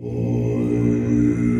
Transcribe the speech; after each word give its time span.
Oh. 0.00 1.53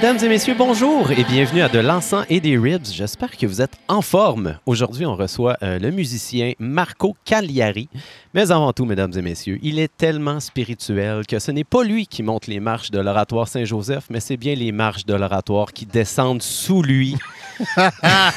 Mesdames 0.00 0.18
et 0.22 0.28
messieurs, 0.28 0.54
bonjour 0.56 1.10
et 1.10 1.24
bienvenue 1.24 1.60
à 1.60 1.68
De 1.68 1.80
l'encens 1.80 2.24
et 2.30 2.38
des 2.38 2.56
ribs. 2.56 2.86
J'espère 2.86 3.36
que 3.36 3.44
vous 3.46 3.60
êtes 3.60 3.76
en 3.88 4.00
forme. 4.00 4.56
Aujourd'hui, 4.64 5.04
on 5.04 5.16
reçoit 5.16 5.56
euh, 5.64 5.80
le 5.80 5.90
musicien 5.90 6.52
Marco 6.60 7.16
Cagliari. 7.24 7.88
Mais 8.32 8.52
avant 8.52 8.72
tout, 8.72 8.84
mesdames 8.84 9.10
et 9.16 9.22
messieurs, 9.22 9.58
il 9.60 9.80
est 9.80 9.90
tellement 9.96 10.38
spirituel 10.38 11.26
que 11.26 11.40
ce 11.40 11.50
n'est 11.50 11.64
pas 11.64 11.82
lui 11.82 12.06
qui 12.06 12.22
monte 12.22 12.46
les 12.46 12.60
marches 12.60 12.92
de 12.92 13.00
l'oratoire 13.00 13.48
Saint-Joseph, 13.48 14.04
mais 14.08 14.20
c'est 14.20 14.36
bien 14.36 14.54
les 14.54 14.70
marches 14.70 15.04
de 15.04 15.14
l'oratoire 15.14 15.72
qui 15.72 15.84
descendent 15.84 16.42
sous 16.42 16.80
lui. 16.80 17.16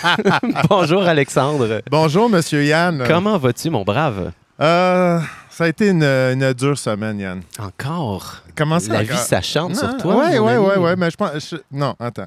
bonjour 0.67 1.03
Alexandre. 1.03 1.83
Bonjour, 1.91 2.27
Monsieur 2.27 2.65
Yann. 2.65 3.03
Comment 3.05 3.37
vas-tu, 3.37 3.69
mon 3.69 3.83
brave? 3.83 4.31
Euh, 4.59 5.19
ça 5.61 5.65
a 5.65 5.69
été 5.69 5.89
une, 5.89 6.03
une 6.03 6.53
dure 6.53 6.75
semaine, 6.77 7.19
Yann. 7.19 7.41
Encore? 7.59 8.37
Comment 8.55 8.79
ça? 8.79 8.93
La 8.93 9.03
vie, 9.03 9.15
ça 9.15 9.41
chante 9.41 9.75
sur 9.75 9.95
toi. 9.97 10.25
Oui, 10.31 10.39
oui, 10.39 10.53
oui, 10.57 10.73
oui, 10.79 10.91
mais 10.97 11.11
je 11.11 11.15
pense. 11.17 11.51
je- 11.51 11.57
non, 11.71 11.95
attends. 11.99 12.25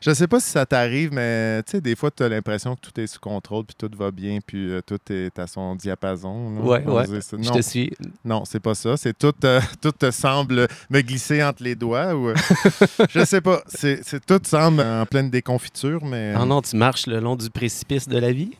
Je 0.00 0.12
sais 0.12 0.26
pas 0.26 0.40
si 0.40 0.50
ça 0.50 0.66
t'arrive, 0.66 1.10
mais 1.12 1.62
tu 1.62 1.72
sais, 1.72 1.80
des 1.80 1.96
fois, 1.96 2.10
tu 2.10 2.22
as 2.22 2.28
l'impression 2.28 2.76
que 2.76 2.80
tout 2.80 3.00
est 3.00 3.06
sous 3.06 3.18
contrôle, 3.18 3.64
puis 3.64 3.74
tout 3.78 3.90
va 3.96 4.10
bien, 4.10 4.38
puis 4.46 4.70
euh, 4.70 4.80
tout 4.84 4.98
est 5.10 5.36
à 5.38 5.46
son 5.46 5.74
diapason. 5.74 6.50
non? 6.50 6.66
Ouais, 6.66 6.84
ouais. 6.84 7.06
ça. 7.22 7.36
Je 7.40 7.48
Non, 7.48 7.54
te 7.54 7.60
suis. 7.62 7.92
non 8.24 8.44
c'est 8.44 8.60
pas 8.60 8.74
ça. 8.74 8.96
C'est 8.96 9.16
tout, 9.16 9.32
euh, 9.44 9.60
tout 9.80 9.92
te 9.92 10.10
semble 10.10 10.68
me 10.90 11.00
glisser 11.00 11.42
entre 11.42 11.62
les 11.62 11.74
doigts. 11.74 12.14
Ou, 12.14 12.28
euh, 12.28 12.34
je 13.10 13.24
sais 13.24 13.40
pas. 13.40 13.62
C'est, 13.68 14.00
c'est- 14.04 14.24
tout 14.24 14.40
semble 14.44 14.82
en 14.82 15.06
pleine 15.06 15.30
déconfiture, 15.30 16.04
mais. 16.04 16.34
Ah 16.36 16.44
non, 16.44 16.60
tu 16.62 16.76
marches 16.76 17.06
le 17.06 17.18
long 17.20 17.34
du 17.36 17.48
précipice 17.48 18.06
de 18.08 18.18
la 18.18 18.32
vie? 18.32 18.50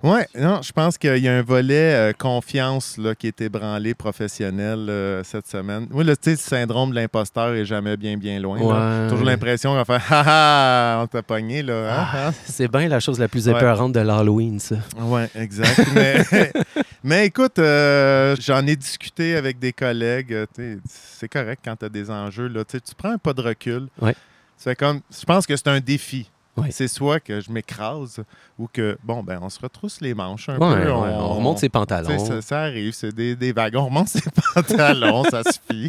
Ouais, 0.00 0.28
non, 0.38 0.60
je 0.62 0.70
pense 0.70 0.96
qu'il 0.96 1.16
y 1.18 1.26
a 1.28 1.34
un 1.36 1.42
volet 1.42 1.92
euh, 1.94 2.12
confiance 2.12 2.96
là, 2.98 3.16
qui 3.16 3.26
est 3.26 3.40
ébranlé 3.40 3.94
professionnel 3.94 4.86
euh, 4.88 5.24
cette 5.24 5.48
semaine. 5.48 5.88
Oui, 5.90 6.04
le, 6.04 6.14
syndrome 6.36 6.90
de 6.90 6.94
l'imposteur 6.94 7.54
est 7.54 7.64
jamais 7.64 7.96
bien, 7.96 8.16
bien 8.16 8.38
loin. 8.38 8.58
Ouais. 8.60 9.08
Toujours 9.10 9.26
l'impression 9.26 9.70
qu'on 9.70 9.82
va 9.82 9.84
faire 9.84 10.12
Ha 10.12 10.22
ha, 10.98 11.02
on 11.02 11.06
t'a 11.08 11.22
pogné, 11.24 11.64
là. 11.64 11.74
hein, 11.90 12.06
Ah, 12.12 12.28
hein? 12.28 12.34
c'est 12.44 12.68
bien 12.70 12.86
la 12.88 13.00
chose 13.00 13.18
la 13.18 13.26
plus 13.26 13.48
Ouais. 13.48 13.56
épeurante 13.56 13.92
de 13.92 14.00
l'Halloween, 14.00 14.60
ça. 14.60 14.76
Ouais, 15.00 15.28
exact. 15.34 15.80
mais, 15.94 16.24
mais 17.02 17.26
écoute, 17.26 17.58
euh, 17.58 18.36
j'en 18.40 18.64
ai 18.68 18.76
discuté 18.76 19.34
avec 19.34 19.58
des 19.58 19.72
collègues. 19.72 20.46
C'est 20.88 21.28
correct 21.28 21.60
quand 21.64 21.74
tu 21.74 21.86
as 21.86 21.88
des 21.88 22.08
enjeux. 22.08 22.46
Là, 22.46 22.64
tu 22.64 22.78
prends 22.96 23.12
un 23.14 23.18
pas 23.18 23.32
de 23.32 23.40
recul. 23.42 23.88
Ouais. 24.00 24.14
C'est 24.56 24.76
comme, 24.76 25.00
je 25.10 25.24
pense 25.24 25.44
que 25.44 25.56
c'est 25.56 25.68
un 25.68 25.80
défi. 25.80 26.30
C'est 26.70 26.88
soit 26.88 27.20
que 27.20 27.40
je 27.40 27.50
m'écrase 27.50 28.22
ou 28.58 28.68
que, 28.72 28.98
bon, 29.04 29.22
ben, 29.22 29.38
on 29.42 29.48
se 29.50 29.60
retrousse 29.60 30.00
les 30.00 30.14
manches 30.14 30.48
un 30.48 30.58
Ouais, 30.58 30.82
peu. 30.84 30.90
ouais, 30.90 31.10
on, 31.14 31.34
remonte 31.34 31.58
ses 31.58 31.68
pantalons. 31.68 32.18
Ça, 32.24 32.42
ça 32.42 32.60
arrive, 32.62 32.92
c'est 32.92 33.14
des, 33.14 33.36
des 33.36 33.52
vagues. 33.52 33.76
On 33.76 33.84
remonte 33.86 34.08
ses 34.08 34.22
pantalons, 34.54 35.24
ça 35.24 35.42
suffit. 35.44 35.88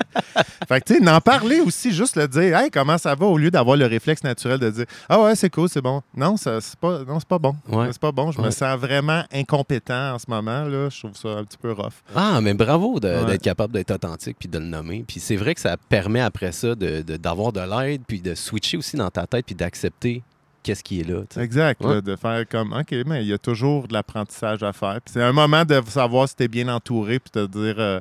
Fait 0.67 0.79
que, 0.81 0.85
tu 0.85 0.93
sais, 0.95 0.99
n'en 0.99 1.19
parler 1.21 1.59
aussi, 1.61 1.91
juste 1.91 2.15
le 2.15 2.27
dire, 2.27 2.57
hey, 2.57 2.69
comment 2.69 2.97
ça 2.97 3.15
va, 3.15 3.25
au 3.25 3.37
lieu 3.37 3.49
d'avoir 3.51 3.75
le 3.77 3.85
réflexe 3.85 4.23
naturel 4.23 4.59
de 4.59 4.69
dire, 4.69 4.85
ah 5.07 5.21
ouais, 5.21 5.35
c'est 5.35 5.49
cool, 5.49 5.67
c'est 5.69 5.81
bon. 5.81 6.01
Non, 6.15 6.37
ça, 6.37 6.61
c'est 6.61 6.77
pas, 6.79 6.99
non, 7.03 7.19
c'est 7.19 7.27
pas 7.27 7.39
bon. 7.39 7.55
Ouais. 7.67 7.87
C'est 7.91 8.01
pas 8.01 8.11
bon. 8.11 8.31
Je 8.31 8.39
me 8.41 8.51
sens 8.51 8.77
vraiment 8.77 9.23
incompétent 9.33 10.13
en 10.13 10.19
ce 10.19 10.25
moment, 10.27 10.63
là. 10.63 10.89
Je 10.89 10.99
trouve 10.99 11.15
ça 11.15 11.29
un 11.29 11.43
petit 11.43 11.57
peu 11.57 11.71
rough. 11.71 11.93
Ah, 12.15 12.39
mais 12.41 12.53
bravo 12.53 12.99
de- 12.99 13.25
d'être 13.25 13.41
capable 13.41 13.73
d'être 13.73 13.91
authentique 13.91 14.37
puis 14.39 14.47
de 14.49 14.59
le 14.59 14.65
nommer. 14.65 15.03
Puis 15.07 15.19
c'est 15.19 15.35
vrai 15.35 15.55
que 15.55 15.61
ça 15.61 15.75
permet 15.77 16.21
après 16.21 16.51
ça 16.51 16.75
de- 16.75 17.01
de- 17.01 17.17
d'avoir 17.17 17.51
de, 17.51 17.59
l'aide 17.61 18.01
puis 18.07 18.21
de 18.21 18.35
switcher 18.35 18.77
aussi 18.77 18.95
dans 18.95 19.09
ta 19.09 19.25
tête 19.27 19.45
puis 19.45 19.55
d'accepter 19.55 20.21
qu'est-ce 20.63 20.83
qui 20.83 21.01
est 21.01 21.03
là. 21.03 21.21
Exact. 21.37 21.83
Ouais. 21.83 21.95
là, 21.95 22.01
de 22.01 22.15
faire 22.15 22.47
comme, 22.47 22.73
OK, 22.73 22.93
mais 23.05 23.23
il 23.23 23.27
y 23.27 23.33
a 23.33 23.37
toujours 23.37 23.87
de 23.87 23.93
l'apprentissage 23.93 24.63
à 24.63 24.73
faire. 24.73 24.99
C'est 25.05 25.23
un 25.23 25.31
moment 25.31 25.65
de 25.65 25.81
savoir 25.87 26.27
si 26.27 26.35
tu 26.35 26.43
es 26.43 26.47
bien 26.47 26.67
entouré, 26.67 27.19
puis 27.19 27.31
de 27.33 27.45
dire, 27.47 27.75
euh, 27.77 27.99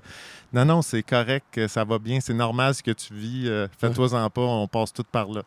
non, 0.52 0.64
non, 0.64 0.82
c'est 0.82 1.02
correct, 1.02 1.58
euh, 1.58 1.68
ça 1.68 1.84
va 1.84 1.98
bien, 1.98 2.20
c'est 2.20 2.34
normal 2.34 2.74
ce 2.74 2.82
que 2.82 2.90
tu 2.90 3.14
vis, 3.14 3.48
euh, 3.48 3.68
fais-toi-en 3.78 4.30
pas, 4.30 4.40
on 4.40 4.66
passe 4.66 4.92
tout 4.92 5.04
par 5.10 5.28
là. 5.28 5.42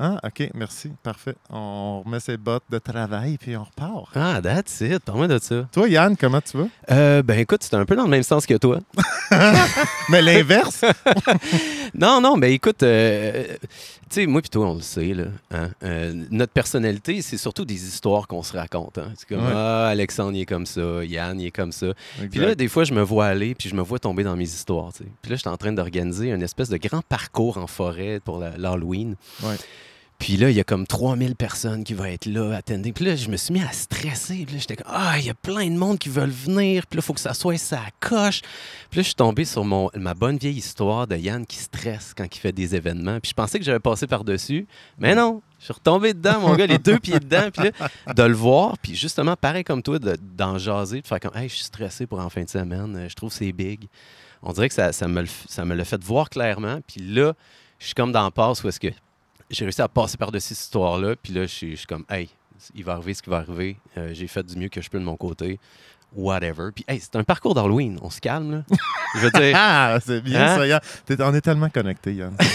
Ah, 0.00 0.20
OK, 0.22 0.48
merci, 0.54 0.92
parfait. 1.02 1.34
On 1.50 2.02
remet 2.04 2.20
ses 2.20 2.36
bottes 2.36 2.62
de 2.70 2.78
travail, 2.78 3.36
puis 3.36 3.56
on 3.56 3.64
repart. 3.64 4.10
Ah, 4.14 4.40
that's 4.40 4.80
it. 4.80 5.00
Parle-moi 5.00 5.26
de 5.26 5.38
ça. 5.40 5.66
Toi, 5.72 5.88
Yann, 5.88 6.16
comment 6.16 6.40
tu 6.40 6.56
vas? 6.56 6.68
Euh, 6.92 7.20
ben 7.24 7.40
écoute, 7.40 7.64
c'est 7.64 7.74
un 7.74 7.84
peu 7.84 7.96
dans 7.96 8.04
le 8.04 8.08
même 8.08 8.22
sens 8.22 8.46
que 8.46 8.54
toi. 8.54 8.78
mais 10.08 10.22
l'inverse? 10.22 10.84
Non, 11.94 12.20
non, 12.20 12.36
mais 12.36 12.52
écoute, 12.52 12.82
euh, 12.82 13.56
tu 14.08 14.20
sais, 14.22 14.26
moi 14.26 14.40
puis 14.40 14.50
toi, 14.50 14.68
on 14.70 14.74
le 14.74 14.80
sait, 14.80 15.14
là. 15.14 15.24
hein, 15.50 15.70
euh, 15.82 16.12
notre 16.30 16.52
personnalité, 16.52 17.22
c'est 17.22 17.36
surtout 17.36 17.64
des 17.64 17.86
histoires 17.86 18.26
qu'on 18.26 18.42
se 18.42 18.56
raconte. 18.56 18.98
hein. 18.98 19.12
C'est 19.16 19.28
comme, 19.28 19.38
Ouais. 19.44 19.52
ah, 19.54 19.88
Alexandre, 19.88 20.32
il 20.36 20.40
est 20.42 20.46
comme 20.46 20.66
ça, 20.66 21.04
Yann, 21.04 21.40
il 21.40 21.46
est 21.46 21.50
comme 21.50 21.72
ça. 21.72 21.88
Puis 22.30 22.40
là, 22.40 22.54
des 22.54 22.68
fois, 22.68 22.84
je 22.84 22.92
me 22.94 23.02
vois 23.02 23.26
aller, 23.26 23.54
puis 23.54 23.68
je 23.68 23.74
me 23.74 23.82
vois 23.82 23.98
tomber 23.98 24.24
dans 24.24 24.36
mes 24.36 24.44
histoires. 24.44 24.92
Puis 24.92 25.30
là, 25.30 25.36
je 25.36 25.40
suis 25.40 25.48
en 25.48 25.56
train 25.56 25.72
d'organiser 25.72 26.30
une 26.30 26.42
espèce 26.42 26.68
de 26.68 26.76
grand 26.76 27.02
parcours 27.02 27.58
en 27.58 27.66
forêt 27.66 28.20
pour 28.24 28.38
l'Halloween. 28.38 29.16
Ouais. 29.42 29.56
Puis 30.18 30.36
là, 30.36 30.50
il 30.50 30.56
y 30.56 30.60
a 30.60 30.64
comme 30.64 30.84
3000 30.86 31.36
personnes 31.36 31.84
qui 31.84 31.94
vont 31.94 32.04
être 32.04 32.26
là, 32.26 32.56
attendez. 32.56 32.92
Puis 32.92 33.04
là, 33.04 33.14
je 33.14 33.28
me 33.28 33.36
suis 33.36 33.54
mis 33.54 33.62
à 33.62 33.70
stresser. 33.70 34.44
Puis 34.44 34.54
là, 34.56 34.60
j'étais 34.60 34.74
comme, 34.76 34.92
ah, 34.92 35.14
il 35.18 35.26
y 35.26 35.30
a 35.30 35.34
plein 35.34 35.66
de 35.70 35.76
monde 35.76 35.96
qui 35.98 36.08
veulent 36.08 36.28
venir. 36.28 36.86
Puis 36.88 36.96
là, 36.96 37.02
il 37.02 37.06
faut 37.06 37.14
que 37.14 37.20
ça 37.20 37.34
soit 37.34 37.56
ça 37.56 37.80
coche. 38.00 38.40
Puis 38.90 38.98
là, 38.98 39.02
je 39.02 39.08
suis 39.08 39.14
tombé 39.14 39.44
sur 39.44 39.64
mon, 39.64 39.90
ma 39.94 40.14
bonne 40.14 40.36
vieille 40.36 40.56
histoire 40.56 41.06
de 41.06 41.16
Yann 41.16 41.46
qui 41.46 41.56
stresse 41.58 42.14
quand 42.16 42.26
il 42.34 42.38
fait 42.38 42.50
des 42.52 42.74
événements. 42.74 43.20
Puis 43.20 43.30
je 43.30 43.34
pensais 43.34 43.60
que 43.60 43.64
j'avais 43.64 43.78
passé 43.78 44.08
par-dessus. 44.08 44.66
Mais 44.98 45.14
non, 45.14 45.40
je 45.60 45.66
suis 45.66 45.72
retombé 45.72 46.14
dedans, 46.14 46.40
mon 46.40 46.54
gars, 46.56 46.66
les 46.66 46.78
deux 46.78 46.98
pieds 46.98 47.20
dedans. 47.20 47.50
Puis 47.52 47.70
là, 47.70 48.12
de 48.12 48.22
le 48.24 48.34
voir, 48.34 48.76
puis 48.78 48.96
justement, 48.96 49.36
pareil 49.36 49.62
comme 49.62 49.84
toi, 49.84 50.00
de- 50.00 50.18
d'en 50.20 50.58
jaser, 50.58 51.00
de 51.00 51.06
faire 51.06 51.20
comme, 51.20 51.36
hey, 51.36 51.48
je 51.48 51.54
suis 51.54 51.64
stressé 51.64 52.08
pour 52.08 52.18
en 52.18 52.28
fin 52.28 52.42
de 52.42 52.50
semaine, 52.50 53.06
je 53.08 53.14
trouve 53.14 53.30
que 53.30 53.36
c'est 53.36 53.52
big. 53.52 53.86
On 54.42 54.52
dirait 54.52 54.68
que 54.68 54.74
ça, 54.74 54.92
ça 54.92 55.06
me 55.06 55.22
l'a 55.74 55.84
fait 55.84 56.02
voir 56.02 56.28
clairement. 56.28 56.80
Puis 56.88 57.00
là, 57.02 57.34
je 57.78 57.86
suis 57.86 57.94
comme 57.94 58.10
dans 58.10 58.24
le 58.24 58.30
passe 58.32 58.64
où 58.64 58.68
est-ce 58.68 58.80
que 58.80 58.88
j'ai 59.50 59.64
réussi 59.64 59.82
à 59.82 59.88
passer 59.88 60.16
par-dessus 60.16 60.54
cette 60.54 60.64
histoire-là. 60.64 61.14
Puis 61.22 61.32
là, 61.32 61.42
je 61.42 61.46
suis, 61.52 61.84
comme, 61.88 62.04
hey, 62.10 62.28
il 62.74 62.84
va 62.84 62.94
arriver 62.94 63.14
ce 63.14 63.22
qui 63.22 63.30
va 63.30 63.38
arriver. 63.38 63.76
Euh, 63.96 64.10
j'ai 64.12 64.26
fait 64.26 64.44
du 64.44 64.56
mieux 64.56 64.68
que 64.68 64.80
je 64.80 64.88
peux 64.90 64.98
de 64.98 65.04
mon 65.04 65.16
côté. 65.16 65.58
Whatever. 66.14 66.70
Puis, 66.74 66.84
hey, 66.88 67.00
c'est 67.00 67.16
un 67.16 67.24
parcours 67.24 67.54
d'Halloween. 67.54 67.98
On 68.02 68.10
se 68.10 68.20
calme, 68.20 68.50
là. 68.50 68.62
Je 69.14 69.20
veux 69.20 69.30
dire, 69.30 69.52
Ah, 69.56 69.98
c'est 70.04 70.20
bien 70.22 70.42
Hein? 70.42 70.56
ça, 70.56 70.66
Yann. 70.66 70.80
On 71.20 71.34
est 71.34 71.40
tellement 71.40 71.68
connectés, 71.68 72.14
Yann. 72.14 72.34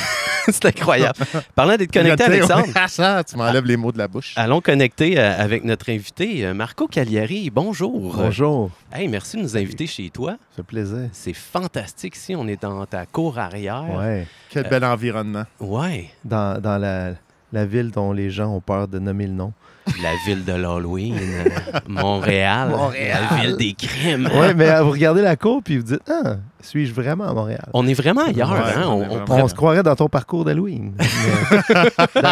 c'est 0.51 0.65
incroyable. 0.65 1.17
Parlant 1.55 1.75
d'être 1.77 1.91
connecté, 1.91 2.23
Alexandre. 2.23 2.67
Ah, 2.75 3.23
tu 3.27 3.35
m'enlèves 3.37 3.65
les 3.65 3.77
mots 3.77 3.91
de 3.91 3.97
la 3.97 4.07
bouche. 4.07 4.33
Allons 4.35 4.61
connecter 4.61 5.17
euh, 5.19 5.35
avec 5.41 5.63
notre 5.63 5.89
invité, 5.89 6.45
euh, 6.45 6.53
Marco 6.53 6.87
Cagliari. 6.87 7.49
Bonjour. 7.49 8.13
Bonjour, 8.15 8.71
Hey, 8.91 9.07
merci 9.07 9.37
de 9.37 9.41
nous 9.43 9.57
inviter 9.57 9.87
chez 9.87 10.09
toi. 10.09 10.31
ça 10.51 10.57
fait 10.57 10.63
plaisir. 10.63 11.09
C'est 11.11 11.33
fantastique 11.33 12.15
ici. 12.15 12.35
On 12.35 12.47
est 12.47 12.61
dans 12.61 12.85
ta 12.85 13.05
cour 13.05 13.39
arrière. 13.39 13.85
Ouais. 13.97 14.27
Quel 14.49 14.67
bel 14.69 14.83
environnement. 14.85 15.43
Ouais. 15.59 16.09
Dans, 16.23 16.59
dans 16.61 16.77
la, 16.77 17.13
la 17.51 17.65
ville 17.65 17.91
dont 17.91 18.11
les 18.13 18.29
gens 18.29 18.49
ont 18.55 18.61
peur 18.61 18.87
de 18.87 18.99
nommer 18.99 19.27
le 19.27 19.33
nom. 19.33 19.53
La 20.01 20.11
ville 20.25 20.45
de 20.45 20.53
l'Halloween, 20.53 21.17
euh, 21.19 21.49
Montréal, 21.89 22.69
Montréal. 22.69 23.23
La 23.29 23.37
ville 23.41 23.57
des 23.57 23.73
crimes. 23.73 24.29
Ouais, 24.33 24.53
mais 24.53 24.69
euh, 24.69 24.81
vous 24.83 24.91
regardez 24.91 25.21
la 25.21 25.35
cour 25.35 25.61
puis 25.61 25.75
vous 25.77 25.83
dites 25.83 26.09
Ah, 26.09 26.35
suis-je 26.63 26.93
vraiment 26.93 27.25
à 27.29 27.33
Montréal? 27.33 27.65
On 27.73 27.87
est 27.87 27.93
vraiment 27.93 28.21
ailleurs. 28.25 28.51
Ouais, 28.51 28.59
hein? 28.75 29.25
on 29.29 29.47
se 29.47 29.53
croirait 29.53 29.83
dans 29.83 29.95
ton 29.95 30.07
parcours 30.09 30.43
d'Halloween. 30.45 30.93
Mais- 30.97 31.05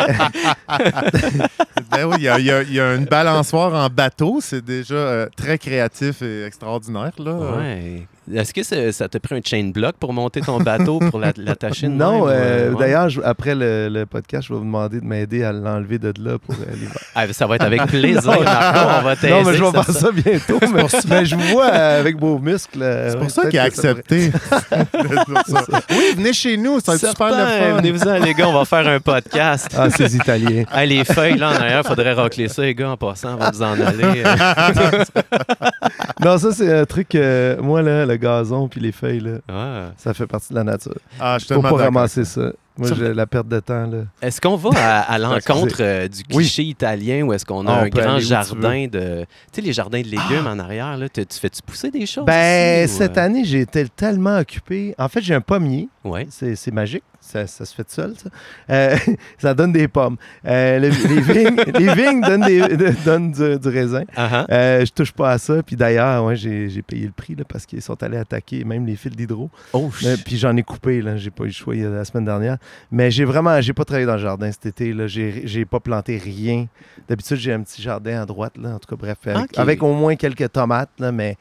Ben 1.92 2.06
oui, 2.06 2.16
il 2.20 2.24
y 2.24 2.30
a, 2.30 2.40
y 2.40 2.74
y 2.74 2.80
une 2.80 3.06
balançoire 3.06 3.74
en 3.74 3.90
bateau. 3.90 4.40
C'est 4.42 4.64
déjà 4.64 4.96
euh, 4.96 5.28
très 5.36 5.58
créatif 5.58 6.22
et 6.22 6.46
extraordinaire. 6.46 7.12
Là. 7.20 7.34
Ouais. 7.58 8.08
Est-ce 8.34 8.54
que 8.54 8.64
ça 8.64 8.92
ça 8.94 9.10
t'a 9.10 9.20
pris 9.20 9.36
un 9.36 9.42
chain 9.44 9.72
block 9.74 9.96
pour 10.00 10.14
monter 10.14 10.40
ton 10.42 10.60
bateau 10.60 11.00
pour 11.00 11.20
la- 11.20 11.34
l'attacher 11.36 11.88
de 11.88 11.92
non, 11.94 12.28
euh, 12.28 12.32
euh, 12.32 12.72
ouais? 12.72 12.80
d'ailleurs, 12.80 13.10
après 13.26 13.56
le, 13.56 13.90
le 13.90 14.06
podcast, 14.06 14.48
je 14.48 14.54
vais 14.54 14.60
vous 14.60 14.66
demander 14.66 15.02
de 15.02 15.06
m'aider 15.06 15.44
à 15.44 15.52
l'enlever 15.52 15.98
de 15.98 16.14
là 16.24 16.38
pour 16.38 16.56
euh, 16.56 16.74
l'hiver. 16.74 16.92
Ah, 17.16 17.26
ça 17.34 17.46
va 17.46 17.56
être 17.58 17.66
avec 17.66 17.86
plaisir, 17.88 18.24
Non, 18.24 18.42
Marco. 18.44 18.80
On 19.00 19.02
va 19.04 19.16
t'aider. 19.18 19.34
Non, 19.34 19.44
mais 19.44 19.54
je 19.58 19.64
vais 19.66 19.72
faire 19.72 19.84
ça 19.92 20.12
bientôt. 20.14 20.60
mais, 20.74 20.84
mais 21.10 21.26
je 21.26 21.36
vous 21.36 21.42
vois 21.52 21.72
euh, 21.74 22.00
avec 22.00 22.18
vos 22.18 22.40
muscles. 22.40 22.82
euh, 22.82 23.10
C'est 23.12 23.18
pour 23.18 23.30
ça 23.32 23.50
qu'il 23.50 23.60
a 23.60 23.64
accepté. 23.64 24.21
Oui, 25.90 26.14
venez 26.16 26.34
chez 26.34 26.58
nous. 26.58 26.80
Ça 26.80 26.92
va 26.94 26.96
être 26.98 27.08
super 27.10 27.28
le 27.30 27.34
Certain. 27.36 27.60
fun. 27.72 27.78
Venez-vous-en, 27.78 28.14
les 28.20 28.34
gars, 28.34 28.48
on 28.48 28.54
va 28.54 28.66
faire 28.66 28.88
un 28.88 29.00
podcast. 29.00 29.68
Ah, 29.78 29.90
ces 29.90 30.16
Italiens. 30.16 30.64
Hey, 30.74 30.88
les 30.90 31.04
feuilles, 31.06 31.38
là, 31.38 31.50
en 31.50 31.56
arrière, 31.56 31.86
faudrait 31.86 32.14
racler 32.14 32.48
ça, 32.48 32.62
les 32.64 32.76
gars, 32.76 32.90
en 32.92 32.98
passant, 32.98 33.34
on 33.34 33.38
va 33.38 33.52
vous 33.52 33.62
en 33.64 33.74
aller. 33.74 34.24
euh. 34.26 35.04
Non, 36.24 36.38
ça, 36.38 36.52
c'est 36.52 36.72
un 36.80 36.86
truc. 36.86 37.16
euh, 37.16 37.58
moi, 37.62 37.82
là, 37.82 38.06
le 38.06 38.16
gazon 38.18 38.68
puis 38.68 38.80
les 38.80 38.92
feuilles, 38.92 39.22
là, 39.22 39.32
Ah. 39.50 39.92
ça 39.98 40.14
fait 40.14 40.28
partie 40.28 40.50
de 40.50 40.56
la 40.56 40.64
nature. 40.64 40.94
Ah, 41.20 41.38
je 41.40 41.46
suis 41.46 41.56
Faut 41.56 41.62
pas 41.62 41.70
ramasser 41.72 42.26
ça. 42.26 42.52
Moi, 42.78 42.90
j'ai 42.98 43.14
la 43.14 43.28
perte 43.28 43.48
de 43.48 43.60
temps, 43.60 43.86
là. 43.86 44.04
Est-ce 44.22 44.40
qu'on 44.40 44.56
va 44.56 44.70
à, 44.76 45.02
à 45.14 45.18
l'encontre 45.20 45.78
euh, 45.82 46.08
du 46.08 46.20
Oui. 46.32 46.44
cliché 46.46 46.64
italien 46.64 47.24
ou 47.24 47.34
est-ce 47.34 47.46
qu'on 47.46 47.68
a 47.68 47.74
Ah, 47.74 47.82
un 47.84 47.90
grand 47.90 48.18
tu 48.18 48.26
jardin 48.26 48.88
de. 48.88 49.22
Tu 49.22 49.28
sais, 49.54 49.62
les 49.62 49.74
jardins 49.74 50.02
de 50.02 50.08
légumes 50.08 50.48
en 50.48 50.58
arrière, 50.58 50.98
là, 50.98 51.10
tu 51.10 51.24
fais-tu 51.30 51.62
pousser 51.62 51.92
des 51.92 52.06
choses? 52.06 52.26
Ben, 52.26 52.86
ici, 52.86 52.96
cette 52.98 53.18
euh? 53.18 53.26
année, 53.26 53.44
j'ai 53.44 53.62
été 53.62 53.88
tellement 53.90 54.38
occupé. 54.38 54.96
En 54.98 55.10
fait, 55.10 55.22
j'ai 55.22 55.36
un 55.36 55.42
pommier. 55.42 55.90
Ouais. 56.04 56.28
C'est 56.30 56.56
c'est 56.56 56.72
magique. 56.72 57.04
Ça, 57.32 57.48
ça 57.48 57.66
se 57.66 57.74
fait 57.74 57.84
tout 57.84 57.92
seul, 57.94 58.14
ça. 58.18 58.30
Euh, 58.70 58.96
ça 59.38 59.54
donne 59.54 59.72
des 59.72 59.88
pommes. 59.88 60.18
Euh, 60.46 60.80
le- 60.80 60.90
les, 60.90 61.22
vignes, 61.22 61.56
les 61.80 61.94
vignes 61.94 62.22
donnent, 62.22 62.46
des- 62.46 62.76
de- 62.78 62.94
donnent 63.06 63.32
du, 63.32 63.58
du 63.60 63.68
raisin. 63.70 64.04
Ah, 64.16 64.30
ah. 64.32 64.46
Euh, 64.52 64.86
je 64.86 64.92
touche 64.92 65.12
pas 65.12 65.32
à 65.32 65.38
ça. 65.38 65.64
Puis 65.64 65.76
d'ailleurs, 65.76 66.24
ouais, 66.26 66.36
j'ai 66.36 66.82
payé 66.82 67.06
le 67.06 67.12
prix 67.12 67.36
là, 67.36 67.44
parce 67.48 67.66
qu'ils 67.66 67.82
sont 67.82 68.02
allés 68.04 68.18
attaquer 68.18 68.64
même 68.64 68.86
les 68.86 68.96
fils 68.96 69.16
d'hydro. 69.16 69.50
Oh, 69.74 69.90
Euh, 70.06 70.18
puis 70.26 70.38
j'en 70.38 70.56
ai 70.58 70.64
coupé. 70.64 71.02
J'ai 71.18 71.32
pas 71.32 71.44
eu 71.44 71.48
le 71.48 71.54
choix 71.54 71.76
il 71.76 71.82
y 71.82 71.86
a- 71.86 71.90
la 71.90 72.06
semaine 72.06 72.26
dernière. 72.26 72.58
Mais 72.92 73.10
j'ai 73.12 73.26
vraiment, 73.26 73.60
j'ai 73.62 73.74
pas 73.74 73.86
travaillé 73.86 74.06
dans 74.06 74.14
le 74.16 74.20
jardin 74.20 74.52
cet 74.52 74.66
été. 74.66 74.94
J'ai 75.08 75.66
pas 75.66 75.80
planté 75.80 76.18
rien. 76.18 76.68
D'habitude, 77.08 77.38
j'ai 77.38 77.54
un 77.54 77.62
petit 77.62 77.82
jardin 77.82 78.22
à 78.22 78.26
droite, 78.26 78.54
là. 78.62 78.70
En 78.76 78.80
tout 78.80 78.88
cas, 78.90 78.96
bref, 79.00 79.18
avec, 79.26 79.82
au 79.84 79.94
moins 79.94 80.16
quelques 80.16 80.52
tomates, 80.52 80.90
là. 81.00 81.12
Mais, 81.12 81.38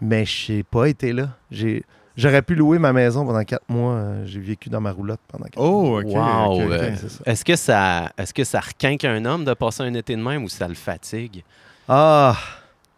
mais 0.00 0.24
j'ai 0.24 0.62
pas 0.62 0.86
été 0.88 1.12
là. 1.12 1.28
J'ai. 1.50 1.84
J'aurais 2.16 2.42
pu 2.42 2.54
louer 2.54 2.78
ma 2.78 2.92
maison 2.92 3.24
pendant 3.24 3.42
quatre 3.44 3.68
mois. 3.68 3.94
Euh, 3.94 4.22
J'ai 4.26 4.40
vécu 4.40 4.68
dans 4.68 4.80
ma 4.80 4.92
roulotte 4.92 5.20
pendant 5.28 5.44
quatre 5.44 5.56
mois. 5.62 6.00
Oh, 6.00 6.00
OK. 6.00 6.98
Ça. 7.08 7.22
Est-ce 7.30 7.44
que 7.44 7.56
ça 7.56 8.10
est-ce 8.18 8.34
que 8.34 8.44
ça 8.44 8.60
requinque 8.60 9.04
un 9.04 9.24
homme 9.24 9.44
de 9.44 9.54
passer 9.54 9.82
un 9.82 9.94
été 9.94 10.14
de 10.14 10.22
même 10.22 10.44
ou 10.44 10.48
ça 10.48 10.68
le 10.68 10.74
fatigue? 10.74 11.42
Ah! 11.88 12.36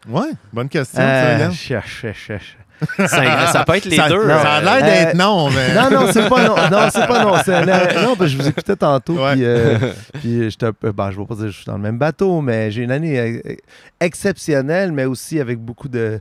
Ouais, 0.08 0.32
bonne 0.52 0.68
question, 0.68 0.98
ça, 1.00 1.02
Euh, 1.06 1.50
ch- 1.52 2.56
Ça, 2.98 3.46
ça 3.52 3.64
peut 3.64 3.76
être 3.76 3.84
les 3.86 3.96
ça, 3.96 4.08
deux. 4.08 4.26
ça 4.28 4.54
a 4.56 4.58
euh, 4.58 4.64
l'air 4.64 4.82
d'être 4.84 5.14
Euh, 5.14 5.18
non, 5.18 5.48
mais. 5.48 5.74
Non, 5.80 5.90
non, 5.90 6.12
c'est 6.12 6.28
pas 6.28 6.44
non. 6.46 6.56
Non, 6.70 6.88
c'est 6.92 7.06
pas 7.06 7.22
non. 7.24 7.30
Non, 8.02 8.16
parce 8.16 8.18
que 8.18 8.26
je 8.26 8.36
vous 8.36 8.48
écoutais 8.48 8.76
tantôt. 8.76 9.14
Ouais. 9.14 9.32
Puis, 9.34 9.44
euh, 9.44 9.78
puis 10.14 10.50
j'étais 10.50 10.66
un 10.66 10.72
peu. 10.72 10.90
Ben, 10.92 11.10
je 11.12 11.16
ne 11.16 11.22
vais 11.22 11.26
pas 11.28 11.34
dire 11.36 11.44
que 11.44 11.50
je 11.52 11.56
suis 11.56 11.64
dans 11.66 11.76
le 11.76 11.82
même 11.82 11.98
bateau, 11.98 12.40
mais 12.42 12.70
j'ai 12.72 12.82
une 12.82 12.90
année 12.90 13.18
euh, 13.18 13.54
exceptionnelle, 14.00 14.92
mais 14.92 15.04
aussi 15.04 15.40
avec 15.40 15.58
beaucoup 15.60 15.88
de, 15.88 16.20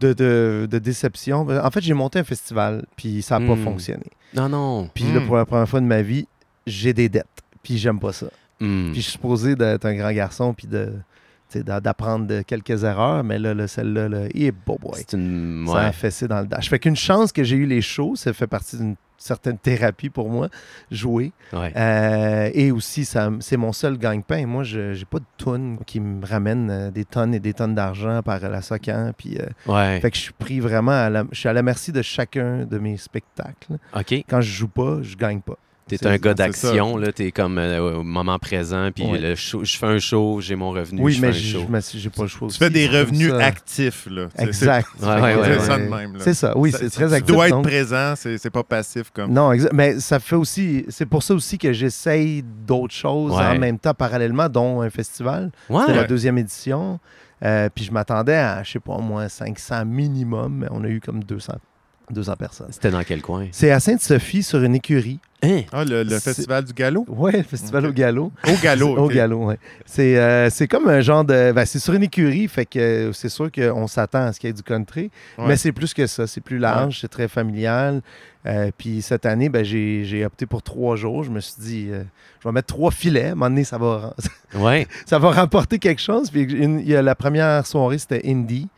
de, 0.00 0.12
de, 0.12 0.68
de 0.70 0.78
déception. 0.78 1.46
En 1.48 1.70
fait, 1.70 1.80
j'ai 1.82 1.94
monté 1.94 2.18
un 2.18 2.24
festival, 2.24 2.84
puis 2.96 3.22
ça 3.22 3.38
n'a 3.38 3.46
pas 3.46 3.54
Hmm. 3.54 3.64
fonctionné. 3.64 4.06
Non, 4.34 4.48
non. 4.48 4.88
Puis 4.94 5.04
là, 5.12 5.20
Hmm. 5.20 5.26
pour 5.26 5.36
la 5.36 5.44
première 5.46 5.68
fois 5.68 5.80
de 5.80 5.86
ma 5.86 6.02
vie, 6.02 6.26
j'ai 6.66 6.92
des 6.92 7.08
dettes. 7.08 7.26
Puis 7.62 7.78
j'aime 7.78 8.00
pas 8.00 8.12
ça. 8.12 8.26
Hmm. 8.60 8.90
Puis 8.92 8.96
je 8.96 9.00
suis 9.02 9.12
supposé 9.12 9.54
d'être 9.56 9.84
un 9.86 9.94
grand 9.94 10.12
garçon, 10.12 10.54
puis 10.54 10.66
de. 10.66 10.92
d'apprendre 11.54 12.26
de 12.26 12.42
quelques 12.42 12.84
erreurs, 12.84 13.24
mais 13.24 13.38
là, 13.38 13.54
là, 13.54 13.66
celle-là, 13.66 14.08
là, 14.08 14.20
eh, 14.34 14.52
boy, 14.52 14.76
boy. 14.80 14.92
C'est 14.96 15.14
une. 15.14 15.64
Ça 15.66 15.72
Ouais. 15.74 15.80
a 15.80 15.92
fessé 15.92 16.28
dans 16.28 16.40
le 16.40 16.46
dash. 16.46 16.68
Fait 16.70 16.78
qu'une 16.78 16.94
chance 16.96 17.32
que 17.32 17.42
j'ai 17.42 17.56
eu 17.56 17.66
les 17.66 17.82
shows, 17.82 18.14
ça 18.16 18.32
fait 18.32 18.46
partie 18.46 18.76
d'une 18.76 18.94
certaine 19.20 19.58
thérapie 19.58 20.10
pour 20.10 20.28
moi, 20.30 20.48
jouer. 20.90 21.30
ouais. 21.52 21.72
Euh, 21.76 22.50
et 22.54 22.72
aussi, 22.72 23.04
ça, 23.04 23.30
c'est 23.40 23.56
mon 23.56 23.72
seul 23.72 23.98
gagne-pain. 23.98 24.46
Moi, 24.46 24.64
je 24.64 24.94
j'ai 24.94 25.04
pas 25.04 25.18
de 25.18 25.24
tonnes 25.36 25.78
qui 25.86 26.00
me 26.00 26.24
ramènent 26.26 26.70
euh, 26.70 26.90
des 26.90 27.04
tonnes 27.04 27.34
et 27.34 27.38
des 27.40 27.52
tonnes 27.54 27.74
d'argent 27.74 28.22
par 28.22 28.40
la 28.40 28.62
SOCAN. 28.62 29.12
Puis, 29.16 29.36
euh, 29.38 29.46
Ouais. 29.72 30.00
fait 30.00 30.10
que 30.10 30.16
je 30.16 30.22
suis 30.22 30.32
pris 30.32 30.58
vraiment 30.58 30.92
à 30.92 31.10
la, 31.10 31.24
je 31.30 31.38
suis 31.38 31.48
à 31.48 31.52
la 31.52 31.62
merci 31.62 31.92
de 31.92 32.02
chacun 32.02 32.64
de 32.64 32.78
mes 32.78 32.96
spectacles. 32.96 33.76
Quand 34.28 34.40
je 34.40 34.50
joue 34.50 34.68
pas, 34.68 34.98
je 35.02 35.16
gagne 35.16 35.40
pas. 35.40 35.56
T'es 35.90 35.96
C'est- 35.98 36.06
un 36.06 36.16
gars 36.16 36.30
c'est 36.30 36.34
d'action, 36.36 36.96
là. 36.96 37.12
T'es 37.12 37.32
comme 37.32 37.58
euh, 37.58 37.98
au 37.98 38.02
moment 38.02 38.38
présent, 38.38 38.90
puis 38.94 39.04
Ouais. 39.04 39.18
le 39.18 39.34
show- 39.34 39.64
je 39.64 39.76
fais 39.76 39.86
un 39.86 39.98
show, 39.98 40.40
j'ai 40.40 40.54
mon 40.56 40.70
revenu, 40.70 41.02
Oui, 41.02 41.12
je 41.12 41.20
mais 41.20 41.32
j'ai 41.32 42.10
pas 42.10 42.22
le 42.22 42.28
choix 42.28 42.46
Tu 42.48 42.52
aussi. 42.52 42.58
fais 42.58 42.70
des 42.70 42.86
C'est 42.88 42.98
revenus 43.00 43.32
actifs, 43.34 44.06
là. 44.10 44.28
C'est- 44.34 44.44
Exact. 44.46 44.88
Ouais, 45.02 45.08
ouais, 45.08 45.34
c'est 45.44 45.50
ouais, 45.50 45.58
ça 45.60 45.78
de 45.78 45.82
même. 45.84 46.16
C'est 46.20 46.34
ça, 46.34 46.56
oui, 46.56 46.72
c'est 46.72 46.88
très 46.90 47.12
actif. 47.12 47.26
Tu 47.26 47.32
dois 47.32 47.48
être 47.48 47.54
donc- 47.56 47.64
présent, 47.66 48.14
c'est 48.16 48.38
c'est 48.38 48.50
pas 48.50 48.62
passif 48.62 49.10
comme. 49.12 49.32
Non, 49.32 49.52
mais 49.72 49.98
ça 50.00 50.18
fait 50.20 50.36
aussi. 50.36 50.84
C'est 50.88 51.06
pour 51.06 51.22
ça 51.22 51.34
aussi 51.34 51.58
que 51.58 51.72
j'essaye 51.72 52.42
d'autres 52.66 52.94
choses 52.94 53.32
Ouais. 53.32 53.44
en 53.44 53.58
même 53.58 53.78
temps, 53.78 53.92
parallèlement, 53.94 54.48
dont 54.48 54.80
un 54.82 54.90
festival. 54.90 55.50
Ouais. 55.68 55.80
C'était 55.80 55.94
la 55.96 56.04
deuxième 56.04 56.38
édition. 56.38 56.98
Euh, 57.42 57.70
puis 57.74 57.84
je 57.86 57.90
m'attendais 57.92 58.34
à, 58.36 58.62
je 58.62 58.72
sais 58.72 58.80
pas, 58.80 58.92
au 58.92 59.00
moins 59.00 59.26
500 59.28 59.86
minimum, 59.86 60.58
mais 60.60 60.66
on 60.70 60.84
a 60.84 60.88
eu 60.88 61.00
comme 61.00 61.24
200, 61.24 61.54
200 62.12 62.36
personnes. 62.36 62.68
C'était 62.70 62.90
dans 62.90 63.02
quel 63.02 63.22
coin? 63.22 63.46
C'est 63.52 63.70
à 63.70 63.80
Sainte-Sophie, 63.80 64.42
sur 64.42 64.62
une 64.62 64.74
écurie. 64.74 65.18
Hein? 65.42 65.62
Ah, 65.72 65.84
le, 65.84 66.04
festival 66.18 66.64
du 66.64 66.74
galop? 66.74 67.06
Ouais, 67.08 67.32
le 67.32 67.42
festival 67.42 67.86
au 67.86 67.92
galop. 67.92 68.30
Au 68.46 68.62
galop. 68.62 68.96
Au 68.98 69.08
galop, 69.08 69.48
oui. 69.48 69.54
C'est 69.86 70.18
euh, 70.18 70.50
c'est 70.50 70.68
comme 70.68 70.86
un 70.88 71.00
genre 71.00 71.24
de. 71.24 71.52
ben, 71.52 71.64
c'est 71.64 71.78
sur 71.78 71.94
une 71.94 72.02
écurie, 72.02 72.46
fait 72.46 72.66
que 72.66 73.10
c'est 73.14 73.30
sûr 73.30 73.50
qu'on 73.50 73.86
s'attend 73.86 74.26
à 74.26 74.32
ce 74.34 74.40
qu'il 74.40 74.48
y 74.48 74.50
ait 74.50 74.54
du 74.54 74.62
country. 74.62 75.10
Ouais. 75.38 75.44
Mais 75.48 75.56
c'est 75.56 75.72
plus 75.72 75.94
que 75.94 76.06
ça. 76.06 76.26
C'est 76.26 76.42
plus 76.42 76.58
large, 76.58 76.98
c'est 77.00 77.08
très 77.08 77.26
familial. 77.26 78.02
Euh, 78.46 78.70
puis 78.76 79.00
cette 79.02 79.24
année, 79.26 79.48
ben, 79.48 79.64
j'ai 79.64 80.04
j'ai 80.04 80.24
opté 80.26 80.44
pour 80.44 80.62
trois 80.62 80.96
jours. 80.96 81.24
Je 81.24 81.30
me 81.30 81.40
suis 81.40 81.54
dit, 81.58 81.88
euh, 81.90 82.02
je 82.42 82.48
vais 82.48 82.52
mettre 82.52 82.68
trois 82.68 82.90
filets. 82.90 83.28
À 83.28 83.32
un 83.32 83.34
moment 83.34 83.48
donné, 83.48 83.64
ça 83.64 83.78
va, 83.78 84.14
Ouais. 84.54 84.86
ça 85.06 85.18
va 85.18 85.30
rapporter 85.30 85.78
quelque 85.78 86.02
chose. 86.02 86.30
Puis 86.30 86.42
une- 86.42 86.80
il 86.80 86.88
y 86.88 86.96
a 86.96 87.00
la 87.02 87.14
première 87.14 87.66
soirée, 87.66 87.96
c'était 87.98 88.22
Indie. 88.26 88.68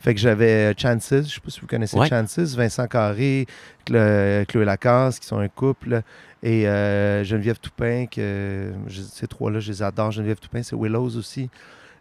Fait 0.00 0.14
que 0.14 0.20
j'avais 0.20 0.70
euh, 0.70 0.74
Chances, 0.76 1.08
je 1.10 1.34
sais 1.34 1.40
pas 1.40 1.50
si 1.50 1.60
vous 1.60 1.66
connaissez 1.66 1.96
Ouais. 1.96 2.08
Chances, 2.08 2.54
Vincent 2.56 2.86
Carré, 2.86 3.46
Cla- 3.86 4.46
Chloé 4.46 4.64
Lacasse, 4.64 5.18
qui 5.18 5.26
sont 5.26 5.38
un 5.38 5.48
couple, 5.48 6.00
et 6.42 6.66
euh, 6.66 7.22
Geneviève 7.22 7.58
Toupin, 7.58 8.06
que 8.06 8.72
je- 8.86 9.02
ces 9.02 9.26
trois-là, 9.26 9.60
je 9.60 9.70
les 9.70 9.82
adore. 9.82 10.10
Geneviève 10.10 10.38
Toupin, 10.38 10.62
c'est 10.62 10.74
Willows 10.74 11.16
aussi. 11.18 11.50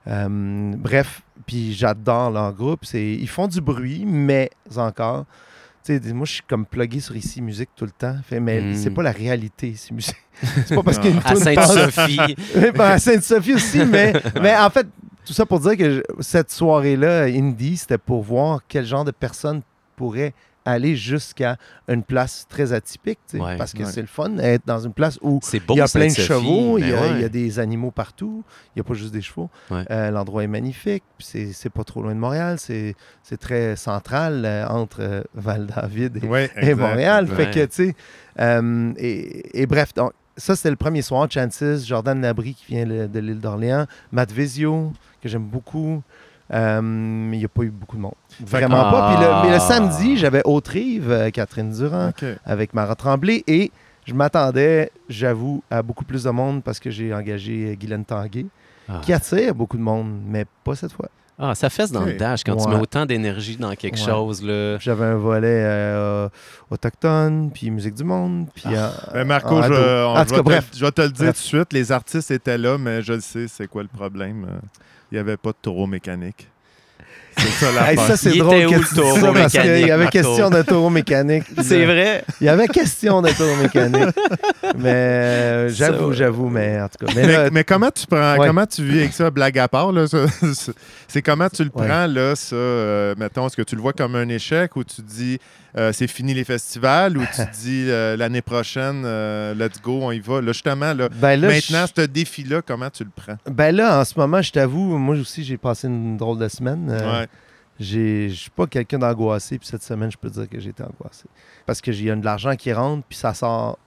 Euh, 0.07 0.27
bref, 0.77 1.21
puis 1.45 1.73
j'adore 1.73 2.31
leur 2.31 2.53
groupe. 2.53 2.85
C'est, 2.85 3.05
ils 3.05 3.27
font 3.27 3.47
du 3.47 3.59
bruit, 3.61 4.05
mais 4.07 4.49
encore. 4.77 5.25
Moi, 5.89 6.25
je 6.25 6.33
suis 6.33 6.43
comme 6.47 6.67
plugué 6.67 6.99
sur 6.99 7.15
ici 7.15 7.41
musique 7.41 7.69
tout 7.75 7.83
le 7.85 7.89
temps. 7.91 8.15
Fait, 8.23 8.39
mais 8.39 8.61
Mm. 8.61 8.75
c'est 8.75 8.91
pas 8.91 9.01
la 9.01 9.11
réalité, 9.11 9.69
ici 9.69 9.91
musique. 9.93 10.15
c'est 10.67 10.75
pas 10.75 10.83
parce 10.83 10.99
qu'il 10.99 11.09
y 11.09 11.13
a 11.13 11.15
une 11.15 11.21
À 11.25 11.33
toune 11.33 11.55
passe- 11.55 11.73
Sainte-Sophie. 11.73 12.35
ben, 12.75 12.81
à 12.81 12.99
Sainte-Sophie 12.99 13.53
aussi, 13.55 13.83
mais, 13.85 14.13
mais 14.41 14.55
en 14.55 14.69
fait, 14.69 14.85
tout 15.29 15.33
ça 15.35 15.45
pour 15.45 15.59
dire 15.59 15.77
que 15.77 15.91
je- 15.91 16.01
cette 16.21 16.49
soirée-là, 16.49 17.25
Indie, 17.25 17.77
c'était 17.77 17.99
pour 17.99 18.23
voir 18.23 18.61
quel 18.67 18.83
genre 18.83 19.05
de 19.05 19.11
personnes 19.11 19.61
pourraient 19.95 20.33
aller 20.65 20.95
jusqu'à 20.95 21.57
une 21.87 22.01
place 22.03 22.47
très 22.49 22.73
atypique, 22.73 23.19
Ouais. 23.35 23.55
parce 23.57 23.73
que 23.73 23.83
Ouais. 23.83 23.91
c'est 23.91 24.01
le 24.01 24.07
fun 24.07 24.29
d'être 24.29 24.65
dans 24.65 24.79
une 24.79 24.91
place 24.93 25.19
où 25.21 25.39
beau, 25.39 25.39
il 25.69 25.77
y 25.77 25.81
a 25.81 25.87
plein 25.87 26.07
de 26.07 26.13
chevaux, 26.13 26.77
il 26.79 26.89
y, 26.89 26.93
a, 26.93 26.99
ouais. 27.01 27.11
il 27.15 27.21
y 27.21 27.23
a 27.23 27.29
des 27.29 27.59
animaux 27.59 27.91
partout, 27.91 28.43
il 28.67 28.79
n'y 28.79 28.81
a 28.81 28.83
pas 28.83 28.93
juste 28.95 29.13
des 29.13 29.21
chevaux. 29.21 29.49
Ouais. 29.69 29.85
Euh, 29.91 30.09
L'endroit 30.09 30.43
est 30.43 30.47
magnifique, 30.47 31.03
puis 31.17 31.27
c'est 31.29 31.53
c'est 31.53 31.69
pas 31.69 31.83
trop 31.83 32.01
loin 32.01 32.15
de 32.15 32.19
Montréal, 32.19 32.57
c'est 32.59 32.95
c'est 33.21 33.37
très 33.37 33.75
central 33.75 34.43
euh, 34.45 34.67
entre 34.67 34.97
euh, 35.01 35.21
Val-David 35.35 36.23
et, 36.23 36.27
Ouais, 36.27 36.49
et 36.55 36.69
exact. 36.69 36.75
Montréal. 36.81 37.25
Ouais. 37.29 37.35
Fait 37.35 37.51
que, 37.51 37.65
tu 37.65 37.69
sais, 37.71 37.95
euh, 38.39 38.93
et, 38.97 39.61
et 39.61 39.65
bref, 39.67 39.93
donc, 39.93 40.11
ça, 40.37 40.55
c'était 40.55 40.69
le 40.69 40.77
premier 40.77 41.01
soir. 41.01 41.27
Chances, 41.29 41.85
Jordan 41.85 42.21
Labrie 42.21 42.53
qui 42.53 42.73
vient 42.73 42.85
le- 42.85 43.07
de 43.09 43.19
l'île 43.19 43.39
d'Orléans, 43.41 43.85
Matt 44.13 44.31
Vizio, 44.31 44.93
que 45.21 45.29
j'aime 45.29 45.43
beaucoup. 45.45 46.01
Euh, 46.51 46.81
mais 46.81 47.37
il 47.37 47.39
n'y 47.41 47.45
a 47.45 47.49
pas 47.49 47.61
eu 47.61 47.69
beaucoup 47.69 47.95
de 47.95 48.01
monde. 48.01 48.15
Vraiment 48.43 48.89
pas. 48.89 49.13
Puis 49.15 49.23
le- 49.23 49.41
mais 49.43 49.49
le 49.49 49.55
Ah. 49.57 49.59
samedi, 49.59 50.17
j'avais 50.17 50.41
Autrive, 50.45 51.11
euh, 51.11 51.29
Catherine 51.29 51.69
Durand, 51.71 52.11
avec 52.43 52.73
Mara 52.73 52.95
Tremblay. 52.95 53.43
Et 53.45 53.71
je 54.07 54.15
m'attendais, 54.15 54.91
j'avoue, 55.09 55.61
à 55.69 55.83
beaucoup 55.83 56.05
plus 56.05 56.23
de 56.23 56.29
monde 56.31 56.63
parce 56.63 56.79
que 56.79 56.89
j'ai 56.89 57.13
engagé 57.13 57.69
euh, 57.71 57.75
Guylaine 57.75 58.03
Tanguay, 58.03 58.47
Ah. 58.87 58.99
qui 59.03 59.13
attire 59.13 59.53
beaucoup 59.53 59.77
de 59.77 59.83
monde, 59.83 60.11
mais 60.25 60.45
pas 60.63 60.73
cette 60.73 60.91
fois. 60.91 61.09
Ah, 61.41 61.53
ça 61.55 61.69
fesse 61.69 61.91
dans 61.91 62.03
le 62.03 62.13
dash 62.15 62.43
quand 62.43 62.55
tu 62.57 62.67
mets 62.67 62.75
autant 62.75 63.05
d'énergie 63.05 63.55
dans 63.55 63.73
quelque 63.75 63.97
Ouais. 63.99 64.05
chose. 64.05 64.43
Là. 64.43 64.77
J'avais 64.79 65.05
un 65.05 65.15
volet 65.15 65.47
euh, 65.63 66.27
autochtone, 66.69 67.51
puis 67.53 67.69
musique 67.71 67.93
du 67.93 68.03
monde, 68.03 68.47
puis... 68.53 68.63
euh, 68.75 68.89
Ben, 69.13 69.23
Marco, 69.25 69.55
en 69.55 69.61
je, 69.63 70.05
En 70.05 70.15
vais 70.23 70.25
te, 70.25 70.41
bref. 70.41 70.69
je 70.75 70.83
vais 70.83 70.91
te 70.91 71.01
le 71.01 71.09
dire 71.09 71.25
Bref. 71.27 71.35
tout 71.37 71.41
de 71.43 71.47
suite. 71.59 71.73
Les 71.73 71.91
artistes 71.91 72.31
étaient 72.31 72.57
là, 72.57 72.77
mais 72.77 73.01
je 73.01 73.13
le 73.13 73.21
sais, 73.21 73.47
c'est 73.47 73.67
quoi 73.67 73.83
le 73.83 73.87
problème. 73.87 74.47
Il 75.11 75.15
n'y 75.15 75.19
avait 75.19 75.37
pas 75.37 75.51
de 75.51 75.57
taureau 75.61 75.87
mécanique. 75.87 76.49
C'est 77.39 77.65
ça 77.65 77.71
la 77.71 77.91
Hey, 77.91 77.97
ça, 77.97 78.17
c'est 78.17 78.37
drôle 78.37 78.55
était 78.55 78.65
où, 78.75 78.79
le 78.79 78.85
ça 78.85 79.31
parce 79.33 79.51
qu'il 79.53 79.79
y 79.87 79.91
avait 79.91 80.07
question 80.07 80.49
de 80.49 80.61
taureau 80.61 80.89
mécanique. 80.89 81.43
C'est 81.63 81.85
vrai. 81.85 82.23
Il 82.41 82.45
y 82.47 82.49
avait 82.49 82.67
question 82.67 83.21
de 83.21 83.29
taureau 83.31 83.55
mécanique. 83.55 84.15
mais 84.77 84.89
euh, 84.93 85.69
j'avoue, 85.69 86.13
j'avoue, 86.13 86.49
mais 86.49 86.79
en 86.81 86.87
tout 86.87 87.05
cas. 87.05 87.11
Mais, 87.15 87.25
Mais, 87.25 87.33
là, 87.33 87.49
mais 87.51 87.63
comment 87.63 87.91
tu 87.91 88.05
prends, 88.05 88.37
Ouais. 88.37 88.47
comment 88.47 88.65
tu 88.65 88.83
vis 88.83 88.99
avec 88.99 89.13
ça, 89.13 89.29
blague 89.31 89.57
à 89.57 89.67
part, 89.67 89.91
là, 89.91 90.07
ça, 90.07 90.25
c'est- 91.07 91.21
comment 91.21 91.49
tu 91.49 91.63
le 91.63 91.71
Ouais. 91.73 91.87
prends, 91.87 92.07
là, 92.07 92.35
ça, 92.35 92.55
euh, 92.55 93.15
mettons, 93.17 93.47
est-ce 93.47 93.55
que 93.57 93.61
tu 93.63 93.75
le 93.75 93.81
vois 93.81 93.93
comme 93.93 94.15
un 94.15 94.27
échec 94.29 94.75
ou 94.75 94.83
tu 94.83 95.01
dis 95.01 95.39
euh, 95.77 95.91
c'est 95.93 96.07
fini 96.07 96.33
les 96.33 96.43
festivals 96.43 97.15
ou 97.15 97.21
tu 97.21 97.41
dis 97.61 97.85
euh, 97.89 98.17
l'année 98.17 98.41
prochaine, 98.41 99.03
euh, 99.05 99.53
let's 99.53 99.79
go, 99.81 99.99
on 100.01 100.11
y 100.11 100.19
va? 100.19 100.41
Là, 100.41 100.51
justement, 100.51 100.93
là, 100.93 101.09
ben 101.13 101.39
là, 101.39 101.47
maintenant, 101.47 101.85
je- 101.95 102.01
ce 102.01 102.07
défi-là, 102.07 102.61
comment 102.65 102.89
tu 102.89 103.03
le 103.03 103.11
prends? 103.15 103.37
ben 103.49 103.75
là, 103.75 103.99
en 103.99 104.03
ce 104.05 104.13
moment, 104.17 104.41
je 104.41 104.51
t'avoue, 104.51 104.97
moi 104.97 105.15
aussi, 105.15 105.43
j'ai 105.43 105.57
passé 105.57 105.87
une 105.87 106.17
drôle 106.17 106.39
de 106.39 106.47
semaine. 106.47 106.87
Euh, 106.89 107.19
Ouais. 107.21 107.27
J'ai- 107.79 108.29
Je 108.29 108.35
suis 108.35 108.49
pas 108.49 108.67
quelqu'un 108.67 108.99
d'angoissé, 108.99 109.57
puis 109.57 109.67
cette 109.67 109.83
semaine, 109.83 110.11
je 110.11 110.17
peux 110.17 110.29
dire 110.29 110.47
que 110.49 110.59
j'ai 110.59 110.69
été 110.71 110.83
angoissé. 110.83 111.25
Parce 111.65 111.81
que 111.81 111.91
j'ai 111.91 112.13
de 112.15 112.25
l'argent 112.25 112.55
qui 112.55 112.71
rentre, 112.73 113.03
puis 113.07 113.17
ça 113.17 113.33
sort 113.33 113.77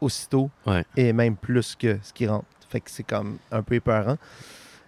aussitôt, 0.00 0.50
Ouais. 0.66 0.84
et 0.96 1.12
même 1.12 1.36
plus 1.36 1.74
que 1.74 1.98
ce 2.02 2.12
qui 2.12 2.26
rentre. 2.26 2.44
Fait 2.68 2.80
que 2.80 2.90
c'est 2.90 3.02
comme 3.04 3.38
un 3.50 3.62
peu 3.62 3.76
épeurant. 3.76 4.16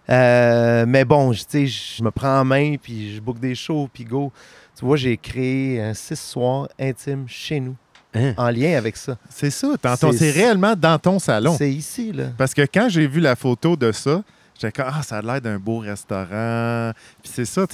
Euh, 0.09 0.85
mais 0.87 1.05
bon, 1.05 1.31
je- 1.33 1.43
tu 1.43 1.47
sais, 1.49 1.67
je 1.67 2.03
me 2.03 2.09
prends 2.11 2.39
en 2.41 2.45
main, 2.45 2.75
puis 2.81 3.15
je 3.15 3.21
book 3.21 3.39
des 3.39 3.55
shows, 3.55 3.89
puis 3.93 4.03
go. 4.05 4.31
Tu 4.77 4.83
vois, 4.85 4.97
j'ai 4.97 5.17
créé 5.17 5.81
un 5.81 5.93
six 5.93 6.19
soirs 6.19 6.67
intime 6.79 7.25
chez 7.27 7.59
nous, 7.59 7.75
Hein? 8.15 8.33
en 8.37 8.49
lien 8.49 8.75
avec 8.77 8.97
ça. 8.97 9.17
C'est 9.29 9.51
ça, 9.51 9.67
dans 9.81 9.95
ton- 9.97 10.11
C'est- 10.11 10.17
c'est 10.17 10.31
réellement 10.31 10.75
dans 10.75 10.97
ton 10.97 11.19
salon. 11.19 11.55
C'est 11.57 11.71
ici, 11.71 12.11
là. 12.11 12.29
Parce 12.37 12.53
que 12.53 12.61
quand 12.63 12.87
j'ai 12.89 13.05
vu 13.07 13.19
la 13.19 13.35
photo 13.35 13.75
de 13.75 13.91
ça, 13.91 14.23
J'étais 14.61 14.73
comme, 14.83 14.91
ah, 14.93 15.01
ça 15.03 15.19
a 15.19 15.21
l'air 15.21 15.39
d'un 15.39 15.57
beau 15.57 15.77
restaurant. 15.79 16.91
Puis 17.23 17.31
c'est 17.33 17.45
ça, 17.45 17.65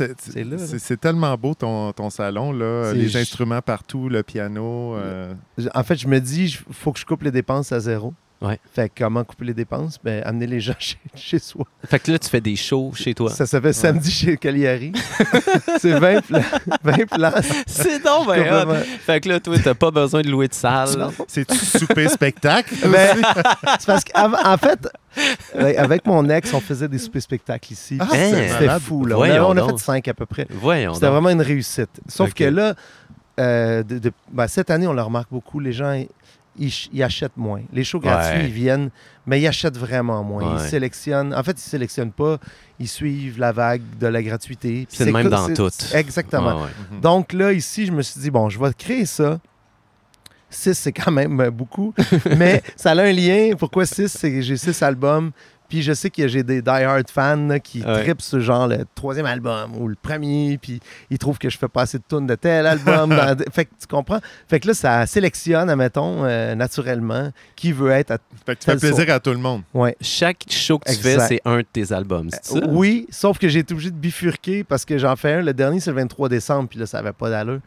C'est 0.77 1.00
tellement 1.00 1.36
beau 1.36 1.54
ton, 1.56 1.92
ton 1.94 2.10
salon, 2.10 2.51
là. 2.51 2.94
Les 2.94 3.10
je- 3.10 3.18
instruments 3.18 3.62
partout, 3.62 4.08
le 4.10 4.22
piano. 4.24 4.96
euh, 4.96 5.34
En 5.74 5.84
fait, 5.84 5.96
je 5.96 6.08
me 6.08 6.20
dis, 6.20 6.46
il 6.46 6.74
faut 6.74 6.92
que 6.92 7.00
je 7.00 7.06
coupe 7.06 7.24
les 7.24 7.32
dépenses 7.32 7.72
à 7.72 7.80
zéro. 7.80 8.13
Ouais. 8.42 8.60
Fait 8.74 8.89
que 8.89 9.04
comment 9.04 9.24
couper 9.24 9.46
les 9.46 9.54
dépenses? 9.54 9.98
Ben, 10.04 10.22
amener 10.25 10.46
les 10.46 10.60
gens 10.60 10.75
chez, 10.80 10.98
chez 11.15 11.39
soi. 11.39 11.65
Fait 11.88 12.00
que 12.00 12.12
là, 12.12 12.20
tu 12.20 12.30
fais 12.30 12.42
des 12.42 12.56
shows 12.56 12.92
chez 12.94 13.13
toi. 13.13 13.30
Ça 13.32 13.46
s'appelle 13.46 13.74
samedi 13.74 14.12
chez 14.12 14.38
Cagliari. 14.38 14.92
c'est 15.80 15.98
20, 15.98 16.22
pla- 16.22 16.42
20 16.84 17.06
places. 17.08 17.48
C'est 17.65 18.04
donc 18.04 18.27
ben. 18.27 18.44
Complètement. 18.44 18.84
Fait 19.06 19.22
que 19.22 19.30
là, 19.30 19.39
toi, 19.39 19.56
t'as 19.63 19.74
pas 19.74 19.89
besoin 19.92 20.22
de 20.22 20.30
louer 20.30 20.48
de 20.50 20.54
salle. 20.54 21.08
C'est-tu 21.27 21.56
souper-spectacle? 21.56 22.75
Mais 22.89 23.12
c'est 23.80 23.86
parce 23.88 24.04
qu'en 24.04 24.58
fait, 24.58 24.88
avec- 25.77 26.06
mon 26.06 26.27
ex, 26.30 26.54
on 26.54 26.60
faisait 26.60 26.88
des 26.89 26.98
soupers 27.00 27.22
spectacles 27.22 27.72
ici. 27.74 27.98
Ah, 28.01 28.08
C'était 28.12 28.80
fou. 28.80 29.06
Là. 29.06 29.18
On, 29.18 29.58
a, 29.58 29.62
on 29.63 29.70
fait 29.77 29.84
cinq 29.84 30.08
à 30.08 30.13
peu 30.13 30.25
près. 30.25 30.46
C'était 30.94 31.08
vraiment 31.08 31.30
une 31.30 31.42
réussite. 31.42 31.89
Sauf 32.08 32.34
que 32.34 32.44
là, 32.44 32.75
euh, 33.39 33.84
de- 33.84 34.00
de- 34.00 34.12
ben, 34.32 34.48
cette 34.48 34.70
année, 34.70 34.88
on 34.88 34.94
le 34.94 35.01
remarque 35.01 35.30
beaucoup, 35.32 35.60
les 35.60 35.74
gens, 35.74 36.01
ils, 36.57 36.71
ch- 36.71 36.89
ils 36.93 37.03
achètent 37.03 37.38
moins. 37.38 37.62
Les 37.74 37.83
shows 37.83 38.00
gratuits, 38.00 38.39
Ouais. 38.39 38.45
ils 38.47 38.51
viennent, 38.53 38.89
mais 39.25 39.39
ils 39.41 39.47
achètent 39.47 39.77
vraiment 39.77 40.24
moins. 40.24 40.55
Ouais. 40.55 40.62
Ils 40.63 40.69
sélectionnent. 40.69 41.33
En 41.33 41.43
fait, 41.43 41.53
ils 41.53 41.69
sélectionnent 41.69 42.12
pas. 42.12 42.38
Ils 42.79 42.88
suivent 42.88 43.39
la 43.39 43.51
vague 43.51 43.81
de 44.00 44.07
la 44.07 44.21
gratuité. 44.24 44.88
C'est 44.89 45.05
le 45.05 45.12
même 45.12 45.29
dans 45.29 45.47
toutes. 45.53 45.91
Exactement. 45.93 46.55
Ouais, 46.57 46.63
ouais. 46.63 46.69
Mhm. 46.91 47.00
Donc 47.01 47.33
là, 47.33 47.51
ici, 47.53 47.85
je 47.85 47.91
me 47.91 48.01
suis 48.01 48.19
dit, 48.21 48.29
bon, 48.31 48.50
je 48.50 48.59
vais 48.59 48.74
créer 48.74 49.05
ça. 49.05 49.39
6, 50.50 50.74
c'est 50.74 50.91
quand 50.93 51.12
même 51.12 51.50
beaucoup. 51.50 51.93
mais 52.38 52.62
ça 52.75 52.91
a 52.91 52.95
un 53.01 53.12
lien. 53.12 53.51
Pourquoi 53.57 53.85
6? 53.85 54.07
C'est 54.07 54.31
que 54.31 54.41
j'ai 54.41 54.55
six 54.57 54.81
albums. 54.83 55.31
Puis 55.67 55.81
je 55.81 55.93
sais 55.93 56.10
que 56.10 56.27
j'ai 56.27 56.43
des 56.43 56.62
die-hard 56.62 57.10
fans 57.10 57.36
là, 57.48 57.60
qui 57.60 57.81
Ouais. 57.84 58.03
trippent 58.03 58.22
sur 58.22 58.39
genre 58.39 58.67
le 58.67 58.86
troisième 58.95 59.25
album 59.25 59.72
ou 59.79 59.88
le 59.88 59.95
premier. 59.95 60.57
Puis 60.62 60.79
ils 61.10 61.17
trouvent 61.17 61.38
que 61.39 61.50
je 61.50 61.57
fais 61.57 61.67
pas 61.67 61.81
assez 61.84 61.98
de 61.98 62.03
tunes 62.07 62.27
de 62.27 62.36
tel 62.36 62.67
album. 62.67 63.10
dans- 63.10 63.36
fait 63.51 63.65
que 63.65 63.72
tu 63.79 63.88
comprends? 63.88 64.19
Fait 64.48 64.60
que 64.60 64.67
là, 64.67 64.74
ça 64.74 65.05
sélectionne, 65.05 65.69
admettons, 65.69 66.24
euh, 66.25 66.53
naturellement, 66.55 67.31
qui 67.55 67.72
veut 67.72 67.91
être 67.91 68.12
à... 68.12 68.17
Fait 68.45 68.55
que 68.55 68.60
tu 68.62 68.65
fais 68.72 68.77
plaisir 68.77 69.13
à 69.13 69.19
tout 69.19 69.31
le 69.31 69.38
monde. 69.38 69.63
Ouais. 69.74 69.95
Chaque 70.01 70.43
show 70.50 70.77
que 70.79 70.91
tu 70.91 70.98
fais, 70.98 71.19
c'est 71.27 71.41
un 71.45 71.57
de 71.57 71.65
tes 71.72 71.91
albums, 71.91 72.29
c'est 72.31 72.45
ça? 72.45 72.60
Oui, 72.67 73.07
sauf 73.10 73.38
que 73.39 73.48
j'ai 73.48 73.60
été 73.60 73.74
obligé 73.74 73.91
de 73.91 73.95
bifurquer 73.98 74.63
parce 74.63 74.86
que 74.86 74.98
j'en 74.98 75.15
fais 75.15 75.34
un. 75.34 75.41
Le 75.41 75.53
dernier, 75.53 75.79
c'est 75.79 75.89
le 75.91 75.98
23 75.98 76.29
décembre, 76.29 76.69
puis 76.69 76.79
là, 76.79 76.86
ça 76.86 76.98
n'avait 77.00 77.13
pas 77.13 77.29
d'allure. 77.29 77.60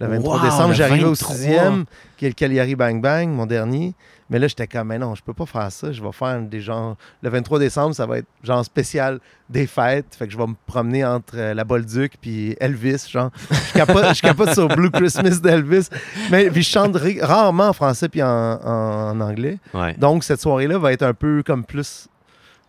Le 0.00 0.06
23 0.06 0.36
Wow, 0.36 0.44
décembre, 0.44 0.68
le 0.68 0.74
j'arrivais 0.74 1.04
au 1.04 1.14
23. 1.14 1.34
sixième, 1.34 1.84
qui 2.16 2.26
est 2.26 2.28
le 2.28 2.34
Cagliari 2.34 2.76
Bang 2.76 3.00
Bang, 3.02 3.28
mon 3.30 3.46
dernier. 3.46 3.94
Mais 4.30 4.38
là, 4.38 4.46
j'étais 4.46 4.66
comme, 4.66 4.88
mais 4.88 4.98
non, 4.98 5.14
je 5.14 5.22
peux 5.22 5.32
pas 5.32 5.46
faire 5.46 5.72
ça. 5.72 5.90
Je 5.90 6.02
vais 6.02 6.12
faire 6.12 6.40
des 6.42 6.60
genres. 6.60 6.96
Le 7.22 7.30
23 7.30 7.58
décembre, 7.58 7.94
ça 7.94 8.04
va 8.04 8.18
être 8.18 8.26
genre 8.42 8.62
spécial 8.64 9.20
des 9.48 9.66
fêtes. 9.66 10.14
Fait 10.18 10.26
que 10.26 10.32
je 10.32 10.36
vais 10.38 10.46
me 10.46 10.54
promener 10.66 11.04
entre 11.04 11.34
euh, 11.36 11.54
la 11.54 11.64
Bolduc 11.64 12.14
puis 12.20 12.54
Elvis. 12.60 13.08
Genre, 13.10 13.30
je 13.50 13.72
capote, 13.72 14.14
je 14.14 14.20
capote 14.20 14.52
sur 14.52 14.68
Blue 14.68 14.90
Christmas 14.90 15.38
d'Elvis. 15.42 15.88
Mais 16.30 16.50
puis 16.50 16.62
je 16.62 16.68
chante 16.68 16.96
rarement 17.22 17.68
en 17.68 17.72
français 17.72 18.08
puis 18.10 18.22
en, 18.22 18.28
en- 18.28 19.10
en 19.12 19.20
anglais. 19.20 19.58
Ouais. 19.72 19.94
Donc, 19.94 20.24
cette 20.24 20.40
soirée-là 20.42 20.76
va 20.78 20.92
être 20.92 21.04
un 21.04 21.14
peu 21.14 21.42
comme 21.42 21.64
plus 21.64 22.06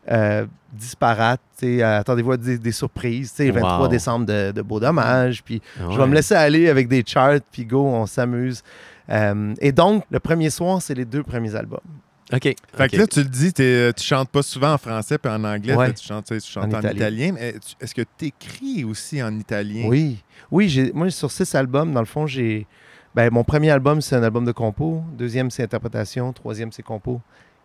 euh, 0.09 0.45
disparate. 0.71 1.41
euh, 1.63 1.99
Attendez-vous 1.99 2.31
à 2.31 2.37
des, 2.37 2.57
des 2.57 2.71
surprises. 2.71 3.33
Le 3.39 3.51
23 3.51 3.79
Wow. 3.81 3.87
décembre 3.89 4.25
de, 4.25 4.51
de 4.51 4.61
Beau 4.61 4.79
Dommage. 4.79 5.43
Puis 5.43 5.61
je 5.77 5.97
vais 5.97 6.07
me 6.07 6.15
laisser 6.15 6.35
aller 6.35 6.69
avec 6.69 6.87
des 6.87 7.03
charts. 7.05 7.39
Puis 7.51 7.65
go, 7.65 7.85
on 7.85 8.05
s'amuse. 8.05 8.63
Euh, 9.11 9.53
et 9.59 9.71
donc, 9.71 10.03
le 10.09 10.19
premier 10.19 10.49
soir, 10.49 10.81
c'est 10.81 10.93
les 10.93 11.05
deux 11.05 11.23
premiers 11.23 11.55
albums. 11.55 11.79
OK. 12.31 12.43
Fait 12.43 12.89
que 12.89 12.95
là, 12.97 13.07
tu 13.07 13.23
le 13.23 13.29
dis, 13.29 13.51
t'es- 13.51 13.91
tu 13.93 14.03
chantes 14.03 14.29
pas 14.29 14.43
souvent 14.43 14.73
en 14.73 14.77
français 14.77 15.17
puis 15.17 15.31
en 15.31 15.43
anglais. 15.43 15.73
Ouais. 15.75 15.91
Tu 15.93 16.05
chantes, 16.05 16.25
tu 16.27 16.39
chantes 16.41 16.71
En 16.73 16.77
en, 16.77 16.91
italien. 16.91 17.31
mais 17.33 17.55
Est-ce 17.81 17.95
que 17.95 18.03
tu 18.17 18.25
écris 18.25 18.83
aussi 18.83 19.21
en 19.23 19.35
italien? 19.35 19.85
Oui. 19.87 20.23
Oui, 20.51 20.69
j'ai- 20.69 20.91
moi, 20.93 21.09
sur 21.09 21.31
six 21.31 21.55
albums, 21.55 21.91
dans 21.91 22.01
le 22.01 22.05
fond, 22.05 22.27
j'ai. 22.27 22.67
Ben, 23.15 23.31
mon 23.33 23.43
premier 23.43 23.71
album, 23.71 23.99
c'est 24.01 24.15
un 24.15 24.21
album 24.21 24.45
de 24.45 24.51
compo. 24.51 25.01
Deuxième, 25.17 25.49
c'est 25.49 25.63
interprétation. 25.63 26.31
Troisième, 26.31 26.71
c'est 26.71 26.83
compo. 26.83 27.19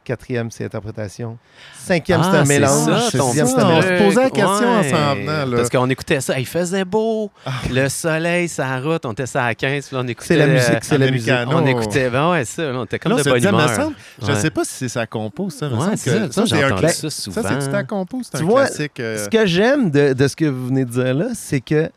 Quatrième, 0.04 0.50
c'est 0.50 0.64
interprétation. 0.66 1.38
Cinquième, 1.78 2.20
Ah, 2.23 2.28
c'est 2.30 2.37
un 2.38 2.44
c'est 2.44 2.49
mélange. 2.61 2.84
ça, 3.11 3.11
Sixième, 3.11 3.46
c'est 3.46 3.58
un 3.58 3.66
on 3.70 3.82
se 3.82 4.04
posait 4.04 4.23
la 4.23 4.30
question 4.30 4.68
en 4.68 4.82
s'en 4.82 5.14
venant, 5.14 5.46
là. 5.46 5.56
Parce 5.56 5.70
qu'on 5.70 5.88
écoutait 5.88 6.20
ça, 6.20 6.38
il 6.38 6.46
faisait 6.46 6.84
beau, 6.84 7.30
Ah. 7.46 7.52
le 7.70 7.88
soleil, 7.88 8.49
sa 8.49 8.78
route, 8.80 9.04
on 9.06 9.12
était 9.12 9.25
ça 9.26 9.46
à 9.46 9.54
15, 9.54 9.87
puis 9.87 9.96
là, 9.96 10.02
on 10.04 10.08
écoutait... 10.08 10.26
C'est 10.28 10.37
la 10.37 10.46
musique, 10.46 10.78
c'est 10.84 10.99
la 10.99 11.11
musique. 11.11 11.32
On 11.49 11.66
écoutait, 11.66 12.11
ben 12.11 12.30
ouais, 12.32 12.44
ça, 12.44 12.62
on 12.75 12.84
était 12.84 12.99
comme 12.99 13.12
Non, 13.12 13.18
de 13.18 13.23
c'est 13.23 13.30
bonne 13.30 13.40
ça, 13.40 13.52
me 13.52 13.58
humeur. 13.58 13.75
semble. 13.75 13.96
Je 14.23 14.26
Ouais. 14.32 14.40
sais 14.40 14.50
pas 14.50 14.64
si 14.64 14.73
c'est 14.75 14.88
sa 14.88 15.06
compo, 15.06 15.49
ça. 15.50 15.68
Ouais, 15.68 15.96
c'est 15.96 16.11
que 16.11 16.26
ça, 16.26 16.32
ça, 16.32 16.44
j'ai 16.44 16.56
c'est 16.56 16.62
un 16.64 16.73
entendu 16.73 16.92
ça 16.92 17.11
souvent. 17.11 17.42
Ça, 17.42 17.49
c'est-tu 17.49 17.73
ta 17.73 17.82
compo? 17.84 18.20
C'est 18.23 18.37
un 18.37 18.38
Tu 18.40 18.44
vois, 18.44 18.66
classique. 18.66 19.00
euh, 19.00 19.25
Ce 19.25 19.28
que 19.30 19.46
j'aime 19.46 19.90
de, 19.90 20.12
de 20.12 20.28
ce 20.28 20.37
que 20.37 20.44
vous 20.44 20.66
venez 20.66 20.84
de 20.84 20.90
dire 20.90 21.14
là, 21.14 21.26
c'est 21.34 21.61
que 21.61 21.90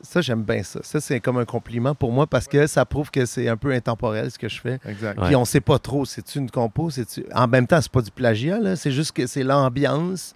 ça, 0.00 0.20
j'aime 0.20 0.42
bien 0.42 0.62
ça. 0.62 0.80
Ça, 0.82 1.00
c'est 1.00 1.20
comme 1.20 1.38
un 1.38 1.44
compliment 1.44 1.94
pour 1.94 2.12
moi 2.12 2.26
parce 2.26 2.46
que 2.46 2.66
ça 2.66 2.84
prouve 2.84 3.10
que 3.10 3.26
c'est 3.26 3.48
un 3.48 3.56
peu 3.56 3.72
intemporel 3.72 4.30
ce 4.30 4.38
que 4.38 4.48
je 4.48 4.60
fais. 4.60 4.78
Exact. 4.86 5.18
Puis 5.26 5.36
on 5.36 5.44
sait 5.44 5.60
pas 5.60 5.78
trop, 5.78 6.04
c'est-tu 6.04 6.38
une 6.38 6.50
compo? 6.50 6.90
c'est-tu- 6.90 7.24
En 7.34 7.48
même 7.48 7.66
temps, 7.66 7.80
c'est 7.80 7.90
pas 7.92 8.02
du 8.02 8.10
plagiat, 8.10 8.58
là. 8.58 8.76
c'est 8.76 8.92
juste 8.92 9.12
que 9.12 9.26
c'est 9.26 9.42
l'ambiance 9.42 10.34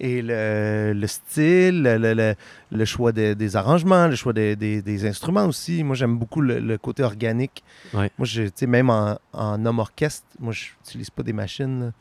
et 0.00 0.22
le, 0.22 0.92
le 0.94 1.06
style, 1.08 1.82
le, 1.82 1.96
le- 1.98 2.34
le- 2.70 2.84
choix 2.84 3.10
de- 3.12 3.34
des 3.34 3.56
arrangements, 3.56 4.06
le 4.06 4.14
choix 4.14 4.32
des- 4.32 4.54
des- 4.54 4.80
des 4.82 5.06
instruments 5.06 5.46
aussi. 5.46 5.82
Moi, 5.82 5.96
j'aime 5.96 6.16
beaucoup 6.16 6.40
le, 6.40 6.60
le 6.60 6.78
côté 6.78 7.02
organique. 7.02 7.64
Ouais. 7.94 8.10
Moi, 8.18 8.26
je- 8.26 8.42
tu 8.44 8.50
sais, 8.54 8.66
même 8.66 8.90
en, 8.90 9.18
en 9.32 9.64
homme 9.66 9.78
orchestre, 9.80 10.24
moi, 10.38 10.52
je 10.52 10.66
n'utilise 10.84 11.10
pas 11.10 11.22
des 11.24 11.32
machines. 11.32 11.86
là. 11.86 11.92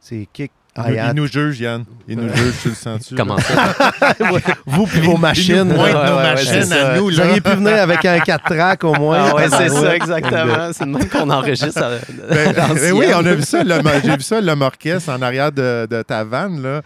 C'est 0.00 0.28
kick, 0.32 0.52
Il 0.76 0.82
nous- 0.82 0.94
hi-hat. 0.94 1.08
il 1.10 1.14
nous 1.16 1.26
juge, 1.26 1.60
Yann. 1.60 1.84
Il 2.08 2.16
nous 2.18 2.28
juge, 2.34 2.54
tu 2.62 2.68
le 2.68 2.74
sens-tu? 2.74 3.14
Comment 3.14 3.38
ça? 3.38 3.74
Vous 4.66 4.86
puis 4.86 5.00
vos 5.00 5.16
machines. 5.16 5.62
nous 5.64 5.74
Ouais, 5.76 5.92
nos 5.92 5.98
ouais, 5.98 6.22
machines 6.34 6.52
à 6.58 6.62
ça. 6.64 6.96
nous, 6.96 7.04
Vous 7.04 7.20
auriez 7.20 7.40
pu 7.40 7.50
venir 7.50 7.80
avec 7.82 8.04
un 8.04 8.18
4 8.20 8.44
tracks 8.44 8.84
au 8.84 8.94
moins. 8.94 9.26
Ah 9.30 9.34
ouais, 9.34 9.48
c'est 9.48 9.68
ça, 9.70 9.96
exactement. 9.96 10.70
C'est 10.72 10.84
de 10.84 10.90
même 10.90 11.08
qu'on 11.08 11.30
enregistre 11.30 11.82
à 11.82 11.90
Ben, 12.30 12.52
ben 12.52 12.92
oui, 12.92 13.06
on 13.14 13.24
a 13.26 13.34
vu 13.34 13.42
ça, 13.42 13.62
j'ai 14.02 14.16
vu 14.16 14.22
ça, 14.22 14.40
l'homme 14.40 14.62
orchestre 14.62 15.10
en 15.10 15.22
arrière 15.22 15.50
de, 15.52 15.86
de 15.90 16.02
ta 16.02 16.24
vanne. 16.24 16.62
Là. 16.62 16.82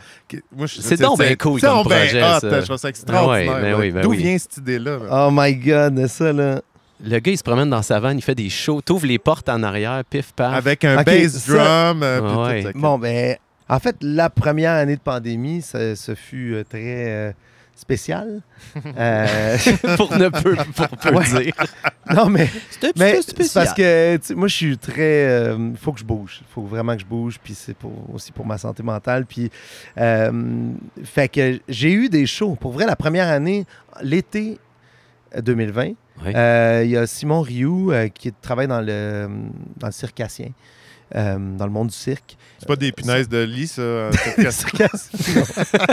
C'est 0.67 1.01
donc 1.01 1.19
bien 1.19 1.35
cool 1.37 1.61
comme 1.61 1.83
bien 1.87 1.97
projet, 1.97 2.23
hot, 2.23 2.41
ça. 2.41 2.61
Je 2.61 2.65
trouve 2.67 2.77
ça 2.77 2.89
extraordinaire. 2.89 3.55
Ah 3.57 3.61
ben 3.61 3.75
oui, 3.79 3.91
ben 3.91 4.03
D'où 4.03 4.11
oui. 4.11 4.19
vient 4.19 4.39
cette 4.39 4.57
idée-là? 4.59 4.93
là? 4.99 5.27
Oh 5.27 5.31
my 5.33 5.55
God, 5.55 6.07
ça 6.07 6.33
là. 6.33 6.61
Le 7.03 7.19
gars, 7.19 7.33
il 7.33 7.39
se 7.39 7.43
promène 7.43 7.71
dans 7.71 7.81
sa 7.83 7.99
vanne, 7.99 8.19
il 8.19 8.23
fait 8.23 8.35
des 8.35 8.51
shows, 8.51 8.83
t'ouvres 8.83 9.07
les 9.07 9.19
portes 9.19 9.49
en 9.49 9.63
arrière, 9.63 10.03
pif, 10.09 10.33
paf. 10.37 10.55
Avec 10.55 10.85
un 10.85 11.03
bass 11.03 11.47
drum. 11.49 12.03
euh, 12.03 12.21
Ah 12.23 12.43
ouais. 12.49 12.67
Bon, 12.75 12.99
ben, 12.99 13.37
en 13.71 13.79
fait, 13.79 13.97
la 14.03 14.29
première 14.31 14.73
année 14.73 14.97
de 14.97 15.01
pandémie, 15.01 15.63
ça, 15.63 15.95
ce 15.97 16.15
fut 16.15 16.55
euh, 16.55 16.65
très 16.65 17.09
euh, 17.09 17.33
spécial. 17.75 18.43
Euh, 18.99 19.57
pour 19.97 20.15
ne 20.17 20.29
peu, 20.29 20.55
pour 20.77 20.89
peu 20.89 21.15
Ouais. 21.15 21.25
dire. 21.43 21.55
non, 22.15 22.29
mais, 22.29 22.49
C'était 22.71 22.93
mais 22.97 23.21
c'est 23.23 23.53
parce 23.55 23.73
que 23.73 24.17
tu 24.17 24.27
sais, 24.27 24.35
moi, 24.35 24.49
je 24.49 24.55
suis 24.55 24.79
très. 24.79 25.55
Il 25.59 25.77
faut 25.79 25.93
que 25.93 26.01
je 26.01 26.05
bouge. 26.05 26.41
Il 26.43 26.53
faut 26.53 26.63
vraiment 26.63 26.95
que 26.95 27.01
je 27.01 27.07
bouge. 27.07 27.39
Puis 27.43 27.55
c'est 27.55 27.75
pour, 27.75 27.93
aussi 28.15 28.33
pour 28.33 28.45
ma 28.47 28.59
santé 28.59 28.83
mentale. 28.83 29.25
Puis, 29.27 29.51
euh, 29.99 30.73
fait 31.05 31.29
que 31.29 31.59
j'ai 31.69 31.93
eu 31.93 32.09
des 32.09 32.27
shows. 32.27 32.55
Pour 32.61 32.73
vrai, 32.73 32.85
la 32.87 32.97
première 32.97 33.29
année, 33.29 33.65
l'été 34.03 34.59
2020, 35.41 35.93
Ouais. 36.25 36.37
euh, 36.37 36.83
il 36.85 36.91
y 36.91 36.97
a 36.99 37.07
Simon 37.07 37.41
Rioux 37.41 37.93
euh, 37.93 38.09
qui 38.09 38.31
travaille 38.33 38.67
dans 38.69 38.83
le, 38.83 39.27
dans 39.79 39.87
le 39.87 39.93
circassien, 39.93 40.49
euh, 41.17 41.37
dans 41.57 41.65
le 41.67 41.73
monde 41.73 41.89
du 41.89 41.95
cirque. 41.97 42.37
C'est 42.59 42.69
pas 42.69 42.77
des 42.77 42.93
punaises 42.93 43.29
de 43.29 43.39
lit, 43.43 43.67
ça. 43.67 43.83
cette 44.37 44.53
Circassien, 44.53 45.11
non. 45.37 45.45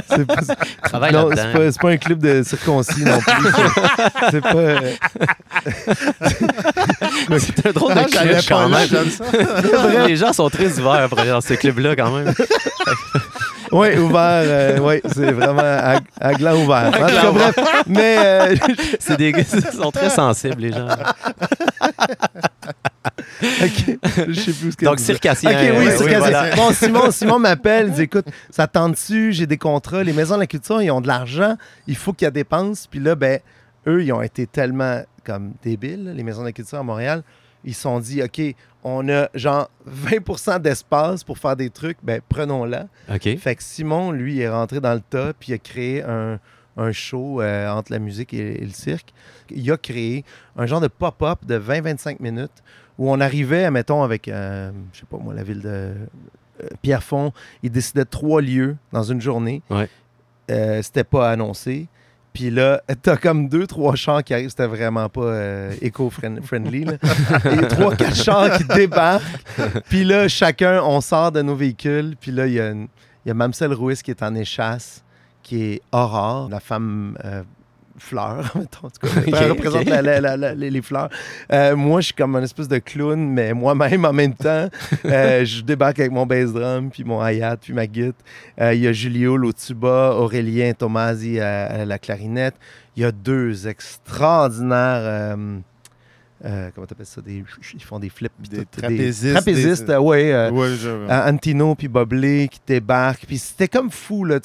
C'est 0.09 0.25
pas- 0.25 0.55
Travaille 0.83 1.13
non, 1.13 1.29
c'est 1.29 1.35
là-dedans. 1.37 1.59
pas, 1.59 1.71
c'est 1.71 1.81
pas 1.81 1.89
un 1.91 1.97
club 1.97 2.19
de 2.19 2.43
circoncis 2.43 3.03
non 3.05 3.19
plus. 3.19 3.33
C'est- 4.31 4.41
pas. 4.41 4.53
euh, 4.55 4.91
C'est 7.39 7.65
un 7.67 7.71
drôle 7.71 7.93
de 7.93 7.99
Ah, 7.99 8.05
club 8.05 8.41
quand 8.47 8.69
même. 8.69 8.87
ça. 8.87 10.07
Les 10.07 10.15
gens 10.17 10.33
sont 10.33 10.49
très 10.49 10.77
ouverts 10.79 11.09
dans 11.09 11.41
ce 11.41 11.53
club-là 11.53 11.95
quand 11.95 12.11
même. 12.11 12.33
Oui, 13.71 13.97
ouvert. 13.97 14.43
euh, 14.45 14.77
oui, 14.79 15.01
c'est 15.13 15.31
vraiment 15.31 15.61
à, 15.61 15.99
à 16.21 16.33
gland 16.33 16.55
ouvert. 16.63 16.89
Bref, 16.91 17.55
mais 17.87 18.17
euh, 18.19 18.55
C'est 18.99 19.17
des 19.17 19.31
gars, 19.33 19.43
ils 19.53 19.77
sont 19.77 19.91
très 19.91 20.09
sensibles, 20.09 20.61
les 20.61 20.71
gens. 20.71 20.87
Ok, 22.67 23.97
je 24.29 24.33
sais 24.33 24.51
plus 24.53 24.71
ce 24.71 24.77
que 24.77 24.85
Donc, 24.85 24.99
circassien. 24.99 25.51
Ok, 25.51 25.57
oui, 25.79 25.87
euh, 25.87 25.97
circassien. 25.97 26.19
voilà. 26.19 26.55
Bon, 26.55 26.71
Simon, 26.73 27.11
Simon 27.11 27.39
m'appelle, 27.39 27.87
il 27.87 27.93
dit 27.93 28.01
écoute, 28.03 28.25
ça 28.49 28.67
tente 28.67 28.93
dessus, 28.93 29.33
j'ai 29.33 29.45
des 29.47 29.57
contrats, 29.57 30.03
les 30.03 30.13
maisons 30.13 30.35
de 30.35 30.41
la 30.41 30.47
culture, 30.47 30.81
ils 30.81 30.91
ont 30.91 31.01
de 31.01 31.07
l'argent, 31.07 31.55
il 31.87 31.95
faut 31.95 32.13
qu'il 32.13 32.25
y 32.25 32.29
ait 32.29 32.31
dépenses. 32.31 32.87
Puis 32.87 32.99
là, 32.99 33.15
ben, 33.15 33.39
eux, 33.87 34.03
ils 34.03 34.11
ont 34.11 34.21
été 34.21 34.47
tellement 34.47 35.01
comme 35.23 35.53
débiles, 35.63 36.13
les 36.15 36.23
maisons 36.23 36.41
de 36.41 36.47
la 36.47 36.53
culture 36.53 36.77
à 36.79 36.83
Montréal. 36.83 37.23
Ils 37.63 37.73
se 37.73 37.81
sont 37.81 37.99
dit, 37.99 38.21
OK, 38.23 38.39
on 38.83 39.09
a 39.09 39.27
genre 39.33 39.69
20% 39.89 40.61
d'espace 40.61 41.23
pour 41.23 41.37
faire 41.37 41.55
des 41.57 41.69
trucs, 41.69 41.97
ben 42.03 42.21
prenons-la. 42.29 42.87
OK. 43.13 43.37
Fait 43.37 43.55
que 43.55 43.63
Simon, 43.63 44.11
lui, 44.11 44.39
est 44.39 44.47
rentré 44.49 44.79
dans 44.79 44.93
le 44.93 45.01
tas, 45.01 45.33
puis 45.37 45.51
il 45.51 45.55
a 45.55 45.57
créé 45.57 46.03
un, 46.03 46.39
un 46.77 46.91
show 46.93 47.41
euh, 47.41 47.67
entre 47.69 47.91
la 47.91 47.99
musique 47.99 48.33
et, 48.33 48.61
et 48.61 48.65
le 48.65 48.71
cirque. 48.71 49.13
Il 49.51 49.71
a 49.71 49.77
créé 49.77 50.23
un 50.57 50.65
genre 50.65 50.81
de 50.81 50.87
pop-up 50.87 51.39
de 51.45 51.57
20-25 51.59 52.17
minutes 52.21 52.63
où 52.97 53.11
on 53.11 53.19
arrivait, 53.19 53.69
mettons, 53.71 54.03
avec, 54.03 54.27
euh, 54.27 54.71
je 54.93 54.99
sais 54.99 55.05
pas 55.09 55.17
moi, 55.17 55.33
la 55.33 55.43
ville 55.43 55.61
de 55.61 55.67
euh, 55.69 56.67
Pierrefonds, 56.81 57.31
il 57.63 57.71
décidait 57.71 58.05
trois 58.05 58.41
lieux 58.41 58.75
dans 58.91 59.03
une 59.03 59.21
journée. 59.21 59.61
Ouais. 59.69 59.87
Euh, 60.49 60.81
c'était 60.81 61.03
pas 61.03 61.29
annoncé. 61.29 61.87
Puis 62.33 62.49
là, 62.51 62.81
t'as 63.01 63.17
comme 63.17 63.49
deux, 63.49 63.67
trois 63.67 63.95
chars 63.95 64.23
qui 64.23 64.33
arrivent. 64.33 64.49
C'était 64.49 64.67
vraiment 64.67 65.09
pas 65.09 65.21
euh, 65.21 65.73
éco-friendly. 65.81 66.85
Et 67.45 67.67
trois, 67.67 67.95
quatre 67.95 68.15
chars 68.15 68.57
qui 68.57 68.63
débarquent. 68.65 69.23
Puis 69.89 70.03
là, 70.03 70.27
chacun, 70.27 70.81
on 70.83 71.01
sort 71.01 71.31
de 71.31 71.41
nos 71.41 71.55
véhicules. 71.55 72.15
Puis 72.19 72.31
là, 72.31 72.47
il 72.47 72.53
y 72.53 72.59
a, 72.59 72.69
une- 72.71 72.87
y 73.25 73.29
a 73.31 73.33
Mamselle 73.33 73.73
Ruiz 73.73 74.01
qui 74.01 74.11
est 74.11 74.23
en 74.23 74.33
échasse, 74.35 75.03
qui 75.43 75.63
est 75.63 75.81
Aurore, 75.91 76.49
la 76.49 76.59
femme 76.59 77.17
euh, 77.25 77.43
fleur, 77.99 78.51
mettons, 78.55 78.87
en 78.87 78.89
tout 78.89 78.99
cas. 79.07 79.07
Ok, 79.27 79.33
Elle 79.41 79.51
représente 79.51 79.81
ok. 79.81 79.89
la- 79.89 80.01
la- 80.01 80.19
la- 80.21 80.37
la- 80.37 80.53
les, 80.53 80.81
fleurs. 80.81 81.09
Euh, 81.51 81.75
moi, 81.75 82.01
je 82.01 82.05
suis 82.07 82.13
comme 82.13 82.35
une 82.35 82.43
espèce 82.43 82.67
de 82.67 82.77
clown, 82.77 83.19
mais 83.29 83.53
moi-même 83.53 84.05
en 84.05 84.13
même 84.13 84.33
temps. 84.33 84.69
Euh, 85.05 85.45
je 85.45 85.61
débarque 85.61 85.99
avec 85.99 86.11
mon 86.11 86.25
bass 86.25 86.51
drum, 86.51 86.89
puis 86.89 87.03
mon 87.03 87.25
hi-hat, 87.25 87.57
puis 87.57 87.73
ma 87.73 87.87
guitare. 87.87 88.13
Euh, 88.59 88.73
Il 88.73 88.81
y 88.81 88.87
a 88.87 88.91
Julio 88.93 89.37
au 89.41 89.53
tuba, 89.53 90.13
Aurélien 90.15 90.73
Tomasi 90.73 91.39
à, 91.39 91.65
à 91.67 91.85
la 91.85 91.97
clarinette. 91.97 92.55
Il 92.95 93.03
y 93.03 93.05
a 93.05 93.11
deux 93.11 93.67
extraordinaires. 93.67 95.35
euh, 96.45 96.69
comment 96.75 96.85
t'appelles 96.87 97.05
ça? 97.05 97.21
Des, 97.21 97.43
ils 97.73 97.83
font 97.83 97.99
des 97.99 98.09
flips. 98.09 98.31
Des 98.49 98.57
tout, 98.65 98.79
trapézistes, 98.81 99.33
trapézistes, 99.35 99.85
des- 99.85 99.93
euh, 99.93 99.99
ouais. 99.99 100.31
euh, 100.33 100.51
Ouais, 100.51 100.69
je- 100.79 100.87
euh, 100.89 101.29
Antino 101.29 101.73
puis 101.75 101.87
Boblé 101.87 102.47
qui 102.51 102.59
débarquent. 102.67 103.25
Puis 103.25 103.37
c'était 103.39 103.67
comme 103.67 103.89
fou, 103.91 104.23
là. 104.25 104.39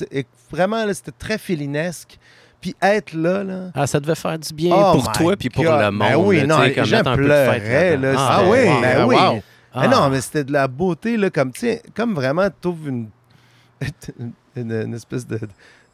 Vraiment, 0.50 0.84
là, 0.84 0.94
c'était 0.94 1.12
très 1.18 1.38
félinesque. 1.38 2.18
Puis 2.62 2.74
être 2.80 3.12
là, 3.12 3.42
là... 3.44 3.70
Ah, 3.74 3.86
ça 3.86 4.00
devait 4.00 4.14
faire 4.14 4.38
du 4.38 4.54
bien 4.54 4.74
Oh 4.74 4.92
pour 4.94 5.12
toi 5.12 5.36
puis 5.36 5.50
pour 5.50 5.64
le 5.64 5.90
monde. 5.90 5.98
Ben 5.98 6.16
oui, 6.16 6.46
non, 6.46 6.60
les 6.62 6.72
comme 6.72 6.84
gens 6.84 7.02
de 7.02 7.14
pleuraient, 7.16 7.96
là. 7.98 8.14
Ah 8.16 8.38
c'était- 8.38 8.50
oui, 8.50 8.80
ben 8.80 8.80
ben 8.80 9.04
oui. 9.06 9.16
wow. 9.16 9.42
Ah. 9.74 9.80
Mais 9.80 9.88
non, 9.88 10.08
mais 10.08 10.20
c'était 10.20 10.44
de 10.44 10.52
la 10.52 10.68
beauté, 10.68 11.16
là, 11.16 11.28
comme, 11.30 11.50
comme 11.94 12.14
vraiment, 12.14 12.48
tu 12.48 12.54
trouves 12.60 12.88
une, 12.88 13.08
une, 14.56 14.72
une 14.72 14.94
espèce 14.94 15.26
de, 15.26 15.40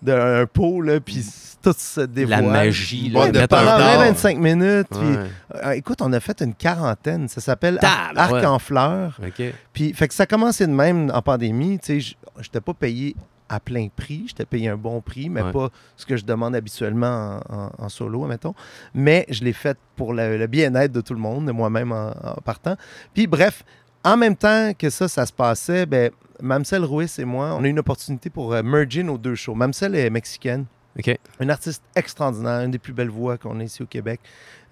de 0.03 0.13
un 0.13 0.47
pot, 0.47 0.83
là, 0.83 1.01
puis 1.01 1.25
tout 1.63 1.75
se 1.77 2.03
dévoile. 2.03 2.45
La 2.45 2.51
magie, 2.51 3.09
là, 3.09 3.31
de 3.31 3.39
mettre 3.39 3.57
un 3.57 3.65
Pendant 3.65 3.79
Pandore. 3.79 4.05
20-25 4.13 4.37
minutes, 4.39 4.87
Ouais. 4.93 5.17
euh, 5.65 5.71
écoute, 5.73 6.03
on 6.03 6.13
a 6.13 6.21
fait 6.21 6.41
une 6.43 6.55
quarantaine. 6.55 7.29
Ça 7.29 7.41
s'appelle 7.41 7.79
Ar-. 7.83 8.13
Arc 8.15 8.45
en 8.45 8.59
fleurs. 8.59 9.19
OK. 9.27 9.43
Puis, 9.73 9.93
fait 9.95 10.07
que 10.09 10.15
ça 10.15 10.25
a 10.25 10.27
commencé 10.27 10.67
de 10.67 10.73
même 10.73 11.11
en 11.15 11.23
pandémie. 11.23 11.79
Tu 11.79 12.01
sais, 12.01 12.17
j'étais 12.41 12.61
pas 12.61 12.75
payé 12.75 13.17
à 13.49 13.61
plein 13.61 13.89
prix. 13.95 14.25
J'étais 14.29 14.45
payé 14.45 14.69
un 14.69 14.77
bon 14.77 15.01
prix, 15.01 15.29
mais 15.31 15.43
Ouais. 15.43 15.53
pas 15.53 15.71
ce 15.97 16.05
que 16.07 16.17
je 16.17 16.25
demande 16.25 16.55
habituellement 16.55 17.41
en, 17.49 17.55
en- 17.57 17.71
en 17.79 17.89
solo, 17.89 18.27
mettons. 18.27 18.55
Mais 18.95 19.25
je 19.31 19.43
l'ai 19.45 19.53
fait 19.53 19.79
pour 19.97 20.13
le, 20.15 20.37
le 20.37 20.47
bien-être 20.47 20.93
de 20.93 21.01
tout 21.01 21.15
le 21.15 21.21
monde, 21.21 21.47
de 21.47 21.53
moi-même 21.53 21.93
en, 21.93 22.11
en 22.11 22.35
partant. 22.45 22.77
Puis, 23.15 23.27
bref, 23.27 23.65
en 24.05 24.17
même 24.17 24.37
temps 24.37 24.73
que 24.79 24.91
ça, 24.91 25.09
ça 25.09 25.27
se 25.27 25.33
passait, 25.33 25.87
ben, 25.87 26.11
Mamselle 26.41 26.85
Ruiz 26.85 27.19
et 27.19 27.25
moi, 27.25 27.57
on 27.59 27.65
a 27.65 27.67
eu 27.67 27.71
une 27.71 27.79
opportunité 27.81 28.31
pour 28.31 28.53
euh, 28.55 28.63
merger 28.63 29.03
nos 29.03 29.19
deux 29.19 29.35
shows. 29.35 29.55
Mamselle 29.55 29.95
est 29.97 30.09
mexicaine. 30.11 30.67
OK. 30.99 31.17
Une 31.41 31.51
artiste 31.51 31.83
extraordinaire, 31.95 32.61
une 32.63 32.71
des 32.73 32.79
plus 32.79 32.93
belles 32.93 33.09
voix 33.11 33.39
qu'on 33.39 33.61
a 33.61 33.63
ici 33.63 33.83
au 33.83 33.87
Québec. 33.87 34.21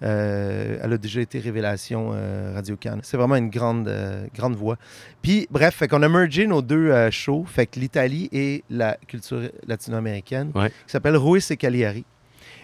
Euh, 0.03 0.77
elle 0.83 0.93
a 0.93 0.97
déjà 0.97 1.21
été 1.21 1.39
révélation 1.39 2.11
euh, 2.13 2.51
Radio 2.53 2.75
Cannes. 2.75 2.99
C'est 3.03 3.17
vraiment 3.17 3.35
une 3.37 3.49
grande, 3.49 3.87
euh, 3.87 4.27
grande 4.35 4.55
voix. 4.55 4.77
Puis, 5.21 5.47
bref, 5.49 5.75
fait 5.75 5.87
qu'on 5.87 6.03
a 6.03 6.09
mergé 6.09 6.45
nos 6.45 6.61
deux 6.61 6.91
euh, 6.91 7.09
shows, 7.11 7.45
fait 7.47 7.65
que 7.65 7.79
l'Italie 7.79 8.29
et 8.31 8.63
la 8.69 8.97
culture 9.07 9.49
latino-américaine, 9.65 10.51
Ouais. 10.53 10.69
qui 10.69 10.75
s'appelle 10.91 11.15
Ruiz 11.17 11.49
et 11.49 11.57
Cagliari. 11.57 12.05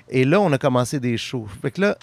Et 0.09 0.25
là, 0.25 0.41
on 0.41 0.51
a 0.51 0.57
commencé 0.57 0.99
des 0.99 1.17
shows. 1.17 1.47
Fait 1.61 1.71
que 1.71 1.81
là, 1.81 1.97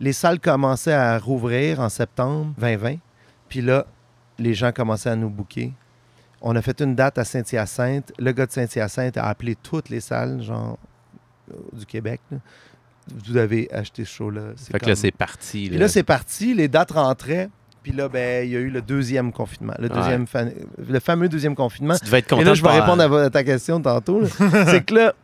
les 0.00 0.12
salles 0.12 0.40
commençaient 0.40 0.92
à 0.92 1.18
rouvrir 1.18 1.80
en 1.80 1.88
septembre 1.88 2.52
2020. 2.58 2.96
Puis 3.48 3.60
là, 3.60 3.86
les 4.38 4.52
gens 4.52 4.72
commençaient 4.72 5.10
à 5.10 5.16
nous 5.16 5.30
booker. 5.30 5.72
On 6.42 6.56
a 6.56 6.60
fait 6.60 6.80
une 6.82 6.94
date 6.94 7.16
à 7.16 7.24
Saint-Hyacinthe. 7.24 8.12
Le 8.18 8.32
gars 8.32 8.44
de 8.46 8.50
Saint-Hyacinthe 8.52 9.16
a 9.16 9.26
appelé 9.28 9.54
toutes 9.54 9.88
les 9.88 10.00
salles, 10.00 10.42
genre, 10.42 10.76
du 11.72 11.86
Québec. 11.86 12.20
là. 12.30 12.38
Vous 13.08 13.34
devez 13.34 13.68
acheter 13.72 14.04
ce 14.04 14.10
show-là. 14.14 14.42
C'est 14.56 14.72
Fait 14.72 14.80
que 14.80 14.86
là, 14.86 14.96
c'est 14.96 15.10
parti. 15.10 15.68
Puis 15.68 15.78
là, 15.78 15.88
c'est 15.88 16.02
parti. 16.02 16.54
Les 16.54 16.68
dates 16.68 16.92
rentraient. 16.92 17.50
Puis 17.82 17.92
là, 17.92 18.08
ben, 18.08 18.46
il 18.46 18.50
y 18.52 18.56
a 18.56 18.60
eu 18.60 18.70
le 18.70 18.80
deuxième 18.80 19.30
confinement. 19.30 19.74
Le, 19.78 19.88
Ouais. 19.90 19.94
deuxième 19.94 20.26
fa- 20.26 20.44
le 20.44 21.00
fameux 21.00 21.28
deuxième 21.28 21.54
confinement. 21.54 21.96
Tu 21.98 22.06
devais 22.06 22.20
être 22.20 22.28
content. 22.30 22.40
Et 22.40 22.44
là, 22.44 22.54
je 22.54 22.62
vais 22.62 22.80
répondre 22.80 23.02
à, 23.14 23.28
ta 23.30 23.44
question 23.44 23.78
tantôt. 23.80 24.22
là. 24.22 24.28
c'est 24.68 24.82
que 24.86 24.94
là, 24.94 25.14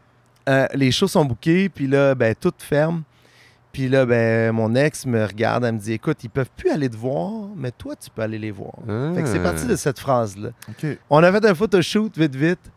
euh, 0.48 0.66
les 0.74 0.92
shows 0.92 1.09
sont 1.09 1.24
bookés, 1.24 1.70
puis 1.70 1.87
là, 1.87 2.14
ben, 2.14 2.35
tout 2.38 2.52
ferme. 2.59 3.02
Puis 3.72 3.88
là, 3.88 4.04
ben, 4.04 4.52
mon 4.52 4.74
ex 4.74 5.06
me 5.06 5.24
regarde, 5.24 5.64
elle 5.64 5.74
me 5.76 5.78
dit 5.78 5.92
Écoute, 5.94 6.22
ils 6.22 6.28
peuvent 6.28 6.50
plus 6.54 6.68
aller 6.70 6.90
te 6.90 6.96
voir, 6.96 7.48
mais 7.56 7.70
toi, 7.70 7.94
tu 7.96 8.11
peux 8.11 8.20
aller 8.20 8.38
les 8.38 8.50
voir. 8.50 8.74
Ah. 8.87 9.12
Fait 9.14 9.22
que 9.22 9.28
c'est 9.28 9.42
parti 9.42 9.64
de 9.66 9.76
cette 9.76 9.98
phrase-là. 9.98 10.50
On 11.09 11.22
a 11.22 11.33
fait 11.33 11.46
un 11.46 11.54
photoshoot 11.54 12.12
vite, 12.18 12.37
vite. 12.37 12.70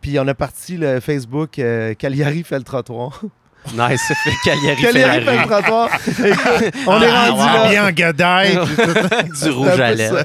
Puis 0.00 0.18
on 0.18 0.26
a 0.28 0.34
parti 0.34 0.76
le 0.76 1.00
Facebook 1.00 1.58
euh, 1.58 1.94
Cagliari 1.94 2.42
fait 2.42 2.58
le 2.58 2.64
trottoir. 2.64 3.20
Nice, 3.74 4.00
ça 4.08 4.14
fait 4.14 4.30
Cagliari 4.42 4.76
fait 4.80 4.86
Cagliari 4.86 5.22
fait 5.22 5.36
le 5.36 5.46
trottoir. 5.46 5.90
On 6.86 7.02
est 7.02 7.06
Ah, 7.10 7.28
rendu 7.30 7.40
wow. 7.42 7.46
là. 7.46 7.68
Bien 7.68 7.86
en 7.88 7.92
gadaille. 7.92 8.54
du 9.42 9.50
rouge 9.50 9.68
à 9.78 9.92
lèvres. 9.92 10.24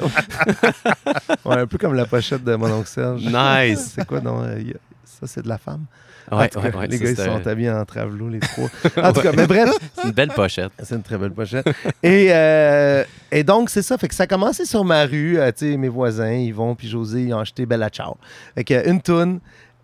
ouais, 1.44 1.58
un 1.58 1.68
peu 1.68 1.78
comme 1.78 1.96
la 1.96 2.06
pochette 2.06 2.46
de 2.46 2.56
mon 2.56 2.72
oncle 2.72 2.88
Serge. 2.88 3.24
Nice. 3.26 3.92
C'est 3.94 4.06
quoi, 4.08 4.22
non? 4.22 4.42
euh, 4.44 4.58
Ça, 5.04 5.28
c'est 5.28 5.42
de 5.42 5.50
la 5.50 5.58
femme? 5.58 5.86
Ouais, 6.32 6.48
tout 6.50 6.60
ouais, 6.60 6.72
cas, 6.72 6.78
ouais, 6.80 6.88
les 6.88 6.98
gars, 6.98 7.10
ils 7.12 7.18
sont 7.18 7.46
habillés 7.46 7.70
en 7.70 7.86
travelot, 7.86 8.30
les 8.30 8.40
trois. 8.40 8.70
En 9.04 9.14
tout 9.14 9.22
cas, 9.22 9.32
mais 9.36 9.46
bref, 9.46 9.70
C'est 9.96 10.06
une 10.06 10.12
belle 10.12 10.30
pochette. 10.32 10.72
c'est 10.82 10.96
une 10.96 11.04
très 11.04 11.18
belle 11.18 11.32
pochette. 11.34 11.68
Et, 12.02 12.30
euh, 12.32 13.04
et 13.32 13.44
donc, 13.44 13.70
c'est 13.70 13.84
ça. 13.84 13.96
Fait 13.98 14.08
que 14.08 14.16
ça 14.16 14.24
a 14.24 14.28
commencé 14.28 14.66
sur 14.66 14.84
ma 14.86 15.04
rue. 15.06 15.38
euh, 15.38 15.52
tu 15.52 15.72
sais, 15.72 15.78
mes 15.78 15.90
voisins, 15.90 16.32
Yvon 16.32 16.74
puis 16.74 16.88
José, 16.90 17.24
ils 17.24 17.34
ont 17.34 17.40
acheté 17.40 17.66
Bella 17.68 17.90
Ciao. 17.90 18.16
Fait 18.56 18.64
que 18.64 18.90
une 18.90 19.02
toune 19.02 19.40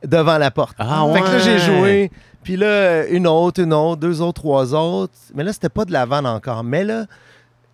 devant 0.06 0.38
la 0.38 0.52
porte. 0.52 0.76
Ah 0.80 1.06
Fait 1.14 1.22
que 1.22 1.28
là, 1.28 1.40
j'ai 1.40 1.60
joué. 1.60 2.12
Puis 2.44 2.58
là, 2.58 3.06
une 3.08 3.28
autre, 3.28 3.62
une 3.62 3.74
autre, 3.74 4.02
deux 4.02 4.22
autres, 4.22 4.42
trois 4.42 4.74
autres. 4.74 5.14
Mais 5.36 5.44
là, 5.44 5.54
c'était 5.54 5.70
pas 5.70 5.86
de 5.86 5.92
la 5.92 6.06
vanne 6.06 6.26
encore. 6.26 6.64
Mais 6.64 6.84
là, 6.84 7.06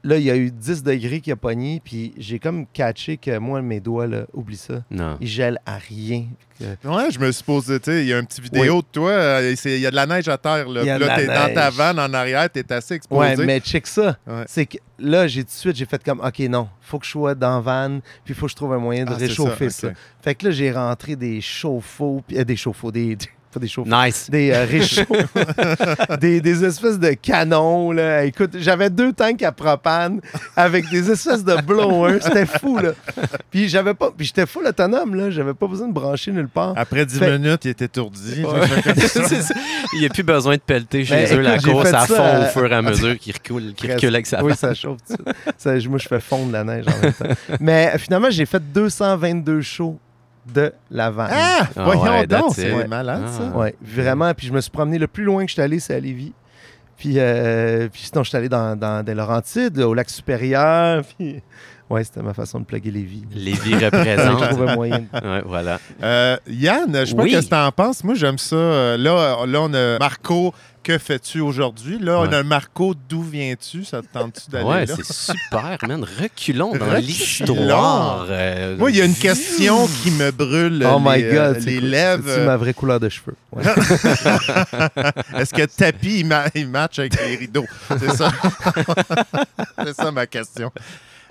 là, 0.07 0.17
il 0.17 0.23
y 0.23 0.31
a 0.31 0.35
eu 0.35 0.49
10 0.51 0.83
degrés 0.83 1.21
qui 1.21 1.31
a 1.31 1.35
pogné. 1.35 1.81
Puis 1.83 2.13
j'ai 2.17 2.39
comme 2.39 2.65
catché 2.67 3.17
que 3.17 3.37
moi, 3.37 3.61
mes 3.61 3.79
doigts, 3.79 4.07
là, 4.07 4.25
oublie 4.33 4.57
ça. 4.57 4.83
Non. 4.89 5.17
Ils 5.21 5.27
gèlent 5.27 5.59
à 5.65 5.77
rien. 5.77 6.25
Que- 6.59 6.87
Ouais, 6.87 7.11
je 7.11 7.19
me 7.19 7.31
suis 7.31 7.43
posé, 7.43 7.79
tu 7.79 7.91
sais, 7.91 8.01
il 8.01 8.07
y 8.07 8.13
a 8.13 8.17
une 8.19 8.25
petite 8.25 8.43
vidéo 8.43 8.81
de 8.81 8.87
toi, 8.91 9.11
euh, 9.11 9.53
c'est- 9.55 9.75
il 9.75 9.81
y 9.81 9.85
a 9.85 9.91
de 9.91 9.95
la 9.95 10.07
neige 10.07 10.27
à 10.27 10.39
terre, 10.39 10.67
là. 10.67 10.81
Il 10.81 10.87
y 10.87 10.89
a 10.89 10.95
Puis 10.95 11.03
de 11.03 11.07
là, 11.07 11.17
la 11.17 11.21
t'es 11.21 11.27
dans 11.47 11.53
ta 11.53 11.69
vanne 11.69 11.99
en 11.99 12.11
arrière, 12.15 12.49
t'es 12.49 12.71
assez 12.73 12.95
exposé. 12.95 13.19
Ouais, 13.35 13.45
mais 13.45 13.59
check 13.59 13.85
ça. 13.85 14.17
Ouais. 14.25 14.43
C'est 14.47 14.65
que 14.65 14.77
là, 14.97 15.27
j'ai 15.27 15.43
tout 15.43 15.49
de 15.49 15.53
suite, 15.53 15.75
j'ai 15.75 15.85
fait 15.85 16.03
comme, 16.03 16.19
OK, 16.19 16.39
non, 16.49 16.67
faut 16.81 16.97
que 16.97 17.05
je 17.05 17.11
sois 17.11 17.35
dans 17.35 17.61
van, 17.61 17.99
puis 18.25 18.33
il 18.33 18.35
faut 18.35 18.47
que 18.47 18.51
je 18.51 18.55
trouve 18.55 18.73
un 18.73 18.79
moyen 18.79 19.05
de 19.05 19.11
Ah, 19.11 19.17
réchauffer 19.17 19.69
ça. 19.69 19.89
Fait 20.23 20.33
que 20.33 20.45
là, 20.45 20.51
j'ai 20.51 20.71
rentré 20.71 21.15
des 21.15 21.41
chauffe-eau, 21.41 22.23
puis- 22.27 22.39
euh, 22.39 22.43
des 22.43 22.55
chauffe-eau, 22.55 22.91
des, 22.91 23.15
des- 23.15 23.25
pas 23.51 23.59
des 23.59 23.67
chauffe 23.67 23.87
Nice. 23.87 24.29
des 24.29 24.51
euh, 24.51 24.65
réchauds, 24.65 25.03
des, 26.19 26.41
des 26.41 26.65
espèces 26.65 26.99
de 26.99 27.11
canons. 27.11 27.91
Là. 27.91 28.25
Écoute, 28.25 28.51
j'avais 28.59 28.89
deux 28.89 29.13
tanks 29.13 29.41
à 29.43 29.51
propane 29.51 30.21
avec 30.55 30.89
des 30.89 31.09
espèces 31.11 31.43
de 31.43 31.55
blowers. 31.61 32.19
C'était 32.21 32.45
fou, 32.45 32.77
là. 32.77 32.91
Puis 33.51 33.67
j'avais 33.69 33.93
pas, 33.93 34.11
puis 34.15 34.25
j'étais 34.27 34.45
full 34.45 34.65
autonome, 34.65 35.15
là. 35.15 35.29
J'avais 35.29 35.53
pas 35.53 35.67
besoin 35.67 35.87
de 35.87 35.93
brancher 35.93 36.31
nulle 36.31 36.47
part. 36.49 36.73
Après 36.75 37.05
10 37.05 37.19
Fait- 37.19 37.37
minutes, 37.37 37.65
il 37.65 37.71
était 37.71 37.85
étourdi. 37.85 38.43
Il 39.93 39.99
n'y 39.99 40.05
a 40.05 40.09
plus 40.09 40.23
besoin 40.23 40.55
de 40.55 40.61
pelleter 40.61 41.05
chez 41.05 41.15
Ben, 41.15 41.37
eux 41.37 41.41
la 41.41 41.55
écoute, 41.55 41.71
course 41.71 41.89
ça, 41.89 41.99
fond 42.01 42.15
euh, 42.21 42.43
au 42.43 42.49
fur 42.49 42.71
et 42.71 42.75
à 42.75 42.81
mesure 42.81 43.17
qu'il 43.17 43.33
recule, 43.33 43.73
qu'il 43.73 43.91
recule 43.91 44.13
avec 44.13 44.27
sa 44.27 44.43
Oui, 44.43 44.53
ça 44.55 44.73
chauffe. 44.73 44.99
Ça, 45.57 45.73
moi, 45.87 45.97
je 45.97 46.07
fais 46.07 46.19
fondre 46.19 46.51
la 46.51 46.63
neige 46.63 46.85
en 46.87 47.01
même 47.01 47.13
temps. 47.13 47.25
Mais 47.59 47.91
euh, 47.93 47.97
finalement, 47.97 48.29
j'ai 48.29 48.45
fait 48.45 48.61
222 48.73 49.61
shows 49.61 49.97
de 50.53 50.73
la 50.91 51.09
vanne. 51.11 51.29
Ah, 51.31 51.67
Ah 51.75 51.83
voyons 51.83 52.03
ouais, 52.03 52.27
donc, 52.27 52.53
c'est 52.55 52.87
malade, 52.87 53.23
Ah. 53.25 53.31
ça. 53.31 53.57
Ouais, 53.57 53.75
vraiment. 53.81 54.33
Puis 54.33 54.47
je 54.47 54.53
me 54.53 54.61
suis 54.61 54.71
promené 54.71 54.97
le 54.97 55.07
plus 55.07 55.23
loin 55.23 55.43
que 55.43 55.49
je 55.49 55.53
suis 55.53 55.61
allé, 55.61 55.79
c'est 55.79 55.95
à 55.95 55.99
Lévis. 55.99 56.33
Puis, 56.97 57.15
euh, 57.17 57.89
puis 57.89 58.01
sinon, 58.03 58.23
je 58.23 58.29
suis 58.29 58.37
allé 58.37 58.49
dans, 58.49 58.75
dans 58.75 59.03
des 59.05 59.13
Laurentides, 59.13 59.77
au 59.79 59.93
lac 59.93 60.09
supérieur. 60.09 61.03
Puis, 61.17 61.41
ouais, 61.91 62.03
c'était 62.03 62.23
ma 62.23 62.33
façon 62.33 62.59
de 62.59 62.65
plugger 62.65 62.89
Lévis. 62.89 63.23
Lévi 63.35 63.71
je 63.79 63.85
représente. 63.85 64.49
trouvais 64.49 64.73
moyen. 64.75 65.05
ouais, 65.13 65.43
voilà. 65.45 65.79
Euh, 66.01 66.37
Yann, 66.47 66.89
je 66.91 67.05
sais 67.05 67.15
pas 67.15 67.21
Oui. 67.21 67.33
ce 67.33 67.41
que 67.41 67.45
tu 67.49 67.53
en 67.55 67.71
penses. 67.71 68.03
Moi, 68.03 68.15
j'aime 68.15 68.39
ça. 68.39 68.55
Euh, 68.55 68.97
Là, 68.97 69.45
là, 69.45 69.59
on 69.61 69.73
a 69.75 69.99
Marco, 69.99 70.55
que 70.87 70.97
fais-tu 70.97 71.41
aujourd'hui? 71.41 71.99
Là, 71.99 72.19
on 72.21 72.31
a 72.31 72.43
Marco, 72.43 72.93
d'où 73.09 73.21
viens-tu? 73.21 73.83
Ça 73.83 74.01
te 74.01 74.07
tente-tu 74.07 74.49
d'aller 74.49 74.63
Ouais, 74.65 74.85
là? 74.85 74.95
c'est 74.95 75.11
super, 75.33 75.77
man. 75.85 76.05
Reculons 76.21 76.73
dans 76.77 76.93
l'histoire. 76.93 78.25
euh, 78.29 78.77
Moi, 78.77 78.91
il 78.91 78.97
y 78.97 79.01
a 79.01 79.05
une 79.05 79.13
question 79.13 79.85
qui 80.01 80.11
me 80.11 80.31
brûle 80.31 80.87
Oh 80.89 80.97
my 81.01 81.17
les, 81.17 81.23
euh, 81.25 81.53
God, 81.53 81.61
c'est 81.61 81.69
les 81.71 81.81
lèvres. 81.81 82.23
C'est 82.25 82.45
ma 82.45 82.55
vraie 82.55 82.73
couleur 82.73 83.01
de 83.01 83.09
cheveux? 83.09 83.35
Ouais. 83.51 83.63
Est-ce 85.37 85.53
que 85.53 85.65
tapis, 85.65 86.19
il, 86.21 86.25
ma- 86.25 86.45
il 86.55 86.69
match 86.69 86.99
avec 86.99 87.19
les 87.21 87.35
rideaux? 87.35 87.65
C'est 87.99 88.15
ça. 88.15 88.31
c'est 89.83 89.93
ça 89.93 90.09
ma 90.11 90.25
question. 90.25 90.71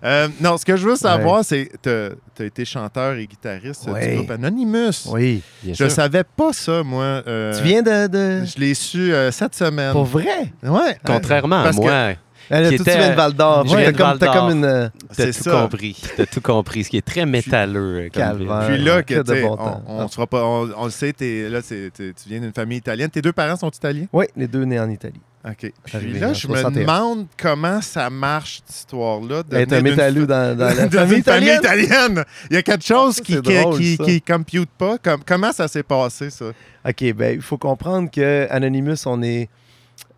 Euh, 0.04 0.28
non, 0.40 0.56
ce 0.58 0.64
que 0.64 0.76
je 0.76 0.86
veux 0.88 0.96
savoir, 0.96 1.44
c'est 1.44 1.66
que 1.82 2.16
tu 2.34 2.42
as 2.42 2.44
été 2.46 2.64
chanteur 2.64 3.14
et 3.14 3.26
guitariste 3.26 3.86
Ouais. 3.88 4.08
du 4.10 4.16
groupe 4.16 4.30
Anonymous. 4.30 5.08
oui. 5.10 5.42
bien 5.62 5.72
Je 5.74 5.84
sûr. 5.84 5.90
savais 5.90 6.24
pas 6.24 6.52
ça, 6.52 6.82
moi. 6.82 7.22
Euh, 7.26 7.56
Tu 7.56 7.62
viens 7.64 7.82
de. 7.82 8.06
de- 8.06 8.44
Je 8.44 8.58
l'ai 8.60 8.74
su 8.74 9.12
euh, 9.12 9.30
cette 9.30 9.54
semaine. 9.54 9.92
Pour 9.92 10.04
vrai? 10.04 10.52
Ouais. 10.62 10.96
Contrairement 11.04 11.60
à 11.60 11.64
Parce 11.64 11.76
que- 11.76 11.82
moi, 11.82 12.12
Elle 12.48 12.66
a 12.66 12.70
Qui 12.70 12.76
tout 12.76 12.82
était, 12.82 12.92
tu 12.92 12.98
viens 12.98 13.10
de 13.10 13.16
Val 13.16 13.32
d'Or. 13.32 13.64
viens 13.64 13.92
T'as 13.92 13.92
comme, 13.92 14.18
comme 14.18 14.50
une. 14.52 14.90
T'as 15.16 15.26
tout 15.26 15.32
ça. 15.32 15.50
compris. 15.62 16.00
T'as 16.16 16.26
tout 16.26 16.40
compris. 16.40 16.84
Ce 16.84 16.90
qui 16.90 16.96
est 16.96 17.04
très 17.04 17.26
métalleux. 17.26 18.02
euh, 18.04 18.08
comme. 18.14 18.46
Puis 18.68 18.78
là, 18.84 19.02
que, 19.02 19.14
que 19.14 19.42
bon 19.42 19.56
on, 19.88 20.02
on 20.04 20.08
se 20.08 20.14
fera 20.14 20.28
pas, 20.28 20.44
on, 20.44 20.68
on 20.76 20.84
le 20.84 20.90
sait, 20.92 21.12
là, 21.50 21.60
t'es- 21.60 21.90
tu 21.90 22.28
viens 22.28 22.38
d'une 22.38 22.52
famille 22.52 22.78
italienne. 22.78 23.10
Tes 23.10 23.20
deux 23.20 23.32
parents 23.32 23.56
sont 23.56 23.68
italiens? 23.70 24.06
Oui, 24.12 24.26
les 24.36 24.46
deux 24.46 24.62
nés 24.64 24.78
en 24.78 24.88
Italie. 24.88 25.20
OK. 25.48 25.72
Puis 25.84 26.12
là, 26.18 26.32
je 26.32 26.48
me 26.48 26.54
61. 26.56 26.70
demande 26.80 27.26
comment 27.40 27.80
ça 27.80 28.10
marche, 28.10 28.62
cette 28.66 28.76
histoire-là. 28.76 29.42
est 29.52 29.72
un 29.72 29.80
métalleux 29.80 30.26
dans, 30.26 30.56
dans 30.56 30.64
la 30.76 30.90
famille 30.90 31.18
italienne? 31.20 32.24
Il 32.50 32.54
y 32.54 32.56
a 32.56 32.62
quelque 32.62 32.84
chose 32.84 33.16
ça, 33.16 33.22
qui, 33.22 33.96
qui 33.98 34.20
compute 34.22 34.70
pas. 34.76 34.98
Comme- 34.98 35.22
comment 35.24 35.52
ça 35.52 35.68
s'est 35.68 35.84
passé, 35.84 36.30
ça? 36.30 36.46
OK, 36.88 37.12
ben 37.14 37.34
il 37.36 37.42
faut 37.42 37.58
comprendre 37.58 38.10
que 38.10 38.48
Anonymous, 38.50 39.06
on 39.06 39.22
est 39.22 39.48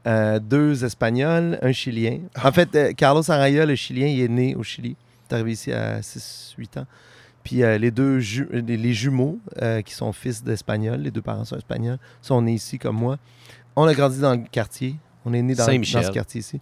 euh, 0.07 0.38
deux 0.38 0.83
Espagnols, 0.85 1.59
un 1.61 1.73
Chilien. 1.73 2.21
En 2.43 2.51
fait, 2.51 2.75
euh, 2.75 2.93
Carlos 2.97 3.31
Araya, 3.31 3.67
le 3.67 3.75
Chilien, 3.75 4.07
il 4.07 4.21
est 4.23 4.29
né 4.29 4.55
au 4.55 4.62
Chili. 4.62 4.97
Il 4.97 5.31
est 5.31 5.35
arrivé 5.35 5.53
ici 5.53 5.73
à 5.73 6.01
6-8 6.01 6.79
ans. 6.81 6.87
Puis 7.45 7.62
euh, 7.62 7.77
les 7.77 7.91
deux 7.91 8.19
ju- 8.21 8.49
les, 8.53 8.95
jumeaux, 8.95 9.38
qui 9.85 9.93
sont 9.93 10.12
fils 10.14 10.43
d'Espagnols, 10.43 11.01
les 11.01 11.11
deux 11.11 11.21
parents 11.23 11.45
sont 11.45 11.57
Espagnols, 11.57 11.99
sont 12.23 12.41
nés 12.41 12.55
ici 12.55 12.79
comme 12.79 12.97
moi. 12.97 13.19
On 13.77 13.87
a 13.87 13.93
grandi 13.95 14.19
dans 14.21 14.33
le 14.33 14.43
quartier. 14.51 14.97
On 15.24 15.33
est 15.33 15.42
né 15.42 15.54
dans, 15.54 15.64
ce 15.64 16.11
quartier 16.12 16.40
ici. 16.40 16.61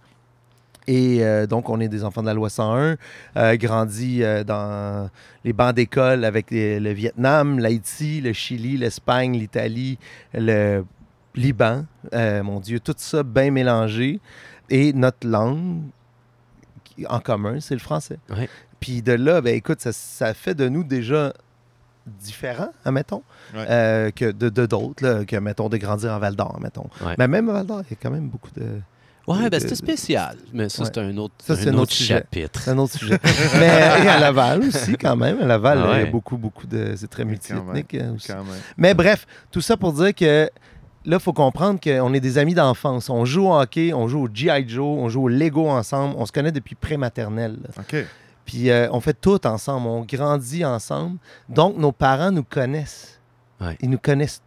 Et 0.89 1.23
euh, 1.23 1.47
donc, 1.47 1.69
on 1.69 1.79
est 1.81 1.89
des 1.89 2.03
enfants 2.05 2.21
de 2.21 2.27
la 2.27 2.33
loi 2.33 2.49
101, 2.49 2.95
euh, 3.35 3.57
grandi 3.57 4.23
euh, 4.23 4.43
dans 4.45 5.09
les 5.43 5.51
bancs 5.51 5.75
d'école 5.75 6.23
avec 6.23 6.49
les- 6.49 6.79
le 6.79 6.91
Vietnam, 6.91 7.59
l'Haïti, 7.59 8.21
le 8.21 8.31
Chili, 8.31 8.77
l'Espagne, 8.77 9.33
l'Italie, 9.37 9.97
le 10.33 10.85
Liban. 11.35 11.85
Euh, 12.13 12.41
mon 12.41 12.61
Dieu, 12.61 12.79
tout 12.79 12.95
ça 12.97 13.23
bien 13.23 13.51
mélangé. 13.51 14.21
Et 14.69 14.93
notre 14.93 15.27
langue 15.27 15.81
en 17.09 17.19
commun, 17.19 17.59
c'est 17.59 17.75
le 17.75 17.79
français. 17.81 18.17
Ouais. 18.29 18.49
Puis 18.79 19.01
de 19.01 19.11
là, 19.13 19.41
ben 19.41 19.55
écoute, 19.55 19.81
ça, 19.81 19.91
ça 19.91 20.33
fait 20.33 20.55
de 20.55 20.69
nous 20.69 20.83
déjà 20.83 21.33
différents, 22.19 22.69
admettons, 22.85 23.23
Ouais. 23.53 23.65
euh, 23.69 24.11
que 24.11 24.31
de 24.31 24.49
de 24.49 24.65
d'autres, 24.65 25.03
là, 25.05 25.25
que, 25.25 25.35
mettons, 25.37 25.69
de 25.69 25.77
grandir 25.77 26.11
en 26.11 26.19
Val 26.19 26.35
d'Or, 26.35 26.57
mettons. 26.61 26.87
Ouais. 27.05 27.15
Mais 27.17 27.27
même 27.27 27.49
à 27.49 27.53
Val 27.53 27.65
d'Or, 27.65 27.81
il 27.89 27.91
y 27.91 27.93
a 27.93 27.97
quand 28.01 28.11
même 28.11 28.27
beaucoup 28.29 28.51
de... 28.55 28.65
Ouais, 29.27 29.43
de- 29.43 29.49
ben 29.49 29.59
c'était 29.59 29.75
spécial. 29.75 30.37
Mais 30.53 30.69
ça, 30.69 30.83
Ouais. 30.83 30.89
c'est 30.93 30.99
un 31.01 31.17
autre, 31.17 31.33
Ça, 31.43 31.55
c'est 31.57 31.67
un 31.69 31.73
un 31.73 31.77
autre 31.79 31.91
chapitre. 31.91 32.61
C'est 32.61 32.71
un 32.71 32.77
autre 32.77 32.93
sujet. 32.97 33.19
Mais 33.59 33.67
et 34.05 34.07
à 34.07 34.19
Laval 34.19 34.61
aussi, 34.61 34.95
quand 34.95 35.17
même. 35.17 35.41
À 35.41 35.45
Laval, 35.45 35.83
Ah 35.83 35.99
il 35.99 36.05
y 36.05 36.07
a 36.07 36.11
beaucoup, 36.11 36.37
beaucoup 36.37 36.65
de. 36.65 36.93
C'est 36.95 37.09
très 37.09 37.25
multiethnique 37.25 37.93
euh, 37.95 38.15
aussi. 38.15 38.27
Quand 38.29 38.43
même. 38.45 38.61
Mais 38.77 38.93
bref, 38.93 39.27
tout 39.51 39.59
ça 39.59 39.75
pour 39.75 39.91
dire 39.91 40.15
que 40.15 40.49
là, 41.05 41.17
il 41.17 41.19
faut 41.19 41.33
comprendre 41.33 41.77
qu'on 41.81 42.13
est 42.13 42.21
des 42.21 42.37
amis 42.37 42.53
d'enfance. 42.53 43.09
On 43.09 43.25
joue 43.25 43.47
au 43.49 43.53
hockey, 43.59 43.93
on 43.93 44.07
joue 44.07 44.21
au 44.23 44.29
G.I. 44.33 44.63
Joe, 44.65 44.85
on 44.97 45.09
joue 45.09 45.23
au 45.23 45.27
Lego 45.27 45.67
ensemble. 45.69 46.15
On 46.17 46.25
se 46.25 46.31
connaît 46.31 46.53
depuis 46.53 46.75
prématernelle. 46.75 47.57
là. 47.63 47.69
OK. 47.81 48.05
Puis 48.47 48.71
euh, 48.71 48.87
on 48.91 48.99
fait 49.01 49.13
tout 49.19 49.45
ensemble. 49.45 49.85
On 49.87 50.01
grandit 50.03 50.65
ensemble. 50.65 51.17
Donc, 51.49 51.77
nos 51.77 51.91
parents 51.91 52.31
nous 52.31 52.43
connaissent. 52.43 53.19
Ouais. 53.61 53.77
Ils 53.81 53.89
nous 53.91 53.99
connaissent 53.99 54.41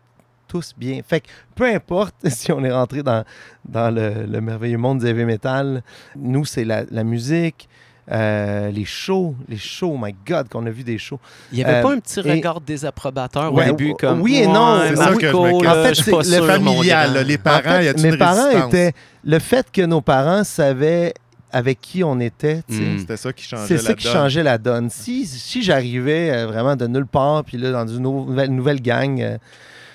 tous 0.48 0.74
bien. 0.76 1.00
Fait 1.06 1.20
que 1.20 1.28
peu 1.54 1.66
importe 1.66 2.14
si 2.28 2.50
on 2.50 2.64
est 2.64 2.72
rentré 2.72 3.02
dans, 3.04 3.22
dans 3.68 3.94
le, 3.94 4.24
le 4.26 4.40
merveilleux 4.40 4.78
monde 4.78 4.98
du 5.00 5.06
heavy 5.06 5.24
metal, 5.24 5.82
nous, 6.16 6.44
c'est 6.44 6.64
la, 6.64 6.82
la 6.90 7.04
musique, 7.04 7.68
euh, 8.10 8.70
les 8.70 8.84
shows, 8.84 9.36
les 9.48 9.58
shows, 9.58 9.96
my 10.00 10.12
God, 10.26 10.48
qu'on 10.48 10.66
a 10.66 10.70
vu 10.70 10.82
des 10.82 10.98
shows. 10.98 11.20
Il 11.52 11.58
n'y 11.58 11.64
avait 11.64 11.74
Euh, 11.78 11.82
pas 11.82 11.92
un 11.92 11.98
petit 12.00 12.18
et- 12.20 12.32
regard 12.32 12.60
désapprobateur 12.60 13.52
Ouais, 13.52 13.64
au 13.70 13.74
début, 13.76 13.94
comme. 13.94 14.20
oui 14.22 14.38
et 14.38 14.46
non. 14.48 14.80
C'est 14.88 14.96
ça 14.96 15.14
que 15.14 15.20
je 15.20 15.26
me- 15.26 15.32
Marco, 15.52 15.66
En 15.68 15.84
fait, 15.84 15.94
c'est 15.94 16.40
le 16.40 16.46
familial, 16.46 17.18
les 17.26 17.36
En 17.36 17.38
parents, 17.38 17.62
fait, 17.62 17.84
y 17.84 17.88
a-t-il 17.88 18.06
mes 18.06 18.12
une 18.14 18.18
parents 18.18 18.44
résistance? 18.48 18.68
étaient... 18.74 18.92
Le 19.22 19.38
fait 19.38 19.70
que 19.70 19.82
nos 19.82 20.00
parents 20.00 20.42
savaient 20.42 21.12
avec 21.52 21.80
qui 21.80 22.02
on 22.04 22.18
était, 22.20 22.62
tu 22.68 22.76
sais, 22.76 22.82
Mm. 22.82 22.98
C'était 23.00 23.16
ça 23.16 23.32
qui 23.32 23.44
changeait 23.44 23.66
C'est 23.68 23.74
la 23.74 23.80
ça 23.80 23.94
qui 23.94 24.04
donne. 24.04 24.12
changeait 24.12 24.42
la 24.42 24.58
donne. 24.58 24.90
Si, 24.90 25.26
si 25.26 25.62
j'arrivais 25.62 26.30
euh, 26.30 26.46
vraiment 26.46 26.76
de 26.76 26.86
nulle 26.86 27.06
part, 27.06 27.44
puis 27.44 27.56
là, 27.58 27.70
dans 27.72 27.86
une 27.86 28.02
nouvelle, 28.02 28.50
nouvelle 28.50 28.80
gang 28.80 29.20
euh, 29.20 29.36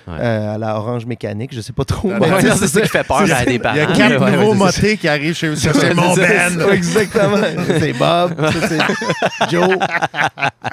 Ouais. 0.08 0.14
euh, 0.20 0.54
à 0.54 0.58
la 0.58 0.76
Orange 0.76 1.04
Mécanique, 1.04 1.50
je 1.52 1.60
sais 1.60 1.72
pas 1.72 1.84
trop. 1.84 2.08
Ouais, 2.12 2.28
c'est 2.40 2.68
ça 2.68 2.80
qui 2.80 2.86
fait 2.88 3.02
peur 3.02 3.24
à 3.28 3.44
des 3.44 3.58
parents. 3.58 3.74
Il 3.74 3.78
y 3.80 3.82
a 3.82 3.86
quatre 3.86 4.30
nouveaux 4.30 4.54
motés 4.54 4.96
qui 4.96 5.08
arrivent 5.08 5.34
chez 5.34 5.48
mon 5.48 5.56
c'est 5.56 5.72
ça, 5.72 6.50
Ben. 6.54 6.70
Exactement. 6.70 7.36
c'est 7.80 7.92
Bob, 7.92 8.34
ça, 8.38 8.68
c'est 8.68 9.50
Joe. 9.50 9.76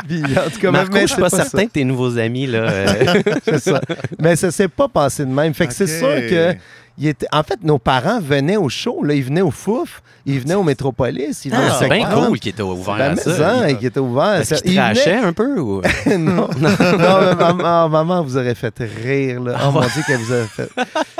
Puis, 0.08 0.22
en 0.24 0.50
tout 0.52 0.60
cas, 0.60 0.70
Marco, 0.72 0.94
mais 0.94 1.02
je 1.08 1.14
suis 1.14 1.22
pas 1.22 1.32
ça. 1.32 1.44
certain 1.46 1.66
que 1.66 1.72
tes 1.72 1.84
nouveaux 1.84 2.16
amis, 2.20 2.46
là. 2.46 2.60
euh, 2.60 2.86
C'est 3.44 3.60
ça. 3.60 3.82
Mais 4.20 4.36
ça 4.36 4.52
s'est 4.52 4.68
pas 4.68 4.88
passé 4.88 5.26
de 5.26 5.32
même. 5.32 5.52
Fait 5.56 5.66
que 5.66 5.74
c'est 5.74 5.88
sûr 5.88 6.08
que. 6.30 6.54
Il 6.98 7.08
était- 7.08 7.28
En 7.32 7.44
fait, 7.44 7.64
nos 7.64 7.80
parents 7.80 8.20
venaient 8.20 8.58
au 8.58 8.70
show. 8.70 9.04
Là. 9.04 9.14
Ils 9.14 9.24
venaient 9.24 9.42
au 9.42 9.52
Fouf, 9.52 10.02
ils 10.26 10.40
venaient 10.40 10.54
au 10.56 10.64
Métropolis, 10.64 11.44
ils 11.46 11.54
ah, 11.54 11.76
c'est 11.80 11.90
bien 11.90 12.08
cool 12.10 12.40
qu'ils 12.40 12.52
étaient 12.52 12.62
ouverts 12.62 12.94
à 12.96 13.10
mais 13.10 13.16
ça. 13.22 13.70
ils 13.70 13.86
étaient 13.86 14.00
ouverts. 14.00 14.36
Est-ce 14.42 14.62
qu'ils 14.64 14.80
venaient- 14.80 15.26
un 15.26 15.34
peu 15.34 15.60
ou? 15.60 15.82
non, 16.08 16.48
non, 16.60 16.70
mais 16.80 17.36
maman, 17.36 17.90
maman 17.90 18.22
vous 18.24 18.38
aurait 18.38 18.56
fait 18.56 18.74
rire. 18.80 19.42
Là. 19.42 19.58
Oh 19.68 19.72
mon 19.72 19.82
Dieu, 19.82 20.02
qu'elle 20.06 20.20
vous 20.20 20.32
aurait 20.32 20.44
fait. 20.48 20.70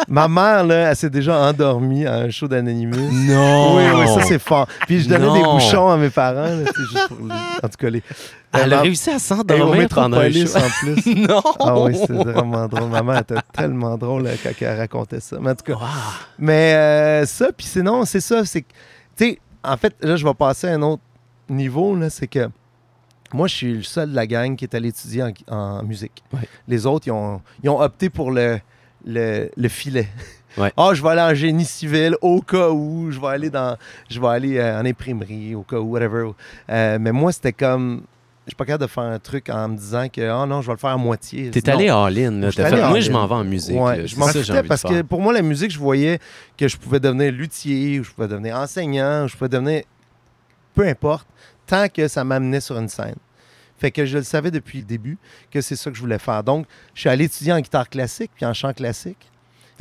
Ma 0.08 0.28
mère, 0.28 0.64
là, 0.64 0.90
elle 0.92 0.96
s'est 0.96 1.10
déjà 1.10 1.36
endormie 1.38 2.06
à 2.06 2.16
un 2.16 2.30
show 2.30 2.48
d'Anonymous. 2.48 3.10
Non! 3.12 3.78
Oui, 3.78 3.84
oui, 3.96 4.08
ça 4.08 4.22
c'est 4.28 4.40
fort. 4.40 4.68
Puis 4.88 5.02
je 5.02 5.10
donnais 5.10 5.32
des 5.34 5.42
Non. 5.44 5.54
bouchons 5.56 5.90
à 5.90 5.98
mes 5.98 6.10
parents, 6.10 6.36
là, 6.44 6.64
juste 6.78 7.08
pour 7.08 7.18
En 7.64 7.68
tout 7.68 7.78
cas, 7.80 7.90
les. 7.90 8.04
Elle 8.54 8.74
a 8.74 8.82
réussi 8.82 9.10
à 9.10 9.20
s'endormir 9.20 9.88
pendant 9.90 10.22
show. 10.32 10.58
en 10.58 10.70
plus. 11.02 11.16
non! 11.16 11.42
Ah 11.60 11.80
oui, 11.80 11.96
c'était 11.96 12.14
vraiment 12.14 12.68
drôle. 12.68 12.90
Maman 12.90 13.16
était 13.20 13.36
tellement 13.52 13.98
drôle 13.98 14.30
quand 14.44 14.52
elle 14.62 14.78
racontait 14.78 15.20
ça. 15.20 15.38
Mais 15.42 15.52
en 15.52 15.56
tout 15.56 15.64
cas, 15.66 15.74
Wow. 15.74 15.88
mais 16.40 16.74
euh, 16.76 17.26
ça, 17.26 17.52
puis 17.56 17.66
sinon, 17.66 18.06
c'est 18.06 18.22
ça. 18.22 18.46
C'est 18.46 18.62
que, 18.62 18.68
tu 19.18 19.26
sais, 19.26 19.40
en 19.64 19.76
fait, 19.78 19.96
là, 20.02 20.16
je 20.16 20.26
vais 20.26 20.34
passer 20.34 20.68
à 20.68 20.74
un 20.74 20.82
autre 20.84 21.02
niveau. 21.50 21.96
là, 21.96 22.10
C'est 22.10 22.28
que 22.28 22.50
moi, 23.34 23.48
je 23.48 23.56
suis 23.56 23.74
le 23.74 23.84
seul 23.84 24.12
de 24.12 24.16
la 24.16 24.28
gang 24.28 24.56
qui 24.56 24.66
est 24.66 24.76
allé 24.76 24.90
étudier 24.90 25.24
en, 25.24 25.32
en 25.56 25.84
musique. 25.84 26.24
Ouais. 26.32 26.42
Les 26.68 26.86
autres, 26.86 27.08
ils 27.08 27.12
ont, 27.12 27.42
ils 27.64 27.70
ont 27.70 27.82
opté 27.82 28.10
pour 28.12 28.30
le, 28.32 28.60
le, 29.06 29.50
le 29.58 29.68
filet. 29.70 30.08
Ouais. 30.56 30.72
Ah, 30.78 30.92
je 30.94 31.02
vais 31.02 31.10
aller 31.10 31.22
en 31.22 31.34
génie 31.34 31.66
civil 31.66 32.16
au 32.22 32.40
cas 32.42 32.70
où. 32.70 33.10
Je 33.10 33.20
vais 33.20 33.26
aller 33.30 33.50
dans, 33.50 33.76
je 34.08 34.22
vais 34.22 34.28
aller 34.28 34.58
euh, 34.60 34.80
en 34.80 34.86
imprimerie 34.86 35.56
au 35.56 35.64
cas 35.64 35.78
où, 35.80 35.94
whatever. 35.94 36.30
Euh, 36.70 37.00
mais 37.02 37.12
moi, 37.12 37.32
c'était 37.32 37.54
comme, 37.54 38.04
je 38.46 38.52
suis 38.52 38.56
pas 38.56 38.66
capable 38.66 38.84
de 38.84 38.90
faire 38.90 39.04
un 39.04 39.20
truc 39.20 39.50
en 39.50 39.70
me 39.70 39.78
disant 39.78 40.10
que, 40.10 40.22
oh 40.22 40.46
non, 40.46 40.62
je 40.62 40.68
vais 40.68 40.74
le 40.74 40.80
faire 40.80 40.90
à 40.90 40.98
moitié. 40.98 41.50
T'es 41.50 41.70
allé 41.70 41.88
all-in. 41.90 42.32
Moi, 42.32 43.00
je 43.00 43.12
m'en 43.12 43.26
vais 43.26 43.36
en 43.36 43.44
musique. 43.44 43.80
Ouais, 43.80 44.00
là. 44.00 44.06
je 44.06 44.16
m'en 44.18 44.28
foutais 44.28 44.64
parce 44.64 44.84
que 44.84 45.02
pour 45.02 45.22
moi, 45.22 45.32
la 45.32 45.42
musique, 45.42 45.72
je 45.72 45.80
voyais 45.80 46.20
que 46.58 46.68
je 46.68 46.76
pouvais 46.76 47.00
devenir 47.00 47.32
luthier, 47.32 48.00
ou 48.00 48.04
je 48.04 48.12
pouvais 48.12 48.28
devenir 48.28 48.58
enseignant, 48.58 49.26
ou 49.26 49.28
je 49.30 49.38
pouvais 49.38 49.50
devenir 49.50 49.84
peu 50.74 50.88
importe, 50.88 51.28
tant 51.66 51.88
que 51.88 52.08
ça 52.08 52.24
m'amenait 52.24 52.60
sur 52.60 52.78
une 52.78 52.90
scène. 52.90 53.16
Fait 53.78 53.92
que 53.92 54.06
je 54.06 54.18
le 54.18 54.24
savais 54.24 54.52
depuis 54.52 54.80
le 54.80 54.86
début 54.86 55.18
que 55.52 55.62
c'est 55.62 55.76
ça 55.76 55.90
que 55.90 55.96
je 55.96 56.02
voulais 56.02 56.20
faire. 56.20 56.44
Donc, 56.44 56.66
je 56.94 57.02
suis 57.02 57.10
allé 57.10 57.26
étudier 57.26 57.54
en 57.54 57.60
guitare 57.60 57.90
classique 57.90 58.32
puis 58.36 58.46
en 58.46 58.54
chant 58.54 58.74
classique. 58.74 59.30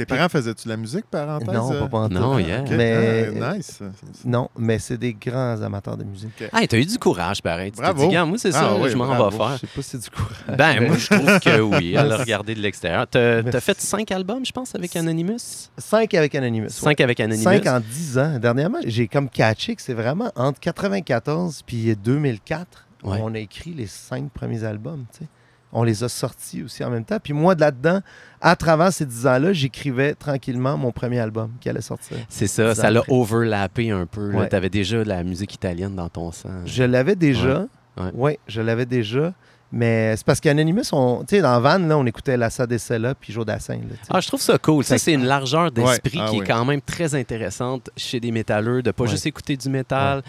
Tes 0.04 0.14
parents 0.16 0.28
faisaient-tu 0.28 0.64
de 0.64 0.68
la 0.70 0.76
musique, 0.76 1.04
parenthèse? 1.10 1.48
Non, 1.54 1.70
pas 1.80 1.88
pantoute. 1.88 2.18
Non, 2.18 2.38
yeah. 2.38 2.62
Mais- 2.70 3.28
Ah, 3.42 3.54
nice. 3.56 3.78
Non, 4.24 4.48
mais 4.58 4.78
c'est 4.78 4.96
des 4.98 5.14
grands 5.14 5.60
amateurs 5.62 5.96
de 5.96 6.04
musique. 6.04 6.42
Ah, 6.52 6.66
t'as 6.66 6.76
eu 6.78 6.84
du 6.84 6.98
courage, 6.98 7.42
pareil. 7.42 7.72
Tu 7.72 7.80
Bravo. 7.80 8.08
dit, 8.08 8.16
moi, 8.16 8.38
c'est 8.38 8.52
ça, 8.52 8.70
Ah 8.72 8.76
oui, 8.80 8.90
je 8.90 8.96
m'en 8.96 9.06
vais 9.06 9.36
faire. 9.36 9.52
Je 9.54 9.58
sais 9.60 9.66
pas 9.66 9.82
si 9.82 9.90
c'est 9.90 9.98
du 9.98 10.10
courage. 10.10 10.56
Ben, 10.56 10.86
moi, 10.86 10.96
je 10.96 11.06
trouve 11.06 11.40
que 11.40 11.60
oui, 11.60 11.96
à 11.96 12.04
le 12.04 12.14
regarder 12.14 12.54
de 12.54 12.60
l'extérieur. 12.60 13.06
T'as 13.06 13.42
Merci. 13.42 13.60
fait 13.60 13.80
cinq 13.80 14.10
albums, 14.12 14.44
je 14.44 14.52
pense, 14.52 14.74
avec 14.74 14.94
Anonymous? 14.96 15.68
Cinq 15.78 16.14
avec 16.14 16.34
Anonymous. 16.34 16.64
ouais. 16.64 16.70
Cinq 16.70 17.00
avec 17.00 17.20
Anonymous. 17.20 17.42
Cinq 17.44 17.66
en 17.66 17.80
dix 17.80 18.18
ans. 18.18 18.38
Dernièrement, 18.38 18.78
j'ai 18.84 19.08
comme 19.08 19.28
catché 19.28 19.74
que 19.76 19.82
c'est 19.82 19.94
vraiment 19.94 20.30
entre 20.36 20.60
94 20.60 21.62
puis 21.66 21.94
2004, 21.96 22.86
Ouais. 23.04 23.18
on 23.20 23.34
a 23.34 23.38
écrit 23.38 23.74
les 23.74 23.86
cinq 23.88 24.30
premiers 24.32 24.62
albums. 24.64 25.04
tu 25.12 25.20
sais. 25.20 25.28
On 25.72 25.84
les 25.84 26.04
a 26.04 26.08
sortis 26.08 26.62
aussi 26.62 26.84
en 26.84 26.90
même 26.90 27.04
temps. 27.04 27.18
Puis 27.22 27.32
moi, 27.32 27.54
de 27.54 27.60
là-dedans, 27.62 28.00
à 28.40 28.56
travers 28.56 28.92
ces 28.92 29.06
dix 29.06 29.26
ans-là, 29.26 29.52
j'écrivais 29.54 30.14
tranquillement 30.14 30.76
mon 30.76 30.92
premier 30.92 31.18
album 31.18 31.50
qui 31.60 31.68
allait 31.70 31.80
sortir. 31.80 32.18
C'est 32.28 32.46
ça, 32.46 32.74
ça 32.74 32.90
l'a 32.90 33.02
overlappé 33.08 33.90
un 33.90 34.04
peu. 34.06 34.32
Ouais. 34.32 34.48
T'avais 34.48 34.68
déjà 34.70 34.98
de 35.02 35.08
la 35.08 35.22
musique 35.24 35.54
italienne 35.54 35.94
dans 35.96 36.08
ton 36.10 36.30
sang. 36.30 36.50
Je 36.66 36.82
l'avais 36.82 37.16
déjà. 37.16 37.66
Ouais. 37.96 38.10
Oui, 38.14 38.38
je 38.46 38.60
l'avais 38.60 38.86
déjà. 38.86 39.32
Mais 39.74 40.14
c'est 40.18 40.26
parce 40.26 40.38
qu'Anonymous, 40.38 40.82
on- 40.92 41.24
tu 41.24 41.36
sais, 41.36 41.40
dans 41.40 41.58
Van, 41.58 41.78
là, 41.78 41.96
on 41.96 42.04
écoutait 42.04 42.36
Lassa 42.36 42.66
Dessella 42.66 43.14
puis 43.14 43.32
Joe 43.32 43.46
Dassin. 43.46 43.76
là, 43.76 43.80
tu. 44.02 44.08
Ah, 44.10 44.20
je 44.20 44.28
trouve 44.28 44.42
ça 44.42 44.58
cool. 44.58 44.84
Ça, 44.84 44.98
c'est 44.98 45.14
une 45.14 45.24
largeur 45.24 45.72
d'esprit 45.72 46.18
Ouais, 46.18 46.24
ah 46.26 46.30
qui 46.30 46.36
oui. 46.36 46.42
est 46.44 46.46
quand 46.46 46.64
même 46.66 46.82
très 46.82 47.14
intéressante 47.14 47.88
chez 47.96 48.20
des 48.20 48.30
métalleux, 48.32 48.82
de 48.82 48.90
pas 48.90 49.04
Ouais. 49.04 49.08
juste 49.10 49.24
écouter 49.24 49.56
du 49.56 49.70
métal. 49.70 50.22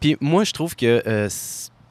Puis 0.00 0.16
moi, 0.20 0.42
je 0.42 0.52
trouve 0.52 0.74
que 0.74 1.00
euh, 1.06 1.28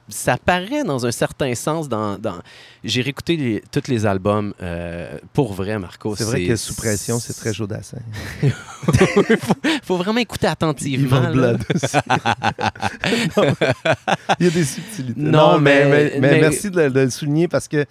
ça 0.10 0.38
paraît 0.38 0.84
dans 0.84 1.06
un 1.06 1.12
certain 1.12 1.54
sens 1.56 1.90
dans... 1.90 2.18
dans- 2.18 2.40
J'ai 2.84 3.02
réécouté 3.02 3.36
les- 3.38 3.64
tous 3.72 3.90
les 3.90 4.06
albums 4.06 4.54
euh, 4.62 5.18
pour 5.34 5.54
vrai, 5.54 5.78
Marco. 5.80 6.16
c'est 6.16 6.24
vrai 6.24 6.46
que 6.46 6.56
sous 6.56 6.74
pression, 6.76 7.20
c'est 7.20 7.34
très 7.34 7.54
Joe 7.54 7.68
Dassin. 7.68 7.98
faut, 8.42 9.54
faut 9.84 9.98
vraiment 9.98 10.20
écouter 10.20 10.48
attentivement. 10.48 11.30
Blood 11.32 11.62
aussi. 11.76 11.98
Non. 13.38 13.44
Il 14.40 14.46
y 14.46 14.50
a 14.50 14.52
des 14.52 14.64
subtilités. 14.64 15.20
Non, 15.22 15.60
mais- 15.60 15.86
mais, 15.86 16.20
mais 16.20 16.32
mais- 16.32 16.42
merci 16.42 16.70
de, 16.72 16.82
le- 16.82 16.90
de 16.90 17.00
le 17.02 17.10
souligner 17.10 17.48
parce 17.48 17.68
que 17.68 17.86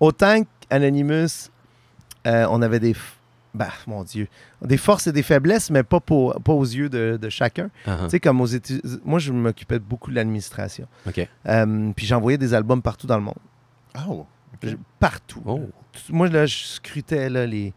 autant 0.00 0.42
qu'Anonymous, 0.68 1.50
euh, 2.26 2.46
on 2.50 2.62
avait 2.62 2.80
des. 2.80 2.94
Bah, 3.56 3.70
mon 3.86 4.04
Dieu, 4.04 4.28
des 4.62 4.76
forces 4.76 5.06
et 5.08 5.12
des 5.12 5.22
faiblesses, 5.22 5.70
mais 5.70 5.82
pas, 5.82 5.98
pour, 6.00 6.40
pas 6.42 6.52
aux 6.52 6.64
yeux 6.64 6.88
de, 6.88 7.18
de 7.20 7.28
chacun. 7.28 7.70
Ah, 7.86 7.98
Tu 8.04 8.10
sais, 8.10 8.20
comme 8.20 8.40
aux 8.40 8.46
États 8.46 8.74
Moi, 9.04 9.18
je 9.18 9.32
m'occupais 9.32 9.78
beaucoup 9.78 10.10
de 10.10 10.16
l'administration. 10.16 10.86
OK. 11.08 11.26
Euh, 11.48 11.92
puis 11.96 12.06
j'envoyais 12.06 12.38
des 12.38 12.54
albums 12.54 12.82
partout 12.82 13.06
dans 13.06 13.16
le 13.16 13.24
monde. 13.24 13.34
Oh, 14.08 14.26
ok. 14.54 14.70
Je- 14.70 14.76
Partout. 14.98 15.42
Oh. 15.44 15.60
Tout- 15.92 16.12
Moi, 16.14 16.28
là, 16.28 16.46
je 16.46 16.56
scrutais 16.64 17.28
là, 17.30 17.46
les, 17.46 17.72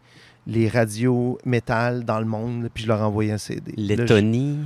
les 0.46 0.68
radios 0.68 1.38
métal 1.44 2.04
dans 2.04 2.18
le 2.20 2.26
monde, 2.26 2.62
là, 2.64 2.68
puis 2.72 2.84
je 2.84 2.88
leur 2.88 3.00
envoyais 3.02 3.32
un 3.32 3.38
CD. 3.38 3.72
Là, 3.76 3.94
je- 3.96 4.00
Lettonie. 4.02 4.58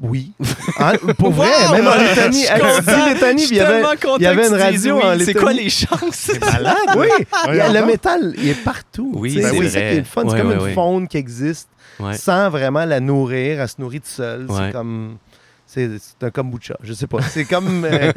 Oui. 0.00 0.32
Ah, 0.78 0.92
pour 1.18 1.30
vrai, 1.32 1.48
Wow! 1.66 1.72
même 1.72 1.86
en 1.88 1.94
Lettonie. 1.96 2.42
Dis 2.42 3.12
Lettonie, 3.14 3.46
il 3.50 3.56
y 3.56 3.60
avait, 3.60 3.82
il 4.18 4.22
y 4.22 4.26
avait 4.26 4.46
une 4.48 4.54
radio 4.54 4.96
oui. 4.96 5.02
en 5.02 5.18
C'est 5.18 5.34
quoi 5.34 5.52
Lettonie. 5.52 5.64
les 5.64 5.70
chances? 5.70 5.98
C'est 6.12 6.40
malade. 6.44 6.76
Oui, 6.96 7.08
a- 7.60 7.72
le 7.72 7.84
métal, 7.86 8.32
il 8.38 8.48
est 8.48 8.62
partout. 8.64 9.10
Oui, 9.14 9.32
c'est 9.34 9.42
c'est 9.42 9.48
ça 9.48 9.50
qui 9.54 9.66
vrai. 9.68 9.80
est 9.94 9.98
le 9.98 10.04
fun. 10.04 10.22
Ouais, 10.24 10.30
c'est 10.30 10.38
comme 10.38 10.48
ouais, 10.50 10.54
une 10.54 10.60
ouais. 10.62 10.72
faune 10.74 11.08
qui 11.08 11.16
existe 11.16 11.68
Ouais. 11.98 12.14
sans 12.14 12.48
vraiment 12.48 12.84
la 12.84 13.00
nourrir. 13.00 13.60
Elle 13.60 13.68
se 13.68 13.74
nourrit 13.80 13.98
toute 14.00 14.08
seule. 14.10 14.46
Ouais. 14.46 14.56
C'est 14.66 14.72
comme. 14.72 15.16
C'est 15.66 15.90
un 16.22 16.30
kombucha, 16.30 16.76
je 16.82 16.92
sais 16.94 17.06
pas. 17.08 17.20
C'est 17.22 17.44
comme. 17.44 17.84
euh, 17.84 18.12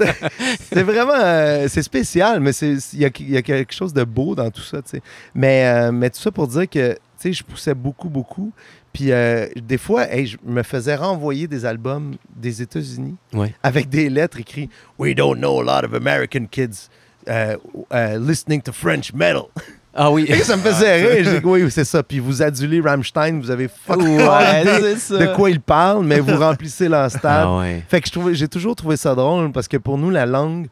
c'est 0.72 0.82
vraiment. 0.82 1.12
euh, 1.14 1.66
c'est 1.68 1.82
spécial, 1.82 2.40
mais 2.40 2.52
c'est- 2.52 2.78
il 2.94 3.00
y 3.00 3.32
y 3.32 3.36
a 3.36 3.42
quelque 3.42 3.72
chose 3.74 3.92
de 3.92 4.04
beau 4.04 4.34
dans 4.34 4.50
tout 4.50 4.62
ça, 4.62 4.82
tu 4.82 4.90
sais. 4.92 5.02
Mais, 5.34 5.66
euh, 5.66 5.92
mais 5.92 6.10
tout 6.10 6.20
ça 6.20 6.30
pour 6.32 6.48
dire 6.48 6.68
que, 6.68 6.92
tu 6.94 6.98
sais, 7.18 7.32
je 7.32 7.44
poussais 7.44 7.74
beaucoup, 7.74 8.08
beaucoup. 8.08 8.52
Puis 8.96 9.12
euh, 9.12 9.46
des 9.62 9.76
fois, 9.76 10.10
hey, 10.10 10.26
je 10.26 10.38
me 10.42 10.62
faisais 10.62 10.94
renvoyer 10.96 11.46
des 11.46 11.66
albums 11.66 12.14
des 12.34 12.62
États-Unis 12.62 13.16
Ouais. 13.34 13.54
avec 13.62 13.90
des 13.90 14.08
lettres 14.08 14.40
écrites 14.40 14.70
We 14.98 15.14
don't 15.14 15.36
know 15.36 15.60
a 15.60 15.62
lot 15.62 15.84
of 15.86 15.92
American 15.92 16.46
kids 16.50 16.88
uh, 17.28 17.56
uh, 17.92 18.18
listening 18.18 18.62
to 18.62 18.72
French 18.72 19.12
metal. 19.12 19.48
Ah 19.98 20.10
oui. 20.10 20.26
Et 20.28 20.40
ça 20.40 20.56
me 20.56 20.62
faisait 20.62 20.96
rire. 21.06 21.24
J'ai 21.24 21.40
dit, 21.40 21.46
oui, 21.46 21.70
c'est 21.70 21.84
ça. 21.84 22.02
Puis 22.02 22.18
vous 22.18 22.42
adulez 22.42 22.82
Rammstein, 22.82 23.40
vous 23.40 23.50
avez 23.50 23.66
fuck 23.66 23.96
Ouais, 23.98 24.64
de 24.64 25.34
quoi 25.34 25.48
ils 25.48 25.60
parlent, 25.60 26.04
mais 26.04 26.20
vous 26.20 26.36
remplissez 26.38 26.86
leur 26.86 27.10
stade. 27.10 27.46
Ah 27.46 27.56
ouais. 27.60 27.82
Fait 27.88 28.02
que 28.02 28.34
j'ai 28.34 28.46
toujours 28.46 28.76
trouvé 28.76 28.98
ça 28.98 29.14
drôle 29.14 29.52
parce 29.52 29.68
que 29.68 29.78
pour 29.78 29.96
nous, 29.96 30.10
la 30.10 30.26
langue, 30.26 30.66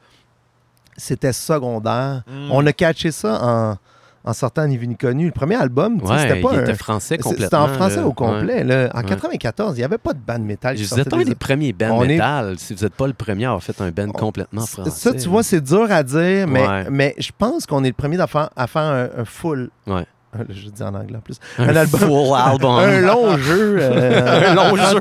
c'était 0.98 1.32
secondaire. 1.32 2.22
Mm. 2.26 2.50
On 2.50 2.66
a 2.66 2.72
catché 2.74 3.10
ça 3.12 3.40
en, 3.42 3.76
en 4.24 4.32
sortant 4.32 4.66
Ni 4.66 4.76
vu 4.78 4.86
ni 4.88 4.96
connu. 4.96 5.26
Le 5.26 5.32
premier 5.32 5.56
album, 5.56 6.00
Ouais, 6.02 6.18
c'était 6.18 6.40
pas 6.40 6.48
il 6.52 6.58
un- 6.58 6.62
était 6.62 6.74
français 6.74 7.16
c'est- 7.16 7.22
complètement. 7.22 7.44
C'était 7.44 7.56
en 7.56 7.68
français 7.68 7.96
là. 7.96 8.06
au 8.06 8.12
complet. 8.12 8.64
là. 8.64 8.90
En 8.94 8.98
Ouais. 9.00 9.04
94, 9.04 9.74
il 9.76 9.80
n'y 9.80 9.84
avait 9.84 9.98
pas 9.98 10.12
de 10.14 10.18
band 10.26 10.38
métal. 10.38 10.76
qui 10.76 10.84
Vous 10.84 10.98
êtes 10.98 11.12
un 11.12 11.18
des- 11.18 11.24
des 11.26 11.34
premiers 11.34 11.72
bands 11.72 11.90
On 11.98 12.04
est- 12.04 12.08
métal. 12.08 12.54
Si 12.58 12.74
vous 12.74 12.82
n'êtes 12.84 12.94
pas 12.94 13.06
le 13.06 13.12
premier 13.12 13.44
à 13.44 13.48
avoir 13.48 13.62
fait 13.62 13.78
un 13.80 13.90
band 13.90 14.10
complètement 14.10 14.64
français. 14.66 14.90
Ça, 14.90 15.12
tu 15.12 15.28
vois, 15.28 15.42
c'est 15.42 15.60
dur 15.60 15.86
à 15.90 16.02
dire, 16.02 16.46
mais, 16.48 16.66
Ouais. 16.66 16.86
mais 16.90 17.14
je 17.18 17.30
pense 17.36 17.66
qu'on 17.66 17.84
est 17.84 17.88
le 17.88 17.92
premier 17.92 18.18
à 18.20 18.26
faire, 18.26 18.48
à 18.56 18.66
faire 18.66 18.82
un, 18.82 19.08
un 19.18 19.24
full. 19.24 19.70
Ouais. 19.86 20.04
Je 20.48 20.68
dis 20.68 20.82
en 20.82 20.92
anglais 20.94 21.16
en 21.16 21.20
plus. 21.20 21.38
un, 21.58 21.68
un 21.68 21.76
album- 21.76 22.00
full 22.00 22.34
album. 22.36 22.70
Un 22.78 23.00
long 23.02 23.36
jeu. 23.38 23.76
euh, 23.78 24.50
Un 24.50 24.54
long 24.54 24.74
jeu. 24.76 24.98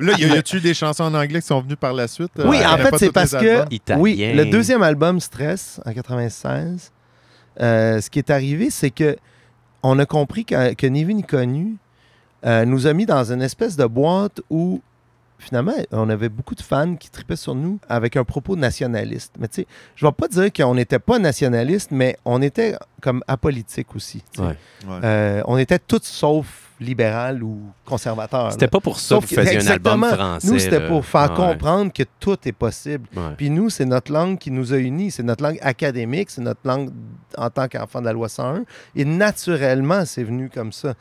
Là, 0.00 0.12
y 0.18 0.24
a-tu 0.36 0.60
des 0.60 0.74
chansons 0.74 1.04
en 1.04 1.14
anglais 1.14 1.40
qui 1.40 1.46
sont 1.46 1.60
venues 1.62 1.76
par 1.76 1.94
la 1.94 2.06
suite? 2.06 2.32
Oui, 2.44 2.58
Euh, 2.60 2.68
en 2.68 2.74
on 2.74 2.76
fait, 2.78 2.98
c'est 2.98 3.12
parce 3.12 3.30
que-. 3.32 3.64
Oui, 3.96 4.16
le 4.34 4.44
deuxième 4.50 4.82
album, 4.82 5.20
Stress, 5.20 5.80
en 5.86 5.92
96, 5.92 6.90
euh, 7.60 8.00
ce 8.00 8.10
qui 8.10 8.18
est 8.18 8.30
arrivé, 8.30 8.70
c'est 8.70 8.90
que 8.90 9.16
on 9.82 9.98
a 9.98 10.06
compris 10.06 10.44
que, 10.44 10.74
que 10.74 10.86
Ni 10.86 11.04
vu 11.04 11.14
ni 11.14 11.22
connu 11.22 11.76
euh, 12.44 12.64
nous 12.64 12.86
a 12.86 12.92
mis 12.92 13.06
dans 13.06 13.32
une 13.32 13.42
espèce 13.42 13.76
de 13.76 13.84
boîte 13.86 14.40
où, 14.50 14.80
finalement, 15.38 15.72
on 15.90 16.08
avait 16.08 16.28
beaucoup 16.28 16.54
de 16.54 16.62
fans 16.62 16.94
qui 16.96 17.10
tripaient 17.10 17.36
sur 17.36 17.54
nous 17.54 17.78
avec 17.88 18.16
un 18.16 18.24
propos 18.24 18.56
nationaliste. 18.56 19.34
Mais 19.38 19.48
tu 19.48 19.62
sais, 19.62 19.66
je 19.94 20.04
ne 20.04 20.10
vais 20.10 20.14
pas 20.14 20.28
dire 20.28 20.52
qu'on 20.52 20.74
n'était 20.74 20.98
pas 20.98 21.18
nationaliste, 21.18 21.90
mais 21.90 22.16
on 22.24 22.42
était 22.42 22.76
comme 23.00 23.22
apolitique 23.26 23.94
aussi. 23.96 24.22
Ouais. 24.38 24.46
Ouais. 24.46 25.00
Euh, 25.04 25.42
on 25.46 25.56
était 25.56 25.78
tous 25.78 26.02
sauf 26.02 26.65
libéral 26.80 27.42
ou 27.42 27.58
conservateur. 27.84 28.52
C'était 28.52 28.68
pas 28.68 28.80
pour 28.80 28.98
ça 29.00 29.16
que 29.16 29.20
vous 29.22 29.26
faisiez 29.34 29.58
un 29.66 29.66
album 29.72 30.04
français. 30.04 30.46
Nous, 30.48 30.58
c'était 30.58 30.86
pour 30.86 31.04
faire 31.06 31.30
Ouais. 31.30 31.36
comprendre 31.36 31.92
que 31.92 32.02
tout 32.20 32.36
est 32.46 32.52
possible. 32.52 33.06
Ouais. 33.16 33.34
Puis 33.36 33.48
nous, 33.50 33.70
c'est 33.70 33.86
notre 33.86 34.12
langue 34.12 34.38
qui 34.38 34.50
nous 34.50 34.72
a 34.72 34.76
unis. 34.78 35.10
C'est 35.10 35.22
notre 35.22 35.42
langue 35.42 35.58
académique, 35.62 36.30
c'est 36.30 36.42
notre 36.42 36.60
langue 36.64 36.90
en 37.38 37.48
tant 37.50 37.66
qu'enfant 37.68 38.00
de 38.00 38.06
la 38.06 38.12
loi 38.12 38.28
101. 38.28 38.64
Et 38.94 39.04
naturellement, 39.04 40.04
c'est 40.04 40.22
venu 40.24 40.50
comme 40.50 40.72
ça. 40.72 40.94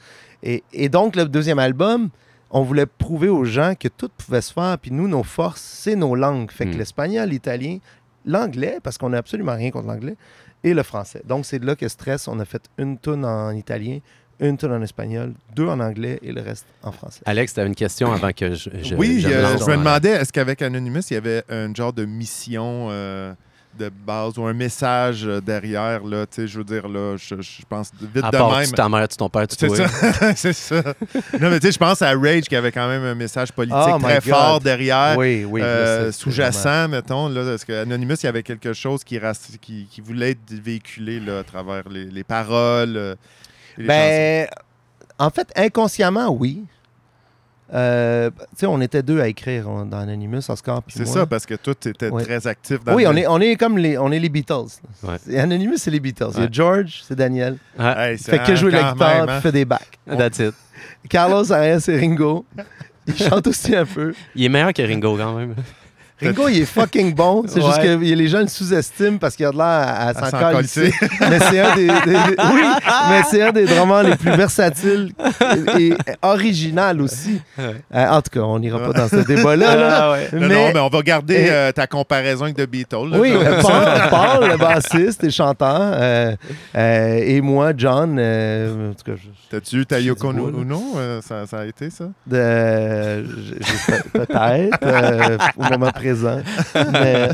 Et, 0.44 0.64
et 0.74 0.90
donc, 0.90 1.16
le 1.16 1.26
deuxième 1.26 1.60
album, 1.60 2.10
on 2.52 2.62
voulait 2.62 2.86
prouver 2.86 3.28
aux 3.30 3.44
gens 3.44 3.74
que 3.78 3.88
tout 3.88 4.10
pouvait 4.18 4.42
se 4.42 4.54
faire. 4.54 4.78
Puis 4.82 4.92
nous, 4.92 5.08
nos 5.08 5.24
forces, 5.24 5.62
c'est 5.62 5.96
nos 5.96 6.16
langues. 6.16 6.52
Fait 6.52 6.66
que 6.66 6.76
Mm. 6.76 6.78
l'espagnol, 6.78 7.30
l'italien, 7.30 7.78
l'anglais, 8.26 8.80
parce 8.82 8.98
qu'on 8.98 9.10
n'a 9.10 9.18
absolument 9.18 9.56
rien 9.56 9.72
contre 9.72 9.88
l'anglais, 9.88 10.16
et 10.64 10.74
le 10.74 10.82
français. 10.84 11.22
Donc, 11.28 11.46
c'est 11.46 11.60
de 11.60 11.66
là 11.68 11.76
que 11.76 11.88
Stress, 11.88 12.28
on 12.28 12.40
a 12.40 12.46
fait 12.46 12.64
une 12.78 12.98
tonne 12.98 13.24
en 13.26 13.52
italien, 13.52 14.00
une 14.40 14.58
tonne 14.58 14.74
en 14.74 14.82
espagnol, 14.82 15.34
deux 15.56 15.68
en 15.68 15.80
anglais 15.80 16.20
et 16.22 16.32
le 16.32 16.42
reste 16.42 16.66
en 16.84 16.92
français. 16.92 17.22
Alex, 17.26 17.54
tu 17.54 17.60
avais 17.60 17.70
une 17.70 17.76
question 17.76 18.12
avant 18.12 18.32
que 18.32 18.54
je. 18.54 18.70
je 18.84 18.96
oui, 18.96 19.22
je 19.22 19.28
me 19.30 19.34
euh, 19.34 19.58
je 19.58 19.72
demandais, 19.72 20.10
est-ce 20.10 20.34
qu'avec 20.34 20.62
Anonymous, 20.62 21.02
il 21.10 21.14
y 21.14 21.18
avait 21.18 21.44
un 21.50 21.74
genre 21.74 21.94
de 21.94 22.04
mission 22.06 22.88
euh, 22.92 23.34
de 23.80 23.90
base 24.06 24.38
ou 24.38 24.44
un 24.46 24.54
message 24.54 25.26
euh, 25.26 25.42
derrière, 25.42 26.04
là, 26.06 26.26
tu 26.26 26.42
sais, 26.44 26.48
je 26.48 26.58
veux 26.60 26.64
dire, 26.64 26.88
là, 26.88 27.16
je, 27.18 27.36
je 27.42 27.62
pense 27.68 27.92
vite 28.02 28.24
À 28.24 28.32
de 28.32 28.38
part 28.38 28.58
même. 28.58 28.66
tu 28.66 28.72
ta 28.72 28.88
mère, 28.88 29.06
tu 29.08 29.18
ton 29.18 29.30
père, 29.30 29.48
tu 29.48 29.56
C'est 29.58 29.70
ça. 29.70 30.34
c'est 30.36 30.54
ça. 30.54 30.82
Non, 31.40 31.50
mais 31.50 31.60
tu 31.60 31.68
sais, 31.68 31.72
je 31.74 31.78
pense 31.78 32.02
à 32.02 32.12
Rage 32.14 32.44
qui 32.44 32.56
avait 32.56 32.72
quand 32.72 32.88
même 32.88 33.04
un 33.04 33.16
message 33.16 33.52
politique 33.52 33.78
Oh 33.78 34.00
très 34.00 34.22
fort 34.22 34.60
derrière. 34.62 35.16
oui, 35.18 35.44
oui. 35.46 35.62
euh, 35.62 36.12
sous-jacent, 36.14 36.88
mettons. 36.90 37.28
Là, 37.30 37.44
parce 37.44 37.66
que 37.66 37.82
Anonymous, 37.84 38.16
il 38.24 38.26
y 38.26 38.30
avait 38.30 38.44
quelque 38.44 38.72
chose 38.74 39.04
qui, 39.04 39.18
ras- 39.20 39.58
qui, 39.62 39.88
qui 39.92 40.00
voulait 40.02 40.32
être 40.32 40.52
véhiculé 40.52 41.20
là, 41.20 41.40
à 41.40 41.44
travers 41.44 41.88
les, 41.90 42.06
les 42.06 42.24
paroles. 42.24 43.16
Et. 43.78 43.84
Ben, 43.88 44.48
en 45.20 45.30
fait, 45.30 45.52
inconsciemment, 45.56 46.30
oui. 46.30 46.64
Euh, 47.74 48.30
tu 48.30 48.46
sais, 48.58 48.66
on 48.68 48.80
était 48.80 49.02
deux 49.02 49.20
à 49.20 49.28
écrire 49.28 49.68
on- 49.68 49.86
dans 49.86 49.98
Anonymous, 49.98 50.42
Oscar 50.50 50.82
C'est 50.88 51.08
ça, 51.08 51.26
parce 51.26 51.48
que 51.48 51.56
étais 51.88 52.10
Ouais. 52.10 52.24
très 52.24 52.46
actif 52.46 52.84
dans 52.84 52.94
Oui, 52.94 53.04
le- 53.04 53.10
on 53.10 53.16
est, 53.16 53.28
on 53.28 53.40
est 53.40 53.56
comme 53.56 53.80
les, 53.80 53.98
on 53.98 54.12
est 54.12 54.20
les 54.20 54.30
Beatles. 54.30 54.68
Ouais. 55.02 55.16
C'est- 55.20 55.40
Anonymous, 55.40 55.78
c'est 55.78 55.90
les 55.90 56.00
Beatles. 56.00 56.30
Il 56.36 56.42
y 56.42 56.46
a. 56.46 56.50
George, 56.52 57.02
c'est 57.08 57.16
Daniel. 57.16 57.58
Ah, 57.80 58.10
Hey, 58.12 58.18
Fait 58.20 58.38
que 58.38 58.56
joue 58.56 58.68
la 58.68 58.94
guitare, 58.94 59.22
même, 59.26 59.30
hein. 59.30 59.42
fait 59.42 59.52
des 59.52 59.66
backs. 59.66 59.98
that's 60.08 60.38
it. 60.38 60.54
Carlos 61.10 61.52
Arias, 61.52 61.80
c'est 61.82 61.98
Ringo. 62.00 62.46
Il 63.08 63.16
chante 63.18 63.48
aussi 63.48 63.76
un 63.76 63.86
peu. 63.86 64.14
Il 64.36 64.46
est 64.46 64.50
meilleur 64.50 64.72
que 64.74 64.82
Ringo 64.84 65.18
quand 65.18 65.34
même. 65.34 65.56
Ringo, 66.28 66.48
il 66.50 66.62
est 66.62 66.66
fucking 66.66 67.14
bon. 67.14 67.44
C'est 67.48 67.62
juste 67.62 67.82
que 67.82 67.96
les 67.98 68.28
gens 68.28 68.40
le 68.42 68.48
sous-estiment 68.48 69.18
parce 69.18 69.36
qu'il 69.36 69.46
a 69.46 69.52
de 69.52 69.58
l'air 69.58 69.66
à, 69.66 70.08
à 70.10 70.14
s'en 70.14 70.30
s'en. 70.30 70.38
Mais 71.30 71.40
c'est 71.40 71.60
un 71.60 71.76
des, 71.76 71.88
des- 71.88 71.94
des- 72.06 72.36
oui, 72.54 72.62
mais 73.10 73.22
c'est 73.30 73.42
un 73.42 73.52
des 73.52 73.66
drummers 73.66 74.04
les 74.04 74.16
plus 74.16 74.32
versatiles 74.32 75.12
et, 75.78 75.90
et 75.90 75.94
original 76.22 77.02
aussi. 77.02 77.42
Ouais. 77.58 77.76
Euh, 77.94 78.08
en 78.10 78.22
tout 78.22 78.30
cas, 78.32 78.40
on 78.42 78.60
n'ira 78.60 78.80
pas 78.80 78.94
dans 78.94 79.08
ce 79.08 79.18
débat-là. 79.26 79.76
là. 79.76 79.98
Ah 80.02 80.12
ouais. 80.14 80.30
Non, 80.34 80.48
mais- 80.48 80.56
non, 80.56 80.72
mais 80.74 80.80
on 80.80 80.90
va 80.90 81.02
garder 81.02 81.48
euh, 81.50 81.72
ta 81.72 81.88
comparaison 81.88 82.46
avec 82.46 82.56
The 82.58 82.68
Beatles. 82.70 83.10
là. 83.12 83.18
Oui, 83.20 83.34
Paul, 83.62 84.10
Paul, 84.10 84.50
le 84.50 84.58
bassiste 84.58 85.24
et 85.24 85.30
chanteur, 85.32 85.80
euh, 85.96 86.36
et 86.76 87.42
moi, 87.42 87.72
John, 87.76 88.20
en 88.20 88.94
tout 88.94 89.12
cas, 89.12 89.18
T'as-tu 89.50 89.78
eu 89.82 89.86
ta 89.86 90.00
Yoko. 90.00 90.30
Ono? 90.30 90.98
ça, 91.22 91.46
ça 91.46 91.60
a 91.60 91.66
été 91.66 91.90
ça? 91.90 92.06
peut-être 94.14 95.40
au 95.58 95.64
moment 95.72 95.92
présent, 95.92 96.15
mais, 96.24 97.30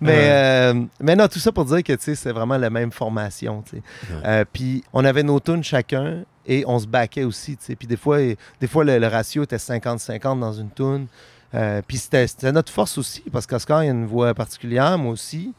mais, 0.00 0.28
euh, 0.30 0.74
mais 1.00 1.16
non, 1.16 1.28
tout 1.28 1.38
ça 1.38 1.52
pour 1.52 1.64
dire 1.64 1.82
que 1.82 1.92
c'est 1.98 2.32
vraiment 2.32 2.56
la 2.56 2.70
même 2.70 2.92
formation. 2.92 3.64
Ouais. 3.72 3.82
Euh, 4.24 4.44
puis 4.50 4.84
on 4.92 5.04
avait 5.04 5.22
nos 5.22 5.40
tunes 5.40 5.64
chacun 5.64 6.24
et 6.46 6.64
on 6.66 6.78
se 6.78 6.86
baquait 6.86 7.24
aussi. 7.24 7.56
Puis 7.78 7.86
des 7.86 7.96
fois, 7.96 8.18
des 8.18 8.66
fois 8.66 8.84
le, 8.84 8.98
le 8.98 9.06
ratio 9.06 9.42
était 9.44 9.56
50-50 9.56 10.40
dans 10.40 10.52
une 10.52 10.70
tune. 10.70 11.06
Euh, 11.54 11.82
puis 11.86 11.98
c'était 11.98 12.26
c'était 12.26 12.52
notre 12.52 12.72
force 12.72 12.96
aussi, 12.96 13.22
parce 13.32 13.46
qu'Oscar, 13.46 13.82
il 13.82 13.88
a 13.88 13.90
une 13.90 14.06
voix 14.06 14.34
particulière, 14.34 14.96
moi 14.98 15.12
aussi. 15.12 15.52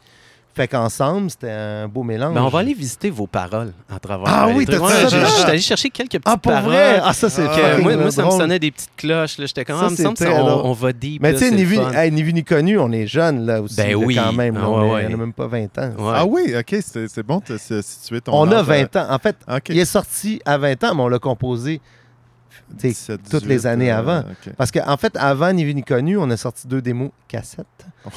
Fait 0.54 0.68
qu'ensemble, 0.68 1.30
c'était 1.32 1.50
un 1.50 1.88
beau 1.88 2.04
mélange. 2.04 2.34
Ben, 2.34 2.42
on 2.44 2.50
va 2.50 2.60
aller 2.60 2.74
visiter 2.74 3.10
vos 3.10 3.26
paroles 3.26 3.72
à 3.90 4.00
travers. 4.00 4.28
Ah 4.28 4.48
oui, 4.50 4.66
Ouais, 4.66 4.66
ça? 4.66 4.72
dedans? 4.78 5.26
Je 5.26 5.32
suis 5.34 5.44
allé 5.50 5.60
chercher 5.62 5.90
quelques 5.90 6.10
petites 6.12 6.24
Ah, 6.26 6.36
pour 6.36 6.52
paroles. 6.52 6.72
vrai? 6.72 7.00
Ah, 7.02 7.14
ça, 7.14 7.30
c'est 7.30 7.46
Ah, 7.48 7.78
moi, 7.80 7.96
moi, 7.96 8.12
ça 8.12 8.26
me 8.26 8.32
sonnait 8.32 8.60
des 8.60 8.72
petites 8.72 8.90
cloches. 8.98 9.38
là. 9.38 9.46
J'étais 9.46 9.64
quand 9.64 9.82
même, 9.82 9.96
très 10.14 10.26
ça, 10.26 10.44
on, 10.44 10.74
va 10.74 10.92
deep. 10.92 11.22
Mais 11.22 11.32
tu 11.34 11.40
sais, 11.40 11.52
ni 11.52 11.64
vu, 11.64 11.78
hey, 11.96 12.12
ni 12.12 12.22
vu 12.22 12.34
ni 12.34 12.44
connu, 12.44 12.78
on 12.78 12.92
est 12.92 13.08
jeunes 13.08 13.46
là 13.46 13.62
aussi. 13.62 13.76
Ben 13.78 13.92
là, 13.92 13.96
oui. 13.98 14.16
Quand 14.16 14.34
même, 14.34 14.58
Ah, 14.62 14.70
on, 14.70 14.82
ouais, 14.94 15.04
est- 15.04 15.06
ouais. 15.06 15.12
on 15.12 15.14
a 15.14 15.18
même 15.18 15.34
pas 15.34 15.48
20 15.48 15.78
ans. 15.78 15.92
Ouais. 15.98 16.14
Ah 16.16 16.26
oui, 16.26 16.54
OK, 16.58 16.76
c'est 16.86 17.08
c'est 17.08 17.24
bon 17.24 17.42
de 17.48 17.58
se 17.58 17.82
situer 17.82 18.20
ton 18.20 18.34
On 18.34 18.52
a 18.52 18.58
âge, 18.58 18.66
20 18.66 18.96
ans. 18.98 19.08
En 19.10 19.20
fait, 19.20 19.38
OK. 19.50 19.70
il 19.70 19.80
est 19.80 19.86
sorti 19.86 20.42
à 20.46 20.58
20 20.58 20.84
ans, 20.84 20.96
mais 20.96 21.02
on 21.04 21.08
l'a 21.08 21.20
composé 21.20 21.80
17, 22.70 23.22
toutes 23.30 23.46
les 23.46 23.56
18, 23.58 23.66
années 23.68 23.92
euh, 23.92 23.98
avant. 23.98 24.24
Parce 24.58 24.72
qu'en 24.72 24.98
fait, 24.98 25.16
avant 25.18 25.52
Ni 25.54 25.64
vu 25.66 25.74
ni 25.74 25.84
connu, 25.84 26.18
on 26.18 26.30
a 26.30 26.38
sorti 26.38 26.68
deux 26.68 26.82
démos 26.82 27.12
cassettes. 27.28 27.66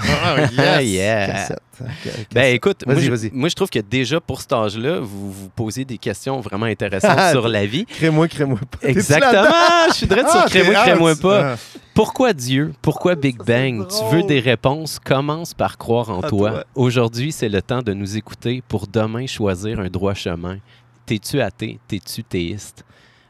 Ah, 0.00 0.40
yes! 0.40 0.50
Ah, 0.58 0.82
yeah. 0.82 1.26
Cassettes. 1.26 1.58
Ok, 1.80 2.12
Ben 2.32 2.54
écoute, 2.54 2.82
moi 2.86 2.96
Vas-y, 2.96 3.04
je, 3.04 3.10
vas-y. 3.10 3.30
moi 3.32 3.48
je 3.48 3.54
trouve 3.54 3.70
que 3.70 3.78
déjà 3.78 4.20
pour 4.20 4.40
cet 4.40 4.52
âge-là, 4.52 4.98
vous 4.98 5.30
vous 5.30 5.48
posez 5.50 5.84
des 5.84 5.96
questions 5.96 6.40
vraiment 6.40 6.66
intéressantes 6.66 7.30
sur 7.30 7.46
la 7.46 7.64
vie. 7.66 7.86
Crée-moi, 7.86 8.26
crée-moi 8.26 8.58
pas. 8.58 8.88
Exactement, 8.88 9.44
je 9.90 9.94
suis 9.94 10.06
direct 10.08 10.26
Ah, 10.28 10.40
sur 10.40 10.50
crée-moi, 10.50 10.74
crée-moi 10.82 11.14
pas. 11.16 11.52
ah. 11.52 11.56
Pourquoi 11.94 12.32
Dieu? 12.32 12.72
Pourquoi 12.82 13.14
Big 13.14 13.36
Ça, 13.38 13.44
Bang? 13.44 13.86
Tu 13.88 14.16
veux 14.16 14.22
des 14.24 14.40
réponses? 14.40 14.98
Commence 14.98 15.54
par 15.54 15.78
croire 15.78 16.10
en 16.10 16.20
À 16.20 16.28
toi. 16.28 16.50
toi. 16.50 16.64
Aujourd'hui, 16.74 17.30
c'est 17.32 17.48
le 17.48 17.62
temps 17.62 17.82
de 17.82 17.92
nous 17.92 18.16
écouter 18.16 18.62
pour 18.66 18.86
demain 18.88 19.26
choisir 19.26 19.78
un 19.80 19.88
droit 19.88 20.14
chemin. 20.14 20.58
t'es-tu 21.06 21.40
athée? 21.40 21.78
T'es-tu 21.88 22.22
théiste? 22.24 22.84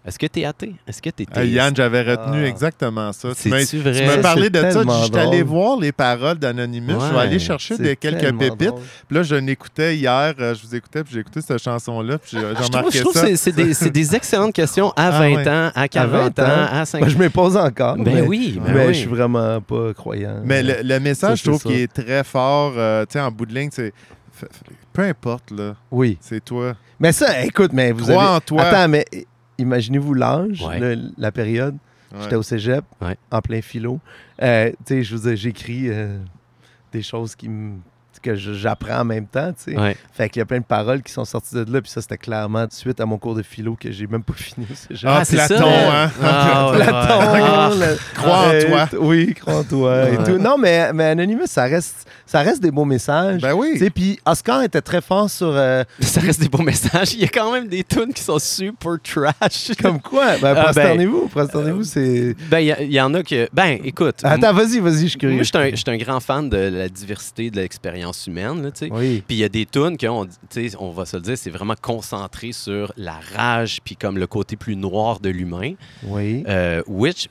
Est-ce 0.08 0.18
que 0.18 0.26
t'es 0.26 0.44
athée? 0.44 0.74
Est-ce 0.86 1.00
que 1.02 1.10
t'es 1.10 1.26
Ah, 1.30 1.34
théiste? 1.40 1.52
Yann, 1.54 1.76
j'avais 1.76 2.02
retenu 2.02 2.44
Ah. 2.44 2.48
exactement 2.48 3.12
ça. 3.12 3.28
Tu 3.40 3.48
m'as- 3.48 3.64
tu 3.64 3.76
m'as 3.78 4.18
parlé 4.18 4.50
de 4.50 4.58
ça. 4.58 4.82
Je 4.82 5.04
suis 5.04 5.16
allé 5.16 5.42
voir 5.42 5.78
les 5.78 5.92
paroles 5.92 6.38
d'Anonymous. 6.38 6.98
Je 7.00 7.06
vais 7.10 7.14
Ouais. 7.16 7.20
aller 7.22 7.38
chercher 7.38 7.76
quelques 7.96 8.36
pépites. 8.38 8.72
Puis 9.06 9.16
là, 9.16 9.22
je 9.22 9.34
l'écoutais 9.36 9.96
hier. 9.96 10.34
euh, 10.40 10.54
Je 10.54 10.66
vous 10.66 10.74
écoutais, 10.74 11.04
puis 11.04 11.14
j'ai 11.14 11.20
écouté 11.20 11.40
cette 11.42 11.62
chanson-là. 11.62 12.18
Puis 12.18 12.30
j'ai 12.32 12.38
j'ai 12.40 12.46
Je 12.48 12.52
trouve, 12.54 12.66
remarqué 12.76 12.98
je 12.98 13.02
trouve 13.02 13.12
ça. 13.14 13.28
que 13.28 13.36
c'est- 13.36 13.90
des, 13.90 14.14
excellentes 14.16 14.54
questions 14.54 14.90
à 14.96 15.08
Ah 15.08 15.10
20 15.18 15.34
ouais. 15.36 15.48
ans, 15.48 15.70
à 15.74 15.88
40 15.88 16.36
20 16.36 16.38
ans, 16.38 16.42
ans? 16.42 16.66
à 16.70 16.74
Moi, 16.76 16.84
50 16.86 17.08
je 17.10 17.18
me 17.18 17.28
pose 17.30 17.56
encore. 17.56 17.96
Ben 17.96 18.04
mais, 18.14 18.20
oui, 18.22 18.58
ben 18.64 18.72
mais 18.74 18.86
oui. 18.86 18.94
je 18.94 18.98
suis 19.00 19.08
vraiment 19.08 19.60
pas 19.60 19.92
croyant. 19.94 20.40
Mais 20.44 20.62
le, 20.62 20.76
le 20.82 21.00
message, 21.00 21.40
je 21.40 21.44
trouve 21.50 21.62
qu'il 21.62 21.72
est 21.80 21.92
très 21.92 22.24
fort. 22.24 22.72
euh, 22.76 23.04
tu 23.04 23.12
sais, 23.14 23.20
en 23.20 23.30
bout 23.30 23.44
de 23.46 23.54
ligne, 23.54 23.68
c'est. 23.72 23.92
Peu 24.92 25.02
importe, 25.02 25.50
là. 25.50 25.74
Oui. 25.90 26.16
C'est 26.20 26.44
toi. 26.44 26.74
Mais 27.00 27.12
ça, 27.12 27.42
écoute, 27.44 27.72
mais 27.72 27.92
vous 27.92 28.04
Crois 28.06 28.22
avez... 28.24 28.36
en 28.36 28.40
toi. 28.40 28.62
Attends, 28.62 28.88
mais 28.88 29.04
imaginez-vous 29.58 30.14
l'âge, 30.14 30.62
Ouais. 30.62 30.78
le- 30.78 31.10
la 31.18 31.32
période. 31.32 31.76
Ouais. 32.12 32.18
J'étais 32.22 32.36
au 32.36 32.42
cégep, 32.42 32.84
Ouais. 33.02 33.16
en 33.30 33.40
plein 33.42 33.60
philo. 33.60 34.00
Euh, 34.42 34.70
tu 34.70 34.76
sais, 34.86 35.02
je 35.02 35.14
vous 35.16 35.28
ai- 35.28 35.36
j'écris 35.36 35.88
euh, 35.90 36.18
des 36.92 37.02
choses 37.02 37.34
qui 37.36 37.48
me- 37.48 37.78
que 38.20 38.34
j'apprends 38.34 39.00
en 39.00 39.04
même 39.04 39.26
temps, 39.26 39.52
tu 39.52 39.72
sais. 39.72 39.78
Ouais. 39.78 39.96
Fait 40.12 40.28
qu'il 40.28 40.40
y 40.40 40.42
a 40.42 40.46
plein 40.46 40.58
de 40.58 40.64
paroles 40.64 41.02
qui 41.02 41.12
sont 41.12 41.24
sorties 41.24 41.54
de 41.54 41.72
là, 41.72 41.80
puis 41.80 41.90
ça, 41.90 42.00
c'était 42.00 42.18
clairement 42.18 42.66
suite 42.70 43.00
à 43.00 43.06
mon 43.06 43.18
cours 43.18 43.34
de 43.34 43.42
philo 43.42 43.76
que 43.80 43.90
j'ai 43.90 44.06
même 44.06 44.22
pas 44.22 44.32
fini. 44.36 44.66
Ah, 45.04 45.24
c'est 45.24 45.36
Platon, 45.36 45.56
ça. 45.58 46.04
hein? 46.04 46.10
Ah, 46.22 46.72
Platon, 46.74 47.78
le- 47.80 47.98
Crois 48.14 48.38
en 48.38 48.50
euh, 48.50 48.62
toi. 48.68 48.88
Oui, 49.00 49.34
crois 49.34 49.56
en 49.58 49.64
toi. 49.64 50.08
et 50.10 50.16
Ouais. 50.16 50.24
tout. 50.24 50.38
Non, 50.38 50.56
mais, 50.58 50.92
mais 50.92 51.04
Anonymous, 51.04 51.46
ça 51.46 51.64
reste, 51.64 52.08
ça 52.26 52.40
reste 52.40 52.62
des 52.62 52.70
beaux 52.70 52.84
messages. 52.84 53.40
Ben 53.40 53.54
oui. 53.54 53.78
Puis 53.94 54.18
Oscar 54.26 54.62
était 54.62 54.80
très 54.80 55.00
fort 55.00 55.28
sur. 55.30 55.52
euh, 55.54 55.84
Ça 56.00 56.20
reste 56.20 56.40
des 56.40 56.48
beaux 56.48 56.62
messages. 56.62 57.12
Il 57.14 57.20
y 57.20 57.24
a 57.24 57.28
quand 57.28 57.52
même 57.52 57.68
des 57.68 57.84
tunes 57.84 58.12
qui 58.12 58.22
sont 58.22 58.38
super 58.38 58.96
trash. 59.02 59.70
comme 59.80 60.00
quoi? 60.00 60.36
Ben, 60.40 60.54
Ah, 60.56 60.64
prosternez-vous. 60.64 61.28
Prosternez-vous, 61.28 61.84
c'est. 61.84 62.34
Ben, 62.50 62.58
il 62.60 62.92
y 62.92 63.00
en 63.00 63.12
a 63.14 63.22
que. 63.22 63.48
Ben, 63.52 63.78
écoute. 63.84 64.16
Attends, 64.22 64.52
vas-y, 64.52 64.78
vas-y, 64.80 65.02
je 65.02 65.06
suis 65.08 65.18
curieux. 65.18 65.34
Moi, 65.36 65.42
je 65.44 65.48
suis 65.48 65.58
un, 65.58 65.70
je 65.70 65.76
suis 65.76 65.84
un 65.90 65.96
grand 65.96 66.20
fan 66.20 66.48
de 66.48 66.56
la 66.56 66.88
diversité 66.88 67.50
de 67.50 67.56
l'expérience 67.56 68.07
humaine, 68.12 68.62
là. 68.62 68.70
Oui. 68.90 69.22
Puis 69.26 69.36
il 69.36 69.40
y 69.40 69.44
a 69.44 69.48
des 69.48 69.66
tunes 69.66 69.96
qu'on, 69.98 70.26
on 70.78 70.90
va 70.90 71.06
se 71.06 71.16
le 71.16 71.22
dire, 71.22 71.38
c'est 71.38 71.50
vraiment 71.50 71.74
concentré 71.80 72.52
sur 72.52 72.92
la 72.96 73.14
rage, 73.36 73.80
puis 73.84 73.96
comme 73.96 74.18
le 74.18 74.26
côté 74.26 74.56
plus 74.56 74.76
noir 74.76 75.20
de 75.20 75.28
l'humain. 75.30 75.74
Oui. 76.04 76.44
Euh, 76.48 76.82
which, 76.86 77.28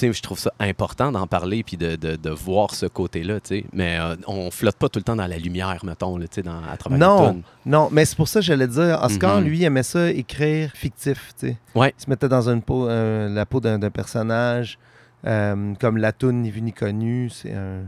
je 0.00 0.22
trouve 0.22 0.38
ça 0.38 0.52
important 0.60 1.12
d'en 1.12 1.26
parler, 1.26 1.62
puis 1.62 1.76
de, 1.76 1.96
de- 1.96 2.16
de 2.16 2.30
voir 2.30 2.74
ce 2.74 2.86
côté-là. 2.86 3.38
Mais 3.72 3.98
euh, 3.98 4.16
on 4.26 4.50
flotte 4.50 4.76
pas 4.76 4.88
tout 4.88 4.98
le 4.98 5.04
temps 5.04 5.16
dans 5.16 5.26
la 5.26 5.38
lumière, 5.38 5.84
mettons, 5.84 6.16
là, 6.16 6.26
dans- 6.44 6.62
à 6.70 6.76
travers 6.76 6.98
les 6.98 7.04
Non, 7.04 7.32
tunes. 7.32 7.42
non, 7.66 7.88
mais 7.92 8.04
c'est 8.04 8.16
pour 8.16 8.28
ça 8.28 8.40
que 8.40 8.46
j'allais 8.46 8.68
dire, 8.68 8.98
Oscar, 9.02 9.40
Mhm. 9.40 9.44
lui, 9.46 9.64
aimait 9.64 9.82
ça 9.82 10.10
écrire 10.10 10.70
fictif, 10.74 11.32
tu 11.38 11.48
sais. 11.48 11.56
Ouais. 11.74 11.94
Il 11.98 12.02
se 12.04 12.10
mettait 12.10 12.28
dans 12.28 12.48
une 12.48 12.62
peau, 12.62 12.88
euh, 12.88 13.28
la 13.28 13.46
peau 13.46 13.60
d'un 13.60 13.78
personnage, 13.90 14.78
euh, 15.26 15.74
comme 15.80 15.96
la 15.98 16.12
toune 16.12 16.42
Ni 16.42 16.50
vu 16.50 16.62
ni 16.62 16.72
connu, 16.72 17.30
c'est 17.30 17.52
un, 17.52 17.82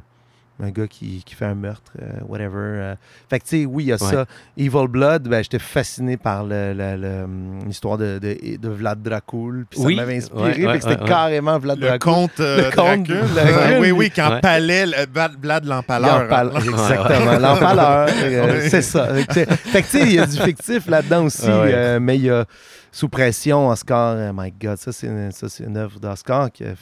un 0.62 0.70
gars 0.70 0.86
qui, 0.86 1.22
qui 1.26 1.34
fait 1.34 1.46
un 1.46 1.54
meurtre, 1.56 1.90
euh, 2.00 2.20
whatever. 2.28 2.50
euh. 2.56 2.94
Fait 3.28 3.40
que, 3.40 3.44
tu 3.44 3.60
sais, 3.62 3.66
oui, 3.66 3.84
il 3.84 3.86
y 3.88 3.92
a 3.92 3.96
Ouais. 4.02 4.10
ça. 4.10 4.24
Evil 4.56 4.86
Blood, 4.88 5.26
ben, 5.28 5.42
j'étais 5.42 5.58
fasciné 5.58 6.16
par 6.16 6.44
le- 6.44 6.72
le- 6.72 6.96
le, 6.96 7.24
hum, 7.24 7.58
l'histoire 7.66 7.98
de, 7.98 8.20
de, 8.20 8.56
de 8.56 8.68
Vlad 8.68 9.02
Dracul, 9.02 9.66
puis 9.68 9.80
ça 9.80 9.86
Oui. 9.86 9.96
m'avait 9.96 10.16
inspiré, 10.18 10.42
Ouais, 10.62 10.66
ouais, 10.66 10.78
que 10.78 10.84
c'était 10.88 11.04
carrément 11.04 11.58
Vlad 11.58 11.78
Le 11.80 11.86
Dracul. 11.88 12.12
conte 12.12 12.38
euh, 12.40 12.70
Le 12.70 12.76
conte 12.76 13.08
Dracul. 13.08 13.78
Oui, 13.80 13.90
oui, 13.90 14.10
quand 14.14 14.40
le 14.42 15.06
Vlad 15.12 15.32
Vlad 15.42 15.64
l'empaleur. 15.64 16.22
L'empale-. 16.22 16.52
Exactement, 16.56 17.38
l'empaleur. 17.40 18.08
euh. 18.22 18.66
C'est 18.70 18.82
ça. 18.82 19.08
Fait 19.14 19.82
que, 19.82 19.90
tu 19.90 19.98
sais, 19.98 20.00
il 20.02 20.12
y 20.14 20.18
a 20.20 20.26
du 20.26 20.36
fictif 20.38 20.86
là-dedans 20.86 21.24
aussi, 21.24 21.48
ouais. 21.48 21.98
mais 21.98 22.16
il 22.16 22.24
y 22.26 22.30
a 22.30 22.44
Sous 22.92 23.08
pression, 23.08 23.70
Oscar, 23.70 24.16
oh 24.30 24.32
my 24.36 24.52
God, 24.52 24.76
ça 24.78 24.92
c'est 24.92 25.08
une, 25.08 25.32
ça, 25.32 25.48
c'est 25.48 25.64
une 25.64 25.76
œuvre 25.76 25.98
d'Oscar 25.98 26.52
qui, 26.52 26.62
a- 26.62 26.74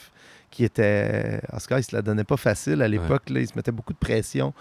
qui 0.53 0.63
était. 0.65 1.41
Oscar, 1.53 1.81
il 1.81 1.83
se 1.83 1.97
la 1.97 2.03
donnait 2.03 2.23
pas 2.25 2.37
facile 2.37 2.81
à 2.83 2.87
l'époque, 2.87 3.29
là, 3.31 3.41
il 3.41 3.49
se 3.49 3.55
mettait 3.57 3.73
beaucoup 3.73 3.93
de 3.93 3.99
pression. 3.99 4.55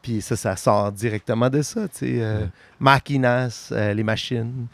Puis 0.00 0.20
ça, 0.22 0.36
ça 0.36 0.54
sort 0.54 0.92
directement 0.92 1.50
de 1.50 1.60
ça, 1.62 1.88
tu 1.88 1.98
sais. 1.98 2.18
euh, 2.20 2.42
Ouais. 2.42 2.46
Machinas, 2.78 3.70
euh, 3.72 3.92
les 3.94 4.04
machines. 4.04 4.66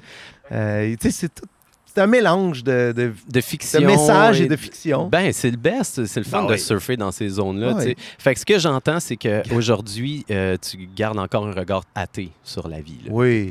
Euh, 0.52 0.94
tu 1.00 1.08
sais, 1.08 1.10
c'est 1.10 1.34
tout. 1.34 1.46
C'est 1.86 2.00
un 2.02 2.06
mélange 2.08 2.64
de, 2.64 2.92
de, 2.94 3.02
De 3.06 3.12
de 3.28 3.40
fiction. 3.40 3.80
message 3.86 4.40
et 4.40 4.48
de 4.48 4.56
fiction. 4.56 5.06
Ben, 5.08 5.32
c'est 5.32 5.50
le 5.52 5.56
best. 5.56 6.04
C'est 6.06 6.18
le 6.20 6.26
fun 6.26 6.40
Ben 6.42 6.48
de 6.48 6.52
oui. 6.54 6.58
surfer 6.58 6.96
dans 6.96 7.12
ces 7.12 7.28
zones-là. 7.28 7.68
Ah 7.70 7.74
tu 7.76 7.80
sais. 7.82 7.86
oui. 7.96 7.96
Fait 8.18 8.34
que 8.34 8.40
ce 8.40 8.44
que 8.44 8.58
j'entends, 8.58 8.98
c'est 8.98 9.16
qu'aujourd'hui, 9.16 10.26
euh, 10.30 10.56
tu 10.60 10.88
gardes 10.94 11.18
encore 11.20 11.46
un 11.46 11.52
regard 11.52 11.84
athée 11.94 12.32
sur 12.42 12.66
la 12.66 12.80
vie. 12.80 12.98
là. 13.04 13.10
Oui. 13.12 13.48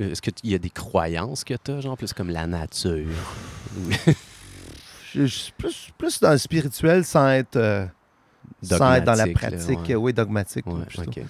Euh, 0.00 0.10
Est-ce 0.10 0.20
qu'il 0.20 0.50
y 0.50 0.54
a 0.56 0.58
des 0.58 0.68
croyances 0.70 1.44
que 1.44 1.54
tu 1.54 1.70
as, 1.70 1.80
genre, 1.80 1.96
plus 1.96 2.12
comme 2.12 2.30
la 2.30 2.46
nature? 2.48 3.06
Je, 5.14 5.26
suis 5.26 5.52
plus, 5.56 5.88
plus 5.96 6.20
dans 6.20 6.32
le 6.32 6.38
spirituel 6.38 7.04
sans 7.04 7.28
être, 7.30 7.56
euh, 7.56 7.86
sans 8.62 8.94
être 8.94 9.04
dans 9.04 9.14
la 9.14 9.26
là, 9.26 9.32
pratique. 9.32 9.78
ouais. 9.88 9.94
Oui, 9.94 10.12
dogmatique. 10.12 10.66
Ouais. 10.66 10.84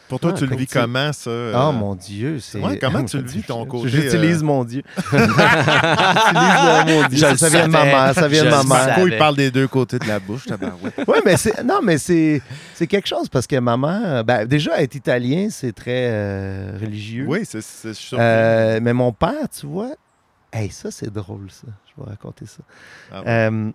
Pour 0.08 0.20
toi, 0.20 0.30
Ah, 0.34 0.38
tu 0.38 0.46
le 0.46 0.56
vis 0.56 0.66
comment, 0.66 1.12
ça? 1.12 1.30
euh, 1.30 1.52
Oh 1.68 1.72
mon 1.72 1.94
Dieu, 1.94 2.38
c'est. 2.40 2.60
Ouais, 2.60 2.78
comment 2.78 3.04
tu 3.04 3.18
le 3.18 3.24
vis, 3.28 3.42
ton 3.42 3.66
côté, 3.66 3.88
J'utilise 3.88 4.40
euh, 4.42 4.46
mon 4.46 4.64
Dieu. 4.64 4.82
J'utilise 5.12 6.86
mon 6.86 7.08
Dieu. 7.08 7.18
Je 7.30 7.36
Ça, 7.36 7.48
vient 7.48 7.66
de 7.66 7.72
ma 7.72 7.84
mère. 7.84 8.14
Ça 8.14 8.28
vient 8.28 8.44
de 8.44 8.50
ma 8.50 8.56
mère. 8.62 8.86
Marco, 8.86 9.06
il 9.06 9.16
parle 9.18 9.36
des 9.36 9.50
deux 9.50 9.68
côtés 9.68 9.98
de 9.98 10.06
la 10.08 10.18
bouche. 10.20 10.46
Oui, 11.06 11.18
mais 11.24 11.36
c'est. 11.36 11.62
Non, 11.64 11.80
mais 11.82 11.98
c'est. 11.98 12.40
C'est 12.74 12.86
quelque 12.86 13.06
chose 13.08 13.28
parce 13.28 13.46
que 13.46 13.56
maman. 13.58 14.22
Ben, 14.24 14.46
déjà, 14.46 14.80
être 14.80 14.94
italien, 14.94 15.48
c'est 15.50 15.72
très 15.72 16.08
euh, 16.10 16.78
religieux. 16.80 17.26
Oui, 17.28 17.40
c'est 17.44 17.62
c'est 17.62 17.94
sûr. 17.94 18.18
Euh, 18.20 18.80
mais 18.82 18.92
mon 18.92 19.12
père, 19.12 19.48
tu 19.58 19.66
vois. 19.66 19.90
Hey, 20.54 20.70
ça, 20.70 20.90
c'est 20.90 21.12
drôle, 21.12 21.50
ça. 21.50 21.66
Je 21.86 22.02
vais 22.02 22.08
raconter 22.10 22.46
ça. 22.46 22.58
Ah 23.12 23.20
ouais. 23.20 23.24
Euh, 23.28 23.70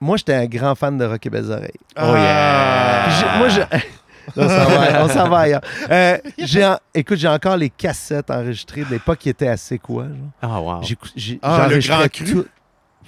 moi, 0.00 0.16
j'étais 0.16 0.34
un 0.34 0.46
grand 0.46 0.74
fan 0.74 0.96
de 0.96 1.04
Rock 1.04 1.26
et 1.26 1.30
Belles 1.30 1.50
Oreilles. 1.50 1.70
Oh 2.00 2.14
yeah! 2.14 3.04
Puis 3.06 3.14
j'ai- 3.20 3.38
moi, 3.38 3.48
je... 3.48 3.60
on 4.36 4.48
s'en 4.48 4.70
va, 4.70 5.04
on 5.04 5.08
s'en 5.08 5.28
va 5.28 5.38
ailleurs. 5.40 5.60
Euh, 5.90 6.18
j'ai 6.38 6.64
en- 6.64 6.78
Écoute, 6.94 7.18
j'ai 7.18 7.28
encore 7.28 7.56
les 7.56 7.70
cassettes 7.70 8.30
enregistrées 8.30 8.84
de 8.84 8.90
l'époque 8.90 9.18
qui 9.18 9.28
étaient 9.28 9.48
assez 9.48 9.78
quoi. 9.78 10.04
Genre. 10.04 10.16
Ah, 10.40 10.60
wow. 10.60 10.82
J'ai, 10.82 10.96
j'ai, 11.16 11.38
Ah, 11.42 11.66
le 11.68 11.78
Grand 11.78 12.08
Cru? 12.08 12.24
tout. 12.24 12.46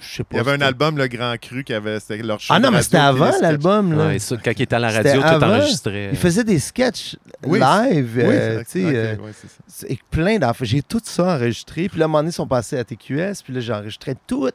Je 0.01 0.15
sais 0.17 0.23
pas. 0.23 0.29
Il 0.33 0.37
y 0.37 0.39
avait 0.39 0.51
un 0.51 0.61
album, 0.61 0.97
Le 0.97 1.07
Grand 1.07 1.35
Cru, 1.39 1.63
qui 1.63 1.73
avait. 1.73 1.99
C'était 1.99 2.23
leur 2.23 2.39
show 2.39 2.53
Ah 2.53 2.59
non, 2.59 2.71
mais 2.71 2.81
c'était 2.81 2.97
avant 2.97 3.31
l'album. 3.39 3.95
Là. 3.97 4.07
Ouais, 4.07 4.19
ça, 4.19 4.35
quand 4.43 4.51
il 4.57 4.61
était 4.63 4.75
à 4.75 4.79
la 4.79 4.89
C'était 4.91 5.09
radio, 5.09 5.21
tout 5.21 5.27
avant. 5.27 5.47
enregistré. 5.57 6.09
Il 6.11 6.17
faisait 6.17 6.43
des 6.43 6.59
sketchs 6.59 7.15
Oui, 7.45 7.59
live. 7.59 8.11
Oui, 8.17 8.23
euh, 8.25 8.57
c'est- 8.59 8.79
tu 8.81 8.87
sais, 8.89 8.95
euh, 8.97 9.15
ouais, 9.17 9.31
c'est 9.39 9.47
ça. 9.47 9.57
c'est 9.67 9.99
plein 10.09 10.39
d'enfants. 10.39 10.65
J'ai 10.65 10.81
tout 10.81 11.01
ça 11.03 11.35
enregistré. 11.35 11.87
Puis 11.87 11.99
là, 11.99 12.05
à 12.05 12.05
un 12.05 12.07
moment 12.07 12.19
donné, 12.19 12.29
ils 12.29 12.33
sont 12.33 12.47
passés 12.47 12.77
à 12.77 12.83
TQS. 12.83 13.43
Puis 13.43 13.53
là, 13.53 13.59
j'enregistrais 13.59 14.15
tout. 14.27 14.49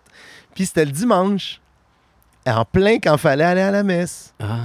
Puis 0.55 0.67
c'était 0.67 0.85
le 0.85 0.91
dimanche. 0.93 1.61
En 2.47 2.65
plein 2.65 2.99
quand 2.99 3.15
il 3.15 3.19
fallait 3.19 3.45
aller 3.45 3.61
à 3.61 3.71
la 3.71 3.83
messe. 3.83 4.33
Ah. 4.41 4.57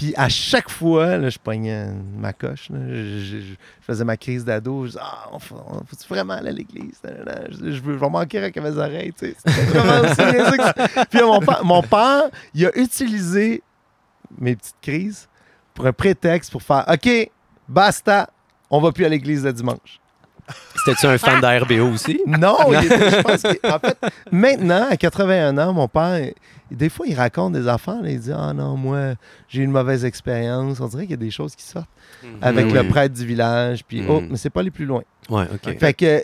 Puis 0.00 0.14
à 0.16 0.30
chaque 0.30 0.70
fois, 0.70 1.28
je 1.28 1.38
pognais 1.38 1.88
ma 2.16 2.32
coche. 2.32 2.70
Je, 2.70 3.52
faisais 3.82 4.02
ma 4.02 4.16
crise 4.16 4.46
d'ado. 4.46 4.84
Je 4.84 4.92
disais, 4.92 5.00
ah, 5.02 5.28
on 5.30 5.38
faut, 5.38 5.56
faut-tu 5.56 6.08
vraiment 6.08 6.32
aller 6.32 6.48
à 6.48 6.52
l'église? 6.52 7.02
Je, 7.04 7.80
veux, 7.82 7.96
vais 7.96 8.08
manquer 8.08 8.38
avec 8.38 8.56
mes 8.56 8.78
oreilles. 8.78 9.12
Puis 9.12 9.34
mon, 11.22 11.40
mon 11.64 11.82
père, 11.82 12.30
il 12.54 12.64
a 12.64 12.78
utilisé 12.78 13.62
mes 14.38 14.56
petites 14.56 14.80
crises 14.80 15.28
pour 15.74 15.84
un 15.84 15.92
prétexte 15.92 16.50
pour 16.50 16.62
faire, 16.62 16.86
OK, 16.88 17.30
basta, 17.68 18.30
on 18.70 18.80
va 18.80 18.92
plus 18.92 19.04
à 19.04 19.08
l'église 19.10 19.44
le 19.44 19.52
dimanche. 19.52 20.00
C'était-tu 20.76 21.06
un 21.06 21.18
fan 21.18 21.40
d'RBO 21.40 21.92
aussi? 21.92 22.20
Non, 22.26 22.56
il 22.72 22.84
était- 22.86 23.10
je 23.10 23.20
pense 23.22 23.42
qu'en 23.42 23.78
fait, 23.78 23.98
maintenant, 24.32 24.86
à 24.90 24.96
81 24.96 25.56
ans, 25.58 25.72
mon 25.72 25.88
père, 25.88 26.18
il- 26.70 26.76
des 26.76 26.88
fois, 26.88 27.06
il 27.08 27.14
raconte 27.14 27.52
des 27.54 27.66
affaires. 27.66 28.00
là, 28.02 28.10
il 28.10 28.20
dit 28.20 28.30
Ah 28.32 28.52
non, 28.52 28.76
moi, 28.76 29.14
j'ai 29.48 29.62
eu 29.62 29.64
une 29.64 29.72
mauvaise 29.72 30.04
expérience. 30.04 30.78
On 30.80 30.86
dirait 30.86 31.02
qu'il 31.02 31.10
y 31.10 31.14
a 31.14 31.16
des 31.16 31.30
choses 31.30 31.54
qui 31.56 31.64
sortent 31.64 31.88
avec 32.40 32.66
Mhm. 32.66 32.74
le 32.74 32.80
Oui. 32.82 32.88
prêtre 32.88 33.14
du 33.14 33.26
village. 33.26 33.84
Puis, 33.84 34.04
oh, 34.08 34.20
Mhm. 34.20 34.28
mais 34.30 34.36
c'est 34.36 34.50
pas 34.50 34.60
aller 34.60 34.70
plus 34.70 34.84
loin. 34.86 35.02
Ouais, 35.28 35.44
OK. 35.52 35.78
Fait 35.78 35.92
que, 35.94 36.22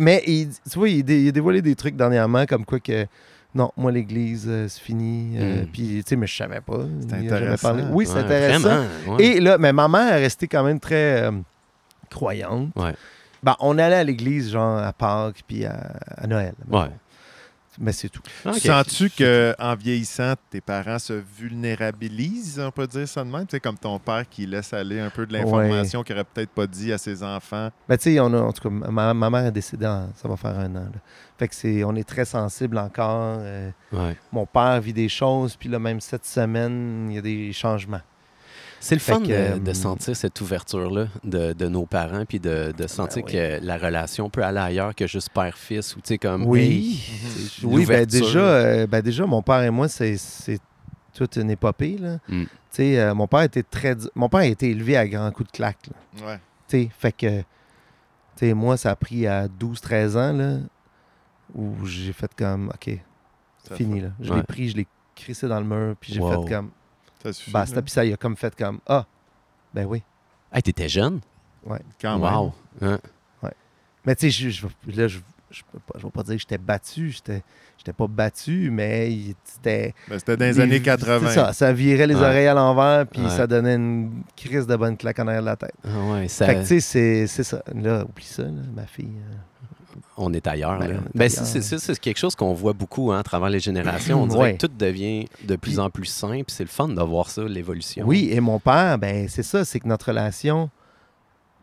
mais 0.00 0.22
il, 0.26 0.48
tu 0.70 0.78
vois, 0.78 0.88
il, 0.88 1.02
dé- 1.02 1.22
il 1.22 1.28
a 1.28 1.32
dévoilé 1.32 1.60
des 1.62 1.74
trucs 1.74 1.96
dernièrement, 1.96 2.46
comme 2.46 2.64
quoi 2.64 2.78
que. 2.80 3.06
Non, 3.54 3.70
moi, 3.76 3.92
l'église, 3.92 4.46
euh, 4.48 4.66
c'est 4.68 4.80
fini. 4.80 5.34
euh, 5.36 5.62
Mm. 5.62 5.66
Puis, 5.66 5.86
tu 6.02 6.02
sais, 6.06 6.16
mais 6.16 6.26
je 6.26 6.34
savais 6.36 6.60
pas. 6.62 6.78
C'est 7.00 7.06
Il 7.08 7.14
a 7.14 7.18
jamais 7.18 7.26
intéressant. 7.36 7.68
parlé. 7.68 7.84
Oui, 7.90 8.06
c'est 8.06 8.14
Ouais, 8.14 8.20
intéressant. 8.20 8.60
Vraiment, 8.68 9.16
ouais. 9.16 9.24
Et 9.26 9.40
là, 9.40 9.58
mais 9.58 9.72
ma 9.74 9.88
mère 9.88 10.14
est 10.14 10.20
restée 10.22 10.48
quand 10.48 10.62
même 10.64 10.80
très 10.80 11.22
euh, 11.24 11.32
croyante. 12.08 12.68
Ouais. 12.76 12.94
Ben, 13.42 13.56
on 13.60 13.76
allait 13.78 13.96
à 13.96 14.04
l'église, 14.04 14.50
genre, 14.52 14.78
à 14.78 14.92
Pâques, 14.92 15.42
puis 15.46 15.64
à, 15.64 15.92
à 16.16 16.26
Noël. 16.26 16.54
Ouais. 16.70 16.90
Mais 17.80 17.92
c'est 17.92 18.10
tout. 18.10 18.20
Sens-tu 18.44 19.08
qu'en 19.10 19.74
vieillissant, 19.76 20.34
tes 20.50 20.60
parents 20.60 20.98
se 20.98 21.14
vulnérabilisent, 21.38 22.60
on 22.60 22.70
peut 22.70 22.86
dire 22.86 23.08
ça 23.08 23.24
de 23.24 23.30
même? 23.30 23.46
Tu 23.46 23.52
sais, 23.56 23.60
comme 23.60 23.78
ton 23.78 23.98
père 23.98 24.28
qui 24.28 24.44
laisse 24.46 24.72
aller 24.74 25.00
un 25.00 25.08
peu 25.10 25.26
de 25.26 25.32
l'information 25.32 26.02
qu'il 26.02 26.14
aurait 26.14 26.24
peut-être 26.24 26.50
pas 26.50 26.66
dit 26.66 26.92
à 26.92 26.98
ses 26.98 27.22
enfants. 27.22 27.70
Ben, 27.88 27.96
tu 27.96 28.12
sais, 28.12 28.20
on 28.20 28.32
a, 28.34 28.40
en 28.40 28.52
tout 28.52 28.68
cas, 28.68 28.90
ma, 28.90 29.14
ma 29.14 29.30
mère 29.30 29.46
est 29.46 29.52
décédée, 29.52 29.86
en- 29.86 30.10
ça 30.14 30.28
va 30.28 30.36
faire 30.36 30.58
un 30.58 30.70
an. 30.76 30.80
là. 30.84 31.00
Fait 31.38 31.48
que 31.48 31.54
c'est, 31.54 31.82
on 31.82 31.94
est 31.96 32.06
très 32.06 32.26
sensible 32.26 32.76
encore. 32.78 33.38
euh, 33.40 33.70
Ouais. 33.92 34.16
mon 34.32 34.44
père 34.46 34.78
vit 34.80 34.92
des 34.92 35.08
choses, 35.08 35.56
puis 35.56 35.68
là, 35.70 35.78
même 35.78 36.00
cette 36.00 36.26
semaine, 36.26 37.08
il 37.10 37.14
y 37.16 37.18
a 37.18 37.22
des 37.22 37.52
changements. 37.54 38.00
C'est 38.84 38.96
le 38.96 39.00
Fait 39.00 39.12
fun 39.12 39.20
que, 39.20 39.26
de, 39.28 39.32
euh, 39.32 39.58
de 39.60 39.72
sentir 39.74 40.16
cette 40.16 40.40
ouverture-là 40.40 41.06
de, 41.22 41.52
de 41.52 41.68
nos 41.68 41.86
parents, 41.86 42.24
puis 42.26 42.40
de, 42.40 42.72
de 42.76 42.86
sentir 42.88 43.22
Ben 43.22 43.26
oui. 43.26 43.32
que 43.60 43.64
la 43.64 43.78
relation 43.78 44.28
peut 44.28 44.42
aller 44.42 44.58
ailleurs 44.58 44.92
que 44.94 45.06
juste 45.06 45.30
père-fils, 45.30 45.94
ou 45.94 46.00
tu 46.00 46.08
sais, 46.08 46.18
comme. 46.18 46.44
Oui. 46.46 46.60
hey, 46.60 47.64
Oui, 47.64 47.86
ben 47.86 48.04
déjà, 48.04 48.40
euh, 48.40 48.86
ben 48.88 49.00
déjà, 49.00 49.24
mon 49.24 49.40
père 49.40 49.62
et 49.62 49.70
moi, 49.70 49.88
c'est 49.88 50.16
c'est 50.16 50.58
toute 51.14 51.36
une 51.36 51.50
épopée. 51.50 51.96
Là. 51.96 52.18
Mm. 52.28 52.42
Tu 52.44 52.48
sais, 52.70 52.98
euh, 52.98 53.14
mon 53.14 53.28
père 53.28 53.42
était 53.42 53.62
très. 53.62 53.96
Mon 54.16 54.28
père 54.28 54.40
a 54.40 54.46
été 54.46 54.70
élevé 54.70 54.96
à 54.96 55.06
grands 55.06 55.30
coups 55.30 55.52
de 55.52 55.56
claque. 55.56 55.86
là. 56.20 56.26
Ouais. 56.26 56.40
Tu 56.66 56.82
sais, 56.82 56.90
fait 56.98 57.12
que. 57.12 57.38
Tu 57.40 57.44
sais, 58.48 58.54
moi, 58.54 58.76
ça 58.76 58.90
a 58.90 58.96
pris 58.96 59.26
à 59.28 59.46
12-13 59.46 60.16
ans, 60.16 60.32
là, 60.32 60.56
où 61.54 61.86
j'ai 61.86 62.12
fait 62.12 62.30
comme, 62.36 62.68
OK, 62.74 62.98
fini, 63.76 64.00
fait- 64.00 64.06
là. 64.06 64.12
Je 64.20 64.30
Ouais. 64.30 64.36
l'ai 64.38 64.42
pris, 64.42 64.68
je 64.70 64.76
l'ai 64.76 64.86
crissé 65.14 65.46
dans 65.46 65.60
le 65.60 65.66
mur, 65.66 65.94
puis 66.00 66.14
j'ai 66.14 66.20
Wow. 66.20 66.42
fait 66.48 66.54
comme, 66.54 66.70
Ça 67.22 67.32
suffit. 67.32 67.50
basta. 67.50 67.80
Puis 67.82 67.90
ça, 67.90 68.04
il 68.04 68.12
a 68.12 68.16
comme 68.16 68.36
fait 68.36 68.54
comme, 68.56 68.80
ah, 68.86 69.04
ben 69.74 69.84
oui. 69.86 70.02
Hey, 70.52 70.62
t'étais 70.62 70.88
jeune? 70.88 71.20
Quand 72.00 72.18
même. 72.18 72.34
wow. 72.34 72.52
Hein? 72.80 72.98
Mais 74.04 74.16
tu 74.16 74.30
sais, 74.32 74.50
je, 74.50 74.50
je, 74.50 74.66
là, 75.00 75.06
je, 75.06 75.20
je 75.50 75.62
peux 75.70 75.78
pas, 75.78 75.94
je 75.96 76.02
vais 76.04 76.10
pas 76.10 76.22
dire 76.24 76.34
que 76.34 76.40
j'étais 76.40 76.58
battu, 76.58 77.10
j'étais 77.12 77.42
j'étais 77.78 77.92
pas 77.92 78.06
battu, 78.08 78.68
mais 78.72 79.16
c'était... 79.44 79.94
Ben, 80.08 80.18
C'était 80.18 80.36
dans 80.36 80.44
les 80.44 80.52
des- 80.54 80.60
années 80.60 80.82
80. 80.82 81.28
C'est 81.28 81.34
ça, 81.34 81.52
ça 81.52 81.72
virait 81.72 82.06
les 82.08 82.14
Ouais. 82.16 82.20
oreilles 82.20 82.46
à 82.48 82.54
l'envers, 82.54 83.06
puis 83.06 83.22
Ouais. 83.22 83.28
ça 83.30 83.46
donnait 83.46 83.74
une 83.76 84.22
crise 84.36 84.66
de 84.66 84.74
bonne 84.76 84.96
claque 84.96 85.18
en 85.20 85.26
arrière 85.28 85.42
de 85.42 85.46
la 85.46 85.56
tête. 85.56 85.74
Ah 85.84 85.88
ouais, 86.12 86.26
ça, 86.28 86.46
Fait 86.46 86.54
que 86.56 86.60
tu 86.62 86.66
sais, 86.66 86.80
c'est- 86.80 87.26
c'est 87.28 87.44
ça. 87.44 87.62
Là, 87.74 88.04
oublie 88.04 88.24
ça, 88.24 88.42
là, 88.42 88.50
ma 88.74 88.86
fille. 88.86 89.06
euh, 89.18 89.34
on 90.16 90.32
est 90.32 90.46
ailleurs. 90.46 90.78
Ben, 90.78 91.00
Ben, 91.14 91.28
c'est- 91.28 91.98
quelque 92.00 92.18
chose 92.18 92.34
qu'on 92.34 92.52
voit 92.54 92.72
beaucoup 92.72 93.12
hein, 93.12 93.18
à 93.18 93.22
travers 93.22 93.50
les 93.50 93.60
générations. 93.60 94.22
On 94.22 94.26
dirait 94.26 94.40
Ouais. 94.42 94.52
que 94.56 94.66
tout 94.66 94.72
devient 94.78 95.26
de 95.44 95.56
plus 95.56 95.72
Puis- 95.72 95.78
en 95.80 95.90
plus 95.90 96.04
simple. 96.06 96.44
C'est 96.48 96.64
le 96.64 96.68
fun 96.68 96.88
de 96.88 97.00
voir 97.02 97.30
ça, 97.30 97.42
l'évolution. 97.44 98.04
Oui, 98.06 98.28
et 98.32 98.40
mon 98.40 98.58
père, 98.58 98.98
ben 98.98 99.28
c'est 99.28 99.42
ça, 99.42 99.64
c'est 99.64 99.80
que 99.80 99.88
notre 99.88 100.06
relation, 100.08 100.70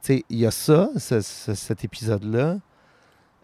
tu 0.03 0.13
sais, 0.17 0.25
il 0.29 0.39
y 0.39 0.45
a 0.45 0.51
ça, 0.51 0.89
ce- 0.97 1.21
ce- 1.21 1.53
cet 1.55 1.83
épisode-là. 1.83 2.57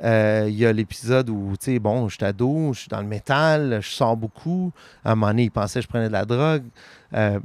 Euh, 0.03 0.45
Il 0.49 0.55
y 0.55 0.65
a 0.65 0.73
l'épisode 0.73 1.29
où, 1.29 1.53
tu 1.57 1.71
sais, 1.71 1.79
bon, 1.79 2.09
je 2.09 2.15
suis 2.15 2.25
ado, 2.25 2.73
je 2.73 2.81
suis 2.81 2.89
dans 2.89 2.99
le 3.01 3.07
métal, 3.07 3.79
je 3.81 3.89
sors 3.89 4.17
beaucoup. 4.17 4.73
À 5.05 5.11
un 5.13 5.15
moment 5.15 5.27
donné, 5.27 5.43
il 5.43 5.51
pensait 5.51 5.79
que 5.79 5.83
je 5.83 5.87
prenais 5.87 6.07
de 6.07 6.13
la 6.13 6.25
drogue. 6.25 6.63
Euh, 7.13 7.39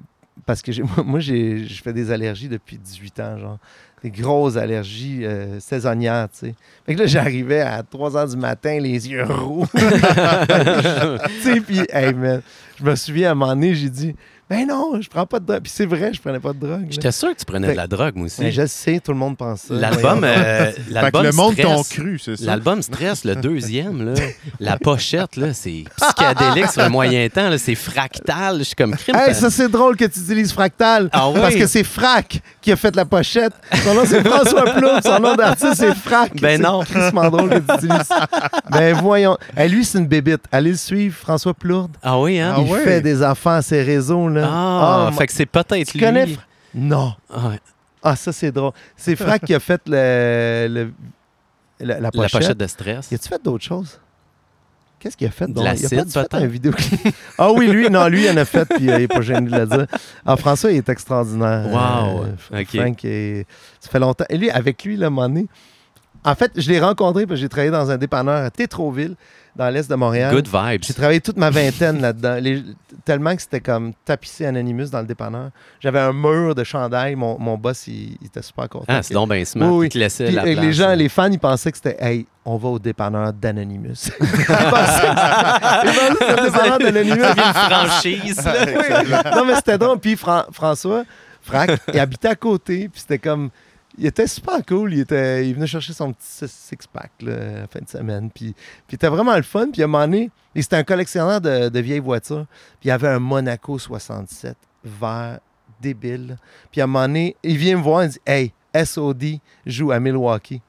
parce 0.46 0.60
que 0.62 0.72
moi, 1.04 1.20
j'ai 1.20 1.64
je 1.66 1.82
fais 1.82 1.92
des 1.92 2.10
allergies 2.10 2.48
depuis 2.48 2.76
18 2.78 3.20
ans, 3.20 3.38
genre. 3.38 3.58
Des 4.02 4.10
grosses 4.10 4.56
allergies 4.56 5.24
euh, 5.24 5.60
saisonnières, 5.60 6.28
tu 6.32 6.46
sais. 6.46 6.54
Fait 6.86 6.94
que 6.94 7.00
là, 7.00 7.06
j'arrivais 7.06 7.60
à 7.60 7.82
3 7.82 8.12
h 8.12 8.30
du 8.30 8.36
matin, 8.36 8.78
les 8.80 9.08
yeux 9.08 9.24
roux. 9.24 9.66
tu 9.76 9.82
sais, 11.42 11.60
puis, 11.60 11.80
hey, 11.92 12.14
man, 12.14 12.40
je 12.78 12.84
me 12.84 12.96
souviens, 12.96 13.28
à 13.28 13.32
un 13.32 13.34
moment 13.34 13.54
donné, 13.54 13.74
j'ai 13.74 13.90
dit, 13.90 14.14
ben 14.50 14.66
non, 14.66 15.00
je 15.00 15.08
prends 15.08 15.26
pas 15.26 15.38
de 15.38 15.46
drogue. 15.46 15.60
Puis 15.62 15.72
c'est 15.72 15.86
vrai, 15.86 16.12
je 16.12 16.20
prenais 16.20 16.40
pas 16.40 16.52
de 16.52 16.58
drogue. 16.58 16.86
J'étais 16.90 17.12
sûr 17.12 17.28
que 17.30 17.38
tu 17.38 17.44
prenais 17.44 17.68
Fait- 17.68 17.72
de 17.72 17.76
la 17.78 17.86
drogue, 17.86 18.16
moi 18.16 18.26
aussi. 18.26 18.40
Ben, 18.42 18.50
je 18.50 18.62
le 18.62 18.66
sais, 18.66 18.98
tout 18.98 19.12
le 19.12 19.16
monde 19.18 19.36
pense 19.36 19.60
ça. 19.62 19.74
L'album, 19.74 20.22
euh, 20.24 20.72
l'album 20.90 21.22
le 21.22 21.30
monde 21.32 21.54
t'ont 21.56 21.82
cru, 21.84 22.18
c'est 22.18 22.36
ça? 22.36 22.44
L'album 22.46 22.82
Stress, 22.82 23.24
le 23.24 23.36
deuxième, 23.36 24.04
là, 24.12 24.20
la 24.58 24.76
pochette, 24.76 25.36
là, 25.36 25.54
c'est 25.54 25.84
psychédélique 25.96 26.70
sur 26.72 26.82
un 26.82 26.88
moyen 26.88 27.28
temps. 27.28 27.48
là, 27.48 27.58
C'est 27.58 27.76
fractal. 27.76 28.58
Je 28.58 28.62
suis 28.64 28.74
comme 28.74 28.96
crime. 28.96 29.14
Hey, 29.16 29.34
ça 29.34 29.50
c'est 29.50 29.68
drôle 29.68 29.96
que 29.96 30.04
tu 30.06 30.18
utilises 30.20 30.52
Fractal. 30.52 31.08
Ah 31.12 31.28
oui? 31.30 31.40
Parce 31.40 31.54
que 31.54 31.66
c'est 31.68 31.84
Frac 31.84 32.40
qui 32.60 32.72
a 32.72 32.76
fait 32.76 32.96
la 32.96 33.04
pochette. 33.04 33.52
Son 33.84 33.94
nom 33.94 34.02
c'est 34.04 34.26
François 34.26 34.64
Plourde. 34.72 35.02
Son 35.04 35.20
nom 35.20 35.36
d'artiste 35.36 35.74
c'est 35.76 35.94
Frac. 35.94 36.32
Ben 36.40 36.56
C'est 36.56 36.62
non. 36.68 36.80
crissement 36.82 37.30
drôle 37.30 37.50
que 37.50 37.58
tu 37.58 37.74
utilises. 37.86 38.08
Ben 38.70 38.94
voyons. 39.00 39.36
Hey, 39.56 39.68
lui 39.68 39.84
c'est 39.84 39.98
une 39.98 40.06
bébite. 40.08 40.42
Allez 40.50 40.70
le 40.70 40.76
suivre, 40.76 41.16
François 41.16 41.54
Plourde. 41.54 41.92
Ah 42.02 42.18
oui, 42.18 42.40
hein? 42.40 42.54
Ah 42.56 42.60
Il 42.64 42.70
ouais? 42.72 42.80
fait 42.82 43.00
des 43.00 43.22
affaires 43.22 43.52
à 43.52 43.62
ses 43.62 43.82
réseaux. 43.82 44.28
Là. 44.28 44.39
Ah, 44.48 45.06
Ah, 45.08 45.12
fait 45.12 45.26
que 45.26 45.32
c'est 45.32 45.46
peut-être 45.46 45.86
tu 45.90 45.98
lui. 45.98 46.04
connais 46.04 46.26
Non. 46.74 47.14
Ah 47.32 47.48
ouais. 47.48 47.60
Ah, 48.02 48.16
ça 48.16 48.32
c'est 48.32 48.50
drôle. 48.52 48.72
C'est 48.96 49.16
Frac 49.16 49.44
qui 49.44 49.54
a 49.54 49.60
fait 49.60 49.82
le, 49.86 50.66
le- 50.70 50.92
la, 51.80 51.94
la 51.94 52.00
La 52.00 52.10
pochette. 52.10 52.56
de 52.56 52.66
Stress. 52.66 53.10
Y 53.10 53.14
a-tu 53.14 53.28
fait 53.28 53.42
d'autres 53.42 53.64
choses? 53.64 53.98
Qu'est-ce 54.98 55.16
qu'il 55.16 55.26
a 55.26 55.30
fait? 55.30 55.46
Donc? 55.46 55.64
Il 55.64 55.66
a 55.68 55.74
fait 56.04 56.34
un 56.34 56.46
vidéoclip. 56.46 57.00
ah 57.38 57.50
oui, 57.52 57.68
lui, 57.68 57.88
non, 57.88 58.06
lui, 58.08 58.24
il 58.26 58.30
en 58.30 58.36
a 58.36 58.44
fait, 58.44 58.66
puis 58.66 58.90
euh, 58.90 58.96
il 58.96 59.00
n'est 59.00 59.08
pas 59.08 59.22
gêné 59.22 59.48
de 59.50 59.56
le 59.58 59.66
dire. 59.66 59.86
Ah, 60.26 60.36
François, 60.36 60.70
il 60.72 60.76
est 60.76 60.88
extraordinaire. 60.90 61.66
Wow, 61.68 62.24
Euh, 62.52 62.60
ok. 62.60 62.76
Frank, 62.76 63.04
est- 63.06 63.46
ça 63.80 63.88
fait 63.90 63.98
longtemps. 63.98 64.26
Et 64.28 64.36
lui, 64.36 64.50
avec 64.50 64.84
lui, 64.84 64.96
là, 64.98 65.06
à 65.06 65.08
un 65.08 65.10
moment 65.10 65.28
donné, 65.28 65.46
en 66.22 66.34
fait, 66.34 66.52
je 66.54 66.68
l'ai 66.70 66.80
rencontré 66.80 67.26
parce 67.26 67.38
que 67.38 67.42
j'ai 67.42 67.48
travaillé 67.48 67.70
dans 67.70 67.90
un 67.90 67.96
dépanneur 67.96 68.44
à 68.44 68.50
Tétroville, 68.50 69.16
dans 69.56 69.68
l'est 69.70 69.88
de 69.90 69.94
Montréal. 69.94 70.34
Good 70.34 70.48
vibes. 70.48 70.82
J'ai 70.84 70.94
travaillé 70.94 71.20
toute 71.20 71.36
ma 71.36 71.50
vingtaine 71.50 72.00
là-dedans. 72.02 72.36
Les- 72.40 72.62
tellement 73.04 73.34
que 73.34 73.42
c'était 73.42 73.60
comme 73.60 73.92
tapissé 74.04 74.46
Anonymous 74.46 74.88
dans 74.90 75.00
le 75.00 75.06
dépanneur. 75.06 75.50
J'avais 75.80 75.98
un 76.00 76.12
mur 76.12 76.54
de 76.54 76.64
chandail. 76.64 77.14
Mon, 77.16 77.38
mon 77.38 77.56
boss, 77.56 77.86
il, 77.86 78.16
il 78.20 78.26
était 78.26 78.42
super 78.42 78.68
content. 78.68 78.84
Ah, 78.88 79.02
c'est 79.02 79.14
donc 79.14 79.30
bien 79.32 79.44
smart. 79.44 79.70
Oui, 79.72 79.88
te 79.88 79.98
laissait 79.98 80.26
Puis, 80.26 80.34
la 80.34 80.42
place. 80.42 80.58
les 80.58 80.72
gens, 80.72 80.94
les 80.94 81.08
fans, 81.08 81.30
ils 81.30 81.38
pensaient 81.38 81.70
que 81.72 81.78
c'était 81.78 81.96
Hey, 82.00 82.26
on 82.44 82.56
va 82.56 82.68
au 82.68 82.78
dépanneur 82.78 83.32
d'Anonymous. 83.32 84.08
Ils 84.20 84.26
pensaient 84.36 85.08
que 85.08 86.44
dépanneur 86.50 86.78
d'Anonymous. 86.78 87.14
Une 87.16 87.54
franchise. 87.54 88.40
Oui. 88.66 89.14
Non, 89.34 89.44
mais 89.44 89.54
c'était 89.56 89.78
drôle. 89.78 89.98
Puis 89.98 90.16
Fran- 90.16 90.44
François, 90.52 91.04
Frac, 91.42 91.70
il 91.92 91.98
habitait 91.98 92.28
à 92.28 92.34
côté. 92.34 92.88
Puis 92.88 93.00
c'était 93.02 93.18
comme. 93.18 93.50
Il 94.00 94.06
était 94.06 94.26
super 94.26 94.64
cool. 94.66 94.94
Il, 94.94 95.00
était, 95.00 95.46
il 95.46 95.54
venait 95.54 95.66
chercher 95.66 95.92
son 95.92 96.12
petit 96.14 96.26
six- 96.26 96.50
six-pack 96.50 97.10
la 97.20 97.66
fin 97.68 97.80
de 97.80 97.88
semaine. 97.88 98.30
Puis, 98.30 98.54
puis 98.54 98.92
il 98.92 98.94
était 98.94 99.08
vraiment 99.08 99.36
le 99.36 99.42
fun. 99.42 99.68
Puis 99.70 99.82
à 99.82 99.84
un 99.84 99.88
moment 99.88 100.04
donné, 100.06 100.30
c'était 100.56 100.76
un 100.76 100.84
collectionneur 100.84 101.38
de, 101.40 101.68
de 101.68 101.80
vieilles 101.80 101.98
voitures. 102.00 102.46
Puis 102.80 102.88
il 102.88 102.90
avait 102.92 103.08
un 103.08 103.18
Monaco 103.18 103.78
67 103.78 104.56
vert 104.82 105.38
débile. 105.82 106.38
Puis 106.72 106.80
à 106.80 106.84
un 106.84 106.86
moment 106.86 107.06
donné, 107.06 107.36
il 107.42 107.58
vient 107.58 107.76
me 107.76 107.82
voir 107.82 108.02
et 108.04 108.08
dit 108.08 108.18
Hey, 108.26 108.52
SOD 108.74 109.38
joue 109.66 109.92
à 109.92 110.00
Milwaukee. 110.00 110.62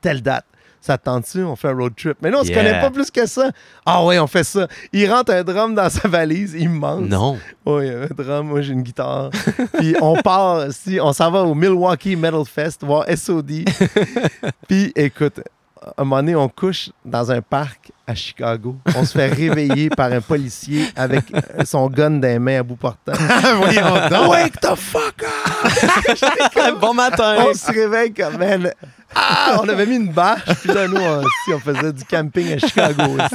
Telle 0.00 0.22
date. 0.22 0.46
Ça 0.88 0.96
te 0.96 1.04
tente-tu? 1.04 1.42
On 1.44 1.54
fait 1.54 1.68
un 1.68 1.74
road 1.76 1.92
trip. 1.94 2.16
Mais 2.22 2.30
non, 2.30 2.38
on 2.40 2.44
se 2.44 2.48
Yeah. 2.48 2.56
connaît 2.64 2.80
pas 2.80 2.88
plus 2.90 3.10
que 3.10 3.26
ça. 3.26 3.50
Ah 3.84 4.02
ouais, 4.06 4.18
on 4.18 4.26
fait 4.26 4.42
ça. 4.42 4.66
Il 4.90 5.12
rentre 5.12 5.32
un 5.34 5.44
drum 5.44 5.74
dans 5.74 5.90
sa 5.90 6.08
valise 6.08 6.54
immense. 6.54 7.02
Non. 7.02 7.36
Oui, 7.66 7.90
un 7.90 8.06
drum, 8.16 8.46
moi 8.46 8.62
j'ai 8.62 8.72
une 8.72 8.80
guitare. 8.82 9.28
Puis 9.78 9.94
on 10.00 10.14
part, 10.22 10.72
si, 10.72 10.98
on 10.98 11.12
s'en 11.12 11.30
va 11.30 11.42
au 11.42 11.54
Milwaukee 11.54 12.16
Metal 12.16 12.42
Fest 12.46 12.84
voir 12.84 13.04
SOD. 13.14 13.66
Puis 14.66 14.90
écoute, 14.96 15.40
à 15.82 15.92
un 15.98 16.04
moment 16.04 16.16
donné, 16.22 16.34
on 16.36 16.48
couche 16.48 16.88
dans 17.04 17.30
un 17.30 17.42
parc 17.42 17.92
à 18.08 18.14
Chicago. 18.14 18.76
On 18.96 19.04
se 19.04 19.12
fait 19.12 19.28
réveiller 19.28 19.90
par 19.96 20.10
un 20.12 20.20
policier 20.22 20.86
avec 20.96 21.24
euh, 21.34 21.64
son 21.64 21.88
gun 21.88 22.10
dans 22.12 22.26
les 22.26 22.38
mains 22.38 22.60
à 22.60 22.62
bout 22.62 22.76
portant. 22.76 23.12
Voyons 23.58 24.08
donc. 24.10 24.30
Wake 24.30 24.58
the 24.60 24.74
fuck 24.74 25.22
up! 25.22 26.78
bon 26.80 26.94
matin. 26.94 27.36
On 27.50 27.54
se 27.54 27.70
réveille 27.70 28.12
comme, 28.14 28.38
man. 28.38 28.70
Ah, 29.14 29.60
on 29.62 29.68
avait 29.68 29.86
mis 29.86 29.96
une 29.96 30.12
bâche, 30.12 30.40
puis 30.60 30.68
là, 30.72 30.86
nous, 30.86 30.96
on, 31.00 31.22
si, 31.22 31.54
on 31.54 31.58
faisait 31.58 31.92
du 31.94 32.04
camping 32.04 32.52
à 32.52 32.58
Chicago 32.58 33.04
aussi. 33.04 33.34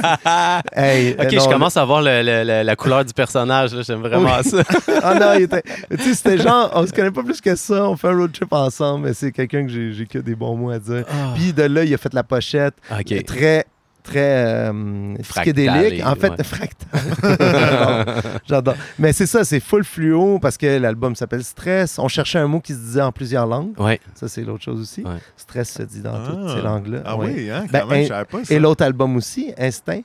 Hey, 0.72 1.16
Ok, 1.18 1.32
euh, 1.32 1.40
je 1.40 1.48
commence 1.48 1.76
à 1.76 1.84
voir 1.84 2.00
le- 2.00 2.22
le- 2.22 2.44
le- 2.44 2.62
la 2.62 2.76
couleur 2.76 3.04
du 3.04 3.12
personnage. 3.12 3.74
là. 3.74 3.82
J'aime 3.82 4.00
vraiment 4.00 4.40
ça. 4.44 4.58
Ah 5.02 5.14
non, 5.18 5.32
il 5.34 5.42
était. 5.42 5.62
Tu 5.90 6.02
sais, 6.04 6.14
c'était 6.14 6.38
genre, 6.38 6.70
on 6.74 6.86
se 6.86 6.92
connaît 6.92 7.10
pas 7.10 7.24
plus 7.24 7.40
que 7.40 7.56
ça, 7.56 7.88
on 7.88 7.96
fait 7.96 8.06
un 8.08 8.16
road 8.16 8.30
trip 8.32 8.52
ensemble, 8.52 9.08
mais 9.08 9.14
c'est 9.14 9.32
quelqu'un 9.32 9.66
que 9.66 9.72
j'ai 9.92 10.06
que 10.06 10.18
des 10.18 10.36
bons 10.36 10.54
mots 10.56 10.70
à 10.70 10.78
dire. 10.78 11.04
Puis 11.34 11.52
de 11.52 11.64
là, 11.64 11.82
il 11.82 11.92
a 11.92 11.98
fait 11.98 12.14
la 12.14 12.22
pochette, 12.22 12.74
ok. 12.92 13.24
très, 13.24 13.64
très 14.04 14.68
euh, 14.70 15.14
psychédélique. 15.22 16.04
En 16.06 16.14
fait, 16.14 16.30
ouais. 16.30 16.44
fractal. 16.44 17.00
J'adore. 18.48 18.74
Mais 18.98 19.12
c'est 19.12 19.26
ça, 19.26 19.44
c'est 19.44 19.60
full 19.60 19.82
fluo 19.84 20.38
parce 20.38 20.56
que 20.56 20.78
l'album 20.78 21.16
s'appelle 21.16 21.42
Stress. 21.42 21.98
On 21.98 22.08
cherchait 22.08 22.38
un 22.38 22.46
mot 22.46 22.60
qui 22.60 22.72
se 22.74 22.78
disait 22.78 23.02
en 23.02 23.10
plusieurs 23.12 23.46
langues. 23.46 23.72
Ouais. 23.78 24.00
Ça, 24.14 24.28
c'est 24.28 24.42
l'autre 24.42 24.62
chose 24.64 24.80
aussi. 24.80 25.02
Ouais. 25.02 25.16
Stress 25.36 25.72
se 25.72 25.82
dit 25.82 26.00
dans 26.00 26.14
Ah. 26.14 26.28
toutes 26.30 26.50
ces 26.50 26.62
langues-là. 26.62 26.98
Ah 27.04 27.16
Ouais. 27.16 27.32
oui, 27.34 27.50
hein? 27.50 27.64
Ben, 27.72 27.80
Quand 27.80 27.86
même, 27.88 28.00
un- 28.00 28.02
je 28.04 28.08
savais 28.08 28.24
pas 28.26 28.44
ça. 28.44 28.54
Et 28.54 28.58
l'autre 28.58 28.84
album 28.84 29.16
aussi, 29.16 29.52
Instinct. 29.58 30.02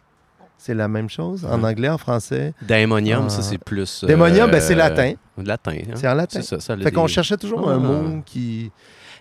C'est 0.61 0.73
la 0.73 0.89
même 0.89 1.09
chose, 1.09 1.45
en 1.49 1.63
anglais, 1.63 1.87
en 1.87 1.97
français. 1.97 2.53
Daemonium, 2.61 3.23
Ah. 3.27 3.29
ça, 3.29 3.41
c'est 3.41 3.57
plus. 3.57 4.03
euh, 4.03 4.07
Démonium, 4.07 4.51
ben, 4.51 4.59
c'est 4.59 4.75
latin. 4.75 5.13
Latin. 5.37 5.71
hein. 5.71 5.91
C'est 5.95 6.07
en 6.07 6.13
latin. 6.15 6.41
C'est 6.41 6.47
ça. 6.47 6.59
ça 6.59 6.75
Fait 6.75 6.91
qu'on 6.91 7.07
cherchait 7.07 7.37
toujours 7.37 7.69
un 7.69 7.75
Ah. 7.75 7.79
mot 7.79 8.21
qui. 8.25 8.69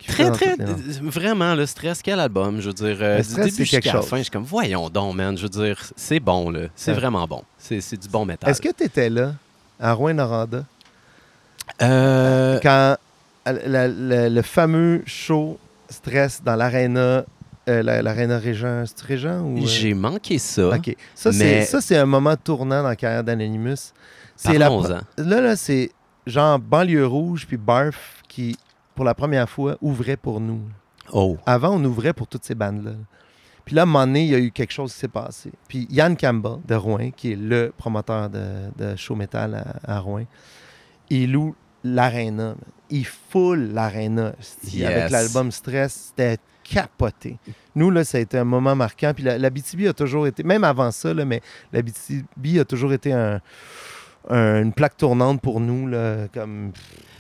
Très, 0.08 0.30
très. 0.32 0.56
Vraiment, 1.02 1.54
le 1.54 1.66
stress, 1.66 2.02
quel 2.02 2.18
album? 2.18 2.60
Je 2.60 2.68
veux 2.68 2.72
dire, 2.74 2.96
euh, 3.00 3.18
du 3.18 3.24
stress, 3.24 3.44
début 3.54 3.64
jusqu'à 3.64 3.92
la 3.92 4.02
fin, 4.02 4.16
je 4.18 4.22
suis 4.22 4.30
comme, 4.30 4.42
voyons 4.44 4.88
donc, 4.90 5.14
man. 5.14 5.36
Je 5.36 5.42
veux 5.42 5.48
dire, 5.48 5.78
c'est 5.96 6.18
bon, 6.20 6.50
là. 6.50 6.62
C'est 6.74 6.90
Ouais. 6.92 6.96
vraiment 6.98 7.26
bon. 7.26 7.42
C'est 7.58 7.80
c'est 7.80 7.96
du 7.96 8.08
bon 8.08 8.24
métal. 8.24 8.50
Est-ce 8.50 8.60
que 8.60 8.72
tu 8.72 8.84
étais 8.84 9.08
là, 9.10 9.34
à 9.78 9.92
Rouen-Noranda, 9.92 10.64
Euh, 11.82 12.58
quand 12.62 12.96
la- 13.46 13.52
la- 13.66 13.88
la- 13.88 14.28
le 14.28 14.42
fameux 14.42 15.02
show 15.06 15.58
Stress 15.90 16.42
dans 16.44 16.54
l'aréna, 16.56 17.24
euh, 17.68 17.82
la- 17.82 18.02
l'aréna 18.02 18.38
Régent, 18.38 18.84
c'est 18.86 19.00
Régent 19.06 19.40
ou. 19.40 19.58
euh? 19.58 19.66
J'ai 19.66 19.94
manqué 19.94 20.38
ça. 20.38 20.68
OK. 20.68 20.94
Ça, 21.14 21.32
c'est, 21.32 21.38
mais- 21.38 21.64
ça, 21.64 21.80
c'est 21.80 21.96
un 21.96 22.04
moment 22.04 22.36
tournant 22.36 22.82
dans 22.82 22.88
la 22.88 22.96
carrière 22.96 23.24
d'Anonymous. 23.24 23.92
C'est 24.36 24.58
la, 24.58 24.68
là, 24.68 25.40
là, 25.40 25.56
c'est 25.56 25.90
genre 26.26 26.58
Banlieue 26.58 27.06
Rouge 27.06 27.46
puis 27.48 27.56
Barf 27.56 28.22
qui, 28.28 28.56
pour 28.98 29.04
la 29.04 29.14
première 29.14 29.48
fois, 29.48 29.76
ouvrait 29.80 30.16
pour 30.16 30.40
nous. 30.40 30.60
Oh. 31.12 31.36
Avant, 31.46 31.76
on 31.76 31.84
ouvrait 31.84 32.12
pour 32.12 32.26
toutes 32.26 32.44
ces 32.44 32.56
bandes-là. 32.56 32.94
Puis 33.64 33.76
là, 33.76 33.82
à 33.82 33.84
un 33.84 33.86
moment 33.86 34.04
donné, 34.06 34.24
il 34.24 34.30
y 34.30 34.34
a 34.34 34.38
eu 34.40 34.50
quelque 34.50 34.72
chose 34.72 34.92
qui 34.92 34.98
s'est 34.98 35.06
passé. 35.22 35.52
Puis 35.68 35.86
Yann 35.88 36.16
Campbell 36.16 36.56
de 36.66 36.74
Rouen, 36.74 37.10
qui 37.16 37.32
est 37.32 37.36
le 37.36 37.72
promoteur 37.76 38.28
de, 38.28 38.42
de 38.76 38.96
show 38.96 39.14
metal 39.14 39.54
à, 39.86 39.94
à 39.96 40.00
Rouen, 40.00 40.24
il 41.10 41.30
loue 41.30 41.54
l'aréna. 41.84 42.56
Il 42.90 43.06
foule 43.06 43.70
l'aréna. 43.72 44.32
esti. 44.40 44.84
Avec 44.84 45.04
Yes. 45.04 45.12
l'album 45.12 45.52
Stress, 45.52 46.08
c'était 46.16 46.38
capoté. 46.64 47.38
Nous, 47.76 47.90
là, 47.92 48.02
ça 48.04 48.18
a 48.18 48.20
été 48.20 48.36
un 48.36 48.44
moment 48.44 48.74
marquant. 48.74 49.12
Puis 49.14 49.22
la, 49.22 49.38
la 49.38 49.50
BTB 49.50 49.86
a 49.88 49.92
toujours 49.92 50.26
été, 50.26 50.42
même 50.42 50.64
avant 50.64 50.90
ça, 50.90 51.14
là, 51.14 51.24
mais 51.24 51.40
la 51.72 51.82
BTB 51.82 52.58
a 52.60 52.64
toujours 52.64 52.92
été 52.92 53.12
un- 53.12 53.40
un- 54.28 54.62
une 54.62 54.72
plaque 54.72 54.96
tournante 54.96 55.40
pour 55.40 55.60
nous. 55.60 55.86
Là, 55.86 56.26
comme... 56.34 56.72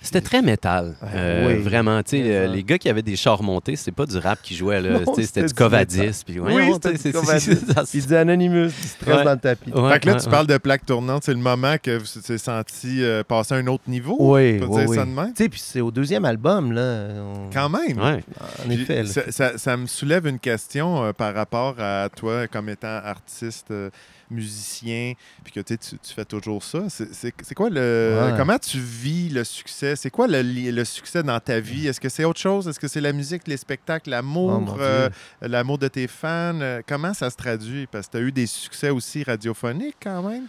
C'était 0.08 0.20
très 0.22 0.40
métal. 0.42 0.94
Ouais, 1.02 1.08
Euh, 1.14 1.48
oui. 1.48 1.62
Vraiment, 1.62 2.02
tu 2.02 2.10
sais, 2.16 2.22
euh, 2.24 2.46
les 2.48 2.62
gars 2.64 2.78
qui 2.78 2.88
avaient 2.88 3.02
des 3.02 3.16
chars 3.16 3.42
montés, 3.42 3.76
c'était 3.76 3.92
pas 3.92 4.06
du 4.06 4.16
rap 4.18 4.40
qui 4.42 4.54
jouait, 4.56 4.80
là. 4.80 5.00
Tu 5.14 5.22
c'était 5.24 5.42
du 5.42 5.48
du 5.48 5.54
Covadis. 5.54 6.22
Puis, 6.26 6.40
Oui, 6.40 6.52
voyons, 6.52 6.74
c'était 6.74 6.90
tu 6.92 6.94
du 6.96 7.00
c'est- 7.02 7.12
Covadis. 7.12 7.58
c'est- 7.86 8.12
Anonymous, 8.16 8.66
du 8.68 8.88
stress 8.88 9.16
Ouais. 9.18 9.24
dans 9.24 9.32
le 9.32 9.38
tapis. 9.38 9.70
Ouais, 9.70 9.92
fait 9.92 10.00
que 10.00 10.06
là, 10.06 10.12
ouais, 10.14 10.18
tu 10.20 10.24
ouais. 10.26 10.30
parles 10.30 10.46
de 10.46 10.56
plaque 10.58 10.86
tournante, 10.86 11.24
c'est 11.24 11.34
le 11.34 11.38
moment 11.40 11.76
que 11.82 11.98
vous 11.98 12.04
vous 12.28 12.38
senti 12.38 13.02
euh, 13.02 13.22
passer 13.22 13.54
à 13.54 13.58
un 13.58 13.66
autre 13.66 13.84
niveau? 13.86 14.16
Oui, 14.18 14.56
On 14.56 14.60
peut 14.60 14.66
oui, 14.72 14.80
dire 14.80 14.88
oui. 14.90 14.96
ça 14.96 15.04
de 15.04 15.10
même? 15.10 15.32
Tu 15.34 15.42
sais, 15.44 15.48
puis 15.48 15.60
c'est 15.62 15.80
au 15.80 15.90
deuxième 15.90 16.24
album, 16.24 16.72
là. 16.72 17.08
on- 17.20 17.50
Quand 17.52 17.68
même. 17.68 17.98
Ouais. 17.98 18.24
En 18.66 18.70
effet. 18.70 19.04
Ça, 19.04 19.30
ça- 19.30 19.58
ça 19.58 19.76
me 19.76 19.86
soulève 19.86 20.26
une 20.26 20.38
question 20.38 21.04
euh, 21.04 21.12
par 21.12 21.34
rapport 21.34 21.74
à 21.78 22.08
toi 22.14 22.46
comme 22.46 22.68
étant 22.70 22.88
artiste, 23.04 23.70
euh, 23.70 23.90
musicien, 24.30 25.14
puis 25.44 25.52
que 25.52 25.60
tu, 25.60 25.74
sais, 25.74 25.78
tu 25.78 25.98
tu 25.98 26.14
fais 26.14 26.24
toujours 26.24 26.62
ça. 26.62 26.88
C'est- 26.88 27.54
quoi 27.54 27.70
le. 27.70 28.30
Ouais. 28.30 28.36
Comment 28.36 28.58
tu 28.58 28.78
vis 28.78 29.28
le 29.28 29.44
succès? 29.44 29.96
C'est 29.96 30.10
quoi 30.10 30.26
le, 30.28 30.84
succès 30.84 31.22
dans 31.22 31.38
ta 31.40 31.60
vie? 31.60 31.86
Est-ce 31.86 32.00
que 32.00 32.08
c'est 32.08 32.24
autre 32.24 32.40
chose? 32.40 32.68
Est-ce 32.68 32.80
que 32.80 32.88
c'est 32.88 33.00
la 33.00 33.12
musique, 33.12 33.46
les 33.46 33.56
spectacles, 33.56 34.08
Oh, 34.08 34.10
l'amour, 34.10 34.60
mon 34.60 34.76
euh, 34.78 35.08
l'amour 35.40 35.78
de 35.78 35.88
tes 35.88 36.06
fans? 36.06 36.60
Euh, 36.60 36.80
Comment 36.86 37.14
ça 37.14 37.30
se 37.30 37.36
traduit? 37.36 37.86
Parce 37.86 38.06
que 38.06 38.12
tu 38.12 38.16
as 38.18 38.20
eu 38.20 38.32
des 38.32 38.46
succès 38.46 38.90
aussi 38.90 39.22
radiophoniques 39.22 39.96
quand 40.02 40.22
même. 40.22 40.44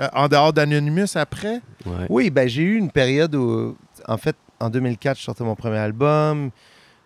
Euh, 0.00 0.08
en 0.12 0.28
dehors 0.28 0.52
d'Anonymous 0.52 1.16
après? 1.16 1.60
Ouais. 1.84 2.06
Oui, 2.08 2.30
ben 2.30 2.48
j'ai 2.48 2.62
eu 2.62 2.76
une 2.76 2.90
période 2.90 3.34
où, 3.34 3.76
en 4.08 4.16
fait, 4.16 4.36
en 4.58 4.70
2004, 4.70 5.18
je 5.18 5.24
sortais 5.24 5.44
mon 5.44 5.54
premier 5.56 5.78
album. 5.78 6.50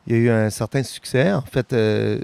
Il 0.06 0.12
y 0.14 0.16
a 0.16 0.20
eu 0.20 0.30
un 0.30 0.50
certain 0.50 0.82
succès. 0.82 1.32
En 1.32 1.42
fait, 1.42 1.72
euh, 1.72 2.20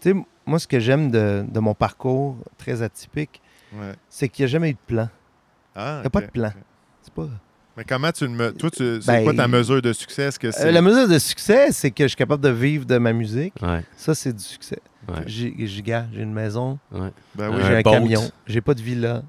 tu 0.00 0.12
sais, 0.12 0.16
moi, 0.46 0.58
ce 0.58 0.66
que 0.66 0.78
j'aime 0.80 1.10
de, 1.10 1.44
de 1.48 1.60
mon 1.60 1.74
parcours 1.74 2.36
très 2.58 2.82
atypique, 2.82 3.40
Ouais. 3.72 3.92
c'est 4.08 4.28
qu'il 4.28 4.44
n'y 4.44 4.50
a 4.50 4.52
jamais 4.52 4.70
eu 4.70 4.74
de 4.74 4.78
plan. 4.86 5.08
Ah, 5.74 5.96
Il 5.98 6.00
n'y 6.02 6.06
a 6.06 6.10
pas 6.10 6.20
de 6.20 6.26
plan. 6.30 6.52
C'est 7.02 7.12
pas... 7.12 7.26
Mais 7.76 7.82
comment 7.82 8.12
tu 8.12 8.24
le 8.24 8.30
me... 8.30 8.52
Toi, 8.52 8.70
tu... 8.70 9.02
c'est 9.02 9.06
Ben, 9.12 9.24
quoi 9.24 9.34
ta 9.34 9.48
mesure 9.48 9.82
de 9.82 9.92
succès? 9.92 10.22
Est-ce 10.22 10.38
que 10.38 10.52
c'est. 10.52 10.68
Euh, 10.68 10.70
la 10.70 10.80
mesure 10.80 11.08
de 11.08 11.18
succès, 11.18 11.72
c'est 11.72 11.90
que 11.90 12.04
je 12.04 12.08
suis 12.08 12.16
capable 12.16 12.42
de 12.44 12.50
vivre 12.50 12.84
de 12.84 12.96
ma 12.98 13.12
musique. 13.12 13.54
Ouais. 13.60 13.82
Ça, 13.96 14.14
c'est 14.14 14.32
du 14.32 14.42
succès. 14.44 14.78
Ouais. 15.08 15.24
J'ai 15.26 15.52
j'ai- 15.66 15.82
gars, 15.82 16.06
j'ai 16.12 16.22
une 16.22 16.32
maison, 16.32 16.78
Ouais. 16.92 17.10
Ben 17.34 17.50
oui. 17.50 17.56
Un 17.62 17.66
j'ai 17.66 17.76
un 17.78 17.82
camion, 17.82 18.22
j'ai 18.46 18.60
pas 18.60 18.74
de 18.74 18.80
villa 18.80 19.22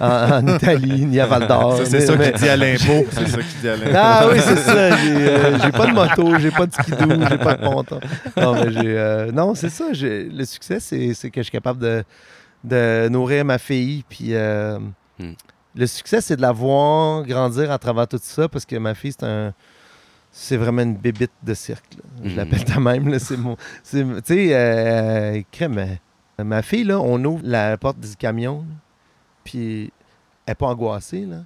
en, 0.00 0.06
en 0.08 0.46
Italie 0.56 1.04
ni 1.06 1.18
à 1.20 1.26
Val 1.26 1.46
d'Or. 1.46 1.76
Ça, 1.78 1.84
c'est 1.86 1.98
mais- 1.98 2.06
ça 2.06 2.16
qu'il 2.16 2.32
dit 2.34 2.48
à 2.48 2.56
l'impôt. 2.56 3.06
C'est 3.12 3.28
ça 3.28 3.38
qu'il 3.38 3.60
dit 3.60 3.68
à 3.68 3.76
l'impôt. 3.76 3.90
Ah 3.96 4.26
oui, 4.30 4.38
c'est 4.40 4.56
ça. 4.56 4.96
J'ai 4.96 5.16
euh, 5.28 5.58
j'ai 5.62 5.72
pas 5.72 5.86
de 5.86 5.92
moto, 5.92 6.38
j'ai 6.38 6.50
pas 6.50 6.66
de 6.66 6.72
skidoo, 6.72 7.08
j'ai 7.30 7.38
pas 7.38 7.54
de 7.54 7.62
ponton. 7.64 8.00
Non, 8.36 8.54
mais 8.54 8.72
j'ai, 8.72 8.98
euh, 8.98 9.32
non 9.32 9.54
c'est 9.54 9.70
ça. 9.70 9.84
Le 9.92 10.44
succès, 10.44 10.80
c'est 10.80 11.30
que 11.30 11.40
je 11.40 11.44
suis 11.44 11.50
capable 11.52 11.80
de, 11.80 12.04
de 12.64 13.08
nourrir 13.10 13.44
ma 13.44 13.58
fille. 13.58 14.04
Puis 14.08 14.28
euh, 14.34 14.78
Hmm. 15.18 15.32
le 15.74 15.86
succès, 15.86 16.20
c'est 16.20 16.36
de 16.36 16.42
la 16.42 16.52
voir 16.52 17.24
grandir 17.24 17.70
à 17.72 17.78
travers 17.78 18.06
tout 18.06 18.20
ça 18.22 18.48
parce 18.50 18.66
que 18.66 18.76
ma 18.76 18.94
fille, 18.94 19.12
c'est 19.18 19.26
un. 19.26 19.54
C'est 20.30 20.58
vraiment 20.58 20.82
une 20.82 20.94
bébite 20.96 21.30
de 21.42 21.54
cirque. 21.54 21.94
là. 21.96 22.02
Je 22.22 22.28
Hmm. 22.30 22.36
l'appelle 22.36 22.64
de 22.64 22.78
même. 22.78 23.18
C'est 23.18 23.38
mon. 23.38 23.56
Tu 23.88 24.04
sais, 24.24 24.48
euh, 24.52 25.40
crème, 25.50 25.96
ma 26.38 26.60
fille, 26.60 26.84
là, 26.84 27.00
on 27.00 27.24
ouvre 27.24 27.40
la 27.44 27.78
porte 27.78 27.98
du 27.98 28.14
camion, 28.16 28.58
là, 28.68 28.74
puis 29.46 29.84
elle 30.44 30.50
n'est 30.52 30.54
pas 30.56 30.66
angoissée. 30.66 31.24
Là. 31.24 31.38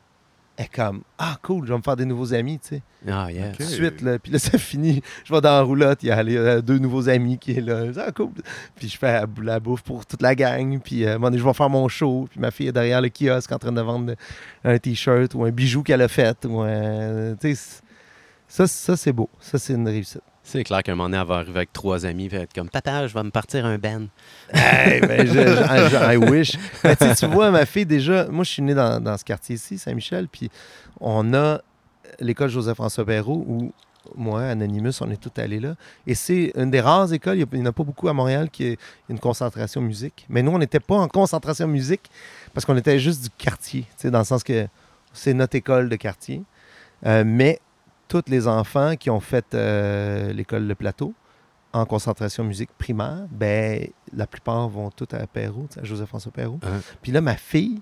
Elle 0.57 0.65
est 0.67 0.69
comme 0.75 1.03
Ah, 1.19 1.39
cool, 1.43 1.65
je 1.67 1.73
vais 1.73 1.79
me 1.79 1.83
faire 1.83 1.97
des 1.97 2.05
nouveaux 2.05 2.35
amis. 2.35 2.59
tu 2.59 2.69
sais 2.77 2.83
Ah, 3.09 3.31
yeah. 3.33 3.53
Tout 3.53 3.63
de 3.63 3.69
suite. 3.69 4.03
Là. 4.03 4.19
Puis 4.19 4.31
là, 4.33 4.39
ça 4.39 4.59
finit. 4.59 5.01
Je 5.25 5.33
vais 5.33 5.41
dans 5.41 5.53
la 5.53 5.63
roulotte, 5.63 6.03
il 6.03 6.09
y 6.09 6.11
a 6.11 6.23
les, 6.23 6.37
euh, 6.37 6.61
deux 6.61 6.79
nouveaux 6.79 7.09
amis 7.09 7.39
qui 7.39 7.53
est 7.53 7.61
là. 7.63 7.85
Ah, 7.97 8.13
cool. 8.13 8.31
Puis 8.75 8.89
je 8.91 8.99
fais 8.99 9.13
la, 9.13 9.27
bou- 9.27 9.41
la 9.43 9.59
bouffe 9.61 9.83
pour 9.83 10.05
toute 10.05 10.21
la 10.21 10.35
gang. 10.35 10.79
Puis 10.81 11.05
euh, 11.05 11.09
à 11.09 11.11
un 11.13 11.15
moment 11.15 11.29
donné, 11.29 11.39
je 11.39 11.45
vais 11.45 11.55
faire 11.55 11.71
mon 11.71 11.89
show. 11.89 12.27
Puis 12.31 12.41
ma 12.41 12.51
fille 12.51 12.67
est 12.69 12.73
derrière 12.73 13.01
le 13.01 13.09
kiosque 13.09 13.53
en 13.53 13.59
train 13.59 13.73
de 13.73 13.81
vendre 13.81 14.15
un 14.65 14.77
T-shirt 14.79 15.35
ou 15.35 15.45
un 15.45 15.51
bijou 15.51 15.83
qu'elle 15.83 16.03
a 16.03 16.09
fait. 16.09 16.45
Ou 16.45 16.61
un- 16.61 17.37
tu 17.37 17.49
sais, 17.49 17.55
c- 17.55 17.81
ça, 18.49 18.67
ça 18.67 18.97
c'est 18.99 19.13
beau. 19.13 19.31
Ça, 19.41 19.59
c'est 19.59 19.73
une 19.75 19.89
réussite. 19.89 20.21
C'est 20.53 20.65
clair 20.65 20.83
qu'un 20.83 20.97
moment 20.97 21.09
donné, 21.09 21.19
elle 21.23 21.29
va 21.29 21.37
arriver 21.37 21.59
avec 21.59 21.73
trois 21.73 22.05
amis, 22.05 22.27
va 22.27 22.39
être 22.39 22.53
comme 22.53 22.69
Papa, 22.69 23.07
je 23.07 23.15
vais 23.15 23.23
me 23.23 23.31
partir 23.31 23.65
un 23.65 23.79
band. 23.79 24.07
Hey, 24.53 25.01
ben, 25.01 25.25
je- 25.25 26.13
I 26.13 26.17
wish. 26.17 26.57
Ben, 26.83 26.97
tu 26.97 27.27
vois, 27.27 27.53
ma 27.53 27.65
fille, 27.67 27.87
déjà, 27.87 28.27
moi, 28.27 28.43
je 28.43 28.51
suis 28.51 28.63
né 28.63 28.75
dans, 28.75 29.01
dans 29.01 29.17
ce 29.17 29.25
quartier 29.25 29.55
ici, 29.55 29.79
Saint-Michel, 29.79 30.27
puis 30.27 30.51
on 31.01 31.33
a 31.35 31.61
l'école 32.19 32.49
Joseph-François 32.51 33.05
Perrault 33.05 33.45
où 33.47 33.73
moi, 34.17 34.43
Anonymous, 34.43 34.95
on 35.03 35.11
est 35.13 35.21
tous 35.21 35.41
allés 35.41 35.61
là. 35.61 35.77
Et 36.07 36.17
c'est 36.17 36.51
une 36.57 36.71
des 36.71 36.81
rares 36.81 37.13
écoles, 37.13 37.39
il 37.39 37.47
n'y 37.61 37.63
en 37.63 37.67
a 37.71 37.73
pas 37.73 37.85
beaucoup 37.85 38.09
à 38.09 38.13
Montréal, 38.13 38.51
qui 38.51 38.73
a 38.73 38.75
une 39.09 39.21
concentration 39.21 39.81
musique. 39.81 40.27
Mais 40.29 40.43
nous, 40.43 40.51
on 40.51 40.59
n'était 40.59 40.81
pas 40.81 40.97
en 40.97 41.07
concentration 41.07 41.69
musique 41.69 42.11
parce 42.55 42.65
qu'on 42.67 42.77
était 42.77 42.99
juste 42.99 43.23
du 43.23 43.31
quartier, 43.39 43.85
dans 44.05 44.19
le 44.19 44.25
sens 44.25 44.43
que 44.43 44.67
c'est 45.13 45.35
notre 45.35 45.55
école 45.55 45.89
de 45.89 45.95
quartier. 45.97 46.43
Euh, 47.07 47.23
mais 47.25 47.61
tous 48.11 48.25
les 48.29 48.49
enfants 48.49 48.97
qui 48.97 49.09
ont 49.09 49.21
fait 49.21 49.47
euh, 49.55 50.33
l'école 50.33 50.67
Le 50.67 50.75
Plateau, 50.75 51.15
en 51.73 51.87
concentration 51.87 52.43
musique 52.43 52.71
primaire, 52.77 53.27
ben 53.31 53.87
la 54.13 54.27
plupart 54.27 54.69
vont 54.69 54.91
tous 54.91 55.07
à 55.15 55.25
Perrault, 55.29 55.69
à 55.81 55.85
Joseph-François 55.85 56.33
Perrault. 56.33 56.59
Hein. 56.65 56.81
Puis 57.01 57.13
là, 57.13 57.21
ma 57.21 57.37
fille 57.37 57.81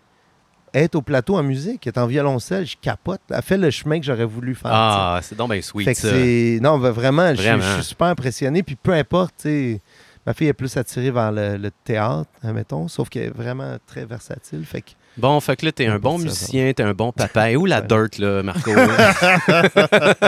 est 0.74 0.94
au 0.94 1.00
plateau 1.00 1.36
en 1.38 1.42
musique, 1.42 1.86
elle 1.86 1.94
est 1.94 1.98
en 1.98 2.06
violoncelle, 2.06 2.66
je 2.66 2.76
capote. 2.78 3.22
Elle 3.30 3.40
fait 3.40 3.56
le 3.56 3.70
chemin 3.70 3.98
que 3.98 4.04
j'aurais 4.04 4.26
voulu 4.26 4.54
faire. 4.54 4.70
Ah, 4.74 5.20
c'est 5.22 5.34
donc 5.34 5.50
bien 5.50 5.62
sweet, 5.62 5.86
fait 5.86 5.94
que 5.94 6.00
ça. 6.02 6.10
c'est... 6.10 6.58
Non, 6.62 6.78
ben, 6.78 6.90
vraiment, 6.90 7.30
je 7.30 7.36
suis- 7.36 7.46
Vraiment. 7.48 7.62
je 7.62 7.74
suis 7.76 7.84
super 7.84 8.08
impressionné. 8.08 8.62
Puis 8.62 8.76
peu 8.76 8.92
importe, 8.92 9.34
tu 9.38 9.42
sais, 9.48 9.80
ma 10.26 10.34
fille 10.34 10.48
est 10.48 10.52
plus 10.52 10.76
attirée 10.76 11.10
vers 11.10 11.32
le, 11.32 11.56
le 11.56 11.70
théâtre, 11.84 12.28
admettons, 12.42 12.86
sauf 12.88 13.08
qu'elle 13.08 13.22
est 13.28 13.30
vraiment 13.34 13.78
très 13.86 14.04
versatile. 14.04 14.66
Fait 14.66 14.82
que 14.82 14.90
Bon, 15.18 15.40
fait 15.40 15.56
que 15.56 15.66
là, 15.66 15.72
t'es 15.72 15.86
un 15.86 15.98
bon 15.98 16.18
musicien, 16.18 16.72
t'es 16.72 16.82
un 16.82 16.94
bon 16.94 17.10
papa. 17.10 17.50
Et 17.50 17.56
où 17.56 17.66
la 17.66 17.80
dirt, 17.88 18.18
là, 18.18 18.42
Marco? 18.44 18.70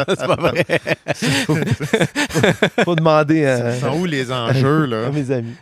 c'est 0.09 0.27
pas 0.27 0.37
vrai. 0.37 0.65
faut 2.85 2.97
demander 2.97 3.47
à, 3.47 3.79
Sont 3.79 3.99
où 4.01 4.05
les 4.05 4.33
enjeux, 4.33 4.85
à 4.85 4.87
là? 4.87 5.11
mes 5.11 5.31
amis. 5.31 5.55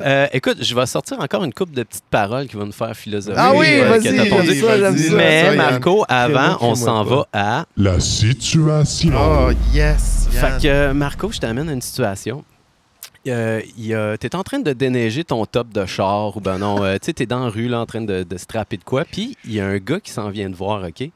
Euh, 0.00 0.26
écoute, 0.32 0.58
je 0.60 0.74
vais 0.74 0.86
sortir 0.86 1.18
encore 1.20 1.42
une 1.44 1.52
couple 1.52 1.74
de 1.74 1.82
petites 1.82 2.04
paroles 2.10 2.46
qui 2.46 2.56
vont 2.56 2.66
nous 2.66 2.72
faire 2.72 2.96
philosopher. 2.96 3.36
Ah 3.38 3.52
oui, 3.54 3.66
euh, 3.70 3.88
vas-y, 3.88 4.02
j'aime 4.02 4.96
ça. 4.96 5.14
Mais. 5.16 5.56
Marco, 5.56 6.04
avant, 6.08 6.58
on 6.60 6.74
s'en 6.74 7.02
va 7.02 7.26
à. 7.32 7.66
La 7.76 7.98
situation. 7.98 9.12
Oh, 9.16 9.50
yes! 9.72 10.28
Yann. 10.32 10.40
Fait 10.58 10.62
que, 10.62 10.68
euh, 10.68 10.94
Marco, 10.94 11.30
je 11.32 11.38
t'amène 11.38 11.68
à 11.68 11.72
une 11.72 11.82
situation. 11.82 12.44
Euh, 13.26 14.16
t'es 14.18 14.34
en 14.34 14.42
train 14.42 14.58
de 14.60 14.72
déneiger 14.72 15.24
ton 15.24 15.46
top 15.46 15.70
de 15.70 15.86
char 15.86 16.36
ou 16.36 16.40
ben 16.40 16.58
non, 16.58 16.84
euh, 16.84 16.94
tu 16.94 17.06
sais, 17.06 17.12
t'es 17.14 17.26
dans 17.26 17.44
la 17.44 17.50
rue 17.50 17.68
là, 17.68 17.80
en 17.80 17.86
train 17.86 18.02
de, 18.02 18.22
de 18.22 18.36
strapper 18.36 18.76
de 18.76 18.84
quoi, 18.84 19.04
puis 19.04 19.36
il 19.44 19.52
y 19.54 19.60
a 19.60 19.66
un 19.66 19.78
gars 19.78 20.00
qui 20.00 20.10
s'en 20.10 20.28
vient 20.30 20.50
de 20.50 20.54
voir, 20.54 20.84
OK? 20.84 21.10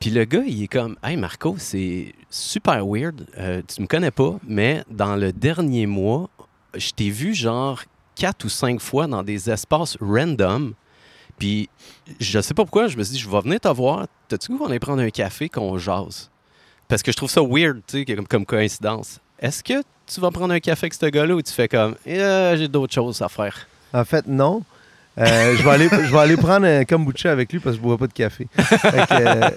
Puis 0.00 0.10
le 0.10 0.24
gars, 0.24 0.42
il 0.46 0.62
est 0.62 0.68
comme, 0.68 0.96
Hey 1.04 1.16
Marco, 1.16 1.54
c'est 1.58 2.14
super 2.30 2.86
weird, 2.86 3.26
Euh, 3.38 3.62
tu 3.66 3.82
me 3.82 3.86
connais 3.86 4.10
pas, 4.10 4.38
mais 4.46 4.82
dans 4.90 5.14
le 5.14 5.32
dernier 5.32 5.86
mois, 5.86 6.30
je 6.74 6.90
t'ai 6.90 7.10
vu 7.10 7.34
genre 7.34 7.82
quatre 8.16 8.44
ou 8.44 8.48
cinq 8.48 8.80
fois 8.80 9.06
dans 9.06 9.22
des 9.22 9.50
espaces 9.50 9.96
random. 10.00 10.74
Puis 11.38 11.68
je 12.18 12.40
sais 12.40 12.54
pas 12.54 12.64
pourquoi, 12.64 12.88
je 12.88 12.96
me 12.96 13.04
suis 13.04 13.14
dit, 13.14 13.18
je 13.20 13.28
vais 13.28 13.40
venir 13.40 13.60
te 13.60 13.68
voir, 13.68 14.06
t'as-tu 14.28 14.52
goût 14.52 14.58
qu'on 14.58 14.70
aille 14.70 14.78
prendre 14.78 15.02
un 15.02 15.10
café, 15.10 15.48
qu'on 15.48 15.78
jase? 15.78 16.30
Parce 16.88 17.02
que 17.02 17.12
je 17.12 17.16
trouve 17.16 17.30
ça 17.30 17.40
weird, 17.42 17.82
tu 17.86 18.04
sais, 18.04 18.16
comme, 18.16 18.26
comme 18.26 18.44
coïncidence. 18.44 19.20
Est-ce 19.38 19.62
que 19.62 19.82
tu 20.12 20.20
vas 20.20 20.30
prendre 20.30 20.52
un 20.54 20.60
café 20.60 20.84
avec 20.86 20.94
ce 20.94 21.06
gars-là 21.06 21.34
ou 21.34 21.42
tu 21.42 21.52
fais 21.52 21.68
comme, 21.68 21.94
Eh, 22.06 22.54
j'ai 22.56 22.68
d'autres 22.68 22.92
choses 22.94 23.20
à 23.22 23.28
faire? 23.28 23.66
En 23.92 24.04
fait, 24.04 24.26
non. 24.26 24.62
Euh, 25.18 25.56
je, 25.56 25.62
vais 25.62 25.70
aller, 25.70 25.88
je 25.90 26.12
vais 26.12 26.18
aller 26.18 26.36
prendre 26.36 26.66
un 26.66 26.84
kombucha 26.84 27.32
avec 27.32 27.52
lui 27.52 27.58
parce 27.58 27.76
que 27.76 27.82
je 27.82 27.86
bois 27.86 27.98
pas 27.98 28.06
de 28.06 28.12
café. 28.12 28.46
Euh, 29.12 29.50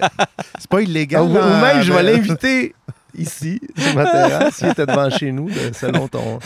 C'est 0.58 0.68
pas 0.68 0.80
illégal. 0.82 1.22
ou, 1.22 1.26
ou 1.32 1.38
hein, 1.38 1.60
même, 1.60 1.82
je 1.82 1.92
vais 1.92 2.02
l'inviter 2.02 2.74
ici, 3.18 3.60
sur 3.76 3.94
ma 3.94 4.04
terrasse, 4.10 4.54
s'il 4.56 4.68
était 4.68 4.86
devant 4.86 5.10
chez 5.10 5.32
nous, 5.32 5.48
de- 5.48 5.72
selon 5.72 6.08
ton, 6.08 6.38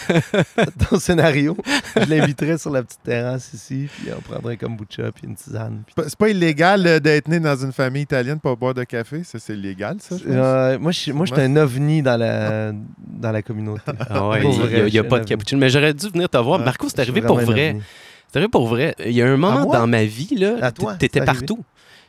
ton 0.89 0.99
scénario. 0.99 1.57
Je 1.97 2.09
l'inviterais 2.09 2.59
sur 2.59 2.71
la 2.71 2.83
petite 2.83 3.03
terrasse 3.03 3.53
ici, 3.55 3.89
puis 3.99 4.09
on 4.17 4.21
prendrait 4.21 4.55
un 4.55 4.57
kombucha, 4.57 5.11
puis 5.13 5.27
une 5.27 5.35
tisane. 5.37 5.83
puis- 5.87 5.95
C'est 6.09 6.17
pas- 6.17 6.29
illégal 6.29 6.87
euh, 6.87 7.01
d'être 7.01 7.29
né 7.29 7.41
dans 7.41 7.57
une 7.57 7.73
famille 7.73 8.03
italienne 8.03 8.39
pour 8.41 8.57
boire 8.57 8.75
de 8.75 8.85
café? 8.85 9.23
Ça, 9.25 9.39
c'est 9.39 9.55
illégal, 9.55 9.97
ça, 10.01 10.17
je. 10.17 10.25
Euh, 10.29 10.79
moi, 10.79 10.93
je 10.93 10.99
suis 10.99 11.13
moi, 11.13 11.27
je 11.27 11.35
suis 11.35 11.43
un 11.43 11.57
ovni 11.57 12.03
dans 12.03 12.17
la, 12.17 12.73
dans 12.73 13.33
la 13.33 13.43
communauté. 13.43 13.83
Ah 14.11 14.29
ouais, 14.29 14.43
il 14.43 14.93
n'y 14.93 14.99
a, 14.99 15.05
pas 15.05 15.21
de 15.21 15.25
cappuccino. 15.25 15.61
Mais 15.61 15.71
j'aurais 15.71 15.95
dû 15.95 16.09
venir 16.09 16.29
te 16.29 16.39
voir. 16.39 16.59
Ouais. 16.59 16.65
Marco, 16.65 16.89
c'est 16.89 17.01
arrivé 17.01 17.21
pour 17.23 17.41
vrai. 17.41 17.77
C'est 18.31 18.37
arrivé 18.39 18.51
pour 18.51 18.67
vrai. 18.69 18.95
Il 19.05 19.13
y 19.13 19.23
a 19.23 19.27
un 19.27 19.37
moment 19.37 19.65
dans 19.65 19.87
ma 19.87 20.05
vie, 20.05 20.35
là, 20.37 20.71
t'étais 20.99 21.21
partout. 21.23 21.65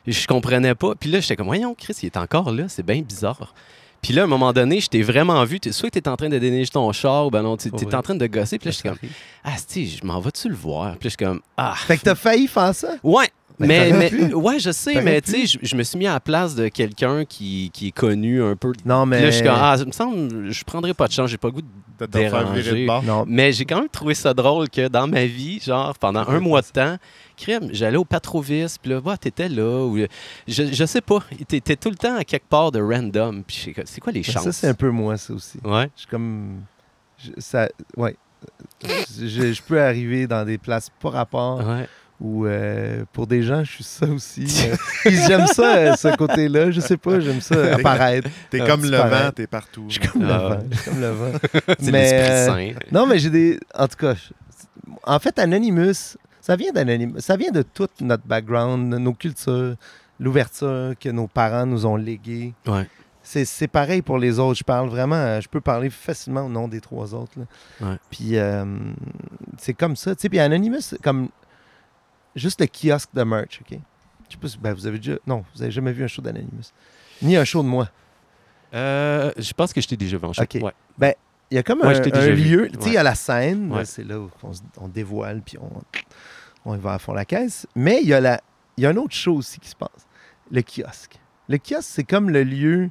Je 0.06 0.26
comprenais 0.26 0.74
pas. 0.74 0.94
Puis 0.98 1.10
là, 1.10 1.20
j'étais 1.20 1.36
comme, 1.36 1.46
voyons, 1.46 1.74
Chris, 1.74 1.94
il 2.02 2.06
est 2.06 2.16
encore 2.16 2.50
là. 2.52 2.64
C'est 2.68 2.84
bien 2.84 3.00
bizarre. 3.02 3.54
Puis 4.02 4.14
là, 4.14 4.22
à 4.22 4.24
un 4.24 4.28
moment 4.28 4.52
donné, 4.52 4.80
je 4.80 4.88
t'ai 4.88 5.02
vraiment 5.02 5.44
vu. 5.44 5.58
Soit 5.72 5.90
tu 5.90 5.98
es 5.98 6.08
en 6.08 6.16
train 6.16 6.28
de 6.28 6.38
déneiger 6.38 6.70
ton 6.70 6.90
char, 6.92 7.26
ou 7.26 7.30
ben 7.30 7.42
non, 7.42 7.56
tu 7.56 7.68
es 7.68 7.94
en 7.94 8.02
train 8.02 8.14
de 8.14 8.26
gosser. 8.26 8.58
Puis 8.58 8.68
là, 8.68 8.72
Ça 8.72 8.78
j'étais 8.78 8.88
comme, 8.88 8.98
arrive. 8.98 9.16
ah, 9.44 9.56
si, 9.66 9.88
je 9.90 10.04
m'en 10.04 10.20
vas-tu 10.20 10.48
le 10.48 10.54
voir? 10.54 10.92
Puis 10.92 10.94
là, 10.94 10.98
je 11.04 11.08
suis 11.10 11.16
comme, 11.16 11.40
ah. 11.56 11.74
Fait 11.76 11.98
que 11.98 12.02
t'as 12.02 12.14
failli 12.14 12.46
faire 12.48 12.74
ça? 12.74 12.94
Ouais, 13.02 13.28
Mais, 13.66 14.32
ouais, 14.34 14.58
je 14.58 14.70
sais, 14.70 15.00
mais 15.02 15.20
tu 15.20 15.30
sais, 15.32 15.46
je, 15.46 15.58
je 15.62 15.76
me 15.76 15.82
suis 15.82 15.98
mis 15.98 16.06
à 16.06 16.14
la 16.14 16.20
place 16.20 16.54
de 16.54 16.68
quelqu'un 16.68 17.24
qui, 17.24 17.70
qui 17.72 17.88
est 17.88 17.92
connu 17.92 18.42
un 18.42 18.56
peu. 18.56 18.72
Non, 18.84 19.02
Puis 19.02 19.10
mais. 19.10 19.22
là, 19.22 19.30
je 19.30 19.34
suis 19.36 19.44
comme, 19.44 19.56
ah, 19.58 19.76
ça 19.78 19.84
me 19.84 19.92
semble, 19.92 20.50
je 20.50 20.64
prendrai 20.64 20.94
pas 20.94 21.06
de 21.06 21.12
chance, 21.12 21.30
j'ai 21.30 21.36
pas 21.36 21.48
le 21.48 21.52
goût 21.54 21.62
de 21.62 21.66
De 22.00 22.06
te 22.06 22.18
faire 22.18 22.30
virer 22.52 22.62
Déranger. 22.62 22.82
de 22.82 22.86
bord. 22.86 23.02
Non, 23.02 23.24
Mais 23.28 23.52
j'ai 23.52 23.64
quand 23.66 23.78
même 23.80 23.88
trouvé 23.90 24.14
ça 24.14 24.32
drôle 24.34 24.68
que 24.70 24.88
dans 24.88 25.06
ma 25.06 25.26
vie, 25.26 25.60
genre, 25.60 25.96
pendant 25.98 26.26
un 26.28 26.40
mois 26.40 26.62
de 26.62 26.66
temps, 26.68 26.96
crème, 27.36 27.68
j'allais 27.72 27.98
au 27.98 28.04
Patrovis, 28.06 28.76
puis 28.80 28.90
là, 28.92 29.00
bah, 29.02 29.16
t'étais 29.18 29.48
là. 29.50 29.84
Ou, 29.84 29.98
je, 30.48 30.72
je 30.72 30.84
sais 30.86 31.00
pas, 31.02 31.18
t'étais 31.46 31.76
tout 31.76 31.90
le 31.90 31.96
temps 31.96 32.16
à 32.16 32.24
quelque 32.24 32.48
part 32.48 32.72
de 32.72 32.80
random. 32.80 33.42
Puis 33.46 33.74
c'est 33.84 34.00
quoi 34.00 34.12
les 34.12 34.22
chances? 34.22 34.44
ça, 34.44 34.52
c'est 34.52 34.68
un 34.68 34.74
peu 34.74 34.90
moi, 34.90 35.16
ça 35.18 35.34
aussi. 35.34 35.58
Ouais. 35.64 35.90
Je 35.94 36.00
suis 36.00 36.08
comme. 36.10 36.60
je- 37.18 37.30
ça, 37.38 37.68
ouais. 37.98 38.16
Je, 39.20 39.52
je 39.52 39.62
peux 39.62 39.80
arriver 39.80 40.26
dans 40.26 40.44
des 40.46 40.56
places 40.56 40.88
pas 41.00 41.10
rapport 41.10 41.58
Ouais. 41.58 41.86
Où, 42.20 42.44
euh, 42.46 43.04
pour 43.12 43.26
des 43.26 43.42
gens, 43.42 43.64
je 43.64 43.72
suis 43.72 43.84
ça 43.84 44.06
aussi. 44.06 44.44
euh, 44.70 44.76
puis 45.02 45.16
j'aime 45.26 45.46
ça, 45.46 45.76
euh, 45.76 45.96
ce 45.96 46.14
côté-là. 46.16 46.70
Je 46.70 46.80
sais 46.80 46.96
pas, 46.98 47.18
j'aime 47.20 47.40
ça 47.40 47.74
apparaître. 47.74 48.28
T'es 48.50 48.60
Ah, 48.60 48.66
comme 48.66 48.84
le 48.84 48.96
vent, 48.96 49.30
t'es 49.34 49.46
partout. 49.46 49.86
Je 49.88 50.00
suis 50.00 50.08
comme 50.08 50.22
Ah 50.24 50.26
le 50.26 50.32
ouais. 50.32 50.56
vent. 50.56 50.64
Je 50.70 50.76
suis 50.76 50.90
comme 50.90 51.00
le 51.00 51.10
vent. 51.10 51.32
C'est 51.80 51.90
Mais, 51.92 52.02
l'esprit 52.02 52.30
euh, 52.30 52.46
saint. 52.46 52.78
Non, 52.92 53.06
mais 53.06 53.18
j'ai 53.18 53.30
des. 53.30 53.60
En 53.74 53.88
tout 53.88 53.96
cas, 53.96 54.14
je- 54.14 54.32
en 55.04 55.18
fait, 55.18 55.38
Anonymous, 55.38 56.16
ça 56.42 56.56
vient 56.56 56.72
d'Anonymous. 56.72 57.20
Ça 57.20 57.36
vient 57.36 57.50
de 57.52 57.62
tout 57.62 57.88
notre 58.02 58.26
background, 58.26 58.92
nos 58.94 59.14
cultures, 59.14 59.76
l'ouverture 60.18 60.92
que 61.00 61.08
nos 61.08 61.26
parents 61.26 61.64
nous 61.66 61.86
ont 61.86 61.96
léguée. 61.96 62.52
Ouais. 62.66 62.86
C'est, 63.22 63.44
c'est 63.44 63.68
pareil 63.68 64.02
pour 64.02 64.18
les 64.18 64.38
autres. 64.38 64.58
Je 64.58 64.64
parle 64.64 64.88
vraiment, 64.88 65.40
je 65.40 65.48
peux 65.48 65.60
parler 65.60 65.88
facilement 65.90 66.42
au 66.42 66.48
nom 66.48 66.68
des 66.68 66.80
trois 66.80 67.14
autres. 67.14 67.32
là. 67.38 67.44
Ouais. 67.88 67.96
Puis 68.10 68.36
euh, 68.36 68.64
c'est 69.58 69.74
comme 69.74 69.94
ça. 69.96 70.14
Tu 70.14 70.22
sais, 70.22 70.28
puis 70.28 70.38
Anonymous, 70.38 70.80
c'est 70.80 71.00
comme 71.00 71.28
juste 72.34 72.60
le 72.60 72.66
kiosque 72.66 73.10
de 73.14 73.22
merch, 73.22 73.60
OK? 73.62 73.78
Je 74.28 74.34
sais 74.34 74.40
pas 74.40 74.48
si 74.48 74.58
ben, 74.58 74.72
vous 74.72 74.86
avez 74.86 74.98
déjà. 74.98 75.16
Non, 75.26 75.44
vous 75.54 75.62
avez 75.62 75.70
jamais 75.70 75.92
vu 75.92 76.04
un 76.04 76.06
show 76.06 76.22
d'Anonymous. 76.22 76.72
Ni 77.22 77.36
un 77.36 77.44
show 77.44 77.62
de 77.62 77.68
moi. 77.68 77.88
Euh, 78.72 79.32
je 79.36 79.52
pense 79.52 79.72
que 79.72 79.80
je 79.80 79.88
t'ai 79.88 79.96
déjà 79.96 80.16
vu 80.16 80.24
en 80.24 80.32
show. 80.32 80.42
Ok. 80.42 80.58
Ouais. 80.62 81.16
Il 81.50 81.56
y 81.56 81.58
a 81.58 81.64
comme 81.64 81.80
Ouais, 81.80 81.96
un, 81.96 82.28
lieu, 82.30 82.68
tu 82.68 82.80
sais, 82.80 82.88
il 82.90 82.92
y 82.92 82.96
a 82.96 83.02
la 83.02 83.16
scène, 83.16 83.72
Ouais. 83.72 83.84
c'est 83.84 84.04
là 84.04 84.20
où 84.20 84.30
on, 84.78 84.86
dévoile, 84.86 85.42
puis 85.44 85.58
on, 85.58 85.82
on 86.64 86.76
y 86.76 86.78
va 86.78 86.94
à 86.94 86.98
fond 87.00 87.12
la 87.12 87.24
caisse. 87.24 87.66
Mais 87.74 87.98
il 88.02 88.08
y, 88.08 88.14
a 88.14 88.20
la, 88.20 88.40
il 88.76 88.84
y 88.84 88.86
a 88.86 88.90
un 88.90 88.96
autre 88.96 89.16
chose 89.16 89.38
aussi 89.38 89.58
qui 89.58 89.68
se 89.68 89.74
passe, 89.74 90.06
le 90.52 90.62
kiosque. 90.62 91.18
Le 91.48 91.58
kiosque, 91.58 91.90
c'est 91.90 92.04
comme 92.04 92.30
le 92.30 92.44
lieu 92.44 92.90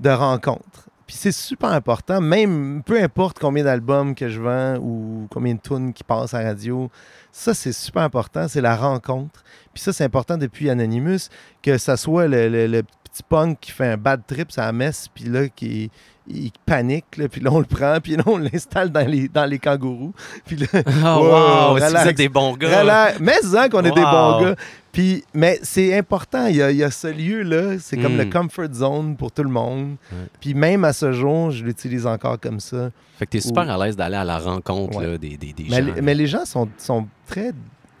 de 0.00 0.10
rencontre. 0.10 0.87
Puis 1.08 1.16
c'est 1.16 1.32
super 1.32 1.70
important, 1.70 2.20
même 2.20 2.82
peu 2.84 3.02
importe 3.02 3.38
combien 3.38 3.64
d'albums 3.64 4.14
que 4.14 4.28
je 4.28 4.38
vends 4.40 4.76
ou 4.76 5.26
combien 5.30 5.54
de 5.54 5.60
tunes 5.60 5.94
qui 5.94 6.04
passent 6.04 6.34
à 6.34 6.42
la 6.42 6.48
radio, 6.50 6.90
ça 7.32 7.54
c'est 7.54 7.72
super 7.72 8.02
important, 8.02 8.46
c'est 8.46 8.60
la 8.60 8.76
rencontre. 8.76 9.42
Puis 9.72 9.82
ça 9.82 9.94
c'est 9.94 10.04
important 10.04 10.36
depuis 10.36 10.68
Anonymous, 10.68 11.30
que 11.62 11.78
ça 11.78 11.96
soit 11.96 12.28
le, 12.28 12.66
le- 12.66 12.82
petit 13.04 13.22
punk 13.22 13.58
qui 13.58 13.70
fait 13.70 13.86
un 13.86 13.96
bad 13.96 14.20
trip 14.26 14.50
à 14.58 14.66
la 14.66 14.72
messe, 14.72 15.08
puis 15.08 15.24
là 15.24 15.48
qui 15.48 15.90
il 16.30 16.50
panique, 16.66 17.16
là, 17.16 17.28
puis 17.28 17.40
là 17.40 17.50
on 17.52 17.58
le 17.58 17.64
prend, 17.64 17.98
puis 18.02 18.16
là 18.16 18.22
on 18.26 18.36
l'installe 18.38 18.90
dans 18.90 19.06
les, 19.06 19.28
dans 19.28 19.46
les 19.46 19.58
kangourous. 19.58 20.12
Puis 20.46 20.56
là, 20.56 20.66
Oh, 20.74 20.80
Wow, 20.80 21.72
wow, 21.72 21.78
si 21.78 21.82
vous 21.82 21.88
relax. 21.88 22.06
êtes 22.06 22.16
des 22.16 22.28
bons 22.28 22.54
gars. 22.56 22.80
Relax. 22.80 23.20
Mais 23.20 23.34
c'est 23.42 23.70
qu'on 23.70 23.80
est 23.84 23.90
des 23.92 24.00
bons 24.02 24.40
gars. 24.42 24.54
Puis, 24.92 25.22
mais 25.32 25.60
c'est 25.62 25.96
important, 25.96 26.46
il 26.46 26.56
y 26.56 26.62
a, 26.62 26.70
il 26.70 26.76
y 26.78 26.82
a 26.82 26.90
ce 26.90 27.06
lieu-là, 27.06 27.78
c'est 27.78 27.96
comme 27.98 28.14
Mm. 28.14 28.18
le 28.18 28.24
comfort 28.26 28.72
zone 28.72 29.16
pour 29.16 29.30
tout 29.30 29.44
le 29.44 29.50
monde. 29.50 29.96
Ouais. 30.10 30.18
Puis 30.40 30.54
même 30.54 30.84
à 30.84 30.92
ce 30.92 31.12
jour, 31.12 31.50
je 31.50 31.62
l'utilise 31.64 32.06
encore 32.06 32.40
comme 32.40 32.58
ça. 32.58 32.90
Fait 33.18 33.26
que 33.26 33.30
t'es 33.32 33.40
super 33.40 33.68
à 33.70 33.84
l'aise 33.86 33.96
d'aller 33.96 34.16
à 34.16 34.24
la 34.24 34.38
rencontre 34.38 34.98
Ouais. 34.98 35.06
là, 35.06 35.18
des, 35.18 35.36
des, 35.36 35.52
des 35.52 35.66
Mais, 35.70 35.76
gens. 35.86 35.94
les- 35.94 36.02
mais 36.02 36.14
les 36.14 36.26
gens 36.26 36.44
sont, 36.44 36.68
sont 36.78 37.06
très 37.26 37.52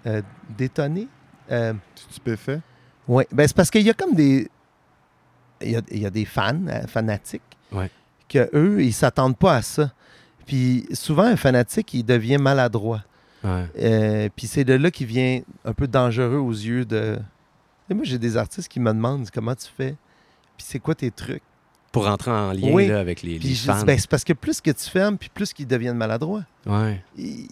euh, 0.06 0.22
détonnés. 0.56 1.06
Euh, 1.52 1.72
Tu 1.94 2.02
stupéfait. 2.10 2.60
ouais. 3.06 3.26
Ben, 3.32 3.46
c'est 3.46 3.56
parce 3.56 3.70
qu'il 3.70 3.82
y 3.86 3.90
a 3.90 3.94
comme 3.94 4.14
des. 4.14 4.48
Il 5.60 5.70
y 5.72 5.76
a, 5.76 5.80
il 5.90 5.98
y 6.02 6.06
a 6.06 6.10
des 6.10 6.24
fans, 6.24 6.54
euh, 6.68 6.86
fanatiques, 6.86 7.42
Ouais. 7.72 7.90
Que 8.28 8.48
eux, 8.54 8.82
ils 8.82 8.92
s'attendent 8.92 9.36
pas 9.36 9.56
à 9.56 9.62
ça. 9.62 9.92
Puis 10.46 10.86
souvent, 10.92 11.24
un 11.24 11.36
fanatique, 11.36 11.92
il 11.94 12.04
devient 12.04 12.38
maladroit. 12.38 13.04
Ouais. 13.44 13.66
Euh, 13.78 14.28
puis 14.34 14.46
c'est 14.46 14.64
de 14.64 14.74
là 14.74 14.90
qui 14.90 15.04
vient 15.04 15.40
un 15.64 15.72
peu 15.72 15.86
dangereux 15.86 16.38
aux 16.38 16.52
yeux 16.52 16.84
de. 16.84 17.18
Et 17.90 17.94
moi, 17.94 18.04
j'ai 18.04 18.18
des 18.18 18.36
artistes 18.36 18.68
qui 18.68 18.80
me 18.80 18.92
demandent 18.92 19.28
comment 19.30 19.54
tu 19.54 19.68
fais, 19.74 19.94
puis 20.56 20.66
c'est 20.68 20.78
quoi 20.78 20.94
tes 20.94 21.10
trucs? 21.10 21.42
Pour 21.92 22.04
rentrer 22.04 22.30
en 22.30 22.52
lien 22.52 22.70
Oui. 22.72 22.86
là, 22.88 23.00
avec 23.00 23.22
les, 23.22 23.38
les 23.38 23.54
fans. 23.54 23.82
ben, 23.84 23.98
c'est 23.98 24.08
parce 24.10 24.24
que 24.24 24.32
plus 24.34 24.60
que 24.60 24.70
tu 24.70 24.88
fermes, 24.90 25.16
puis 25.16 25.30
plus 25.32 25.52
qu'ils 25.52 25.66
deviennent 25.66 25.96
maladroits. 25.96 26.44
Ouais. 26.66 27.00
Ils, 27.16 27.46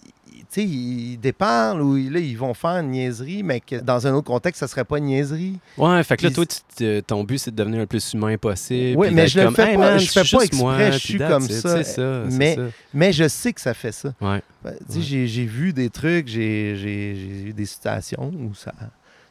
ils- 0.55 1.17
déparlent 1.19 1.81
ou 1.81 1.95
là, 1.95 2.19
ils 2.19 2.37
vont 2.37 2.53
faire 2.53 2.77
une 2.77 2.91
niaiserie, 2.91 3.43
mais 3.43 3.59
que 3.59 3.75
dans 3.75 4.07
un 4.07 4.13
autre 4.13 4.27
contexte, 4.27 4.59
ça 4.61 4.67
serait 4.67 4.85
pas 4.85 4.97
une 4.99 5.05
niaiserie. 5.05 5.57
Ouais, 5.77 6.03
fait 6.03 6.17
que 6.17 6.25
là, 6.27 6.31
toi, 6.31 6.45
tu 6.45 6.57
te- 6.75 6.99
ton 7.01 7.23
but, 7.23 7.37
c'est 7.39 7.51
de 7.51 7.55
devenir 7.55 7.79
le 7.81 7.85
plus 7.85 8.13
humain 8.13 8.37
possible. 8.37 8.97
Oui, 8.97 9.09
mais 9.11 9.27
je 9.27 9.39
le 9.41 9.51
fais 9.51 9.71
Hey, 9.71 9.75
pas- 9.75 9.81
man, 9.91 9.99
je 9.99 10.05
fais 10.09 10.19
pas 10.21 10.23
juste 10.23 10.53
moi, 10.55 10.73
exprès, 10.77 10.91
je 10.93 10.97
suis 10.99 11.17
comme 11.17 11.47
ça. 11.47 11.77
C'est 11.77 11.83
ça, 11.83 12.23
c'est 12.29 12.37
Mais- 12.37 12.55
ça. 12.55 12.61
Mais 12.93 13.11
je 13.13 13.27
sais 13.27 13.53
que 13.53 13.61
ça 13.61 13.73
fait 13.73 13.91
ça. 13.91 14.13
Ouais. 14.21 14.41
Ben, 14.63 14.71
Ouais. 14.71 15.01
j'ai- 15.01 15.27
j'ai 15.27 15.45
vu 15.45 15.73
des 15.73 15.89
trucs, 15.89 16.27
j'ai 16.27 17.47
eu 17.47 17.53
des 17.53 17.65
situations 17.65 18.31
où 18.33 18.53
ça, 18.55 18.73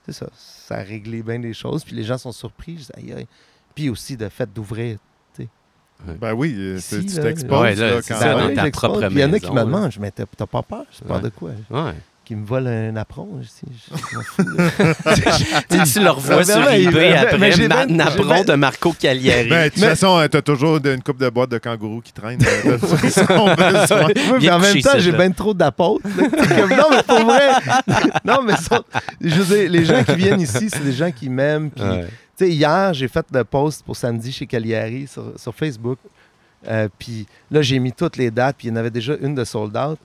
ça, 0.08 0.26
ça 0.36 0.76
a 0.76 0.82
réglé 0.82 1.22
bien 1.22 1.38
des 1.38 1.54
choses, 1.54 1.82
puis 1.84 1.96
les 1.96 2.04
gens 2.04 2.18
sont 2.18 2.32
surpris. 2.32 2.76
je 2.78 2.84
dis, 2.84 2.90
aïe, 3.12 3.18
aïe. 3.20 3.26
Puis 3.76 3.88
aussi 3.90 4.16
le 4.16 4.28
fait 4.28 4.52
d'ouvrir. 4.52 4.96
Ben 6.20 6.34
oui, 6.34 6.54
euh, 6.58 6.76
Ici, 6.76 7.06
tu 7.06 7.14
t'exposes 7.20 7.58
Ouais, 7.60 7.74
là, 7.74 7.90
là, 7.94 8.02
c'est 8.02 8.12
quand 8.12 8.20
ça, 8.20 8.34
dans 8.34 8.54
ta 8.54 8.70
propre 8.70 9.08
Il 9.10 9.18
y 9.18 9.24
en 9.24 9.32
a 9.32 9.38
qui 9.40 9.50
me 9.50 9.60
demandent, 9.60 9.90
je 9.90 9.98
mais 9.98 10.10
t'as 10.10 10.26
pas 10.46 10.62
peur, 10.62 10.84
c'est 10.92 11.06
peur 11.06 11.16
Ouais. 11.16 11.22
de 11.22 11.28
quoi? 11.30 11.50
Ouais. 11.70 11.92
Qui 12.22 12.34
me 12.36 12.44
volent 12.44 12.68
un 12.70 12.96
apron, 12.96 13.40
je 13.40 13.48
je- 13.48 13.96
je. 13.96 14.42
Tu 15.70 15.78
sais, 15.86 15.92
tu 15.94 16.00
le 16.04 16.10
revois 16.10 16.44
sur 16.44 16.68
eBay 16.70 17.14
après, 17.14 17.38
Ma- 17.38 17.56
ben- 17.86 17.96
Napron 17.96 18.22
j'ai 18.24 18.28
ben- 18.28 18.44
de 18.44 18.52
Marco 18.54 18.92
Cagliari. 18.92 19.48
Ben, 19.48 19.64
de 19.64 19.68
toute 19.70 19.80
Mais- 19.80 19.88
façon, 19.90 20.18
euh, 20.18 20.28
t'as 20.28 20.42
toujours 20.42 20.76
une 20.84 21.02
coupe 21.02 21.18
de 21.18 21.30
boîtes 21.30 21.50
de 21.50 21.58
kangourous 21.58 22.02
qui 22.02 22.12
traînent. 22.12 22.40
euh, 22.44 22.76
de 22.76 24.36
Viens 24.38 24.56
en 24.56 24.58
même 24.60 24.80
temps, 24.82 24.98
j'ai 24.98 25.12
bien 25.12 25.30
trop 25.30 25.54
d'apôtres. 25.54 26.06
non, 26.06 26.88
mais 26.90 27.02
pour 27.04 27.24
vrai. 27.24 27.48
non, 28.24 28.42
mais 28.44 28.56
ça- 28.56 28.82
je 29.20 29.34
veux 29.40 29.56
dire, 29.56 29.70
les 29.70 29.84
gens 29.84 30.04
qui 30.04 30.14
viennent 30.16 30.40
ici, 30.40 30.68
c'est 30.70 30.84
des 30.84 30.92
gens 30.92 31.10
qui 31.10 31.28
m'aiment. 31.30 31.70
puis- 31.70 31.82
Ouais. 31.82 32.06
Tu 32.06 32.25
sais, 32.44 32.50
hier, 32.50 32.92
j'ai 32.94 33.08
fait 33.08 33.26
le 33.32 33.44
post 33.44 33.84
pour 33.84 33.96
samedi 33.96 34.32
chez 34.32 34.46
Cagliari 34.46 35.06
sur, 35.06 35.32
sur 35.36 35.54
Facebook. 35.54 35.98
Euh, 36.68 36.88
puis 36.98 37.26
là, 37.50 37.62
j'ai 37.62 37.78
mis 37.78 37.92
toutes 37.92 38.16
les 38.16 38.30
dates, 38.30 38.56
puis 38.58 38.68
il 38.68 38.70
y 38.70 38.72
en 38.72 38.76
avait 38.76 38.90
déjà 38.90 39.14
une 39.20 39.34
de 39.34 39.44
sold 39.44 39.76
out. 39.76 39.98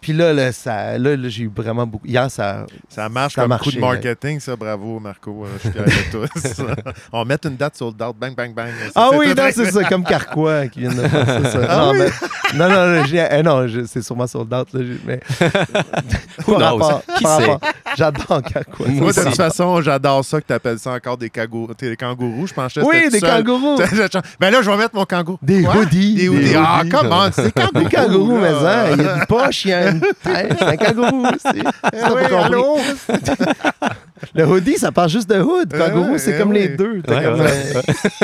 Puis 0.00 0.12
là, 0.12 0.32
là, 0.32 0.50
ça, 0.50 0.98
là, 0.98 1.16
là, 1.16 1.28
j'ai 1.28 1.44
eu 1.44 1.50
vraiment 1.54 1.86
beaucoup. 1.86 2.04
Hier, 2.08 2.28
ça. 2.28 2.66
Ça 2.88 3.08
marche 3.08 3.34
Ça 3.36 3.42
comme 3.42 3.56
coup 3.58 3.70
de 3.70 3.78
marketing, 3.78 4.40
ça. 4.40 4.56
Bravo, 4.56 4.98
Marco. 4.98 5.44
euh, 5.46 5.48
Je 5.62 5.90
suis 5.92 6.10
tous. 6.10 6.60
On 7.12 7.18
va 7.20 7.24
mettre 7.24 7.46
une 7.46 7.54
date 7.54 7.76
sur 7.76 7.86
le 7.86 7.92
date. 7.92 8.16
Bang, 8.16 8.34
bang, 8.34 8.52
bang. 8.52 8.66
Ça, 8.86 8.90
Ah 8.96 9.10
oui, 9.16 9.28
non, 9.28 9.44
c'est 9.54 9.70
ça, 9.70 9.84
comme 9.84 10.02
Carquois 10.02 10.66
qui 10.66 10.80
vient 10.80 10.92
de 10.92 11.06
faire 11.06 11.50
ça. 11.52 11.60
Ah 11.68 11.76
non, 11.78 11.92
oui? 11.92 11.98
mais- 12.00 12.58
non, 12.58 12.68
non, 12.68 12.86
non, 12.98 13.04
j'ai- 13.04 13.28
eh 13.30 13.42
non, 13.44 13.68
je- 13.68 13.84
c'est 13.84 14.02
sûrement 14.02 14.26
sold 14.26 14.52
out. 14.52 14.72
Là, 14.74 14.80
mais, 15.06 15.20
Who 16.48 16.58
par 16.58 16.58
knows? 16.58 16.78
rapport- 16.84 17.02
Qui 17.16 17.24
sait? 17.24 17.46
rapport- 17.52 17.60
J'adore 17.96 18.42
Carquois. 18.42 18.86
Moi 18.88 18.94
Moi, 19.02 19.12
de 19.12 19.18
aussi. 19.18 19.26
toute 19.28 19.36
façon, 19.36 19.80
j'adore 19.82 20.24
ça 20.24 20.40
que 20.40 20.46
tu 20.46 20.52
appelles 20.52 20.78
ça 20.78 20.92
encore 20.92 21.16
des, 21.16 21.28
kangou- 21.28 21.68
des 21.78 21.96
kangourous. 21.96 22.46
Je 22.46 22.54
pensais 22.54 22.80
Oui, 22.82 23.08
des 23.10 23.18
seul. 23.20 23.30
kangourous. 23.44 23.76
ben 24.40 24.50
là, 24.50 24.62
je 24.62 24.70
vais 24.70 24.76
mettre 24.76 24.94
mon 24.94 25.04
kangourou. 25.04 25.38
Des 25.42 25.62
Quoi? 25.62 25.76
hoodies. 25.76 26.14
Des 26.14 26.28
hoodies. 26.28 26.54
Ah, 26.56 26.82
comment? 26.90 27.26
C'est 27.32 27.44
des 27.44 27.52
kangourous. 27.52 27.84
Des 27.88 27.96
kangourous, 27.96 28.38
mais 28.38 28.48
hein, 28.48 28.84
il 28.96 29.02
y 29.02 29.06
a 29.08 29.16
une 29.16 29.26
poche, 29.26 29.64
il 29.64 29.68
y 29.70 29.72
a 29.74 29.90
une 29.90 30.00
tête, 30.00 30.56
c'est 30.58 30.64
un 30.64 30.76
kangourou. 30.76 31.26
c'est- 31.40 31.50
Eh 31.92 31.98
Ça, 31.98 32.14
oui, 32.14 32.22
pas 32.22 32.28
compris. 32.28 32.44
allô? 32.44 32.78
Le 34.34 34.46
hoodie, 34.46 34.78
ça 34.78 34.92
parle 34.92 35.08
juste 35.08 35.28
de 35.28 35.40
hood. 35.40 35.72
Eh 35.74 35.78
Kangourou, 35.78 36.16
c'est 36.16 36.34
eh 36.36 36.38
comme 36.38 36.52
les 36.52 36.68
deux. 36.68 37.02
T'as 37.04 37.16
Ouais, 37.16 37.24
comme, 37.24 37.40
ouais. 37.40 37.72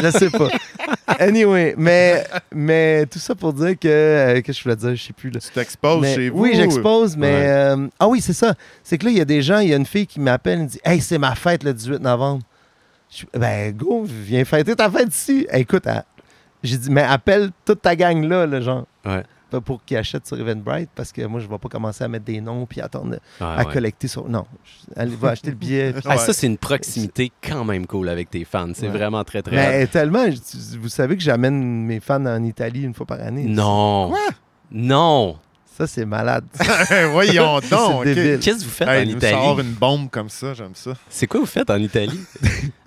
je 0.03 0.11
sais 0.11 0.31
pas. 0.31 0.49
Anyway, 1.19 1.75
mais, 1.79 2.25
mais 2.55 3.07
tout 3.07 3.19
ça 3.19 3.35
pour 3.35 3.53
dire 3.53 3.79
que. 3.79 3.89
euh, 3.89 4.41
que 4.43 4.53
je 4.53 4.63
voulais 4.63 4.77
dire, 4.77 4.95
je 4.95 5.03
sais 5.03 5.13
plus. 5.13 5.31
Là. 5.31 5.41
Tu 5.41 5.51
t'exposes 5.51 6.07
chez 6.07 6.29
vous. 6.31 6.41
Oui, 6.43 6.53
j'expose, 6.55 7.17
mais. 7.17 7.33
Ouais. 7.33 7.47
euh, 7.49 7.89
ah 7.99 8.09
oui, 8.09 8.21
c'est 8.21 8.33
ça. 8.33 8.55
C'est 8.83 8.99
que 8.99 9.05
là, 9.07 9.11
il 9.11 9.19
y 9.19 9.21
a 9.21 9.25
des 9.25 9.43
gens, 9.43 9.59
il 9.61 9.69
y 9.69 9.73
a 9.73 9.77
une 9.77 9.87
fille 9.87 10.07
qui 10.07 10.21
m'appelle 10.21 10.59
et 10.61 10.63
me 10.63 10.69
dit 10.69 10.81
Hey, 10.85 11.01
c'est 11.01 11.19
ma 11.19 11.35
fête 11.35 11.65
le 11.65 11.73
18 11.73 12.01
novembre. 12.01 12.43
Je 13.11 13.17
suis, 13.17 13.29
ben, 13.33 13.73
go, 13.75 14.05
viens 14.07 14.45
fêter 14.45 14.77
ta 14.77 14.91
fête 14.91 15.15
ici. 15.15 15.47
Hey, 15.51 15.63
écoute, 15.63 15.85
j'ai 16.63 16.77
dit 16.77 16.91
Mais 16.91 17.03
appelle 17.03 17.51
toute 17.65 17.81
ta 17.83 17.97
gang 17.97 18.23
là, 18.25 18.45
le 18.47 18.61
genre. 18.61 18.85
Ouais. 19.07 19.23
Pas 19.51 19.61
pour 19.63 19.83
qu'ils 19.85 19.97
achètent 19.97 20.27
sur 20.27 20.39
Eventbrite, 20.39 20.91
parce 20.95 21.11
que 21.11 21.23
moi, 21.25 21.41
je 21.41 21.47
vais 21.49 21.57
pas 21.59 21.69
commencer 21.69 22.05
à 22.05 22.09
mettre 22.09 22.27
des 22.27 22.41
noms 22.41 22.67
puis 22.67 22.81
attendre 22.83 23.17
Ah, 23.41 23.55
à 23.55 23.65
ouais. 23.67 23.73
collecter 23.73 24.07
sur. 24.09 24.29
Non, 24.29 24.45
allez, 24.95 25.17
va 25.17 25.31
acheter 25.31 25.49
le 25.51 25.57
billet. 25.57 25.93
puis- 25.95 26.03
Ah, 26.07 26.11
Ouais. 26.11 26.19
ça, 26.19 26.33
c'est 26.35 26.47
une 26.47 26.59
proximité 26.59 27.33
quand 27.43 27.65
même 27.65 27.87
cool 27.87 28.11
avec 28.11 28.29
tes 28.31 28.45
fans. 28.45 28.69
C'est 28.75 28.89
Ouais. 28.89 28.93
vraiment 28.93 29.25
très, 29.25 29.41
très 29.43 29.57
Mais 29.57 29.87
tellement, 29.87 30.27
vous 30.81 30.89
savez 30.91 31.17
que 31.17 31.23
j'amène 31.23 31.85
mes 31.87 32.01
fans 32.01 32.25
en 32.27 32.43
Italie 32.45 32.83
une 32.83 32.93
fois 32.95 33.07
par 33.07 33.21
année. 33.21 33.45
Non. 33.45 34.13
Non. 34.71 35.39
Ça, 35.79 35.87
c'est 35.87 36.05
malade. 36.05 36.45
Voyons 37.13 37.61
donc. 37.71 38.05
Qu'est-ce 38.05 38.49
que 38.59 38.65
vous 38.65 38.69
faites 38.71 38.89
Hey, 38.89 39.05
en 39.11 39.15
nous 39.15 39.21
sort 39.21 39.55
Italie? 39.55 39.69
une 39.69 39.75
bombe 39.75 40.11
comme 40.11 40.29
ça, 40.29 40.53
j'aime 40.53 40.75
ça. 40.75 40.93
C'est 41.09 41.27
quoi 41.29 41.41
vous 41.41 41.47
faites 41.47 41.71
en 41.71 41.77
Italie? 41.79 42.19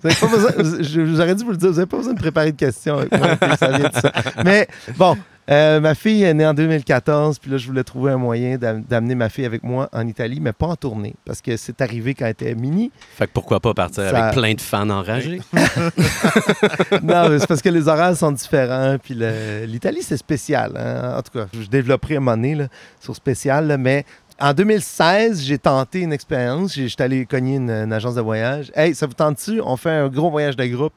Vous 0.02 0.08
avez 0.08 0.16
pas 0.16 0.26
besoin, 0.26 0.50
vous- 0.58 0.82
je- 0.82 1.14
j'aurais 1.16 1.34
dû 1.34 1.44
vous 1.44 1.50
le 1.52 1.56
dire, 1.56 1.68
vous 1.70 1.74
n'avez 1.76 1.86
pas 1.86 1.96
besoin 1.98 2.12
de 2.14 2.18
préparer 2.18 2.52
de 2.52 2.56
questions 2.56 2.98
avec 2.98 3.12
moi, 3.16 3.28
ça 3.58 3.68
vient 3.68 3.88
de 3.88 3.94
ça. 3.94 4.12
Mais 4.44 4.66
bon, 4.96 5.16
euh, 5.50 5.80
ma 5.80 5.94
fille 5.94 6.22
est 6.22 6.34
née 6.34 6.46
en 6.46 6.54
2014, 6.54 7.38
puis 7.38 7.50
là, 7.50 7.56
je 7.56 7.66
voulais 7.66 7.82
trouver 7.84 8.12
un 8.12 8.16
moyen 8.16 8.56
d'am- 8.58 8.82
d'amener 8.88 9.14
ma 9.16 9.28
fille 9.28 9.44
avec 9.44 9.62
moi 9.64 9.88
en 9.92 10.06
Italie, 10.06 10.38
mais 10.40 10.52
pas 10.52 10.66
en 10.66 10.76
tournée, 10.76 11.14
parce 11.24 11.40
que 11.40 11.56
c'est 11.56 11.80
arrivé 11.80 12.14
quand 12.14 12.24
elle 12.26 12.30
était 12.32 12.54
mini. 12.54 12.90
Fait 13.16 13.26
que 13.26 13.32
pourquoi 13.32 13.58
pas 13.60 13.74
partir 13.74 14.04
Ça- 14.08 14.24
avec 14.26 14.34
plein 14.38 14.54
de 14.54 14.60
fans 14.60 14.88
enragés? 14.90 15.40
non, 17.02 17.28
mais 17.28 17.38
c'est 17.38 17.46
parce 17.46 17.62
que 17.62 17.68
les 17.68 17.88
horaires 17.88 18.16
sont 18.16 18.32
différents, 18.32 18.96
puis 19.02 19.14
le- 19.14 19.64
l'Italie, 19.66 20.02
c'est 20.02 20.16
spécial. 20.16 20.72
hein. 20.76 21.16
En 21.18 21.22
tout 21.22 21.38
cas, 21.38 21.46
je 21.52 21.66
développerai 21.68 22.16
un 22.16 22.20
moment 22.20 22.36
donné 22.36 22.54
là, 22.54 22.66
sur 23.00 23.14
spécial, 23.16 23.66
là, 23.66 23.76
mais 23.78 24.04
en 24.40 24.52
2016, 24.54 25.42
j'ai 25.42 25.58
tenté 25.58 26.00
une 26.00 26.12
expérience. 26.12 26.74
J'étais 26.74 27.04
allé 27.04 27.26
cogner 27.26 27.56
une, 27.56 27.70
une 27.70 27.92
agence 27.92 28.14
de 28.14 28.20
voyage. 28.20 28.70
Hey, 28.74 28.94
ça 28.94 29.06
vous 29.06 29.12
tente-tu? 29.14 29.60
On 29.60 29.76
fait 29.76 29.90
un 29.90 30.08
gros 30.08 30.30
voyage 30.30 30.56
de 30.56 30.64
groupe. 30.66 30.92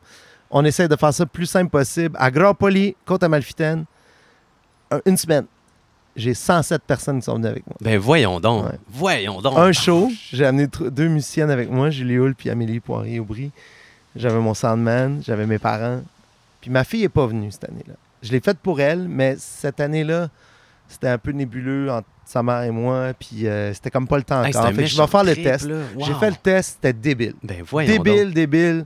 On 0.52 0.64
essaie 0.66 0.88
de 0.88 0.96
faire 0.96 1.14
ça 1.14 1.24
le 1.24 1.30
plus 1.30 1.46
simple 1.46 1.70
possible. 1.70 2.16
À 2.20 2.32
Grand-Poli, 2.32 2.96
Côte-Amalfitaine, 3.06 3.86
un- 4.92 5.02
une 5.06 5.18
semaine. 5.18 5.46
J'ai 6.16 6.34
107 6.34 6.82
personnes 6.84 7.20
qui 7.20 7.26
sont 7.26 7.34
venues 7.36 7.48
avec 7.48 7.66
moi. 7.68 7.76
Ben 7.82 7.98
voyons 8.00 8.40
donc. 8.40 8.66
Ouais. 8.66 8.80
Voyons 8.90 9.42
donc. 9.42 9.58
Un 9.58 9.74
show, 9.74 10.10
j'ai 10.32 10.46
amené 10.46 10.68
deux 10.90 11.10
musiciennes 11.10 11.50
avec 11.52 11.70
moi, 11.70 11.90
Julie 11.90 12.16
Hull 12.18 12.36
puis 12.36 12.50
Amélie 12.50 12.80
Poirier-Aubry. 12.80 13.52
J'avais 14.16 14.40
mon 14.40 14.54
soundman, 14.54 15.22
j'avais 15.26 15.46
mes 15.46 15.60
parents. 15.60 16.02
Puis 16.62 16.72
ma 16.72 16.86
fille 16.86 17.02
n'est 17.02 17.10
pas 17.10 17.26
venue 17.28 17.52
cette 17.52 17.66
année-là. 17.66 17.96
Je 18.24 18.32
l'ai 18.32 18.40
faite 18.40 18.60
pour 18.60 18.80
elle, 18.80 19.10
mais 19.10 19.36
cette 19.38 19.82
année-là, 19.82 20.30
c'était 20.88 21.08
un 21.10 21.18
peu 21.18 21.32
nébuleux 21.32 21.90
entre 21.92 22.08
sa 22.26 22.42
mère 22.44 22.64
et 22.64 22.72
moi. 22.72 23.14
Puis 23.20 23.48
euh, 23.48 23.74
c'était 23.74 23.92
comme 23.92 24.08
pas 24.08 24.18
le 24.18 24.24
temps 24.24 24.44
Hey, 24.44 24.50
encore. 24.56 24.66
un 24.68 24.74
Fait 24.74 24.84
que 24.84 24.88
je 24.90 25.02
vais 25.02 25.08
faire 25.08 25.24
le 25.24 25.36
test. 25.36 25.70
J'ai 26.00 26.14
fait 26.16 26.30
le 26.30 26.36
test, 26.36 26.74
c'était 26.76 26.94
débile. 26.94 27.34
Ben 27.44 27.64
débile, 27.86 28.26
donc. 28.26 28.34
débile. 28.34 28.86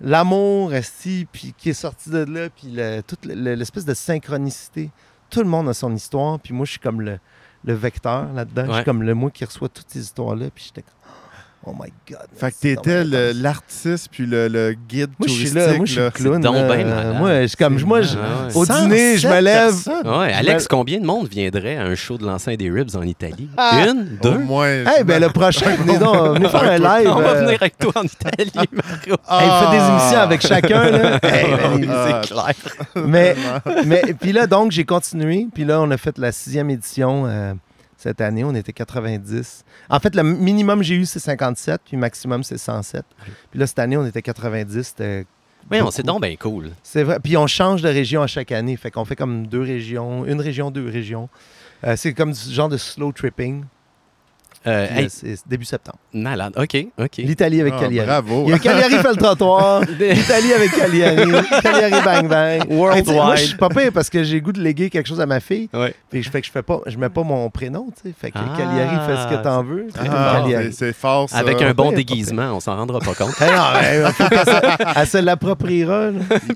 L'amour, 0.00 0.74
esti, 0.74 1.26
puis 1.30 1.54
qui 1.56 1.70
est 1.70 1.74
sorti 1.74 2.10
de 2.10 2.18
là, 2.24 2.48
puis 2.50 2.68
le- 2.72 3.02
toute 3.02 3.24
le- 3.24 3.34
le- 3.34 3.54
l'espèce 3.54 3.84
de 3.84 3.94
synchronicité. 3.94 4.90
Tout 5.30 5.40
le 5.40 5.48
monde 5.48 5.68
a 5.68 5.74
son 5.74 5.94
histoire, 5.94 6.40
puis 6.40 6.52
moi, 6.52 6.66
je 6.66 6.72
suis 6.72 6.80
comme 6.80 7.00
le, 7.00 7.18
le 7.64 7.72
vecteur 7.74 8.32
là-dedans. 8.32 8.64
Je 8.68 8.72
suis 8.76 8.84
comme 8.84 9.02
le 9.04 9.14
moi 9.14 9.30
qui 9.30 9.44
reçoit 9.44 9.68
toutes 9.68 9.88
ces 9.88 10.00
histoires-là, 10.00 10.46
puis 10.52 10.64
j'étais 10.66 10.82
comme, 10.82 11.12
oh 11.66 11.72
my 11.72 11.90
God. 12.08 12.18
Fait 12.36 12.50
que 12.50 12.56
t'étais 12.60 13.04
l'artiste 13.34 14.08
puis 14.10 14.26
le, 14.26 14.48
le 14.48 14.74
guide 14.88 15.10
Moi, 15.18 15.28
je 15.28 15.32
suis 15.32 15.50
touristique. 15.50 15.54
là, 15.54 15.76
moi, 15.76 15.86
je 15.86 15.92
suis 15.92 16.00
le 16.00 16.10
clown. 16.10 16.40
donc 16.40 16.54
là. 16.54 17.12
Moi, 17.18 17.42
je 17.42 17.46
suis 17.46 17.56
comme, 17.56 17.80
moi, 17.82 18.02
je- 18.02 18.16
Ah 18.16 18.46
ouais. 18.48 18.56
au 18.56 18.64
dîner, 18.66 19.16
je 19.18 19.28
me 19.28 19.32
107 19.32 19.42
lève. 19.42 19.74
Ouais, 20.04 20.30
Je 20.32 20.38
Alex, 20.38 20.64
me- 20.64 20.68
combien 20.68 21.00
de 21.00 21.06
monde 21.06 21.28
viendrait 21.28 21.76
à 21.76 21.82
un 21.84 21.94
show 21.94 22.18
de 22.18 22.24
l'enceinte 22.26 22.56
des 22.58 22.70
Ribs 22.70 22.94
en 22.96 23.02
Italie? 23.02 23.48
Ah! 23.56 23.84
Une? 23.86 24.18
Au 24.20 24.22
Deux? 24.30 24.38
moins. 24.38 24.84
Eh 24.98 25.04
ben, 25.04 25.20
le 25.20 25.28
prochain, 25.30 25.70
venez 25.76 25.98
donc, 25.98 26.34
venez 26.36 26.48
faire 26.48 26.62
un 26.64 26.78
live. 26.78 27.08
On 27.10 27.20
va 27.20 27.28
euh, 27.30 27.40
venir 27.44 27.58
avec 27.60 27.78
toi 27.78 27.92
en 27.96 28.02
Italie, 28.04 28.50
Mario. 28.72 29.16
hey, 29.30 29.50
faites 29.60 29.70
des 29.70 29.86
émissions 29.88 30.18
avec 30.20 30.40
chacun, 30.46 30.90
là. 30.90 31.18
Hey, 31.22 31.46
ben, 31.80 31.90
Ah. 31.90 32.20
C'est 32.22 32.32
clair. 32.32 33.06
mais, 33.06 33.36
mais 33.86 34.02
puis 34.20 34.32
là, 34.32 34.46
donc, 34.46 34.72
j'ai 34.72 34.84
continué. 34.84 35.46
Puis 35.54 35.64
là, 35.64 35.80
on 35.80 35.90
a 35.90 35.96
fait 35.96 36.18
la 36.18 36.32
sixième 36.32 36.70
édition 36.70 37.24
euh, 37.26 37.52
cette 38.02 38.20
année. 38.20 38.44
On 38.44 38.54
était 38.54 38.72
90. 38.72 39.64
En 39.88 40.00
fait, 40.00 40.14
le 40.14 40.22
minimum 40.22 40.82
j'ai 40.82 40.96
eu, 40.96 41.06
c'est 41.06 41.20
57, 41.20 41.80
puis 41.84 41.96
maximum, 41.96 42.42
c'est 42.42 42.58
107. 42.58 43.04
Puis 43.50 43.60
là, 43.60 43.66
cette 43.66 43.78
année, 43.78 43.96
on 43.96 44.04
était 44.04 44.22
90. 44.22 44.82
C'était 44.82 45.26
beaucoup. 45.70 45.90
c'est 45.90 46.02
donc 46.02 46.22
bien 46.22 46.36
cool. 46.36 46.70
C'est 46.82 47.04
vrai. 47.04 47.18
Puis 47.22 47.36
on 47.36 47.46
change 47.46 47.82
de 47.82 47.88
région 47.88 48.22
à 48.22 48.26
chaque 48.26 48.52
année. 48.52 48.76
Fait 48.76 48.90
qu'on 48.90 49.04
fait 49.04 49.16
comme 49.16 49.46
deux 49.46 49.62
régions, 49.62 50.26
une 50.26 50.40
région, 50.40 50.70
deux 50.70 50.88
régions. 50.88 51.28
Euh, 51.84 51.94
c'est 51.96 52.12
comme 52.12 52.32
du 52.32 52.52
genre 52.52 52.68
de 52.68 52.76
slow 52.76 53.12
tripping. 53.12 53.64
Euh, 54.66 54.86
hey, 54.94 55.04
euh, 55.06 55.08
c'est 55.10 55.48
début 55.48 55.64
septembre. 55.64 55.98
malade. 56.12 56.52
OK, 56.56 56.86
OK. 56.98 57.16
L'Italie 57.18 57.60
avec 57.60 57.74
Ah, 57.76 57.80
Cagliari. 57.80 58.06
Bravo. 58.06 58.44
Il 58.46 58.50
y 58.50 58.52
a 58.52 58.58
Cagliari 58.58 58.94
fait 58.98 59.10
le 59.10 59.16
trottoir. 59.16 59.80
L'Italie 59.98 60.52
avec 60.52 60.70
Cagliari. 60.72 61.32
Cagliari 61.62 62.02
bang 62.04 62.28
bang. 62.28 62.62
Worldwide. 62.70 63.08
Hey, 63.08 63.14
Moi, 63.14 63.36
je 63.36 63.44
suis 63.46 63.56
pas 63.56 63.68
pire 63.68 63.90
parce 63.92 64.08
que 64.10 64.22
j'ai 64.22 64.34
le 64.36 64.40
goût 64.40 64.52
de 64.52 64.60
léguer 64.60 64.88
quelque 64.90 65.06
chose 65.08 65.20
à 65.20 65.26
ma 65.26 65.40
fille. 65.40 65.68
Ouais. 65.74 65.94
Puis 66.10 66.22
je 66.22 66.30
fais 66.30 66.40
que 66.40 66.46
je 66.46 66.52
fais 66.52 66.62
pas, 66.62 66.80
je 66.86 66.96
mets 66.96 67.08
pas 67.08 67.22
mon 67.22 67.50
prénom, 67.50 67.86
tu 68.02 68.08
sais. 68.08 68.14
Fait 68.18 68.30
que 68.30 68.38
Ah, 68.38 68.56
Cagliari 68.56 68.96
fait 69.06 69.16
ce 69.22 69.36
que 69.36 69.42
t'en 69.42 69.62
veux. 69.62 69.86
Ah, 69.98 70.44
c'est 70.72 70.92
fort, 70.92 71.28
ça. 71.28 71.38
Avec 71.38 71.60
un 71.62 71.72
bon 71.74 71.90
Ouais, 71.90 71.96
déguisement, 71.96 72.52
on 72.54 72.60
s'en 72.60 72.76
rendra 72.76 73.00
pas 73.00 73.14
compte. 73.14 73.32
Hey, 73.40 73.50
non, 73.50 73.64
mais 73.74 74.12
se- 74.12 74.98
elle 75.00 75.06
se 75.06 75.18
l'appropriera. 75.18 76.10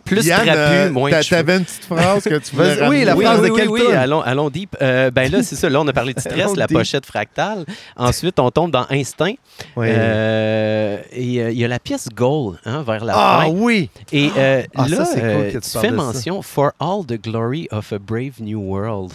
Plus 0.04 0.24
Yann, 0.26 0.44
trapu, 0.44 0.58
euh, 0.60 0.90
moins 0.90 1.10
de. 1.10 1.28
T'avais 1.28 1.56
une 1.56 1.64
petite 1.64 1.84
phrase 1.84 2.22
que 2.24 2.38
tu 2.38 2.54
voulais 2.54 2.86
oui, 2.88 3.04
la 3.04 3.16
phrase 3.16 3.40
oui, 3.40 3.48
de 3.48 3.52
oui, 3.52 3.58
quel 3.60 3.68
oui, 3.68 3.92
allons, 3.92 4.20
allons 4.20 4.50
deep. 4.50 4.76
Euh, 4.80 5.10
ben 5.10 5.30
là, 5.30 5.42
c'est 5.42 5.56
ça. 5.56 5.68
Là, 5.68 5.80
on 5.80 5.88
a 5.88 5.92
parlé 5.92 6.14
du 6.14 6.20
stress, 6.20 6.54
la 6.56 6.68
pochette 6.68 7.06
fractale. 7.06 7.64
Ensuite, 7.96 8.38
on 8.38 8.50
tombe 8.50 8.70
dans 8.70 8.86
Instinct. 8.90 9.34
Oui. 9.76 9.86
Euh, 9.90 11.00
et 11.12 11.42
euh, 11.42 11.50
il 11.50 11.58
y 11.58 11.64
a 11.64 11.68
la 11.68 11.78
pièce 11.78 12.08
Goal 12.14 12.58
hein, 12.64 12.82
vers 12.82 13.04
la 13.04 13.14
ah 13.16 13.42
fin. 13.44 13.50
oui! 13.50 13.88
Et 14.12 14.30
euh, 14.36 14.62
Ah, 14.74 14.86
ça, 14.88 14.96
là, 14.96 15.04
c'est 15.06 15.20
cool 15.20 15.28
euh, 15.28 15.52
que 15.52 15.58
tu 15.58 15.70
tu 15.70 15.78
fais 15.78 15.88
ça. 15.88 15.92
mention 15.92 16.42
For 16.42 16.72
All 16.78 17.04
the 17.06 17.20
Glory 17.20 17.68
of 17.70 17.92
a 17.92 17.98
Brave 17.98 18.34
New 18.40 18.60
World. 18.60 19.12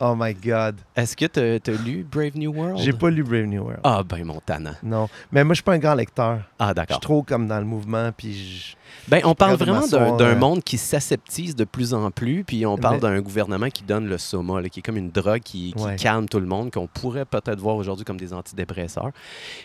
Oh 0.00 0.14
my 0.16 0.32
God. 0.34 0.76
Est-ce 0.94 1.16
que 1.16 1.24
tu 1.26 1.70
as 1.70 1.84
lu 1.84 2.06
Brave 2.08 2.36
New 2.36 2.52
World? 2.52 2.78
J'ai 2.78 2.92
pas 2.92 3.10
lu 3.10 3.24
Brave 3.24 3.46
New 3.46 3.62
World. 3.64 3.80
Ah, 3.82 4.02
ben, 4.08 4.24
Montana. 4.24 4.74
Non. 4.82 5.08
Mais 5.32 5.42
moi, 5.42 5.54
je 5.54 5.56
suis 5.56 5.64
pas 5.64 5.72
un 5.72 5.78
grand 5.78 5.94
lecteur. 5.94 6.40
Ah, 6.60 6.64
Je 6.66 6.68
suis 6.70 6.74
d'accord. 6.74 7.00
trop 7.00 7.22
comme 7.22 7.46
dans 7.46 7.58
le 7.58 7.64
mouvement, 7.64 8.10
puis 8.16 8.34
je- 8.34 8.74
Ben, 9.06 9.20
on 9.24 9.34
parle 9.34 9.54
vraiment 9.56 9.86
d'un 10.16 10.34
monde 10.34 10.62
qui 10.64 10.76
s'aseptise 10.78 11.54
de 11.54 11.64
plus 11.64 11.94
en 11.94 12.10
plus, 12.10 12.42
puis 12.42 12.64
on 12.66 12.76
parle 12.76 12.94
Mais- 12.96 13.00
d'un 13.00 13.20
gouvernement 13.20 13.68
qui 13.70 13.82
donne 13.82 14.06
le 14.06 14.18
soma, 14.18 14.60
là, 14.60 14.68
qui 14.68 14.80
est 14.80 14.82
comme 14.82 14.96
une 14.96 15.10
drogue 15.10 15.40
qui, 15.42 15.72
qui 15.76 15.82
Ouais. 15.82 15.96
calme 15.96 16.28
tout 16.28 16.40
le 16.40 16.46
monde, 16.46 16.70
qu'on 16.72 16.86
pourrait 16.86 17.24
peut-être 17.26 17.60
voir 17.60 17.76
aujourd'hui 17.76 18.04
comme 18.04 18.16
des 18.16 18.32
antidépresseurs. 18.32 19.10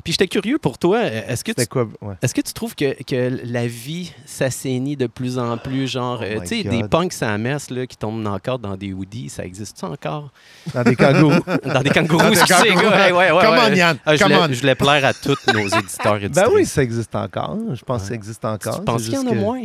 Puis 0.04 0.14
j'étais 0.14 0.28
curieux 0.28 0.60
pour 0.60 0.78
toi, 0.78 1.04
est-ce 1.06 1.44
que 1.44 1.52
tu? 1.52 1.62
Ouais. 2.02 2.16
Que 2.22 2.42
tu 2.42 2.54
trouves 2.54 2.76
que, 2.76 3.02
que 3.04 3.40
la 3.46 3.66
vie 3.68 4.12
s'assainit 4.26 4.98
de 4.98 5.08
plus 5.08 5.38
en 5.40 5.58
plus? 5.58 5.88
Genre, 5.88 6.20
Oh 6.22 6.26
euh, 6.26 6.40
tu 6.42 6.48
sais, 6.48 6.64
des 6.64 6.84
punks 6.84 7.14
à 7.22 7.28
la 7.32 7.38
messe 7.38 7.70
là, 7.70 7.86
qui 7.88 7.98
tombent 7.98 8.26
encore 8.28 8.60
dans 8.60 8.76
des 8.78 8.92
hoodies, 8.94 9.30
ça 9.30 9.46
existe-tu 9.46 9.86
encore? 9.86 10.32
Dans 10.74 10.84
des 10.84 10.96
kangourous. 10.96 11.34
Dans 11.74 11.82
des 11.82 11.90
kangourous, 11.90 12.28
excusez, 12.34 12.74
gars. 12.76 13.08
Hey, 13.08 13.12
ouais, 13.14 13.32
ouais, 13.32 13.42
Come 13.44 13.56
ouais. 13.56 13.60
on, 13.72 13.74
Yann. 13.76 13.98
Ah, 14.06 14.16
voulais, 14.16 14.54
je 14.54 14.60
voulais 14.62 14.76
plaire 14.76 15.06
à 15.06 15.14
tous 15.14 15.38
nos 15.54 15.68
éditeurs 15.80 16.22
et 16.24 16.30
ben 16.30 16.46
oui, 16.54 16.66
ça 16.84 16.96
existe 16.96 17.16
encore. 17.16 17.58
Je 17.74 17.84
pense 17.84 18.02
que 18.04 18.08
ça 18.10 18.14
existe 18.14 18.46
encore. 18.46 18.80
Tu 18.80 18.86
penses 18.86 19.04
qu'il 19.06 19.14
y 19.14 19.18
en 19.18 19.28
a 19.28 19.32
que- 19.32 19.36
moins? 19.36 19.64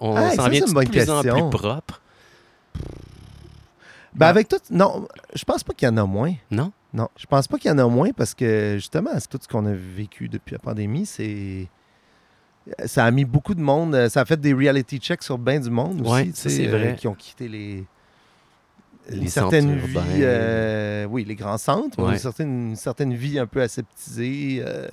On 0.00 0.16
Hey, 0.16 0.36
s'en 0.36 0.48
vient 0.48 0.52
c'est 0.52 0.58
une 0.60 0.64
de 0.66 0.72
bonne 0.74 0.88
plus 0.88 1.10
en 1.10 1.20
question. 1.22 1.50
plus 1.50 1.58
propre? 1.58 2.00
Ben 4.14 4.26
avec 4.26 4.48
tout. 4.48 4.58
Non, 4.70 5.06
je 5.34 5.44
pense 5.44 5.62
pas 5.62 5.72
qu'il 5.72 5.86
y 5.86 5.90
en 5.90 5.96
a 5.96 6.04
moins. 6.04 6.34
Non? 6.50 6.72
Non, 6.92 7.08
je 7.16 7.26
pense 7.26 7.46
pas 7.46 7.58
qu'il 7.58 7.70
y 7.70 7.74
en 7.74 7.78
a 7.78 7.86
moins 7.86 8.10
parce 8.12 8.34
que 8.34 8.74
justement, 8.76 9.10
c'est 9.18 9.28
tout 9.28 9.38
ce 9.40 9.46
qu'on 9.46 9.64
a 9.66 9.72
vécu 9.72 10.28
depuis 10.28 10.52
la 10.54 10.58
pandémie. 10.58 11.06
C'est. 11.06 11.68
Ça 12.84 13.04
a 13.04 13.10
mis 13.10 13.24
beaucoup 13.24 13.54
de 13.54 13.60
monde. 13.60 13.94
euh, 13.94 14.08
Ça 14.08 14.20
a 14.20 14.24
fait 14.24 14.40
des 14.40 14.52
reality 14.52 14.98
checks 14.98 15.22
sur 15.22 15.38
bien 15.38 15.60
du 15.60 15.70
monde 15.70 16.00
aussi. 16.02 16.10
Ouais, 16.10 16.24
tu 16.26 16.30
ça, 16.32 16.42
sais, 16.42 16.50
c'est 16.50 16.66
euh, 16.68 16.70
vrai. 16.78 16.96
qui 16.98 17.06
ont 17.08 17.14
quitté 17.14 17.48
les. 17.48 17.84
Les 19.08 19.28
certaines 19.28 19.80
centres 19.80 19.86
vies. 19.86 20.20
euh, 20.22 21.04
oui, 21.06 21.24
les 21.24 21.34
grands 21.34 21.58
centres. 21.58 21.96
mais 21.98 22.04
Ouais. 22.04 22.12
Une, 22.12 22.18
certaine, 22.18 22.68
une 22.70 22.76
certaine 22.76 23.14
vie 23.14 23.38
un 23.38 23.46
peu 23.46 23.60
aseptisée. 23.62 24.62
euh. 24.64 24.88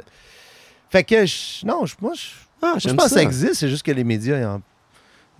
Fait 0.89 1.03
que, 1.03 1.25
je- 1.25 1.65
non, 1.65 1.85
je- 1.85 1.95
moi, 2.01 2.13
je, 2.15 2.27
Ah, 2.61 2.75
je 2.77 2.89
pense 2.89 3.03
que 3.05 3.09
ça. 3.09 3.15
ça 3.15 3.21
existe. 3.23 3.55
C'est 3.55 3.69
juste 3.69 3.83
que 3.83 3.91
les 3.91 4.03
médias, 4.03 4.38
ils 4.39 4.45
en, 4.45 4.61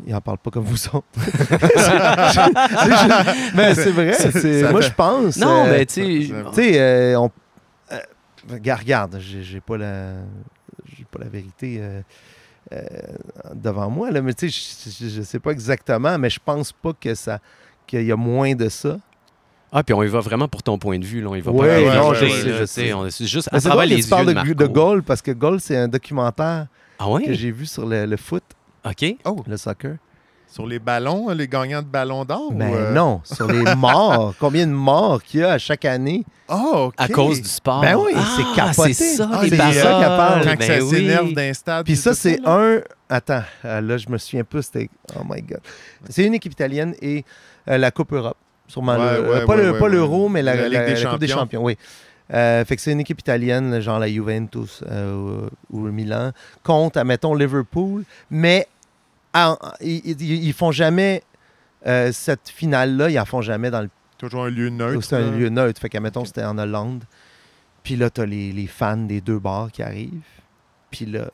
ils 0.06 0.14
en 0.14 0.22
parlent 0.22 0.38
pas 0.38 0.52
comme 0.52 0.64
vous 0.66 0.88
autres. 0.90 1.06
Mais 3.56 3.76
c'est 3.76 3.92
vrai. 3.92 4.14
c'est- 4.14 4.62
ça 4.62 4.72
moi, 4.72 4.82
je 4.82 4.90
pense. 4.92 5.38
Non, 5.38 5.66
euh, 5.66 5.72
mais 5.72 5.86
tu 5.86 5.94
sais, 5.94 6.28
c'est- 6.28 6.44
tu 6.52 6.74
sais, 6.74 6.80
euh, 6.80 7.20
on... 7.20 7.32
euh, 7.92 7.98
regarde, 8.52 9.18
j'ai 9.20 9.44
j'ai 9.44 9.62
pas 9.62 9.78
la, 9.78 10.14
j'ai 10.96 11.06
pas 11.06 11.20
la 11.20 11.30
vérité 11.30 11.78
euh, 11.80 12.02
euh, 12.74 12.82
devant 13.56 13.90
moi 13.90 14.12
là, 14.12 14.22
mais 14.22 14.34
tu 14.34 14.50
sais, 14.50 14.90
je- 14.90 15.06
je, 15.06 15.10
je 15.16 15.22
sais 15.22 15.40
pas 15.40 15.52
exactement, 15.52 16.18
mais 16.18 16.30
je 16.30 16.40
pense 16.44 16.72
pas 16.72 16.92
que 17.00 17.14
ça, 17.16 17.40
qu'il 17.86 18.04
y 18.04 18.12
a 18.12 18.16
moins 18.18 18.54
de 18.56 18.70
ça. 18.70 18.98
Ah, 19.72 19.84
puis 19.84 19.94
on 19.94 20.02
y 20.04 20.08
va 20.08 20.20
vraiment 20.22 20.48
pour 20.48 20.64
ton 20.64 20.78
point 20.78 20.98
de 20.98 21.06
vue. 21.06 21.22
Là. 21.22 21.30
On 21.30 21.36
y 21.36 21.42
va 21.42 21.52
Ouais, 21.52 21.86
pas 21.86 21.96
non, 21.96 22.14
je 22.14 22.66
sais, 22.66 22.88
je 22.90 22.94
on- 22.94 23.10
C'est 23.10 23.26
juste 23.26 23.50
à 23.52 23.60
travers 23.60 23.86
les 23.86 24.02
tu 24.02 24.08
parles 24.10 24.30
yeux 24.46 24.56
de, 24.56 24.64
de. 24.64 24.68
Goal 24.68 25.04
parce 25.04 25.22
que 25.22 25.32
Goal 25.32 25.60
c'est 25.60 25.76
un 25.78 25.88
documentaire 25.88 26.68
Ah 27.00 27.06
que 27.26 27.34
j'ai 27.34 27.52
vu 27.52 27.66
sur 27.66 27.86
le, 27.86 28.06
le 28.06 28.18
foot, 28.18 28.44
OK. 28.86 29.16
Oh, 29.26 29.44
le 29.46 29.58
soccer. 29.58 29.98
sur 30.50 30.66
les 30.66 30.80
ballons, 30.80 31.30
les 31.32 31.48
gagnants 31.50 31.82
de 31.82 31.88
ballons 31.88 32.24
d'or? 32.24 32.52
Mais 32.54 32.70
ou, 32.72 32.76
euh? 32.76 32.94
non, 32.94 33.20
sur 33.26 33.48
les 33.52 33.76
morts, 33.76 34.34
combien 34.40 34.66
de 34.66 34.72
morts 34.72 35.22
qu'il 35.22 35.42
y 35.42 35.44
a 35.44 35.52
à 35.52 35.58
chaque 35.58 35.84
année? 35.84 36.24
Oh. 36.48 36.90
À 36.98 37.10
cause 37.10 37.42
du 37.42 37.50
sport. 37.50 37.82
Ben 37.82 37.98
oui, 37.98 38.14
Ah, 38.16 38.24
c'est 38.38 38.56
capoté. 38.56 38.94
C'est 38.94 39.16
ça, 39.18 39.30
Ah, 39.34 39.44
les 39.44 39.50
c'est 39.50 39.58
ça 39.58 40.00
qu'elle 40.00 40.08
parle. 40.08 40.44
Quand 40.46 40.56
Ben 40.60 40.66
ça 40.80 40.84
oui. 40.86 40.90
s'énerve 40.90 41.34
d'un 41.34 41.54
stade. 41.54 41.86
Puis 41.86 41.98
ça, 41.98 42.14
c'est 42.14 42.40
un. 42.46 42.80
Attends, 43.10 43.44
euh, 43.66 43.82
là, 43.82 43.98
je 43.98 44.08
me 44.08 44.18
souviens 44.18 44.46
pas. 44.46 44.62
C'était. 44.62 44.90
Oh 45.20 45.24
my 45.30 45.42
God. 45.42 45.60
C'est 46.10 46.24
une 46.24 46.36
équipe 46.36 46.54
italienne 46.54 46.96
et 47.02 47.26
euh, 47.70 47.78
la 47.78 47.92
Coupe 47.92 48.14
Europe. 48.14 48.38
Sûrement. 48.68 48.98
Ouais, 48.98 49.14
le- 49.22 49.30
ouais, 49.32 49.46
pas 49.46 49.56
ouais, 49.56 49.64
le- 49.64 49.78
pas 49.78 49.88
l'Euro, 49.88 50.30
mais 50.30 50.42
la, 50.42 50.56
La 50.56 50.70
la- 50.70 50.86
des 50.94 51.02
la 51.04 51.10
Coupe 51.10 51.20
des 51.20 51.28
Champions. 51.28 51.64
Oui. 51.64 51.78
Euh, 52.34 52.66
fait 52.66 52.76
que 52.76 52.82
c'est 52.82 52.92
une 52.92 53.00
équipe 53.00 53.20
italienne, 53.22 53.80
genre 53.80 54.00
la 54.00 54.10
Juventus 54.10 54.84
euh, 54.92 55.48
ou 55.72 55.86
le 55.86 55.92
Milan, 55.94 56.32
contre, 56.64 56.98
admettons, 57.00 57.34
Liverpool. 57.34 58.04
Mais 58.30 58.68
ils, 59.82 60.54
font 60.54 60.72
jamais. 60.72 61.24
euh, 61.86 62.12
cette 62.12 62.50
finale-là, 62.50 63.10
ils 63.10 63.20
en 63.20 63.26
font 63.26 63.42
jamais 63.42 63.70
dans 63.72 63.82
le 63.82 63.90
Toujours 64.18 64.46
un 64.46 64.50
lieu 64.50 64.70
neutre. 64.70 65.04
c'est 65.04 65.16
un 65.16 65.32
lieu 65.32 65.50
neutre. 65.50 65.80
Fait 65.80 65.90
qu'admettons, 65.90 66.26
c'était 66.26 66.44
en 66.44 66.58
Hollande. 66.58 67.04
Puis 67.84 67.96
là, 67.96 68.10
t'as 68.10 68.26
les, 68.26 68.52
les 68.52 68.68
fans 68.68 68.98
des 68.98 69.22
deux 69.22 69.40
bars 69.40 69.72
qui 69.72 69.84
arrivent. 69.84 70.12
Puis 70.92 71.06
là, 71.06 71.30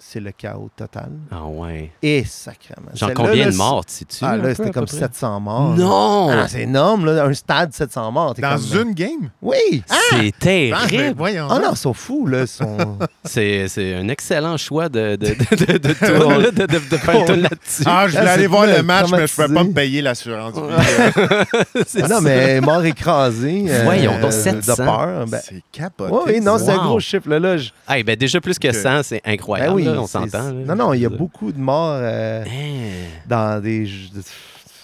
c'est 0.00 0.20
le 0.20 0.30
chaos 0.30 0.70
total. 0.76 1.10
Ah 1.30 1.44
ouais. 1.46 1.90
Et 2.02 2.24
sacrément. 2.24 2.88
Genre 2.94 3.10
combien 3.14 3.46
là, 3.46 3.50
de 3.50 3.56
morts, 3.56 3.82
sais-tu? 3.86 4.18
Ah 4.22 4.30
un 4.30 4.36
là, 4.36 4.54
c'était 4.54 4.70
comme 4.70 4.84
peu 4.84 4.90
près? 4.90 4.98
700 4.98 5.40
morts. 5.40 5.74
Non! 5.76 6.30
Ah, 6.30 6.46
c'est 6.48 6.62
énorme, 6.62 7.04
là. 7.06 7.24
Un 7.24 7.34
stade, 7.34 7.72
700 7.74 8.12
morts. 8.12 8.34
T'es 8.34 8.42
Dans 8.42 8.56
comme- 8.56 8.82
une 8.88 8.94
game? 8.94 9.30
Oui! 9.42 9.82
C'est 9.86 9.94
Ah, 9.94 10.16
ben, 10.20 10.30
terrible. 10.38 11.14
voyons. 11.16 11.46
Oh 11.50 11.54
donc. 11.54 11.62
non, 11.62 11.70
ils 11.72 11.76
sont 11.76 11.94
fous, 11.94 12.26
là. 12.26 12.42
Ils 12.42 12.48
sont... 12.48 12.98
C'est 13.24 13.68
c'est 13.68 13.94
un 13.94 14.08
excellent 14.08 14.56
choix 14.56 14.88
de, 14.88 15.16
de, 15.16 15.26
de, 15.26 15.66
de, 15.66 15.78
de, 15.78 15.92
tour, 15.92 16.30
là, 16.38 16.50
de, 16.50 16.64
de, 16.66 16.78
de 16.78 16.96
faire 16.96 17.24
tourne 17.26 17.40
là-dessus. 17.42 17.82
Ah, 17.84 18.06
je 18.08 18.16
voulais 18.16 18.28
Ah, 18.28 18.32
aller 18.32 18.42
c'est 18.42 18.46
voir 18.48 18.66
le 18.66 18.82
match, 18.82 19.10
mais 19.10 19.18
je 19.18 19.22
ne 19.22 19.26
pouvais 19.46 19.54
pas 19.54 19.64
me 19.64 19.72
payer 19.72 20.00
l'assurance. 20.00 20.54
Euh, 20.56 21.44
C'est 21.86 22.02
Ah 22.04 22.08
non, 22.08 22.20
mais 22.22 22.60
mort 22.62 22.84
écrasé. 22.84 23.66
euh, 23.68 23.82
Voyons 23.84 24.12
donc, 24.18 24.30
de 24.30 24.30
700. 24.30 24.76
peur. 24.76 25.26
Ben, 25.26 25.40
c'est 25.44 25.62
capoté. 25.70 26.14
oui, 26.26 26.40
non, 26.40 26.56
c'est 26.58 26.70
un 26.70 26.78
gros 26.78 27.00
chiffre. 27.00 27.28
Là, 27.28 27.56
ben 28.04 28.16
déjà 28.16 28.40
plus 28.40 28.58
que 28.58 28.68
Ok. 28.68 28.74
100, 28.74 29.02
c'est 29.02 29.20
incroyable. 29.26 29.74
Là, 29.94 30.00
on 30.02 30.06
s'entend. 30.06 30.52
Non, 30.52 30.74
non, 30.76 30.92
il 30.94 31.00
y 31.00 31.06
a 31.06 31.08
beaucoup 31.10 31.52
de 31.52 31.58
morts 31.58 31.98
euh, 32.00 32.44
Hein? 32.44 33.08
dans 33.26 33.62
des. 33.62 33.88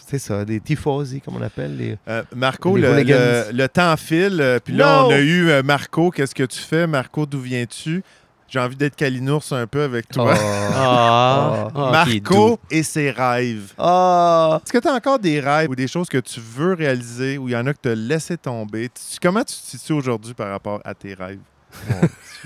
C'est 0.06 0.18
ça, 0.18 0.44
des 0.44 0.60
tifosi, 0.60 1.20
comme 1.20 1.36
on 1.36 1.42
appelle. 1.42 1.76
Les... 1.76 1.96
Euh, 2.08 2.22
Marco, 2.36 2.76
Les 2.76 2.82
le, 2.82 3.02
le- 3.02 3.44
le 3.52 3.68
temps 3.68 3.96
file. 3.96 4.38
euh, 4.40 4.58
Puis 4.62 4.74
là, 4.74 5.04
on 5.06 5.10
a 5.10 5.18
eu 5.18 5.48
euh, 5.48 5.62
Marco. 5.62 6.10
Qu'est-ce 6.10 6.34
que 6.34 6.44
tu 6.44 6.58
fais? 6.58 6.86
Marco, 6.86 7.24
d'où 7.26 7.40
viens-tu? 7.40 8.02
J'ai 8.46 8.60
envie 8.60 8.76
d'être 8.76 8.94
Kalinours 8.94 9.50
un 9.52 9.66
peu 9.66 9.82
avec 9.82 10.06
toi. 10.08 10.34
Ah, 10.76 11.68
ah, 11.74 12.04
est 12.08 12.20
doux. 12.20 12.32
Marco 12.32 12.60
et 12.70 12.82
ses 12.82 13.10
rêves. 13.10 13.72
Ah! 13.78 14.60
Est-ce 14.64 14.72
que 14.72 14.78
tu 14.78 14.88
as 14.88 14.92
encore 14.94 15.18
des 15.18 15.40
rêves 15.40 15.70
ou 15.70 15.74
des 15.74 15.88
choses 15.88 16.08
que 16.08 16.18
tu 16.18 16.40
veux 16.40 16.74
réaliser 16.74 17.38
ou 17.38 17.48
il 17.48 17.52
y 17.52 17.56
en 17.56 17.66
a 17.66 17.72
que 17.72 17.78
tu 17.82 17.88
as 17.88 17.94
laissé 17.94 18.36
tomber? 18.36 18.90
Comment 19.22 19.40
tu 19.40 19.46
te 19.46 19.52
situes 19.52 19.92
aujourd'hui 19.94 20.34
par 20.34 20.50
rapport 20.50 20.80
à 20.84 20.94
tes 20.94 21.14
rêves? 21.14 21.38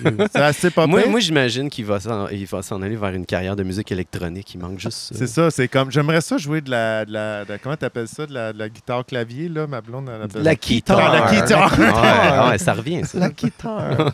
C'est 0.01 0.37
assez 0.37 0.71
pas 0.71 0.87
Moi, 0.87 1.07
moi 1.09 1.19
j'imagine 1.19 1.69
qu'il 1.69 1.85
va 1.85 1.99
s'en 1.99 2.29
il 2.29 2.47
va 2.47 2.63
s'en 2.63 2.81
aller 2.83 2.95
vers 2.95 3.11
une 3.13 3.27
carrière 3.27 3.57
de 3.57 3.65
musique 3.65 3.91
électronique. 3.91 4.55
Il 4.55 4.61
manque 4.61 4.79
juste 4.79 4.97
ça. 4.97 5.15
C'est 5.17 5.27
ça, 5.27 5.51
c'est 5.51 5.67
comme. 5.67 5.91
J'aimerais 5.91 6.21
ça 6.21 6.39
jouer 6.39 6.61
de 6.61 6.71
la. 6.71 7.05
De 7.05 7.13
la 7.13 7.45
de- 7.45 7.59
comment 7.61 7.77
t'appelles 7.77 8.07
ça? 8.07 8.25
De 8.25 8.33
la, 8.33 8.53
de 8.53 8.59
la 8.61 8.69
guitare 8.69 9.05
clavier, 9.05 9.49
là, 9.49 9.67
ma 9.67 9.81
blonde, 9.81 10.09
elle 10.15 10.23
appelle 10.23 10.43
La 10.43 10.55
guitare. 10.55 11.13
La 11.13 11.33
guitare. 11.33 11.75
Ouais, 11.79 12.51
ouais, 12.51 12.59
ça 12.59 12.75
revient, 12.75 13.05
ça. 13.05 13.19
La 13.19 13.31
guitare. 13.31 14.13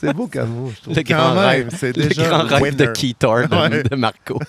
c'est 0.00 0.12
beau 0.14 0.28
comme 0.28 0.50
mot, 0.50 0.72
je 0.76 0.82
trouve. 0.82 0.94
Le 0.96 1.02
Quand 1.02 1.14
grand 1.16 1.34
même, 1.34 1.44
rêve, 1.48 1.68
c'est 1.76 1.96
le 1.96 2.06
déjà 2.08 2.28
grand 2.28 2.44
rêve 2.46 2.76
de 2.76 2.84
winner. 2.84 2.92
guitar 2.94 3.48
de, 3.48 3.54
Ouais. 3.56 3.82
de 3.82 3.96
Marco. 3.96 4.38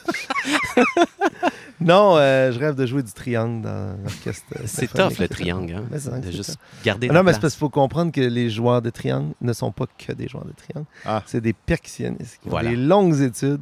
Non, 1.82 2.16
euh, 2.18 2.52
je 2.54 2.60
rêve 2.60 2.76
de 2.76 2.86
jouer 2.86 3.04
du 3.04 3.12
triangle 3.12 3.62
dans 3.64 3.98
l'orchestre. 4.02 4.46
C'est 4.66 4.88
tough, 4.88 5.20
le 5.20 5.28
triangle. 5.28 5.74
Hein? 5.76 5.84
Vrai 5.92 6.22
De 6.22 6.32
juste 6.32 6.52
tough. 6.52 6.84
garder 6.86 7.08
Ah 7.10 7.14
Non, 7.14 7.24
mais 7.24 7.34
c'est 7.34 7.42
parce 7.42 7.54
qu'il 7.54 7.60
faut 7.60 7.70
comprendre 7.70 8.12
que 8.14 8.22
les 8.22 8.50
joueurs 8.50 8.82
de 8.82 8.90
triangle 8.90 9.34
ne 9.42 9.52
sont 9.54 9.72
pas 9.72 9.86
que 9.98 10.14
des 10.14 10.28
joueurs 10.30 10.46
de 10.46 10.54
triangle. 10.54 10.88
Ah. 11.06 11.22
C'est 11.26 11.42
des 11.42 11.54
percussionnistes 11.54 12.40
qui 12.42 12.48
Voilà. 12.50 12.70
ont 12.70 12.72
des 12.72 12.78
longues 12.78 13.20
études 13.22 13.62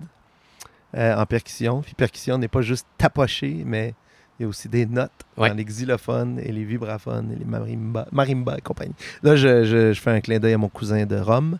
euh, 0.95 1.15
en 1.15 1.25
percussion. 1.25 1.81
Puis 1.81 1.95
percussion 1.95 2.37
n'est 2.37 2.47
pas 2.47 2.61
juste 2.61 2.85
tapocher, 2.99 3.63
mais 3.65 3.95
il 4.39 4.43
y 4.43 4.45
a 4.45 4.47
aussi 4.47 4.69
des 4.69 4.85
notes 4.85 5.11
Ouais. 5.35 5.49
dans 5.49 5.55
les 5.55 5.65
xylophones 5.65 6.39
et 6.39 6.51
les 6.51 6.63
vibraphones 6.63 7.31
et 7.31 7.35
les 7.35 7.45
marimba, 7.45 8.05
marimba 8.11 8.57
et 8.57 8.61
compagnie. 8.61 8.93
Là, 9.23 9.35
je, 9.35 9.63
je- 9.63 9.91
je 9.93 9.99
fais 9.99 10.11
un 10.11 10.21
clin 10.21 10.37
d'œil 10.37 10.53
à 10.53 10.57
mon 10.59 10.69
cousin 10.69 11.05
de 11.07 11.15
Rome. 11.17 11.57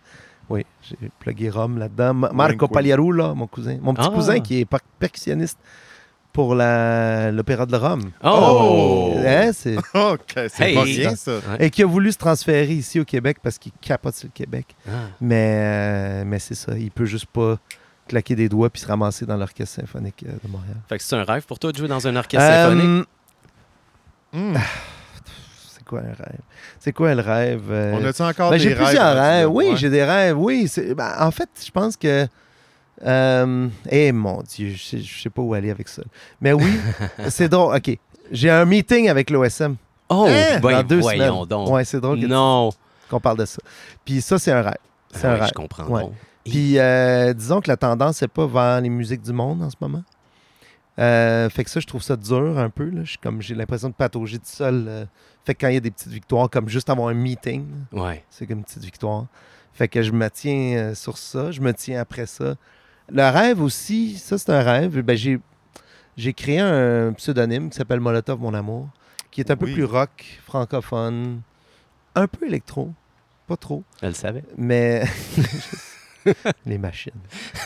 Oui, 0.49 0.63
j'ai 0.83 1.09
plugué 1.19 1.49
Rome 1.49 1.79
là-dedans. 1.79 2.13
Ma- 2.13 2.31
Marco. 2.31 2.67
Pagliarulo, 2.67 3.33
mon 3.33 3.47
cousin. 3.47 3.77
Mon 3.81 3.95
petit 3.95 4.07
Ah. 4.11 4.13
cousin 4.13 4.39
qui 4.39 4.59
est 4.59 4.65
per- 4.65 4.77
percussionniste 4.99 5.57
pour 6.33 6.55
la- 6.55 7.31
l'Opéra 7.31 7.65
de 7.65 7.75
Rome. 7.77 8.11
Oh! 8.23 9.13
Hein, 9.25 9.51
c'est... 9.53 9.77
OK, 9.93 10.19
c'est 10.49 10.59
Hey. 10.59 10.75
pas 10.75 10.83
bien, 10.83 11.15
ça. 11.15 11.31
Et 11.59 11.69
qui 11.69 11.83
a 11.83 11.85
voulu 11.85 12.11
se 12.11 12.17
transférer 12.17 12.73
ici 12.73 12.99
au 12.99 13.05
Québec 13.05 13.37
parce 13.41 13.57
qu'il 13.57 13.71
capote 13.79 14.15
sur 14.15 14.27
le 14.27 14.31
Québec. 14.33 14.75
Ah. 14.87 14.91
Mais, 15.21 15.53
euh, 15.61 16.23
mais 16.25 16.39
c'est 16.39 16.55
ça, 16.55 16.73
il 16.77 16.91
peut 16.91 17.05
juste 17.05 17.27
pas 17.27 17.57
claquer 18.07 18.35
des 18.35 18.49
doigts 18.49 18.69
puis 18.69 18.81
se 18.81 18.87
ramasser 18.87 19.25
dans 19.25 19.37
l'Orchestre 19.37 19.79
symphonique 19.79 20.25
euh, 20.27 20.31
de 20.43 20.49
Montréal. 20.51 20.75
Fait 20.89 20.97
que 20.97 21.03
c'est 21.03 21.15
un 21.15 21.23
rêve 21.23 21.45
pour 21.45 21.57
toi 21.59 21.71
de 21.71 21.77
jouer 21.77 21.87
dans 21.87 22.05
un 22.05 22.15
orchestre 22.17 22.45
symphonique? 22.45 22.83
Euh, 22.85 23.03
Hmm. 24.35 24.55
c'est 25.69 25.83
quoi 25.85 25.99
un 25.99 26.13
rêve? 26.13 26.39
C'est 26.79 26.91
quoi 26.91 27.13
le 27.13 27.21
rêve? 27.21 27.65
euh? 27.69 27.93
On 27.99 28.03
a-tu 28.03 28.21
encore 28.23 28.49
Ben, 28.49 28.57
des 28.57 28.63
j'ai 28.63 28.73
rêves? 28.73 28.83
plusieurs 28.87 29.13
là, 29.15 29.21
rêves. 29.23 29.49
Oui, 29.51 29.73
j'ai 29.77 29.89
des 29.91 30.03
rêves. 30.03 30.37
Oui, 30.37 30.69
ben, 30.97 31.13
en 31.19 31.29
fait, 31.31 31.49
je 31.63 31.69
pense 31.71 31.95
que. 31.95 32.27
Euh, 33.05 33.67
Eh 33.89 34.11
mon 34.11 34.41
Dieu, 34.43 34.69
je 34.75 34.83
sais, 34.83 34.99
je 34.99 35.21
sais 35.21 35.29
pas 35.29 35.41
où 35.41 35.53
aller 35.53 35.71
avec 35.71 35.87
ça. 35.87 36.03
Mais 36.41 36.53
oui, 36.53 36.71
c'est 37.29 37.49
drôle. 37.49 37.75
OK. 37.75 37.97
J'ai 38.31 38.49
un 38.49 38.65
meeting 38.65 39.09
avec 39.09 39.29
l'OSM. 39.29 39.75
Oh, 40.09 40.25
Hein? 40.29 40.59
ben, 40.61 40.71
dans 40.71 40.83
deux 40.83 40.99
voyons 40.99 41.33
semaines. 41.43 41.47
donc. 41.47 41.69
Ouais, 41.69 41.85
c'est 41.85 41.99
drôle 41.99 42.19
non. 42.19 42.69
qu'on 43.09 43.19
parle 43.19 43.37
de 43.39 43.45
ça. 43.45 43.59
Puis 44.05 44.21
ça, 44.21 44.37
c'est 44.39 44.51
un 44.51 44.61
rêve. 44.61 44.73
C'est 45.11 45.25
Ah 45.27 45.31
un 45.31 45.33
ouais, 45.33 45.39
rêve. 45.41 45.49
je 45.49 45.53
comprends. 45.53 45.85
Ouais. 45.87 46.09
Puis 46.45 46.77
euh, 46.77 47.33
disons 47.33 47.61
que 47.61 47.69
la 47.69 47.77
tendance, 47.77 48.17
c'est 48.17 48.27
pas 48.27 48.45
vers 48.45 48.81
les 48.81 48.89
musiques 48.89 49.21
du 49.21 49.33
monde 49.33 49.61
en 49.63 49.69
ce 49.69 49.75
moment. 49.79 50.03
Euh, 50.99 51.49
fait 51.49 51.63
que 51.63 51.69
ça, 51.69 51.79
je 51.79 51.87
trouve 51.87 52.03
ça 52.03 52.15
dur 52.15 52.57
un 52.59 52.69
peu. 52.69 52.85
Là. 52.89 53.01
Je 53.03 53.09
suis 53.11 53.17
comme 53.17 53.41
j'ai 53.41 53.55
l'impression 53.55 53.89
de 53.89 53.93
patauger 53.95 54.37
tout 54.37 54.45
seul. 54.45 55.07
Fait 55.45 55.55
que 55.55 55.61
quand 55.61 55.67
il 55.69 55.73
y 55.73 55.77
a 55.77 55.81
des 55.81 55.91
petites 55.91 56.11
victoires, 56.11 56.49
comme 56.49 56.69
juste 56.69 56.89
avoir 56.89 57.07
un 57.09 57.13
meeting, 57.13 57.65
Ouais. 57.91 58.23
c'est 58.29 58.45
comme 58.45 58.59
une 58.59 58.63
petite 58.63 58.83
victoire. 58.83 59.25
Fait 59.73 59.87
que 59.87 60.01
je 60.03 60.11
me 60.11 60.29
tiens 60.29 60.93
sur 60.93 61.17
ça, 61.17 61.49
je 61.51 61.61
me 61.61 61.73
tiens 61.73 61.99
après 61.99 62.25
ça. 62.27 62.55
Le 63.09 63.29
rêve 63.29 63.61
aussi, 63.61 64.17
ça 64.17 64.37
c'est 64.37 64.51
un 64.51 64.61
rêve. 64.61 65.01
Ben, 65.01 65.15
j'ai, 65.15 65.39
j'ai 66.17 66.33
créé 66.33 66.59
un 66.59 67.13
pseudonyme 67.13 67.69
qui 67.69 67.77
s'appelle 67.77 67.99
Molotov 67.99 68.39
Mon 68.39 68.53
Amour, 68.53 68.89
qui 69.31 69.41
est 69.41 69.51
un 69.51 69.55
peu 69.55 69.65
plus 69.65 69.83
rock, 69.83 70.39
francophone, 70.45 71.41
un 72.15 72.27
peu 72.27 72.45
électro, 72.45 72.91
pas 73.47 73.57
trop. 73.57 73.83
Elle 74.01 74.09
le 74.09 74.15
savait. 74.15 74.43
Mais. 74.57 75.03
Les 76.65 76.77
machines. 76.77 77.11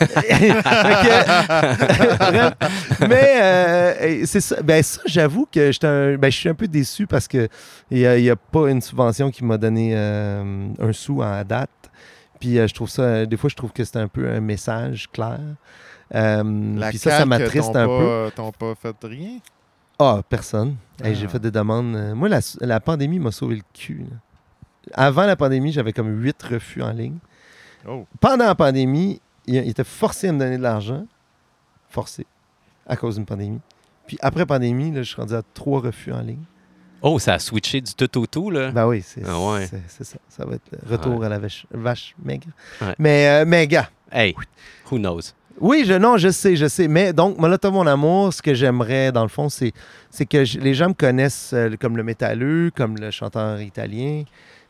Mais 3.08 3.40
euh, 3.40 4.26
c'est 4.26 4.40
ça. 4.40 4.60
Ben, 4.62 4.82
ça, 4.82 5.00
j'avoue 5.06 5.46
que 5.46 6.16
ben, 6.16 6.28
je 6.30 6.36
suis 6.36 6.48
un 6.48 6.54
peu 6.54 6.66
déçu 6.66 7.06
parce 7.06 7.28
que 7.28 7.48
il 7.90 7.98
n'y 7.98 8.06
a, 8.06 8.18
il 8.18 8.24
y 8.24 8.30
a 8.30 8.34
pas 8.36 8.68
une 8.68 8.80
subvention 8.80 9.30
qui 9.30 9.44
m'a 9.44 9.58
donné 9.58 9.92
euh, 9.94 10.68
un 10.80 10.92
sou 10.92 11.22
en 11.22 11.44
date. 11.44 11.70
Puis 12.40 12.58
euh, 12.58 12.66
je 12.66 12.74
trouve 12.74 12.88
ça. 12.88 13.26
Des 13.26 13.36
fois, 13.36 13.50
je 13.50 13.56
trouve 13.56 13.72
que 13.72 13.84
c'est 13.84 13.96
un 13.98 14.08
peu 14.08 14.28
un 14.30 14.40
message 14.40 15.08
clair. 15.10 15.38
Euh, 16.14 16.88
puis 16.88 16.98
ça, 16.98 17.18
ça 17.18 17.26
m'attriste 17.26 17.68
un 17.76 17.86
pas- 17.86 17.98
peu. 17.98 18.30
T'ont 18.34 18.52
pas 18.52 18.74
fait 18.74 18.96
rien? 19.02 19.38
Ah, 19.98 20.22
personne. 20.28 20.76
Hey, 21.02 21.12
Ah. 21.12 21.14
J'ai 21.14 21.28
fait 21.28 21.38
des 21.40 21.50
demandes. 21.50 21.94
euh, 21.96 22.14
Moi, 22.14 22.28
la, 22.28 22.40
la 22.60 22.80
pandémie 22.80 23.18
m'a 23.18 23.32
sauvé 23.32 23.56
le 23.56 23.62
cul. 23.74 24.06
là. 24.10 24.16
Avant 24.94 25.26
la 25.26 25.36
pandémie, 25.36 25.72
j'avais 25.72 25.92
comme 25.92 26.22
huit 26.22 26.40
refus 26.42 26.82
en 26.82 26.92
ligne. 26.92 27.18
Oh. 27.86 28.06
Pendant 28.20 28.46
la 28.46 28.54
pandémie, 28.54 29.20
il, 29.46 29.56
il 29.56 29.68
était 29.68 29.84
forcé 29.84 30.28
à 30.28 30.32
me 30.32 30.38
donner 30.38 30.56
de 30.56 30.62
l'argent. 30.62 31.04
Forcé. 31.90 32.26
À 32.86 32.96
cause 32.96 33.16
d'une 33.16 33.26
pandémie. 33.26 33.60
Puis 34.06 34.16
après 34.22 34.46
pandémie, 34.46 34.90
là, 34.92 35.02
je 35.02 35.08
suis 35.12 35.20
rendu 35.20 35.34
à 35.34 35.42
trois 35.54 35.80
refus 35.80 36.12
en 36.12 36.20
ligne. 36.22 36.42
Oh, 37.02 37.18
ça 37.18 37.34
a 37.34 37.38
switché 37.38 37.80
du 37.80 37.94
tout 37.94 38.18
au 38.20 38.26
tout, 38.26 38.50
là. 38.50 38.70
Ben 38.72 38.86
oui, 38.86 39.02
c'est 39.06 39.22
Ah 39.26 39.38
ouais. 39.38 39.68
ça. 39.88 40.04
Ça 40.28 40.44
va 40.44 40.56
être 40.56 40.70
retour 40.88 41.18
Ouais. 41.18 41.26
à 41.26 41.28
la 41.28 41.38
vache, 41.38 41.64
vache 41.72 42.14
maigre. 42.22 42.48
Ouais. 42.80 42.94
Mais, 42.98 43.28
euh, 43.28 43.44
mais 43.46 43.66
gars, 43.66 43.88
Hey, 44.10 44.34
who 44.90 44.98
knows? 44.98 45.20
Oui, 45.60 45.84
je, 45.86 45.92
non, 45.94 46.16
je 46.16 46.28
sais, 46.30 46.56
je 46.56 46.66
sais. 46.66 46.88
Mais 46.88 47.12
donc, 47.12 47.36
Molotov 47.38 47.72
Mon 47.74 47.86
Amour, 47.86 48.32
ce 48.32 48.40
que 48.40 48.54
j'aimerais, 48.54 49.12
dans 49.12 49.22
le 49.22 49.28
fond, 49.28 49.48
c'est, 49.48 49.72
c'est 50.10 50.24
que 50.24 50.44
je- 50.44 50.58
les 50.58 50.72
gens 50.72 50.88
me 50.88 50.94
connaissent 50.94 51.50
euh, 51.52 51.74
comme 51.80 51.96
le 51.96 52.02
métalleux, 52.04 52.70
comme 52.74 52.96
le 52.96 53.10
chanteur 53.10 53.60
italien. 53.60 54.22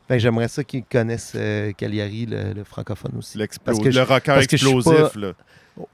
Ben, 0.08 0.18
j'aimerais 0.18 0.48
ça 0.48 0.64
qu'ils 0.64 0.84
connaissent 0.84 1.34
euh, 1.36 1.72
Cagliari, 1.72 2.24
le, 2.26 2.54
le 2.54 2.64
francophone 2.64 3.12
aussi. 3.18 3.38
Parce 3.64 3.78
que 3.78 3.90
je- 3.90 3.98
le 3.98 4.04
rocker 4.04 4.32
parce 4.34 4.46
que 4.46 4.56
je 4.56 4.66
suis 4.66 4.74
explosif, 4.76 5.12
pas- 5.12 5.20
là. 5.20 5.32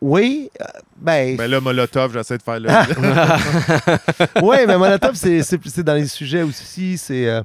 Oui, 0.00 0.50
euh, 0.60 0.64
ben, 0.96 1.36
Ben 1.36 1.50
là, 1.50 1.60
Molotov, 1.60 2.12
j'essaie 2.12 2.38
de 2.38 2.42
faire 2.42 2.60
le... 2.60 2.68
oui, 4.42 4.56
mais 4.66 4.76
Molotov, 4.78 5.14
c'est, 5.14 5.82
dans 5.82 5.94
les 5.94 6.06
sujets 6.06 6.42
aussi. 6.42 6.96
C'est, 6.98 7.26
euh, 7.28 7.42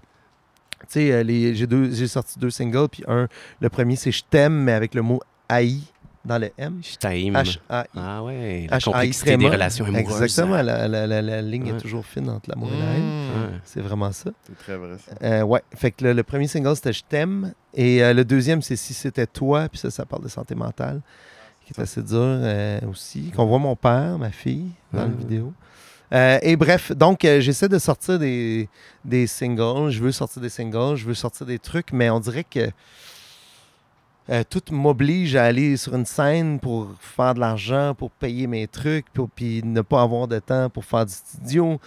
tu 0.81 0.85
sais, 0.89 1.11
euh, 1.11 1.23
les- 1.23 1.55
j'ai, 1.55 1.67
deux, 1.67 1.91
j'ai 1.91 2.07
sorti 2.07 2.39
deux 2.39 2.49
singles, 2.49 2.87
puis 2.89 3.03
un, 3.07 3.27
le 3.59 3.69
premier, 3.69 3.95
c'est 3.95 4.11
Je 4.11 4.23
t'aime, 4.29 4.53
mais 4.63 4.71
avec 4.73 4.93
le 4.95 5.01
mot 5.01 5.19
AI 5.49 5.79
dans 6.25 6.37
le 6.37 6.49
M. 6.57 6.79
Je 6.83 6.95
t'aime. 6.97 7.33
H-A-I. 7.33 7.87
Ah 7.97 8.23
ouais, 8.23 8.67
la 8.69 8.79
complexité 8.79 9.37
des 9.37 9.47
relations 9.49 9.85
amoureuses. 9.85 10.21
Exactement, 10.21 10.61
la, 10.61 10.87
la- 10.87 11.07
la- 11.07 11.21
la 11.21 11.41
ligne 11.41 11.63
Ouais. 11.71 11.77
est 11.77 11.81
toujours 11.81 12.05
fine 12.05 12.29
entre 12.29 12.49
l'amour 12.49 12.69
et 12.73 12.77
la 12.79 12.85
haine. 12.93 13.01
Mmh. 13.03 13.41
Ouais. 13.43 13.59
C'est 13.63 13.81
vraiment 13.81 14.11
ça. 14.11 14.29
C'est 14.45 14.57
très 14.57 14.75
vrai, 14.77 14.95
ça. 14.97 15.11
Euh, 15.25 15.41
ouais, 15.43 15.61
fait 15.75 15.91
que 15.91 16.03
le, 16.05 16.13
le 16.13 16.23
premier 16.23 16.47
single, 16.47 16.75
c'était 16.75 16.93
Je 16.93 17.03
t'aime. 17.07 17.53
Et 17.73 18.03
euh, 18.03 18.13
le 18.13 18.25
deuxième, 18.25 18.61
c'est 18.61 18.75
Si 18.75 18.93
c'était 18.93 19.27
toi. 19.27 19.67
Puis 19.69 19.79
ça, 19.79 19.89
ça 19.91 20.05
parle 20.05 20.23
de 20.23 20.27
santé 20.29 20.55
mentale, 20.55 21.01
qui 21.73 21.79
est 21.79 21.83
assez 21.83 22.01
dur 22.01 22.17
euh, 22.19 22.79
aussi. 22.89 23.31
Qu'on 23.35 23.45
voit 23.45 23.59
mon 23.59 23.75
père, 23.75 24.17
ma 24.17 24.31
fille, 24.31 24.69
dans 24.93 25.01
la 25.01 25.07
Mhm. 25.07 25.15
vidéo. 25.17 25.53
Euh, 26.11 26.39
et 26.41 26.55
bref, 26.55 26.91
donc 26.91 27.23
euh, 27.23 27.39
j'essaie 27.39 27.69
de 27.69 27.77
sortir 27.77 28.17
des, 28.17 28.67
des 29.05 29.27
singles. 29.27 29.91
Je 29.91 30.01
veux 30.01 30.11
sortir 30.11 30.41
des 30.41 30.49
singles, 30.49 30.95
je 30.95 31.05
veux 31.05 31.13
sortir 31.13 31.45
des 31.45 31.59
trucs, 31.59 31.91
mais 31.93 32.09
on 32.09 32.19
dirait 32.19 32.43
que 32.45 32.69
tout 34.51 34.61
m'oblige 34.71 35.35
à 35.35 35.45
aller 35.45 35.75
sur 35.75 35.95
une 35.95 36.05
scène 36.05 36.59
pour 36.59 36.87
faire 36.99 37.33
de 37.33 37.39
l'argent, 37.39 37.95
pour 37.95 38.11
payer 38.11 38.45
mes 38.45 38.67
trucs, 38.67 39.09
pour, 39.11 39.27
puis 39.27 39.61
ne 39.63 39.81
pas 39.81 40.03
avoir 40.03 40.27
de 40.27 40.37
temps 40.37 40.69
pour 40.69 40.85
faire 40.85 41.05
du 41.05 41.13
studio. 41.13 41.79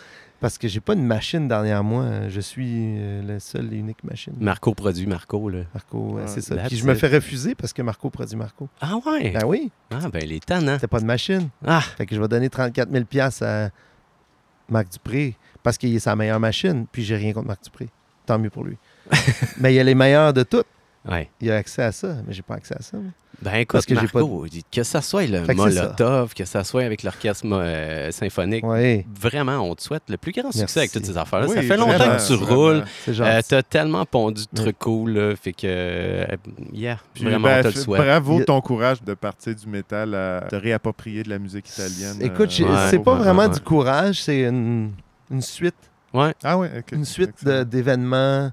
Parce 0.42 0.58
que 0.58 0.66
j'ai 0.66 0.80
pas 0.80 0.94
une 0.94 1.06
machine 1.06 1.46
derrière 1.46 1.84
moi. 1.84 2.28
Je 2.28 2.40
suis 2.40 2.96
euh, 2.98 3.22
la 3.22 3.38
seule 3.38 3.72
et 3.72 3.76
unique 3.76 4.02
machine. 4.02 4.34
Marco 4.40 4.74
produit 4.74 5.06
Marco, 5.06 5.48
là. 5.48 5.60
Marco, 5.72 6.16
Ouais, 6.16 6.22
c'est 6.26 6.40
ça. 6.40 6.56
Puis 6.66 6.76
je 6.78 6.84
me 6.84 6.94
fais 6.94 7.06
refuser 7.06 7.54
parce 7.54 7.72
que 7.72 7.80
Marco 7.80 8.10
produit 8.10 8.34
Marco. 8.36 8.68
Ah 8.80 8.96
ouais? 9.06 9.30
Ben 9.30 9.46
oui, 9.46 9.70
Ah 9.92 10.08
ben 10.12 10.24
les 10.28 10.40
tannants. 10.40 10.78
t'as 10.80 10.88
pas 10.88 10.98
de 10.98 11.04
machine. 11.04 11.48
Ah, 11.64 11.80
Fait 11.80 12.06
que 12.06 12.16
je 12.16 12.20
vais 12.20 12.26
donner 12.26 12.50
34 12.50 12.90
000 12.90 13.04
à 13.42 13.70
Marc 14.68 14.90
Dupré 14.90 15.36
parce 15.62 15.78
qu'il 15.78 15.94
est 15.94 16.00
sa 16.00 16.16
meilleure 16.16 16.40
machine. 16.40 16.86
Puis 16.90 17.04
j'ai 17.04 17.14
rien 17.14 17.32
contre 17.32 17.46
Marc 17.46 17.62
Dupré. 17.62 17.88
Tant 18.26 18.36
mieux 18.40 18.50
pour 18.50 18.64
lui. 18.64 18.76
mais 19.60 19.72
il 19.72 19.78
a 19.78 19.84
les 19.84 19.94
meilleurs 19.94 20.32
de 20.32 20.42
toutes. 20.42 20.66
Ouais. 21.10 21.30
Il 21.40 21.50
a 21.50 21.56
accès 21.56 21.82
à 21.82 21.92
ça, 21.92 22.16
mais 22.26 22.32
j'ai 22.32 22.42
pas 22.42 22.54
accès 22.54 22.74
à 22.78 22.82
ça. 22.82 22.96
moi. 22.96 23.10
Ben 23.40 23.54
écoute, 23.54 23.72
Parce 23.72 23.86
que 23.86 23.94
j'ai 23.96 24.00
Marco, 24.02 24.46
que 24.70 24.82
ça 24.84 25.00
soit 25.02 25.26
le 25.26 25.42
Fait 25.44 25.54
que 25.56 25.62
c'est 25.62 25.70
ça. 25.72 25.82
Molotov, 25.82 26.32
que 26.34 26.44
ça 26.44 26.62
soit 26.62 26.84
avec 26.84 27.02
l'orchestre 27.02 27.44
euh, 27.50 28.12
symphonique, 28.12 28.64
vraiment, 29.18 29.58
on 29.68 29.74
te 29.74 29.82
souhaite 29.82 30.04
le 30.08 30.16
plus 30.16 30.30
grand 30.30 30.52
succès 30.52 30.60
Merci. 30.60 30.78
avec 30.78 30.92
toutes 30.92 31.06
ces 31.06 31.16
affaires-là. 31.18 31.46
Oui, 31.48 31.54
ça 31.56 31.62
fait 31.62 31.76
longtemps 31.76 31.92
vraiment, 31.96 32.16
que 32.18 32.26
tu 32.26 32.34
roules. 32.34 32.84
Euh, 33.08 33.40
T'as 33.48 33.62
tellement 33.64 34.04
pondu 34.06 34.42
de 34.52 34.58
Ouais. 34.60 34.64
trucs 34.66 34.78
cool, 34.78 35.10
là, 35.12 35.34
fait 35.34 35.52
que, 35.54 35.62
euh, 35.64 36.24
yeah, 36.72 36.98
Puis, 37.14 37.24
vraiment, 37.24 37.48
ben, 37.48 37.58
on 37.66 37.70
te 37.70 37.74
le 37.74 37.80
souhaite. 37.82 38.02
Bravo 38.02 38.44
ton 38.44 38.60
courage 38.60 39.02
de 39.02 39.14
partir 39.14 39.56
du 39.56 39.66
métal 39.66 40.14
à 40.14 40.42
te 40.48 40.54
réapproprier 40.54 41.24
de 41.24 41.30
la 41.30 41.40
musique 41.40 41.68
italienne. 41.68 42.18
Écoute, 42.20 42.50
j'ai- 42.50 42.64
ouais, 42.64 42.70
c'est 42.90 43.00
pas 43.02 43.14
vraiment 43.14 43.42
ouais, 43.46 43.54
du 43.54 43.60
courage, 43.60 44.22
c'est 44.22 44.42
une, 44.42 44.92
une 45.32 45.42
suite, 45.42 45.74
Ouais. 46.14 46.32
Ah 46.44 46.58
ouais, 46.58 46.70
ok. 46.78 46.92
une 46.92 47.06
suite 47.06 47.44
d'événements 47.44 48.52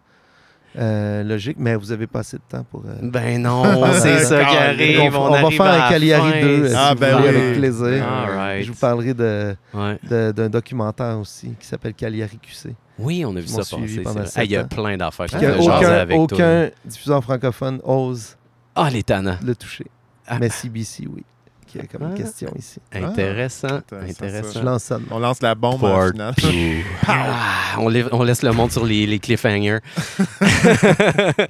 euh, 0.79 1.23
logiques, 1.23 1.57
mais 1.59 1.75
vous 1.75 1.91
avez 1.91 2.07
pas 2.07 2.19
assez 2.19 2.37
de 2.37 2.41
temps 2.47 2.63
pour. 2.69 2.83
euh, 2.85 2.93
Ben 3.01 3.41
non, 3.41 3.63
c'est 3.93 4.19
ça 4.23 4.45
qui 4.45 4.55
arrive. 4.57 5.15
on, 5.15 5.19
On, 5.23 5.27
on 5.33 5.41
va 5.43 5.51
faire 5.51 5.85
un 5.85 5.89
Cagliari 5.89 6.31
fin, 6.31 6.41
2 6.41 6.67
si 6.69 6.73
Ah, 6.77 6.89
si 6.93 6.99
ben 7.01 7.21
oui. 7.21 7.27
avec 7.27 7.53
plaisir. 7.57 8.05
Right. 8.35 8.63
Je 8.65 8.71
vous 8.71 8.77
parlerai 8.77 9.13
de- 9.13 9.55
Ouais. 9.73 9.99
de- 10.09 10.31
d'un 10.31 10.49
documentaire 10.49 11.17
aussi 11.19 11.53
qui 11.59 11.67
s'appelle 11.67 11.93
Cagliari 11.93 12.37
QC. 12.41 12.75
Oui, 12.97 13.23
on 13.25 13.35
a 13.35 13.39
vu 13.39 13.47
ça 13.47 13.57
passer. 13.57 14.39
Hey, 14.39 14.45
Il 14.47 14.51
y 14.51 14.55
a 14.57 14.63
plein 14.65 14.97
d'affaires 14.97 15.25
qui 15.27 15.35
Ah, 15.35 15.57
aucun, 15.59 15.87
avec 15.89 16.15
toi. 16.15 16.23
aucun 16.37 16.69
diffuseur 16.85 17.23
francophone 17.23 17.79
ose 17.83 18.35
Ah, 18.75 18.89
les 18.89 19.03
tannants. 19.03 19.37
le 19.45 19.55
toucher. 19.55 19.85
Ah. 20.27 20.37
Mais 20.39 20.49
CBC, 20.49 21.07
oui, 21.13 21.23
qui 21.71 21.79
a 21.79 21.83
comme 21.83 22.09
Ah. 22.11 22.17
question 22.17 22.51
ici. 22.57 22.79
Intéressant. 22.93 23.67
intéressant, 23.67 24.09
Intéressant. 24.25 24.59
Je 24.59 24.65
lance 24.65 24.83
ça. 24.83 24.99
On 25.11 25.19
lance 25.19 25.41
la 25.41 25.55
bombe 25.55 25.83
en 25.83 26.11
finale. 26.11 26.33
Ah, 27.07 27.75
on, 27.79 27.87
lève- 27.89 28.09
on 28.11 28.23
laisse 28.23 28.41
le 28.43 28.51
monde 28.51 28.71
sur 28.71 28.85
les, 28.85 29.05
les 29.05 29.19
cliffhangers. 29.19 29.79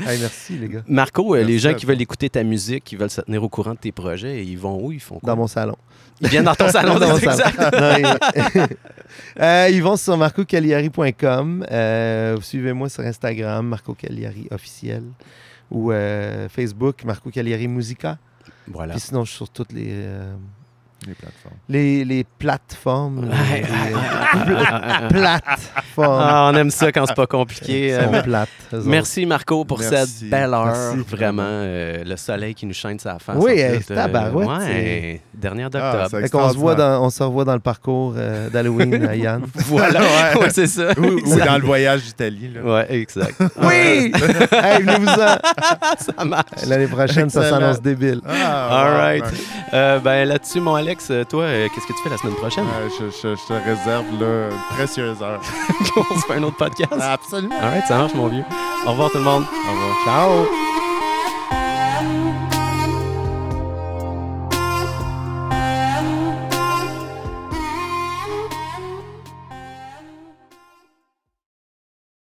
Hey, 0.07 0.19
merci, 0.19 0.57
les 0.57 0.67
gars. 0.69 0.83
Marco, 0.87 1.35
euh, 1.35 1.43
les 1.43 1.59
gens 1.59 1.73
qui 1.73 1.85
veulent 1.85 2.01
écouter 2.01 2.29
ta 2.29 2.43
musique, 2.43 2.83
qui 2.83 2.95
veulent 2.95 3.09
se 3.09 3.21
tenir 3.21 3.43
au 3.43 3.49
courant 3.49 3.73
de 3.73 3.77
tes 3.79 3.91
projets, 3.91 4.45
ils 4.45 4.57
vont 4.57 4.83
où? 4.83 4.91
Ils 4.91 4.99
font 4.99 5.19
quoi? 5.19 5.27
Dans 5.33 5.37
mon 5.37 5.47
salon. 5.47 5.75
Ils 6.21 6.27
viennent 6.29 6.43
dans 6.45 6.55
ton 6.55 6.69
salon, 6.69 6.95
Dans 6.99 7.09
mon 7.09 7.17
c'est 7.17 7.25
exact. 7.27 7.55
salon. 7.55 7.79
Non, 8.03 8.17
ils- 8.55 8.67
Euh, 9.41 9.67
ils 9.71 9.81
vont 9.81 9.95
sur 9.97 10.15
marcocagliari.com. 10.17 11.65
Euh, 11.71 12.37
Suivez-moi 12.41 12.89
sur 12.89 13.03
Instagram, 13.03 13.65
Marco 13.67 13.93
Cagliari 13.93 14.47
officiel. 14.51 15.03
Ou 15.71 15.91
euh, 15.91 16.47
Facebook, 16.49 17.03
Marco 17.05 17.29
Cagliari 17.29 17.67
Musica. 17.67 18.17
Voilà. 18.69 18.97
Sinon, 18.99 19.25
sur 19.25 19.49
toutes 19.49 19.71
les, 19.73 19.89
euh, 19.91 20.35
Les 21.09 21.15
plateformes. 21.15 21.55
les, 21.69 22.05
les 22.05 22.23
plateformes. 22.23 23.29
Les- 23.51 23.61
les- 23.61 25.07
plateformes. 25.09 26.21
Ah, 26.21 26.49
on 26.51 26.55
aime 26.55 26.69
ça 26.71 26.91
quand 26.91 27.05
c'est 27.07 27.15
pas 27.15 27.27
compliqué. 27.27 27.87
Ils 27.89 27.91
Euh, 27.93 28.05
sont 28.05 28.11
mer- 28.11 28.23
plates, 28.23 28.49
eux 28.73 28.77
autres. 28.77 28.87
Merci 28.87 29.25
Marco 29.25 29.65
pour 29.65 29.79
Merci. 29.79 29.95
cette 30.19 30.29
belle 30.29 30.53
heure. 30.53 30.65
Merci. 30.65 30.97
Vraiment, 31.09 31.41
euh, 31.45 32.03
le 32.05 32.15
soleil 32.15 32.53
qui 32.53 32.65
nous 32.65 32.73
chaîne 32.73 32.99
sa 32.99 33.17
face. 33.19 33.35
Oui, 33.39 33.51
en 33.53 33.55
hey, 33.55 33.79
tout, 33.81 33.93
tabarouette, 33.93 34.47
ouais, 34.47 35.21
dernière 35.33 35.67
Ah, 35.67 35.69
d'octobre. 35.69 36.09
ça 36.09 36.19
Fait 36.21 36.29
qu'on 36.29 36.49
se 36.49 36.57
voit 36.57 36.71
extraordinaire. 36.73 36.99
dans, 36.99 37.05
on 37.05 37.09
se 37.09 37.23
revoit 37.23 37.45
dans 37.45 37.53
le 37.53 37.59
parcours 37.59 38.13
euh, 38.17 38.49
d'Halloween 38.49 39.05
à 39.07 39.15
Yann. 39.15 39.41
voilà, 39.55 39.99
Ouais. 40.01 40.05
Ouais, 40.41 40.49
c'est 40.51 40.67
ça. 40.67 40.91
Ou, 40.97 41.01
ou 41.05 41.17
Exact. 41.19 41.45
dans 41.45 41.57
le 41.57 41.65
voyage 41.65 42.03
d'Italie. 42.03 42.51
là. 42.53 42.61
Ouais, 42.61 42.85
exact. 42.93 43.35
Oui! 43.61 44.11
hey, 44.51 44.81
venez-vous-en! 44.83 45.37
ça 46.17 46.25
marche. 46.25 46.65
L'année 46.67 46.87
prochaine, 46.87 47.29
ça 47.29 47.41
Excellent. 47.41 47.59
s'annonce 47.59 47.81
débile. 47.81 48.21
Ah, 48.27 48.67
All 48.85 48.91
ouais, 48.93 48.97
right. 48.99 49.23
ouais. 49.23 49.29
Euh, 49.73 49.99
ben 49.99 50.27
là-dessus, 50.27 50.59
mon 50.61 50.77
Alex, 50.99 51.11
euh, 51.11 51.23
toi, 51.23 51.43
euh, 51.43 51.67
qu'est-ce 51.73 51.87
que 51.87 51.93
tu 51.93 52.03
fais 52.03 52.09
la 52.09 52.17
semaine 52.17 52.35
prochaine? 52.35 52.65
Je, 52.99 53.05
je- 53.09 53.35
je 53.35 53.45
te 53.47 53.53
réserve 53.53 54.05
là, 54.19 54.49
une 54.49 54.75
précieuse 54.75 55.21
heure. 55.21 55.39
on 55.95 56.15
se 56.19 56.25
fait 56.25 56.33
un 56.33 56.43
autre 56.43 56.57
podcast? 56.57 56.91
Absolument. 56.99 57.55
All 57.61 57.69
right, 57.69 57.85
ça 57.87 57.97
marche, 57.97 58.13
mon 58.15 58.27
vieux. 58.27 58.43
Au 58.85 58.91
revoir 58.91 59.09
tout 59.09 59.17
le 59.19 59.23
monde. 59.23 59.43
Au 59.43 59.71
revoir. 59.71 59.95
Ciao! 60.05 60.68